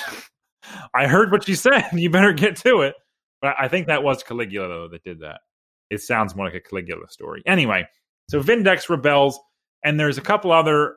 And 0.70 0.84
I 0.92 1.06
heard 1.06 1.32
what 1.32 1.48
you 1.48 1.54
said. 1.54 1.88
You 1.92 2.10
better 2.10 2.32
get 2.32 2.56
to 2.56 2.82
it. 2.82 2.94
But 3.40 3.54
I 3.58 3.68
think 3.68 3.86
that 3.86 4.02
was 4.02 4.22
Caligula 4.22 4.68
though 4.68 4.88
that 4.88 5.04
did 5.04 5.20
that. 5.20 5.40
It 5.88 6.02
sounds 6.02 6.34
more 6.34 6.46
like 6.46 6.54
a 6.54 6.60
Caligula 6.60 7.08
story. 7.08 7.42
Anyway, 7.46 7.88
so 8.28 8.42
Vindex 8.42 8.88
rebels, 8.88 9.38
and 9.84 9.98
there's 9.98 10.18
a 10.18 10.22
couple 10.22 10.52
other 10.52 10.96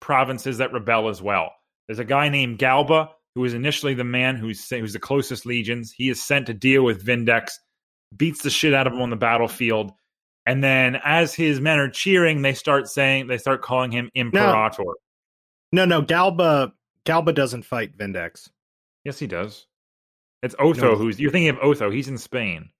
provinces 0.00 0.58
that 0.58 0.72
rebel 0.72 1.08
as 1.08 1.22
well. 1.22 1.52
There's 1.86 1.98
a 1.98 2.04
guy 2.04 2.28
named 2.28 2.58
Galba 2.58 3.10
who 3.34 3.44
is 3.44 3.54
initially 3.54 3.94
the 3.94 4.04
man 4.04 4.36
who's 4.36 4.68
who's 4.68 4.92
the 4.92 4.98
closest 4.98 5.46
legions. 5.46 5.92
He 5.92 6.08
is 6.08 6.22
sent 6.22 6.46
to 6.46 6.54
deal 6.54 6.82
with 6.82 7.04
Vindex, 7.04 7.52
beats 8.16 8.42
the 8.42 8.50
shit 8.50 8.74
out 8.74 8.86
of 8.86 8.92
him 8.92 9.02
on 9.02 9.10
the 9.10 9.16
battlefield, 9.16 9.92
and 10.46 10.64
then 10.64 10.96
as 11.04 11.34
his 11.34 11.60
men 11.60 11.78
are 11.78 11.88
cheering, 11.88 12.42
they 12.42 12.54
start 12.54 12.88
saying 12.88 13.26
they 13.26 13.38
start 13.38 13.62
calling 13.62 13.92
him 13.92 14.10
Imperator. 14.14 14.84
No, 15.72 15.84
no, 15.84 16.02
Galba 16.02 16.72
Galba 17.04 17.32
doesn't 17.32 17.62
fight 17.62 17.96
Vindex. 17.96 18.48
Yes, 19.04 19.18
he 19.18 19.26
does. 19.26 19.66
It's 20.42 20.54
Otho 20.58 20.92
No. 20.92 20.96
who's 20.96 21.20
you're 21.20 21.30
thinking 21.30 21.50
of 21.50 21.58
Otho. 21.58 21.90
He's 21.90 22.08
in 22.08 22.18
Spain. 22.18 22.70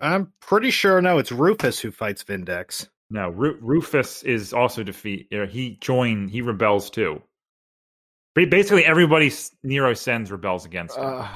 I'm 0.00 0.32
pretty 0.40 0.70
sure 0.70 1.00
no, 1.00 1.18
it's 1.18 1.32
Rufus 1.32 1.78
who 1.80 1.90
fights 1.90 2.22
Vindex. 2.24 2.88
No, 3.10 3.30
Ru- 3.30 3.58
Rufus 3.60 4.22
is 4.24 4.52
also 4.52 4.82
defeat. 4.82 5.28
uh, 5.32 5.46
He 5.46 5.76
joined. 5.80 6.30
He 6.30 6.42
rebels 6.42 6.90
too. 6.90 7.22
Basically, 8.34 8.84
everybody 8.84 9.32
Nero 9.62 9.94
sends 9.94 10.30
rebels 10.30 10.66
against 10.66 10.96
him 10.96 11.04
Uh, 11.04 11.28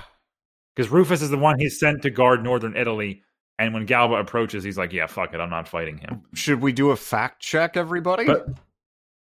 because 0.77 0.91
Rufus 0.91 1.23
is 1.23 1.31
the 1.31 1.39
one 1.39 1.59
he's 1.59 1.79
sent 1.81 2.03
to 2.03 2.11
guard 2.11 2.43
northern 2.45 2.77
Italy. 2.77 3.23
And 3.59 3.73
when 3.75 3.87
Galba 3.87 4.15
approaches, 4.17 4.65
he's 4.65 4.77
like, 4.79 4.93
"Yeah, 4.93 5.07
fuck 5.07 5.33
it, 5.35 5.41
I'm 5.41 5.51
not 5.51 5.69
fighting 5.69 5.99
him." 5.99 6.23
should 6.35 6.61
we 6.61 6.73
do 6.73 6.91
a 6.91 6.97
fact 6.97 7.41
check, 7.41 7.77
everybody? 7.77 8.25
But 8.27 8.47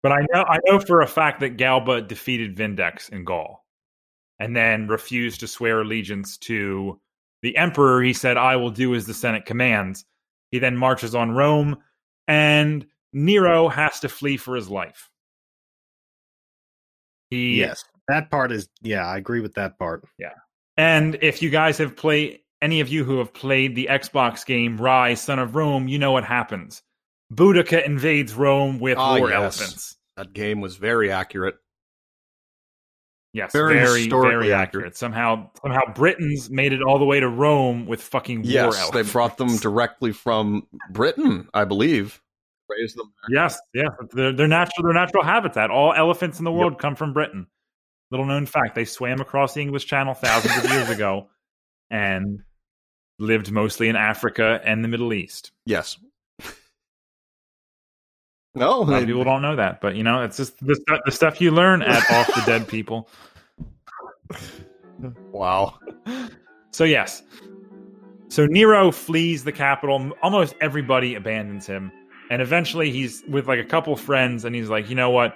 but 0.04 0.12
I 0.12 0.26
know 0.34 0.44
I 0.48 0.58
know 0.66 0.80
for 0.80 1.02
a 1.02 1.08
fact 1.08 1.40
that 1.42 1.58
Galba 1.58 2.02
defeated 2.02 2.56
Vindex 2.58 3.10
in 3.10 3.24
Gaul, 3.24 3.66
and 4.40 4.56
then 4.56 4.88
refused 4.88 5.42
to 5.42 5.48
swear 5.48 5.82
allegiance 5.82 6.38
to 6.40 7.00
the 7.42 7.58
emperor. 7.58 8.02
He 8.02 8.14
said, 8.14 8.38
"I 8.38 8.56
will 8.56 8.72
do 8.72 8.94
as 8.96 9.06
the 9.06 9.14
Senate 9.14 9.46
commands." 9.46 10.06
He 10.52 10.60
then 10.60 10.76
marches 10.78 11.16
on 11.16 11.32
Rome, 11.32 11.78
and 12.28 12.86
Nero 13.14 13.68
has 13.70 14.00
to 14.02 14.10
flee 14.10 14.38
for 14.38 14.56
his 14.56 14.70
life. 14.70 15.10
He 17.30 17.60
Yes. 17.60 17.84
That 18.08 18.30
part 18.30 18.52
is 18.52 18.68
yeah, 18.82 19.06
I 19.08 19.18
agree 19.18 19.40
with 19.40 19.54
that 19.56 19.78
part. 19.80 20.04
Yeah. 20.18 20.34
And 20.78 21.18
if 21.22 21.42
you 21.42 21.50
guys 21.50 21.78
have 21.78 21.96
played, 21.96 22.40
any 22.62 22.80
of 22.82 22.90
you 22.90 23.04
who 23.06 23.20
have 23.20 23.34
played 23.34 23.76
the 23.76 23.88
Xbox 23.90 24.46
game 24.46 24.78
Ryse, 24.78 25.20
Son 25.20 25.40
of 25.40 25.56
Rome, 25.56 25.88
you 25.88 25.98
know 26.00 26.12
what 26.12 26.24
happens. 26.26 26.82
Boudica 27.34 27.86
invades 27.86 28.34
Rome 28.34 28.80
with 28.80 28.98
Ah, 28.98 29.18
war 29.18 29.30
yes. 29.30 29.36
elephants. 29.38 29.98
that 30.18 30.34
game 30.34 30.60
was 30.60 30.76
very 30.76 31.10
accurate. 31.12 31.56
Yes, 33.34 33.54
Very 33.54 33.76
very, 33.76 34.10
very, 34.10 34.52
accurate. 34.52 34.52
accurate. 34.52 34.98
Somehow, 34.98 35.50
somehow, 35.62 35.94
Britons 35.94 36.50
made 36.50 36.74
it 36.74 36.82
all 36.82 37.00
the 37.00 37.06
way 37.06 37.22
to 37.22 37.30
Rome 37.30 37.86
with 37.86 38.02
fucking 38.02 38.42
war 38.42 38.52
Yes, 38.52 38.90
they 38.90 39.04
brought 39.04 39.38
them 39.38 39.56
directly 39.58 40.12
from 40.12 40.68
Britain, 40.90 41.48
I 41.54 41.64
believe. 41.64 42.22
Raised 42.68 42.98
them. 42.98 43.14
there. 43.30 43.44
Yes, 43.44 43.60
yeah, 43.74 43.88
their, 44.12 44.34
their 44.34 44.48
natural, 44.48 44.84
their 44.84 44.94
natural 44.94 45.24
habitat. 45.24 45.72
All 45.72 45.94
elephants 45.94 46.40
in 46.40 46.46
the 46.46 46.52
world 46.52 46.78
come 46.78 46.96
from 46.96 47.14
Britain. 47.14 47.48
Little 48.12 48.26
known 48.26 48.46
fact: 48.46 48.76
they 48.76 48.86
swam 48.86 49.22
across 49.22 49.54
the 49.54 49.62
English 49.62 49.86
Channel 49.86 50.14
thousands 50.14 50.58
of 50.58 50.70
years 50.70 50.90
ago, 50.90 51.30
and 51.90 52.40
lived 53.18 53.52
mostly 53.52 53.88
in 53.88 53.96
Africa 53.96 54.60
and 54.66 54.84
the 54.84 54.88
Middle 54.90 55.14
East. 55.14 55.52
Yes. 55.66 55.98
No, 58.54 58.84
they- 58.84 59.06
people 59.06 59.24
don't 59.24 59.42
know 59.42 59.56
that, 59.56 59.80
but 59.82 59.96
you 59.96 60.04
know, 60.04 60.24
it's 60.24 60.38
just 60.38 60.58
the, 60.66 60.76
stu- 60.76 61.00
the 61.06 61.12
stuff 61.12 61.40
you 61.40 61.52
learn 61.52 61.82
at 61.84 62.10
Off 62.12 62.28
the 62.28 62.44
Dead 62.46 62.68
People. 62.68 63.08
wow. 65.32 65.80
So 66.72 66.84
yes, 66.84 67.24
so 68.30 68.46
Nero 68.46 68.92
flees 68.92 69.44
the 69.44 69.52
capital. 69.52 70.12
Almost 70.22 70.56
everybody 70.62 71.16
abandons 71.16 71.66
him, 71.68 71.92
and 72.30 72.42
eventually 72.42 72.92
he's 72.92 73.24
with 73.30 73.48
like 73.48 73.60
a 73.60 73.66
couple 73.66 73.96
friends, 73.96 74.46
and 74.46 74.56
he's 74.56 74.70
like, 74.70 74.90
you 74.90 74.96
know 74.96 75.10
what? 75.10 75.36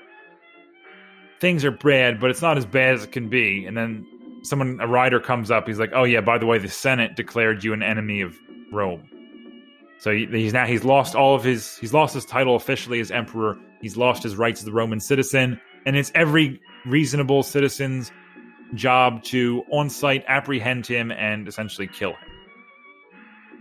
Things 1.42 1.66
are 1.66 1.72
bad, 1.72 2.20
but 2.20 2.30
it's 2.30 2.42
not 2.42 2.58
as 2.58 2.66
bad 2.66 2.96
as 2.96 3.04
it 3.04 3.12
can 3.12 3.28
be. 3.30 3.66
And 3.66 3.76
then 3.76 4.06
someone, 4.44 4.80
a 4.80 4.88
rider, 4.88 5.20
comes 5.20 5.52
up. 5.52 5.68
He's 5.68 5.80
like, 5.80 5.92
oh 5.94 6.04
yeah, 6.06 6.22
by 6.22 6.38
the 6.38 6.46
way, 6.46 6.58
the 6.58 6.70
Senate 6.70 7.16
declared 7.16 7.64
you 7.64 7.74
an 7.74 7.84
enemy 7.84 8.22
of 8.22 8.38
Rome. 8.72 9.10
So 10.06 10.12
he- 10.12 10.28
he's 10.28 10.54
now 10.54 10.68
he's 10.68 10.84
lost 10.84 11.16
all 11.16 11.34
of 11.34 11.44
his 11.44 11.80
he's 11.80 11.92
lost 11.92 12.14
his 12.14 12.26
title 12.26 12.56
officially 12.56 13.00
as 13.00 13.10
emperor. 13.10 13.58
He's 13.82 13.98
lost 13.98 14.22
his 14.22 14.36
rights 14.36 14.62
as 14.62 14.68
a 14.68 14.72
Roman 14.72 15.00
citizen, 15.00 15.60
and 15.84 15.96
it's 15.98 16.12
every 16.14 16.62
reasonable 16.86 17.42
citizen's 17.42 18.12
job 18.76 19.24
to 19.24 19.64
on 19.72 19.90
site 19.90 20.24
apprehend 20.28 20.86
him 20.86 21.10
and 21.12 21.48
essentially 21.48 21.88
kill 21.88 22.12
him, 22.12 22.30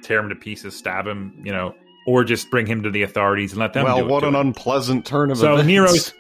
tear 0.03 0.19
him 0.19 0.29
to 0.29 0.35
pieces, 0.35 0.77
stab 0.77 1.07
him, 1.07 1.33
you 1.43 1.51
know, 1.51 1.75
or 2.07 2.25
just 2.25 2.51
bring 2.51 2.67
him 2.67 2.83
to 2.83 2.91
the 2.91 3.01
authorities 3.05 3.53
and 3.53 3.61
let 3.61 3.73
them. 3.73 3.85
well, 3.85 3.97
do 4.01 4.05
it 4.05 4.11
what 4.11 4.23
an 4.23 4.35
him. 4.35 4.49
unpleasant 4.49 5.07
turn 5.07 5.31
of 5.31 5.39
So 5.39 5.55
events. 5.55 5.67
Nero's- 5.67 6.13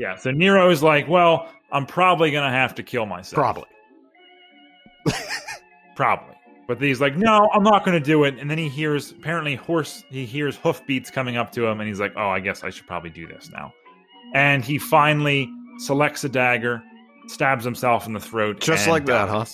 yeah. 0.00 0.16
So 0.16 0.32
Nero's 0.32 0.82
like, 0.82 1.06
well, 1.06 1.48
I'm 1.70 1.86
probably 1.86 2.32
gonna 2.32 2.50
have 2.50 2.74
to 2.74 2.82
kill 2.82 3.06
myself. 3.06 3.34
Probably. 3.36 3.66
Probably. 5.94 6.34
But 6.68 6.82
he's 6.82 7.00
like, 7.00 7.16
no, 7.16 7.48
I'm 7.54 7.62
not 7.62 7.82
going 7.82 7.98
to 7.98 8.04
do 8.04 8.24
it. 8.24 8.38
And 8.38 8.50
then 8.50 8.58
he 8.58 8.68
hears, 8.68 9.10
apparently, 9.12 9.54
horse, 9.54 10.04
he 10.10 10.26
hears 10.26 10.54
hoofbeats 10.54 11.10
coming 11.10 11.38
up 11.38 11.50
to 11.52 11.66
him, 11.66 11.80
and 11.80 11.88
he's 11.88 11.98
like, 11.98 12.12
oh, 12.14 12.28
I 12.28 12.40
guess 12.40 12.62
I 12.62 12.68
should 12.68 12.86
probably 12.86 13.08
do 13.08 13.26
this 13.26 13.48
now. 13.50 13.72
And 14.34 14.62
he 14.62 14.78
finally 14.78 15.50
selects 15.78 16.24
a 16.24 16.28
dagger, 16.28 16.82
stabs 17.26 17.64
himself 17.64 18.06
in 18.06 18.12
the 18.12 18.20
throat. 18.20 18.60
Just 18.60 18.86
like 18.86 19.06
that, 19.06 19.30
huh? 19.30 19.46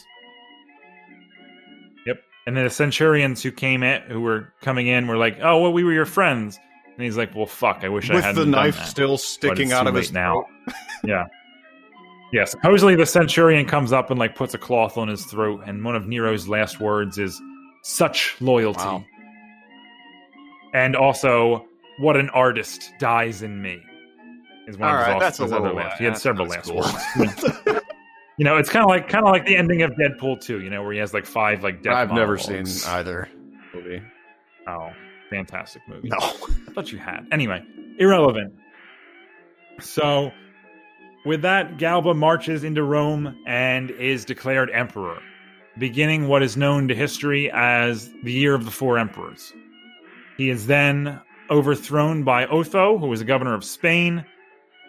Yep. 2.05 2.17
And 2.49 2.57
then 2.57 2.65
the 2.65 2.71
centurions 2.71 3.45
who 3.45 3.53
came 3.53 3.85
in, 3.85 4.03
who 4.11 4.21
were 4.21 4.53
coming 4.61 4.89
in, 4.89 5.07
were 5.07 5.17
like, 5.17 5.39
oh, 5.41 5.61
well, 5.61 5.73
we 5.73 5.85
were 5.85 5.93
your 5.93 6.07
friends. 6.07 6.59
And 6.97 7.05
he's 7.05 7.17
like, 7.17 7.33
well, 7.33 7.47
fuck, 7.47 7.85
I 7.85 7.89
wish 7.91 8.11
I 8.11 8.15
With 8.15 8.25
hadn't 8.25 8.41
the 8.41 8.47
knife 8.51 8.85
still 8.87 9.19
sticking 9.19 9.71
out 9.71 9.87
of 9.87 9.95
his 9.95 10.11
now. 10.11 10.47
Yeah. 11.05 11.27
Yeah, 12.35 12.47
supposedly 12.47 12.97
the 12.97 13.07
centurion 13.07 13.65
comes 13.65 13.93
up 13.93 14.11
and 14.11 14.19
like 14.19 14.35
puts 14.35 14.55
a 14.55 14.59
cloth 14.59 14.99
on 14.99 15.07
his 15.07 15.25
throat, 15.25 15.63
and 15.67 15.85
one 15.85 15.95
of 15.95 16.09
Nero's 16.09 16.49
last 16.49 16.81
words 16.81 17.17
is 17.17 17.41
"such 17.83 18.35
loyalty," 18.41 18.81
Wow. 18.85 19.05
and 20.73 20.97
also 20.97 21.65
"what 21.99 22.17
an 22.17 22.29
artist 22.31 22.91
dies 22.99 23.43
in 23.43 23.63
me." 23.63 23.81
Is 24.67 24.77
one 24.77 24.89
All 24.89 24.95
of 24.97 25.01
his, 25.01 25.07
right, 25.07 25.15
also- 25.15 25.25
that's 25.25 25.39
a 25.41 25.43
his 25.45 25.53
other 25.53 25.73
last. 25.73 25.99
He 25.99 26.05
had 26.07 26.19
several 26.19 26.49
last 26.49 26.69
cool. 26.69 26.79
words. 26.79 27.45
you 28.37 28.45
know, 28.45 28.57
it's 28.57 28.69
kind 28.69 28.83
of 28.83 28.89
like 28.89 29.09
kind 29.09 29.25
of 29.25 29.31
like 29.31 29.47
the 29.47 29.57
ending 29.57 29.83
of 29.83 29.93
Deadpool 29.93 30.41
2, 30.41 30.61
You 30.61 30.71
know, 30.71 30.83
where 30.83 30.93
he 30.93 30.99
has 30.99 31.15
like 31.15 31.27
five 31.27 31.63
like 31.63 31.83
death 31.83 31.95
I've 31.95 32.11
never 32.11 32.37
seen 32.37 32.65
either 32.89 33.29
movie. 33.73 34.03
Oh, 34.67 34.91
fantastic 35.31 35.83
movie. 35.87 36.09
No. 36.09 36.17
I 36.19 36.33
thought 36.75 36.91
you 36.91 36.99
had. 36.99 37.29
Anyway, 37.31 37.63
irrelevant. 38.01 38.55
So, 39.81 40.33
with 41.25 41.43
that, 41.43 41.79
Galba 41.79 42.15
marches 42.15 42.65
into 42.65 42.83
Rome 42.83 43.37
and 43.47 43.91
is 43.91 44.25
declared 44.25 44.71
emperor, 44.71 45.19
beginning 45.79 46.29
what 46.29 46.43
is 46.43 46.57
known 46.57 46.89
to 46.89 46.95
history 46.95 47.51
as 47.53 48.13
the 48.23 48.33
Year 48.33 48.55
of 48.55 48.65
the 48.65 48.71
Four 48.71 48.99
Emperors. 48.99 49.53
He 50.37 50.51
is 50.51 50.67
then 50.67 51.21
overthrown 51.51 52.25
by 52.25 52.47
Otho, 52.47 52.99
who 52.99 53.07
was 53.07 53.21
a 53.21 53.25
governor 53.25 53.55
of 53.55 53.65
Spain. 53.65 54.25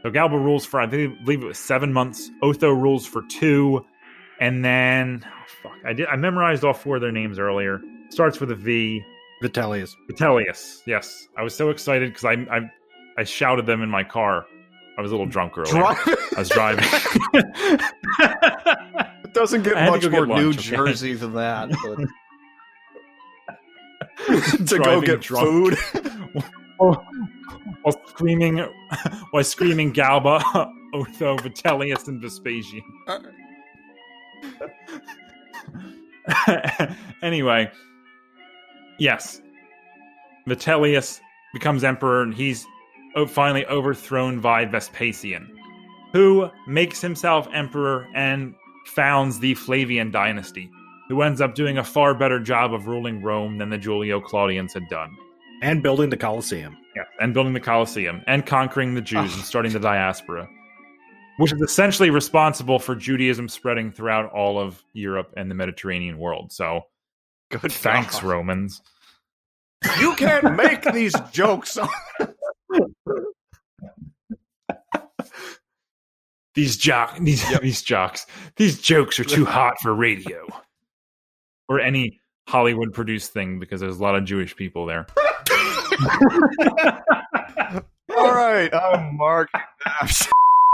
So 0.04 0.12
Galba 0.12 0.38
rules 0.38 0.66
for, 0.66 0.80
I 0.80 0.86
believe 0.86 1.44
it 1.44 1.46
was 1.46 1.60
seven 1.60 1.92
months. 1.92 2.30
Otho 2.42 2.70
rules 2.70 3.06
for 3.06 3.24
two. 3.24 3.86
And 4.40 4.64
then, 4.64 5.26
oh, 5.26 5.46
fuck, 5.64 5.78
I, 5.86 5.94
did, 5.94 6.08
I 6.08 6.16
memorized 6.16 6.64
all 6.64 6.74
four 6.74 6.96
of 6.96 7.02
their 7.02 7.12
names 7.12 7.40
earlier. 7.40 7.82
Starts 8.10 8.40
with 8.40 8.52
a 8.52 8.56
V. 8.56 9.04
Vitellius. 9.44 9.92
Vitellius. 10.10 10.82
Yes, 10.86 11.28
I 11.38 11.44
was 11.44 11.54
so 11.54 11.70
excited 11.70 12.10
because 12.10 12.26
I, 12.26 12.34
I 12.56 12.72
I 13.18 13.24
shouted 13.24 13.66
them 13.66 13.82
in 13.82 13.90
my 13.90 14.04
car. 14.04 14.46
I 14.98 15.02
was 15.02 15.12
a 15.12 15.16
little 15.16 15.26
drunk 15.26 15.58
earlier. 15.58 15.84
I 15.84 16.16
was 16.38 16.50
driving. 16.50 16.86
It 19.24 19.34
doesn't 19.34 19.64
get 19.64 19.76
I 19.76 19.82
had 19.82 20.02
to 20.02 20.10
much 20.10 20.12
more 20.12 20.26
get 20.26 20.38
New 20.38 20.52
lunch, 20.52 20.72
okay? 20.72 20.78
Jersey 20.78 21.14
than 21.16 21.34
that. 21.34 21.70
to 24.68 24.80
go 24.80 25.02
get 25.02 25.22
drunk. 25.22 25.78
food. 25.78 25.78
while 26.78 28.08
screaming, 28.08 28.66
while 29.32 29.44
screaming 29.44 29.92
Galba, 29.92 30.42
Otho, 30.94 31.38
Vitellius, 31.38 32.08
and 32.08 32.22
Vespasian. 32.22 32.82
anyway, 37.22 37.70
yes. 38.98 39.42
Vitellius 40.48 41.20
becomes 41.54 41.84
emperor, 41.84 42.22
and 42.22 42.34
he's 42.34 42.66
finally 43.26 43.66
overthrown 43.68 44.42
by 44.42 44.66
Vespasian, 44.66 45.58
who 46.12 46.50
makes 46.68 47.02
himself 47.02 47.48
emperor 47.54 48.08
and 48.14 48.54
founds 48.86 49.40
the 49.40 49.56
Flavian 49.56 50.12
dynasty, 50.12 50.70
who 51.08 51.22
ends 51.22 51.42
up 51.42 51.56
doing 51.56 51.78
a 51.78 51.84
far 51.84 52.14
better 52.14 52.40
job 52.40 52.74
of 52.74 52.88
ruling 52.88 53.22
Rome 53.22 53.58
than 53.58 53.70
the 53.70 53.78
Julio 53.78 54.20
Claudians 54.20 54.74
had 54.74 54.88
done. 54.90 55.16
And 55.62 55.82
building 55.82 56.10
the 56.10 56.18
Colosseum. 56.18 56.78
Yeah, 56.96 57.04
and 57.20 57.34
building 57.34 57.54
the 57.54 57.60
Colosseum 57.60 58.22
and 58.26 58.46
conquering 58.46 58.94
the 58.94 59.02
Jews 59.02 59.34
and 59.36 59.44
starting 59.44 59.74
the 59.74 59.80
diaspora, 59.80 60.48
which 61.38 61.52
is 61.52 61.62
essentially 61.62 62.10
responsible 62.10 62.80
for 62.80 62.96
Judaism 62.96 63.50
spreading 63.50 63.92
throughout 63.92 64.32
all 64.32 64.60
of 64.60 64.82
Europe 64.94 65.34
and 65.36 65.52
the 65.52 65.56
Mediterranean 65.56 66.18
world. 66.18 66.54
So, 66.54 66.84
Good 67.52 67.72
thanks, 67.72 68.20
God. 68.20 68.30
Romans. 68.30 68.82
You 70.00 70.16
can't 70.16 70.56
make 70.56 70.84
these 70.94 71.14
jokes. 71.32 71.78
These 76.56 76.78
jock, 76.78 77.18
these 77.22 77.50
Yep. 77.52 77.62
these 77.62 77.82
jocks, 77.82 78.26
these 78.56 78.82
jokes 78.82 79.20
are 79.20 79.24
too 79.26 79.46
hot 79.46 79.76
for 79.82 79.94
radio 79.94 80.48
or 81.68 81.80
any 81.80 82.20
Hollywood 82.48 82.94
produced 82.94 83.34
thing 83.34 83.60
because 83.60 83.82
there's 83.82 83.98
a 84.00 84.04
lot 84.04 84.16
of 84.16 84.24
Jewish 84.26 84.56
people 84.56 84.86
there. 84.86 85.06
All 88.18 88.34
right, 88.34 88.74
I'm 88.74 89.18
Mark. 89.18 89.50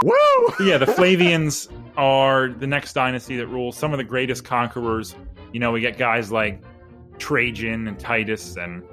Woo! 0.03 0.13
yeah, 0.59 0.77
the 0.77 0.85
Flavians 0.87 1.69
are 1.95 2.49
the 2.49 2.67
next 2.67 2.93
dynasty 2.93 3.37
that 3.37 3.47
rules. 3.47 3.77
Some 3.77 3.91
of 3.93 3.97
the 3.97 4.03
greatest 4.03 4.43
conquerors. 4.43 5.15
You 5.53 5.59
know, 5.59 5.71
we 5.71 5.79
get 5.81 5.97
guys 5.97 6.31
like 6.31 6.61
Trajan 7.19 7.87
and 7.87 7.99
Titus 7.99 8.57
and 8.57 8.83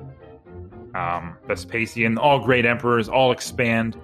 um, 0.95 1.37
Vespasian, 1.47 2.19
all 2.19 2.41
great 2.41 2.65
emperors, 2.65 3.09
all 3.09 3.33
expand 3.33 3.97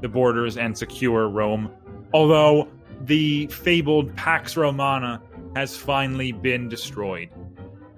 the 0.00 0.08
borders 0.08 0.56
and 0.56 0.76
secure 0.76 1.28
Rome. 1.28 1.70
Although 2.12 2.68
the 3.02 3.46
fabled 3.48 4.14
Pax 4.16 4.56
Romana 4.56 5.20
has 5.56 5.76
finally 5.76 6.32
been 6.32 6.68
destroyed. 6.68 7.30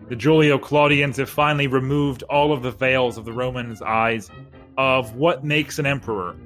The 0.08 0.16
Julio 0.16 0.58
Claudians 0.58 1.16
have 1.16 1.30
finally 1.30 1.66
removed 1.66 2.22
all 2.24 2.52
of 2.52 2.62
the 2.62 2.70
veils 2.70 3.16
of 3.16 3.24
the 3.24 3.32
Romans' 3.32 3.80
eyes 3.80 4.30
of 4.76 5.14
what 5.14 5.44
makes 5.44 5.78
an 5.78 5.86
emperor. 5.86 6.36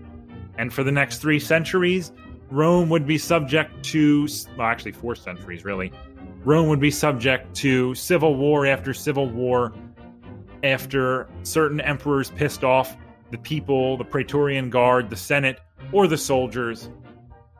And 0.58 0.72
for 0.72 0.84
the 0.84 0.92
next 0.92 1.18
three 1.18 1.40
centuries, 1.40 2.12
Rome 2.50 2.88
would 2.88 3.06
be 3.06 3.18
subject 3.18 3.82
to, 3.86 4.28
well, 4.56 4.66
actually, 4.66 4.92
four 4.92 5.14
centuries, 5.14 5.64
really. 5.64 5.92
Rome 6.44 6.68
would 6.68 6.80
be 6.80 6.90
subject 6.90 7.54
to 7.56 7.94
civil 7.94 8.36
war 8.36 8.64
after 8.64 8.94
civil 8.94 9.28
war 9.28 9.72
after 10.62 11.28
certain 11.42 11.80
emperors 11.80 12.30
pissed 12.30 12.64
off 12.64 12.96
the 13.30 13.38
people, 13.38 13.96
the 13.96 14.04
Praetorian 14.04 14.70
Guard, 14.70 15.10
the 15.10 15.16
Senate, 15.16 15.60
or 15.92 16.06
the 16.06 16.18
soldiers. 16.18 16.90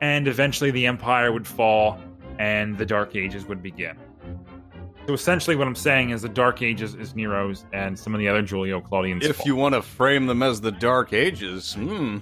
And 0.00 0.28
eventually 0.28 0.70
the 0.70 0.86
empire 0.86 1.32
would 1.32 1.46
fall 1.46 1.98
and 2.38 2.78
the 2.78 2.86
Dark 2.86 3.16
Ages 3.16 3.46
would 3.46 3.62
begin. 3.62 3.96
So 5.06 5.14
essentially, 5.14 5.56
what 5.56 5.66
I'm 5.66 5.74
saying 5.74 6.10
is 6.10 6.20
the 6.20 6.28
Dark 6.28 6.60
Ages 6.60 6.94
is 6.94 7.14
Nero's 7.14 7.64
and 7.72 7.98
some 7.98 8.14
of 8.14 8.18
the 8.18 8.28
other 8.28 8.42
Julio 8.42 8.80
Claudians. 8.80 9.24
If 9.24 9.46
you 9.46 9.56
want 9.56 9.74
to 9.74 9.80
frame 9.80 10.26
them 10.26 10.42
as 10.42 10.60
the 10.60 10.70
Dark 10.70 11.14
Ages, 11.14 11.72
hmm. 11.72 12.18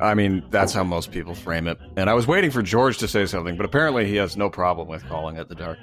I 0.00 0.14
mean, 0.14 0.44
that's 0.50 0.72
how 0.72 0.84
most 0.84 1.10
people 1.10 1.34
frame 1.34 1.66
it. 1.66 1.78
And 1.96 2.10
I 2.10 2.14
was 2.14 2.26
waiting 2.26 2.50
for 2.50 2.62
George 2.62 2.98
to 2.98 3.08
say 3.08 3.26
something, 3.26 3.56
but 3.56 3.64
apparently 3.64 4.06
he 4.06 4.16
has 4.16 4.36
no 4.36 4.50
problem 4.50 4.88
with 4.88 5.04
calling 5.08 5.36
it 5.36 5.48
the 5.48 5.54
Dark. 5.54 5.78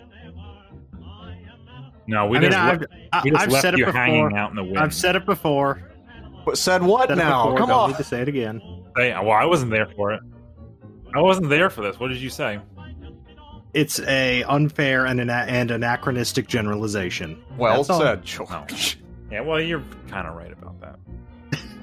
No, 2.08 2.28
we 2.28 2.38
I 2.38 2.42
mean, 2.42 2.52
just, 2.52 2.62
I've, 2.64 2.80
left, 2.82 2.94
I, 3.14 3.22
we 3.24 3.30
just 3.32 3.44
I've 3.44 3.52
left 3.52 3.62
said 3.62 3.74
it 3.74 3.80
you 3.80 3.86
before. 3.86 4.02
hanging 4.02 4.38
out 4.38 4.50
in 4.52 4.56
the 4.56 4.64
wind. 4.64 4.78
I've 4.80 4.94
said 4.94 5.16
it 5.16 5.26
before. 5.26 5.82
But 6.46 6.58
said 6.58 6.84
what 6.84 7.10
Said 7.10 7.18
now? 7.18 7.46
before, 7.46 7.58
Come 7.60 7.70
don't 7.70 7.80
on. 7.80 7.90
need 7.92 7.98
to 7.98 8.04
say 8.04 8.22
it 8.22 8.28
again. 8.28 8.62
Say- 8.98 9.12
well, 9.14 9.32
I 9.32 9.46
wasn't 9.46 9.72
there 9.72 9.88
for 9.96 10.14
it. 10.14 10.22
I 11.16 11.22
wasn't 11.22 11.50
there 11.50 11.70
for 11.70 11.82
this. 11.82 12.00
What 12.00 12.10
did 12.10 12.18
you 12.18 12.30
say? 12.30 12.60
It's 13.74 14.00
a 14.02 14.44
unfair 14.44 15.06
and, 15.06 15.20
ana- 15.20 15.46
and 15.48 15.72
anachronistic 15.72 16.48
generalization. 16.48 17.42
Well 17.58 17.78
That's 17.78 17.90
all. 17.90 18.00
said, 18.02 18.24
George. 18.24 19.00
Yeah, 19.32 19.42
well, 19.42 19.60
you're 19.60 19.84
kind 20.08 20.28
of 20.28 20.36
right 20.36 20.52
about 20.54 21.00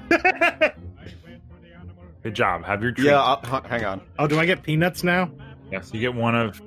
that. 0.09 0.75
Good 2.23 2.33
job. 2.35 2.63
Have 2.63 2.81
your 2.81 2.93
treat. 2.93 3.07
Yeah, 3.07 3.21
uh, 3.21 3.41
h- 3.45 3.69
hang 3.69 3.83
on. 3.83 4.01
oh, 4.17 4.27
do 4.27 4.39
I 4.39 4.45
get 4.45 4.63
peanuts 4.63 5.03
now? 5.03 5.29
Yes, 5.69 5.91
you 5.93 5.99
get 5.99 6.13
one 6.15 6.35
of. 6.35 6.61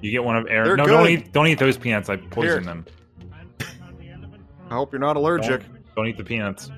You 0.00 0.10
get 0.10 0.24
one 0.24 0.36
of 0.36 0.46
Aaron. 0.48 0.68
They're 0.68 0.76
no, 0.76 0.86
don't 0.86 1.08
eat. 1.08 1.32
Don't 1.32 1.46
eat 1.46 1.58
those 1.58 1.76
peanuts. 1.76 2.08
I 2.08 2.16
poisoned 2.16 2.64
Here. 2.64 2.74
them. 2.74 2.86
I 4.70 4.74
hope 4.74 4.92
you're 4.92 5.00
not 5.00 5.16
allergic. 5.16 5.62
Don't, 5.62 5.94
don't 5.96 6.06
eat 6.06 6.16
the 6.16 6.24
peanuts. 6.24 6.70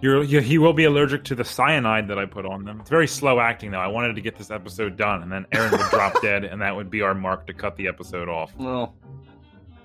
You're, 0.00 0.22
you, 0.22 0.40
he 0.40 0.58
will 0.58 0.72
be 0.72 0.84
allergic 0.84 1.24
to 1.24 1.34
the 1.34 1.44
cyanide 1.44 2.06
that 2.08 2.18
I 2.18 2.24
put 2.24 2.46
on 2.46 2.64
them. 2.64 2.78
It's 2.80 2.90
very 2.90 3.08
slow 3.08 3.40
acting, 3.40 3.72
though. 3.72 3.80
I 3.80 3.88
wanted 3.88 4.14
to 4.14 4.20
get 4.20 4.36
this 4.36 4.50
episode 4.50 4.96
done, 4.96 5.22
and 5.22 5.32
then 5.32 5.44
Aaron 5.52 5.72
would 5.72 5.90
drop 5.90 6.20
dead, 6.22 6.44
and 6.44 6.62
that 6.62 6.74
would 6.76 6.88
be 6.88 7.02
our 7.02 7.14
mark 7.14 7.48
to 7.48 7.52
cut 7.54 7.74
the 7.76 7.88
episode 7.88 8.28
off. 8.28 8.52
Well, 8.56 8.94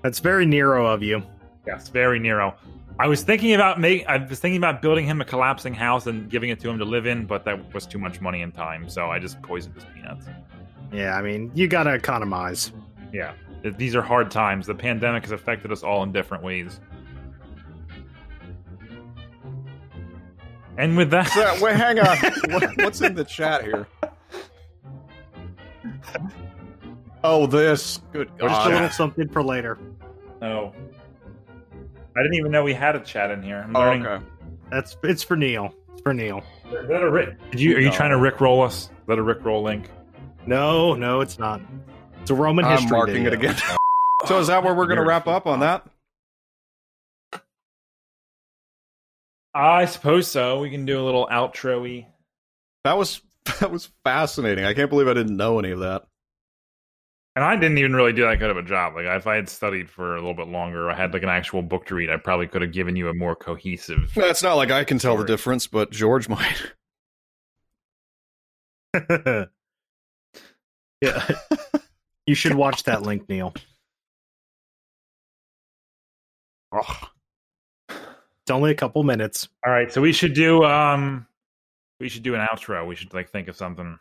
That's 0.02 0.20
very 0.20 0.46
Nero 0.46 0.86
of 0.86 1.02
you. 1.02 1.20
Yes, 1.66 1.88
very 1.88 2.20
Nero. 2.20 2.54
I 2.98 3.08
was 3.08 3.22
thinking 3.22 3.54
about 3.54 3.80
make. 3.80 4.06
I 4.06 4.18
was 4.18 4.38
thinking 4.38 4.56
about 4.58 4.80
building 4.80 5.04
him 5.04 5.20
a 5.20 5.24
collapsing 5.24 5.74
house 5.74 6.06
and 6.06 6.30
giving 6.30 6.50
it 6.50 6.60
to 6.60 6.70
him 6.70 6.78
to 6.78 6.84
live 6.84 7.06
in, 7.06 7.26
but 7.26 7.44
that 7.44 7.74
was 7.74 7.86
too 7.86 7.98
much 7.98 8.20
money 8.20 8.42
and 8.42 8.54
time, 8.54 8.88
so 8.88 9.10
I 9.10 9.18
just 9.18 9.42
poisoned 9.42 9.74
his 9.74 9.84
peanuts. 9.94 10.26
Yeah, 10.92 11.16
I 11.16 11.22
mean, 11.22 11.50
you 11.54 11.66
gotta 11.66 11.92
economize. 11.94 12.72
Yeah, 13.12 13.32
these 13.64 13.96
are 13.96 14.02
hard 14.02 14.30
times. 14.30 14.66
The 14.66 14.74
pandemic 14.76 15.24
has 15.24 15.32
affected 15.32 15.72
us 15.72 15.82
all 15.82 16.04
in 16.04 16.12
different 16.12 16.44
ways. 16.44 16.78
And 20.78 20.96
with 20.96 21.10
that, 21.10 21.26
so- 21.28 21.56
wait, 21.64 21.76
hang 21.76 21.98
on. 21.98 22.16
What- 22.52 22.76
What's 22.78 23.00
in 23.00 23.14
the 23.14 23.24
chat 23.24 23.64
here? 23.64 23.86
Oh, 27.26 27.46
this. 27.46 28.02
Good 28.12 28.28
God. 28.36 28.48
Just 28.48 28.60
a 28.66 28.68
God. 28.68 28.72
little 28.74 28.88
something 28.90 29.28
for 29.30 29.42
later. 29.42 29.78
oh, 30.42 30.74
I 32.16 32.22
didn't 32.22 32.34
even 32.36 32.52
know 32.52 32.62
we 32.64 32.74
had 32.74 32.94
a 32.96 33.00
chat 33.00 33.30
in 33.30 33.42
here. 33.42 33.58
I'm 33.66 33.74
Oh, 33.74 33.80
learning. 33.80 34.06
okay. 34.06 34.24
That's 34.70 34.96
it's 35.02 35.22
for 35.22 35.36
Neil. 35.36 35.74
It's 35.92 36.02
for 36.02 36.14
Neil. 36.14 36.42
Is 36.66 36.88
that 36.88 37.02
a 37.02 37.10
Rick? 37.10 37.38
Did 37.50 37.60
you? 37.60 37.76
Are 37.76 37.80
you 37.80 37.90
No. 37.90 37.94
trying 37.94 38.10
to 38.10 38.18
Rick 38.18 38.40
roll 38.40 38.62
us? 38.62 38.84
Is 38.84 38.90
that 39.08 39.18
a 39.18 39.22
Rick 39.22 39.44
roll 39.44 39.62
link? 39.62 39.90
No, 40.46 40.94
no, 40.94 41.20
it's 41.20 41.38
not. 41.38 41.60
It's 42.22 42.30
a 42.30 42.34
Roman 42.34 42.64
I'm 42.64 42.72
history. 42.78 42.90
marking 42.96 43.26
it 43.26 43.32
again. 43.32 43.56
so 44.26 44.38
is 44.38 44.46
that 44.46 44.62
where 44.62 44.74
we're 44.74 44.86
going 44.86 44.98
to 44.98 45.04
wrap 45.06 45.26
up 45.26 45.46
on 45.46 45.60
that? 45.60 45.84
I 49.54 49.84
suppose 49.86 50.26
so. 50.28 50.60
We 50.60 50.70
can 50.70 50.84
do 50.84 51.00
a 51.00 51.04
little 51.04 51.28
outro-y. 51.30 52.08
That 52.84 52.98
was 52.98 53.20
that 53.60 53.70
was 53.70 53.90
fascinating. 54.04 54.64
I 54.64 54.74
can't 54.74 54.90
believe 54.90 55.08
I 55.08 55.14
didn't 55.14 55.36
know 55.36 55.58
any 55.58 55.70
of 55.70 55.80
that. 55.80 56.04
And 57.36 57.44
I 57.44 57.56
didn't 57.56 57.78
even 57.78 57.96
really 57.96 58.12
do 58.12 58.22
that 58.22 58.38
good 58.38 58.50
of 58.50 58.56
a 58.56 58.62
job. 58.62 58.94
Like 58.94 59.06
if 59.06 59.26
I 59.26 59.34
had 59.34 59.48
studied 59.48 59.90
for 59.90 60.14
a 60.14 60.20
little 60.20 60.34
bit 60.34 60.46
longer, 60.46 60.88
I 60.90 60.94
had 60.94 61.12
like 61.12 61.24
an 61.24 61.28
actual 61.28 61.62
book 61.62 61.86
to 61.86 61.96
read, 61.96 62.08
I 62.08 62.16
probably 62.16 62.46
could 62.46 62.62
have 62.62 62.72
given 62.72 62.94
you 62.94 63.08
a 63.08 63.14
more 63.14 63.34
cohesive. 63.34 64.12
No, 64.16 64.26
It's 64.26 64.42
not 64.42 64.54
like 64.54 64.70
I 64.70 64.84
can 64.84 64.98
tell 64.98 65.16
the 65.16 65.24
difference, 65.24 65.66
but 65.66 65.90
George 65.90 66.28
might. 66.28 66.72
yeah. 71.00 71.28
you 72.26 72.34
should 72.36 72.54
watch 72.54 72.84
that 72.84 73.02
link, 73.02 73.28
Neil. 73.28 73.52
Ugh. 76.72 77.08
It's 77.88 78.50
only 78.50 78.70
a 78.70 78.74
couple 78.74 79.02
minutes. 79.02 79.48
All 79.64 79.72
right, 79.72 79.90
so 79.92 80.00
we 80.00 80.12
should 80.12 80.34
do 80.34 80.64
um 80.64 81.26
we 81.98 82.08
should 82.08 82.22
do 82.22 82.34
an 82.34 82.46
outro. 82.46 82.86
We 82.86 82.94
should 82.94 83.14
like 83.14 83.30
think 83.30 83.48
of 83.48 83.56
something. 83.56 83.98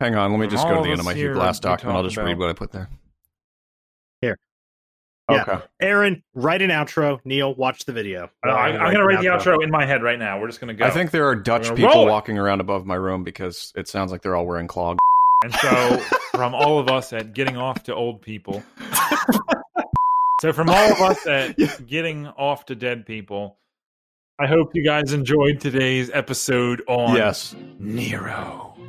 Hang 0.00 0.14
on, 0.14 0.32
let 0.32 0.40
me 0.40 0.46
From 0.46 0.56
just 0.56 0.66
go 0.66 0.76
to 0.76 0.82
the 0.82 0.90
end 0.90 0.98
of 0.98 1.04
my 1.04 1.12
here, 1.12 1.28
Hugh 1.28 1.34
Glass 1.34 1.58
we 1.58 1.68
document. 1.68 1.96
I'll 1.96 2.02
talk 2.02 2.12
just 2.12 2.24
read 2.24 2.38
what 2.38 2.48
I 2.48 2.54
put 2.54 2.72
there. 2.72 2.88
Here. 4.22 4.38
Yeah. 5.30 5.42
Okay. 5.42 5.64
Aaron, 5.82 6.22
write 6.34 6.62
an 6.62 6.70
outro. 6.70 7.20
Neil, 7.26 7.54
watch 7.54 7.84
the 7.84 7.92
video. 7.92 8.30
Uh, 8.46 8.50
I, 8.50 8.70
I, 8.70 8.78
I'm 8.78 8.92
gonna 8.92 9.04
write 9.04 9.20
the 9.20 9.26
outro 9.26 9.62
in 9.62 9.70
my 9.70 9.84
head 9.84 10.02
right 10.02 10.18
now. 10.18 10.40
We're 10.40 10.46
just 10.46 10.58
gonna 10.58 10.72
go. 10.72 10.86
I 10.86 10.90
think 10.90 11.10
there 11.10 11.26
are 11.26 11.34
Dutch 11.34 11.74
people 11.74 12.06
walking 12.06 12.38
around 12.38 12.60
above 12.62 12.86
my 12.86 12.94
room 12.94 13.24
because 13.24 13.74
it 13.76 13.88
sounds 13.88 14.10
like 14.10 14.22
they're 14.22 14.34
all 14.34 14.46
wearing 14.46 14.66
clogs. 14.66 14.98
And 15.44 15.54
so, 15.54 15.98
from 16.32 16.54
all 16.54 16.78
of 16.78 16.88
us 16.88 17.12
at 17.12 17.34
Getting 17.34 17.58
Off 17.58 17.82
to 17.84 17.94
Old 17.94 18.22
People, 18.22 18.62
so 20.40 20.52
from 20.52 20.70
all 20.70 20.92
of 20.92 21.00
us 21.00 21.26
at 21.26 21.54
Yeah. 21.58 21.74
Getting 21.86 22.26
Off 22.26 22.64
to 22.66 22.74
Dead 22.74 23.04
People, 23.04 23.58
I 24.38 24.46
hope 24.46 24.70
you 24.74 24.82
guys 24.82 25.12
enjoyed 25.12 25.60
today's 25.60 26.10
episode 26.12 26.82
on 26.88 27.16
Yes. 27.16 27.54
Nero 27.78 28.79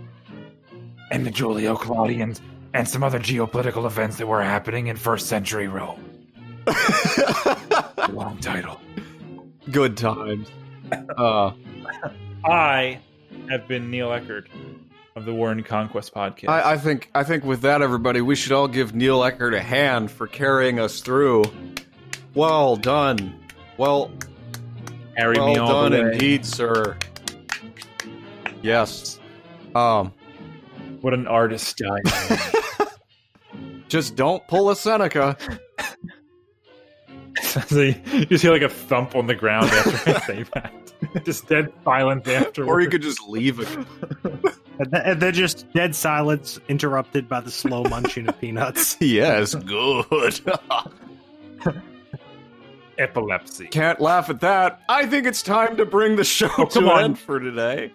and 1.11 1.25
the 1.25 1.29
Julio 1.31 1.75
Claudians 1.75 2.41
and 2.73 2.87
some 2.87 3.03
other 3.03 3.19
geopolitical 3.19 3.85
events 3.85 4.17
that 4.17 4.27
were 4.27 4.41
happening 4.41 4.87
in 4.87 4.95
first 4.95 5.27
century 5.27 5.67
Rome. 5.67 6.03
Long 8.09 8.37
title. 8.41 8.79
Good 9.71 9.97
times. 9.97 10.47
Uh, 11.17 11.51
I 12.45 12.99
have 13.49 13.67
been 13.67 13.89
Neil 13.91 14.11
Eckert. 14.11 14.47
of 15.15 15.25
the 15.25 15.33
War 15.33 15.51
and 15.51 15.65
Conquest 15.65 16.13
podcast. 16.13 16.49
I, 16.49 16.73
I 16.73 16.77
think 16.77 17.09
I 17.13 17.23
think 17.23 17.43
with 17.43 17.61
that, 17.61 17.81
everybody, 17.81 18.21
we 18.21 18.35
should 18.35 18.51
all 18.53 18.67
give 18.67 18.95
Neil 18.95 19.23
Eckert 19.23 19.53
a 19.53 19.61
hand 19.61 20.09
for 20.11 20.27
carrying 20.27 20.79
us 20.79 21.01
through. 21.01 21.43
Well 22.33 22.75
done. 22.77 23.37
Well, 23.77 24.11
Carry 25.17 25.35
me 25.35 25.41
well 25.41 25.61
all 25.61 25.81
done 25.83 25.91
the 25.91 26.03
way. 26.03 26.11
indeed, 26.13 26.45
sir. 26.45 26.97
Yes. 28.61 29.19
Um, 29.75 30.13
What 31.01 31.13
an 31.13 31.27
artist 31.27 31.81
I 31.83 31.99
am. 32.79 32.87
just 33.87 34.15
don't 34.15 34.45
pull 34.47 34.69
a 34.69 34.75
Seneca. 34.75 35.37
so 37.41 37.81
you 37.81 38.25
just 38.25 38.43
hear 38.43 38.51
like 38.53 38.61
a 38.61 38.69
thump 38.69 39.15
on 39.15 39.27
the 39.27 39.35
ground 39.35 39.65
after 39.71 40.11
I 40.11 40.19
say 40.21 40.43
that. 40.53 40.73
Just 41.25 41.47
dead 41.47 41.73
silence 41.83 42.27
afterwards. 42.27 42.69
Or 42.71 42.79
you 42.79 42.87
could 42.87 43.01
just 43.01 43.27
leave 43.27 43.59
it. 43.59 43.67
And, 44.23 44.91
th- 44.91 45.03
and 45.03 45.19
then 45.19 45.33
just 45.33 45.65
dead 45.73 45.95
silence 45.95 46.59
interrupted 46.69 47.27
by 47.27 47.41
the 47.41 47.49
slow 47.49 47.83
munching 47.83 48.29
of 48.29 48.39
peanuts. 48.39 48.97
yes, 49.01 49.55
good. 49.55 50.39
epilepsy. 52.99 53.67
Can't 53.67 53.99
laugh 53.99 54.29
at 54.29 54.41
that. 54.41 54.81
I 54.89 55.07
think 55.07 55.25
it's 55.25 55.41
time 55.41 55.75
to 55.77 55.85
bring 55.85 56.15
the 56.17 56.23
show 56.23 56.49
Oh, 56.57 56.65
to 56.65 56.79
come 56.79 56.87
an 56.89 57.03
end 57.03 57.19
for 57.19 57.39
today. 57.39 57.91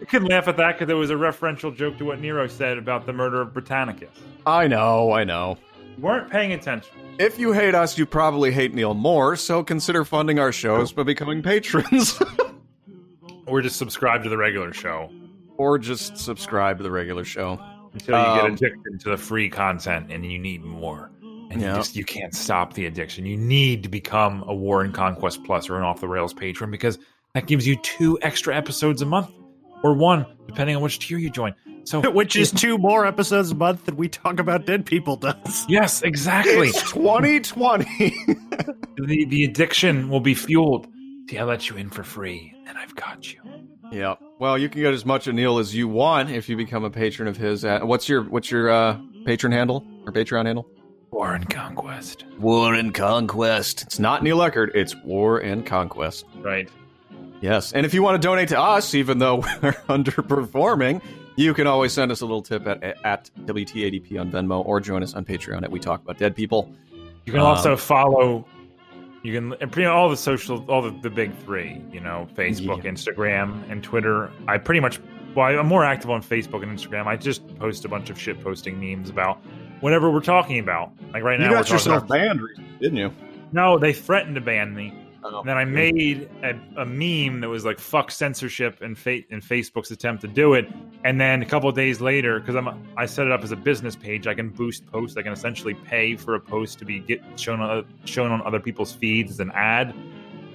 You 0.00 0.06
can 0.06 0.24
laugh 0.26 0.46
at 0.48 0.56
that 0.58 0.72
because 0.74 0.86
there 0.86 0.96
was 0.96 1.10
a 1.10 1.14
referential 1.14 1.74
joke 1.74 1.98
to 1.98 2.04
what 2.04 2.20
Nero 2.20 2.46
said 2.46 2.78
about 2.78 3.04
the 3.06 3.12
murder 3.12 3.40
of 3.40 3.52
Britannicus. 3.52 4.08
I 4.46 4.66
know, 4.68 5.12
I 5.12 5.24
know. 5.24 5.58
You 5.96 6.02
weren't 6.02 6.30
paying 6.30 6.52
attention. 6.52 6.92
If 7.18 7.38
you 7.38 7.52
hate 7.52 7.74
us, 7.74 7.98
you 7.98 8.06
probably 8.06 8.52
hate 8.52 8.72
Neil 8.74 8.94
more, 8.94 9.34
so 9.34 9.64
consider 9.64 10.04
funding 10.04 10.38
our 10.38 10.52
shows 10.52 10.92
by 10.92 11.02
becoming 11.02 11.42
patrons. 11.42 12.20
Or 13.46 13.62
just 13.62 13.76
subscribe 13.76 14.22
to 14.24 14.28
the 14.28 14.36
regular 14.36 14.74
show 14.74 15.10
or 15.56 15.78
just 15.78 16.18
subscribe 16.18 16.76
to 16.76 16.82
the 16.82 16.90
regular 16.90 17.24
show. 17.24 17.58
until 17.94 18.18
you 18.18 18.24
Um, 18.26 18.36
get 18.36 18.52
addicted 18.68 19.00
to 19.00 19.08
the 19.10 19.16
free 19.16 19.48
content 19.48 20.08
and 20.12 20.30
you 20.30 20.38
need 20.38 20.62
more. 20.62 21.10
And 21.50 21.58
Yeah. 21.62 21.70
you 21.70 21.76
just 21.76 21.96
you 21.96 22.04
can't 22.04 22.34
stop 22.34 22.74
the 22.74 22.84
addiction. 22.84 23.24
You 23.24 23.38
need 23.38 23.82
to 23.84 23.88
become 23.88 24.44
a 24.46 24.54
War 24.54 24.82
and 24.82 24.92
Conquest 24.92 25.42
Plus 25.44 25.70
or 25.70 25.78
an 25.78 25.82
Off 25.82 25.98
the 26.00 26.08
Rails 26.08 26.34
patron 26.34 26.70
because 26.70 26.98
that 27.32 27.46
gives 27.46 27.66
you 27.66 27.76
two 27.76 28.18
extra 28.20 28.54
episodes 28.54 29.00
a 29.00 29.06
month, 29.06 29.30
or 29.82 29.94
one, 29.94 30.26
depending 30.46 30.76
on 30.76 30.82
which 30.82 30.98
tier 30.98 31.18
you 31.18 31.30
join. 31.30 31.54
So, 31.84 32.10
Which 32.10 32.36
is 32.36 32.50
two 32.52 32.76
more 32.76 33.06
episodes 33.06 33.50
a 33.50 33.54
month 33.54 33.86
that 33.86 33.96
we 33.96 34.08
talk 34.08 34.38
about 34.38 34.66
dead 34.66 34.84
people 34.84 35.16
does. 35.16 35.64
yes, 35.70 36.02
exactly. 36.02 36.68
It's 36.68 36.92
2020. 36.92 37.84
the 38.96 39.26
the 39.28 39.44
addiction 39.44 40.08
will 40.10 40.20
be 40.20 40.34
fueled. 40.34 40.86
See, 41.30 41.38
I 41.38 41.44
let 41.44 41.68
you 41.70 41.76
in 41.76 41.88
for 41.90 42.02
free, 42.02 42.54
and 42.66 42.76
I've 42.76 42.94
got 42.94 43.32
you. 43.32 43.40
yeah. 43.90 44.14
Well, 44.38 44.58
you 44.58 44.68
can 44.68 44.82
get 44.82 44.92
as 44.94 45.04
much 45.06 45.26
of 45.26 45.34
Neil 45.34 45.58
as 45.58 45.74
you 45.74 45.88
want 45.88 46.30
if 46.30 46.48
you 46.48 46.56
become 46.56 46.84
a 46.84 46.90
patron 46.90 47.26
of 47.28 47.36
his. 47.36 47.64
At, 47.64 47.86
what's 47.86 48.08
your 48.08 48.22
what's 48.24 48.50
your 48.50 48.70
uh, 48.70 48.98
patron 49.24 49.52
handle 49.52 49.86
or 50.06 50.12
Patreon 50.12 50.44
handle? 50.46 50.68
War 51.10 51.34
and 51.34 51.48
Conquest, 51.48 52.26
War 52.38 52.74
and 52.74 52.94
Conquest. 52.94 53.82
It's 53.82 53.98
not 53.98 54.22
Neil 54.22 54.42
Eckert. 54.42 54.72
It's 54.74 54.94
War 55.04 55.38
and 55.38 55.64
Conquest. 55.64 56.26
right? 56.36 56.68
Yes, 57.40 57.72
and 57.72 57.86
if 57.86 57.94
you 57.94 58.02
want 58.02 58.20
to 58.20 58.26
donate 58.26 58.48
to 58.48 58.60
us, 58.60 58.94
even 58.94 59.18
though 59.18 59.36
we're 59.62 59.72
underperforming, 59.88 61.00
you 61.36 61.54
can 61.54 61.66
always 61.66 61.92
send 61.92 62.10
us 62.10 62.20
a 62.20 62.26
little 62.26 62.42
tip 62.42 62.66
at 62.66 62.82
at 63.04 63.30
WTADP 63.44 64.20
on 64.20 64.30
Venmo 64.30 64.64
or 64.66 64.80
join 64.80 65.02
us 65.02 65.14
on 65.14 65.24
Patreon 65.24 65.62
at 65.62 65.70
We 65.70 65.78
Talk 65.78 66.02
About 66.02 66.18
Dead 66.18 66.34
People. 66.34 66.72
You 67.24 67.32
can 67.32 67.40
Um, 67.40 67.46
also 67.46 67.76
follow. 67.76 68.44
You 69.22 69.32
can 69.34 69.52
and 69.60 69.70
pretty 69.70 69.86
all 69.86 70.08
the 70.08 70.16
social, 70.16 70.64
all 70.70 70.82
the, 70.82 70.90
the 71.02 71.10
big 71.10 71.36
three. 71.44 71.80
You 71.92 72.00
know, 72.00 72.26
Facebook, 72.34 72.84
Yeah. 72.84 72.90
Instagram, 72.90 73.68
and 73.70 73.82
Twitter. 73.82 74.30
I 74.48 74.58
pretty 74.58 74.80
much. 74.80 75.00
Well, 75.34 75.46
I'm 75.58 75.66
more 75.66 75.84
active 75.84 76.10
on 76.10 76.22
Facebook 76.22 76.62
and 76.64 76.76
Instagram. 76.76 77.06
I 77.06 77.16
just 77.16 77.46
post 77.58 77.84
a 77.84 77.88
bunch 77.88 78.10
of 78.10 78.18
shit 78.20 78.40
posting 78.40 78.80
memes 78.80 79.10
about 79.10 79.40
whatever 79.80 80.10
we're 80.10 80.20
talking 80.20 80.58
about. 80.58 80.90
Like 81.12 81.22
right 81.22 81.38
now, 81.38 81.46
you 81.46 81.50
we're 81.52 81.56
got 81.58 81.70
yourself 81.70 81.98
about- 82.04 82.08
banned, 82.08 82.40
recently, 82.40 82.70
didn't 82.80 82.96
you? 82.96 83.12
No, 83.52 83.78
they 83.78 83.92
threatened 83.92 84.34
to 84.34 84.40
ban 84.40 84.74
me. 84.74 84.92
Oh. 85.24 85.40
And 85.40 85.48
then 85.48 85.56
I 85.56 85.64
made 85.64 86.28
a, 86.42 86.82
a 86.82 86.86
meme 86.86 87.40
that 87.40 87.48
was 87.48 87.64
like 87.64 87.78
"fuck 87.78 88.10
censorship" 88.10 88.80
and 88.82 88.96
fa- 88.96 89.22
and 89.30 89.42
Facebook's 89.42 89.90
attempt 89.90 90.20
to 90.22 90.28
do 90.28 90.54
it. 90.54 90.68
And 91.04 91.20
then 91.20 91.42
a 91.42 91.46
couple 91.46 91.68
of 91.68 91.74
days 91.74 92.00
later, 92.00 92.38
because 92.38 92.54
I'm 92.54 92.68
I 92.96 93.06
set 93.06 93.26
it 93.26 93.32
up 93.32 93.42
as 93.42 93.50
a 93.50 93.56
business 93.56 93.96
page, 93.96 94.26
I 94.26 94.34
can 94.34 94.50
boost 94.50 94.86
posts. 94.86 95.16
I 95.16 95.22
can 95.22 95.32
essentially 95.32 95.74
pay 95.74 96.16
for 96.16 96.34
a 96.34 96.40
post 96.40 96.78
to 96.80 96.84
be 96.84 97.00
get 97.00 97.20
shown 97.36 97.60
on 97.60 97.84
shown 98.04 98.30
on 98.30 98.42
other 98.46 98.60
people's 98.60 98.92
feeds 98.92 99.32
as 99.32 99.40
an 99.40 99.50
ad. 99.54 99.94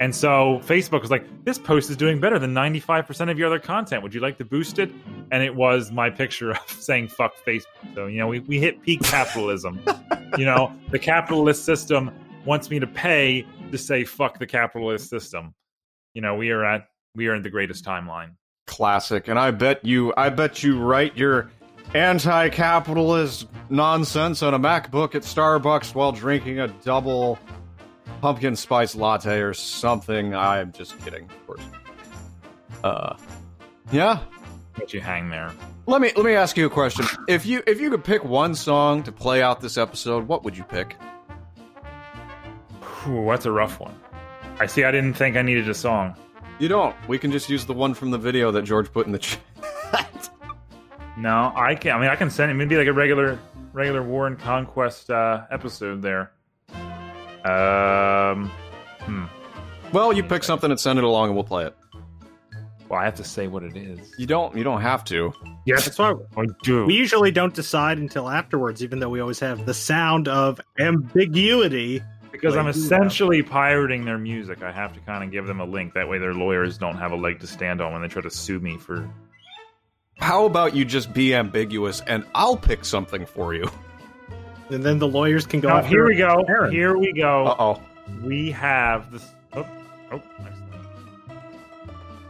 And 0.00 0.14
so 0.14 0.60
Facebook 0.64 1.02
was 1.02 1.10
like, 1.10 1.24
"This 1.44 1.58
post 1.58 1.90
is 1.90 1.96
doing 1.96 2.18
better 2.18 2.38
than 2.38 2.52
95% 2.52 3.30
of 3.30 3.38
your 3.38 3.46
other 3.46 3.60
content. 3.60 4.02
Would 4.02 4.14
you 4.14 4.20
like 4.20 4.38
to 4.38 4.44
boost 4.44 4.78
it?" 4.78 4.90
And 5.30 5.42
it 5.42 5.54
was 5.54 5.92
my 5.92 6.08
picture 6.08 6.52
of 6.52 6.58
saying 6.68 7.08
"fuck 7.08 7.34
Facebook." 7.46 7.94
So 7.94 8.06
you 8.06 8.18
know, 8.18 8.28
we 8.28 8.40
we 8.40 8.58
hit 8.58 8.82
peak 8.82 9.02
capitalism. 9.02 9.80
you 10.38 10.46
know, 10.46 10.72
the 10.90 10.98
capitalist 10.98 11.64
system 11.64 12.10
wants 12.44 12.70
me 12.70 12.78
to 12.78 12.86
pay 12.86 13.46
to 13.74 13.78
say 13.78 14.04
fuck 14.04 14.38
the 14.38 14.46
capitalist 14.46 15.10
system. 15.10 15.54
You 16.14 16.22
know, 16.22 16.36
we 16.36 16.50
are 16.50 16.64
at 16.64 16.88
we 17.14 17.26
are 17.28 17.34
in 17.34 17.42
the 17.42 17.50
greatest 17.50 17.84
timeline. 17.84 18.36
Classic, 18.66 19.28
and 19.28 19.38
I 19.38 19.50
bet 19.50 19.84
you, 19.84 20.14
I 20.16 20.30
bet 20.30 20.62
you 20.62 20.78
write 20.78 21.16
your 21.16 21.50
anti-capitalist 21.92 23.46
nonsense 23.68 24.42
on 24.42 24.54
a 24.54 24.58
MacBook 24.58 25.14
at 25.14 25.22
Starbucks 25.22 25.94
while 25.94 26.12
drinking 26.12 26.60
a 26.60 26.68
double 26.68 27.38
pumpkin 28.20 28.56
spice 28.56 28.94
latte 28.94 29.40
or 29.40 29.52
something. 29.52 30.34
I'm 30.34 30.72
just 30.72 30.98
kidding, 31.04 31.24
of 31.24 31.46
course. 31.46 31.62
Uh, 32.82 33.16
yeah. 33.92 34.20
Let 34.78 34.94
you 34.94 35.00
hang 35.00 35.28
there. 35.28 35.52
Let 35.86 36.00
me 36.00 36.12
let 36.16 36.24
me 36.24 36.32
ask 36.32 36.56
you 36.56 36.66
a 36.66 36.70
question. 36.70 37.04
If 37.28 37.44
you 37.44 37.62
if 37.66 37.80
you 37.80 37.90
could 37.90 38.04
pick 38.04 38.24
one 38.24 38.54
song 38.54 39.02
to 39.02 39.12
play 39.12 39.42
out 39.42 39.60
this 39.60 39.76
episode, 39.76 40.26
what 40.26 40.42
would 40.44 40.56
you 40.56 40.64
pick? 40.64 40.96
Ooh, 43.08 43.26
that's 43.28 43.46
a 43.46 43.52
rough 43.52 43.80
one. 43.80 43.94
I 44.58 44.66
see. 44.66 44.84
I 44.84 44.90
didn't 44.90 45.14
think 45.14 45.36
I 45.36 45.42
needed 45.42 45.68
a 45.68 45.74
song. 45.74 46.14
You 46.58 46.68
don't. 46.68 46.94
We 47.08 47.18
can 47.18 47.32
just 47.32 47.48
use 47.50 47.64
the 47.66 47.72
one 47.74 47.94
from 47.94 48.10
the 48.10 48.18
video 48.18 48.50
that 48.52 48.62
George 48.62 48.92
put 48.92 49.06
in 49.06 49.12
the 49.12 49.18
chat. 49.20 49.40
No, 51.16 51.52
I 51.54 51.74
can. 51.74 51.92
I 51.96 52.00
mean, 52.00 52.08
I 52.10 52.16
can 52.16 52.30
send 52.30 52.50
it. 52.50 52.54
Maybe 52.54 52.76
like 52.76 52.86
a 52.86 52.92
regular 52.92 53.38
regular 53.72 54.02
War 54.02 54.26
and 54.26 54.38
Conquest 54.38 55.10
uh, 55.10 55.42
episode 55.50 56.02
there. 56.02 56.32
Um. 57.44 58.50
Hmm. 59.00 59.24
well, 59.92 60.12
you 60.12 60.22
pick 60.22 60.42
something 60.44 60.70
and 60.70 60.80
send 60.80 60.98
it 60.98 61.04
along, 61.04 61.26
and 61.28 61.34
we'll 61.34 61.44
play 61.44 61.66
it. 61.66 61.76
Well, 62.88 63.00
I 63.00 63.04
have 63.04 63.14
to 63.16 63.24
say 63.24 63.48
what 63.48 63.62
it 63.62 63.76
is. 63.76 64.14
You 64.18 64.26
don't. 64.26 64.56
You 64.56 64.64
don't 64.64 64.80
have 64.80 65.04
to. 65.06 65.32
Yes, 65.66 65.84
That's 65.84 65.98
why 65.98 66.14
I 66.36 66.46
do. 66.62 66.84
we 66.86 66.94
usually 66.94 67.30
don't 67.30 67.54
decide 67.54 67.98
until 67.98 68.28
afterwards, 68.28 68.82
even 68.82 68.98
though 68.98 69.08
we 69.08 69.20
always 69.20 69.40
have 69.40 69.66
the 69.66 69.74
sound 69.74 70.28
of 70.28 70.60
ambiguity. 70.78 72.02
Because 72.34 72.56
I'm 72.56 72.66
Like, 72.66 72.74
you 72.74 72.82
essentially 72.82 73.42
pirating 73.44 74.04
their 74.04 74.18
music. 74.18 74.60
I 74.64 74.72
have 74.72 74.92
to 74.94 75.00
kind 75.00 75.22
of 75.22 75.30
give 75.30 75.46
them 75.46 75.60
a 75.60 75.64
link. 75.64 75.94
That 75.94 76.08
way, 76.08 76.18
their 76.18 76.34
lawyers 76.34 76.76
don't 76.76 76.96
have 76.96 77.12
a 77.12 77.16
leg 77.16 77.38
to 77.40 77.46
stand 77.46 77.80
on 77.80 77.92
when 77.92 78.02
they 78.02 78.08
try 78.08 78.22
to 78.22 78.30
sue 78.30 78.58
me 78.58 78.76
for. 78.76 79.08
How 80.18 80.44
about 80.44 80.74
you 80.74 80.84
just 80.84 81.14
be 81.14 81.32
ambiguous, 81.32 82.00
and 82.08 82.24
I'll 82.34 82.56
pick 82.56 82.84
something 82.84 83.24
for 83.24 83.54
you. 83.54 83.70
And 84.70 84.82
then 84.82 84.98
the 84.98 85.06
lawyers 85.06 85.46
can 85.46 85.60
go 85.60 85.68
Now, 85.68 85.76
after 85.76 85.88
here 85.90 86.06
we 86.06 86.16
go. 86.16 86.44
Aaron. 86.48 86.72
Here 86.72 86.98
we 86.98 87.12
go. 87.12 87.46
Uh 87.46 87.56
oh. 87.60 87.82
we 88.24 88.50
have 88.50 89.12
this. 89.12 89.24
Oh, 89.52 89.66
oh, 90.10 90.22
next 90.42 90.58
thing. 90.58 91.38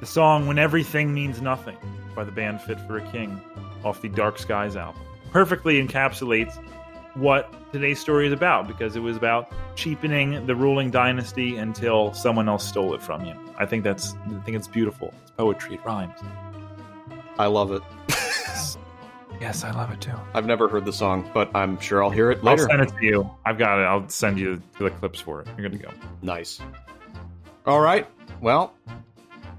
The 0.01 0.07
song 0.07 0.47
"When 0.47 0.59
Everything 0.59 1.15
Means 1.15 1.41
Nothing" 1.41 1.79
by 2.15 2.25
the 2.25 2.33
band 2.33 2.61
Fit 2.61 2.79
for 2.83 2.99
a 2.99 3.11
King, 3.11 3.41
off 3.85 4.03
the 4.03 4.11
Dark 4.11 4.39
Skies 4.39 4.77
album, 4.77 5.01
perfectly 5.31 5.83
encapsulates 5.83 6.59
what 7.15 7.53
today's 7.73 7.99
story 8.01 8.27
is 8.27 8.33
about 8.33 8.67
because 8.67 8.97
it 8.97 9.01
was 9.01 9.17
about 9.17 9.53
cheapening 9.77 10.47
the 10.47 10.55
ruling 10.55 10.91
dynasty 10.91 11.57
until 11.57 12.13
someone 12.15 12.49
else 12.49 12.67
stole 12.67 12.95
it 12.95 13.03
from 13.03 13.25
you. 13.25 13.35
I 13.57 13.67
think 13.67 13.85
that's. 13.85 14.15
I 14.27 14.39
think 14.41 14.57
it's 14.57 14.69
beautiful. 14.69 15.13
It's 15.23 15.31
poetry. 15.31 15.77
It 15.77 15.85
rhymes. 15.85 16.19
I 17.39 17.47
love 17.47 17.73
it. 17.73 17.83
Yes, 19.41 19.65
I 19.65 19.73
love 19.73 19.91
it 19.91 20.01
too. 20.01 20.13
I've 20.33 20.47
never 20.47 20.69
heard 20.69 20.85
the 20.85 20.93
song, 20.93 21.29
but 21.35 21.51
I'm 21.55 21.79
sure 21.81 22.03
I'll 22.03 22.11
hear 22.11 22.31
it 22.31 22.45
later. 22.45 22.63
I'll 22.63 22.69
send 22.69 22.83
it 22.83 22.97
to 22.97 23.05
you. 23.05 23.31
I've 23.45 23.59
got 23.59 23.79
it. 23.81 23.83
I'll 23.83 24.09
send 24.09 24.39
you 24.39 24.63
the 24.79 24.91
clips 24.91 25.21
for 25.21 25.41
it. 25.41 25.49
You're 25.59 25.69
good 25.69 25.79
to 25.79 25.87
go. 25.87 25.91
Nice. 26.23 26.61
All 27.67 27.81
right. 27.81 28.07
Well, 28.41 28.73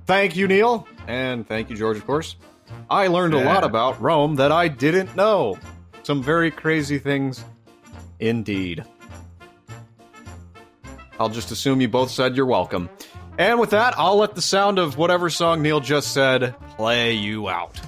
thank 0.05 0.35
you, 0.35 0.47
Neil, 0.47 0.87
and 1.07 1.47
thank 1.47 1.69
you, 1.69 1.75
George. 1.75 1.97
Of 1.97 2.07
course, 2.07 2.35
I 2.89 3.07
learned 3.07 3.33
a 3.33 3.43
lot 3.43 3.63
about 3.63 4.01
Rome 4.01 4.35
that 4.35 4.51
I 4.51 4.69
didn't 4.69 5.15
know. 5.15 5.59
Some 6.05 6.21
very 6.21 6.51
crazy 6.51 6.99
things, 6.99 7.43
indeed. 8.19 8.83
I'll 11.19 11.29
just 11.29 11.49
assume 11.49 11.81
you 11.81 11.87
both 11.87 12.11
said 12.11 12.37
you're 12.37 12.45
welcome. 12.45 12.91
And 13.39 13.59
with 13.59 13.71
that, 13.71 13.95
I'll 13.97 14.17
let 14.17 14.35
the 14.35 14.41
sound 14.43 14.77
of 14.77 14.99
whatever 14.99 15.31
song 15.31 15.63
Neil 15.63 15.79
just 15.79 16.13
said 16.13 16.53
play 16.77 17.13
you 17.13 17.49
out. 17.49 17.81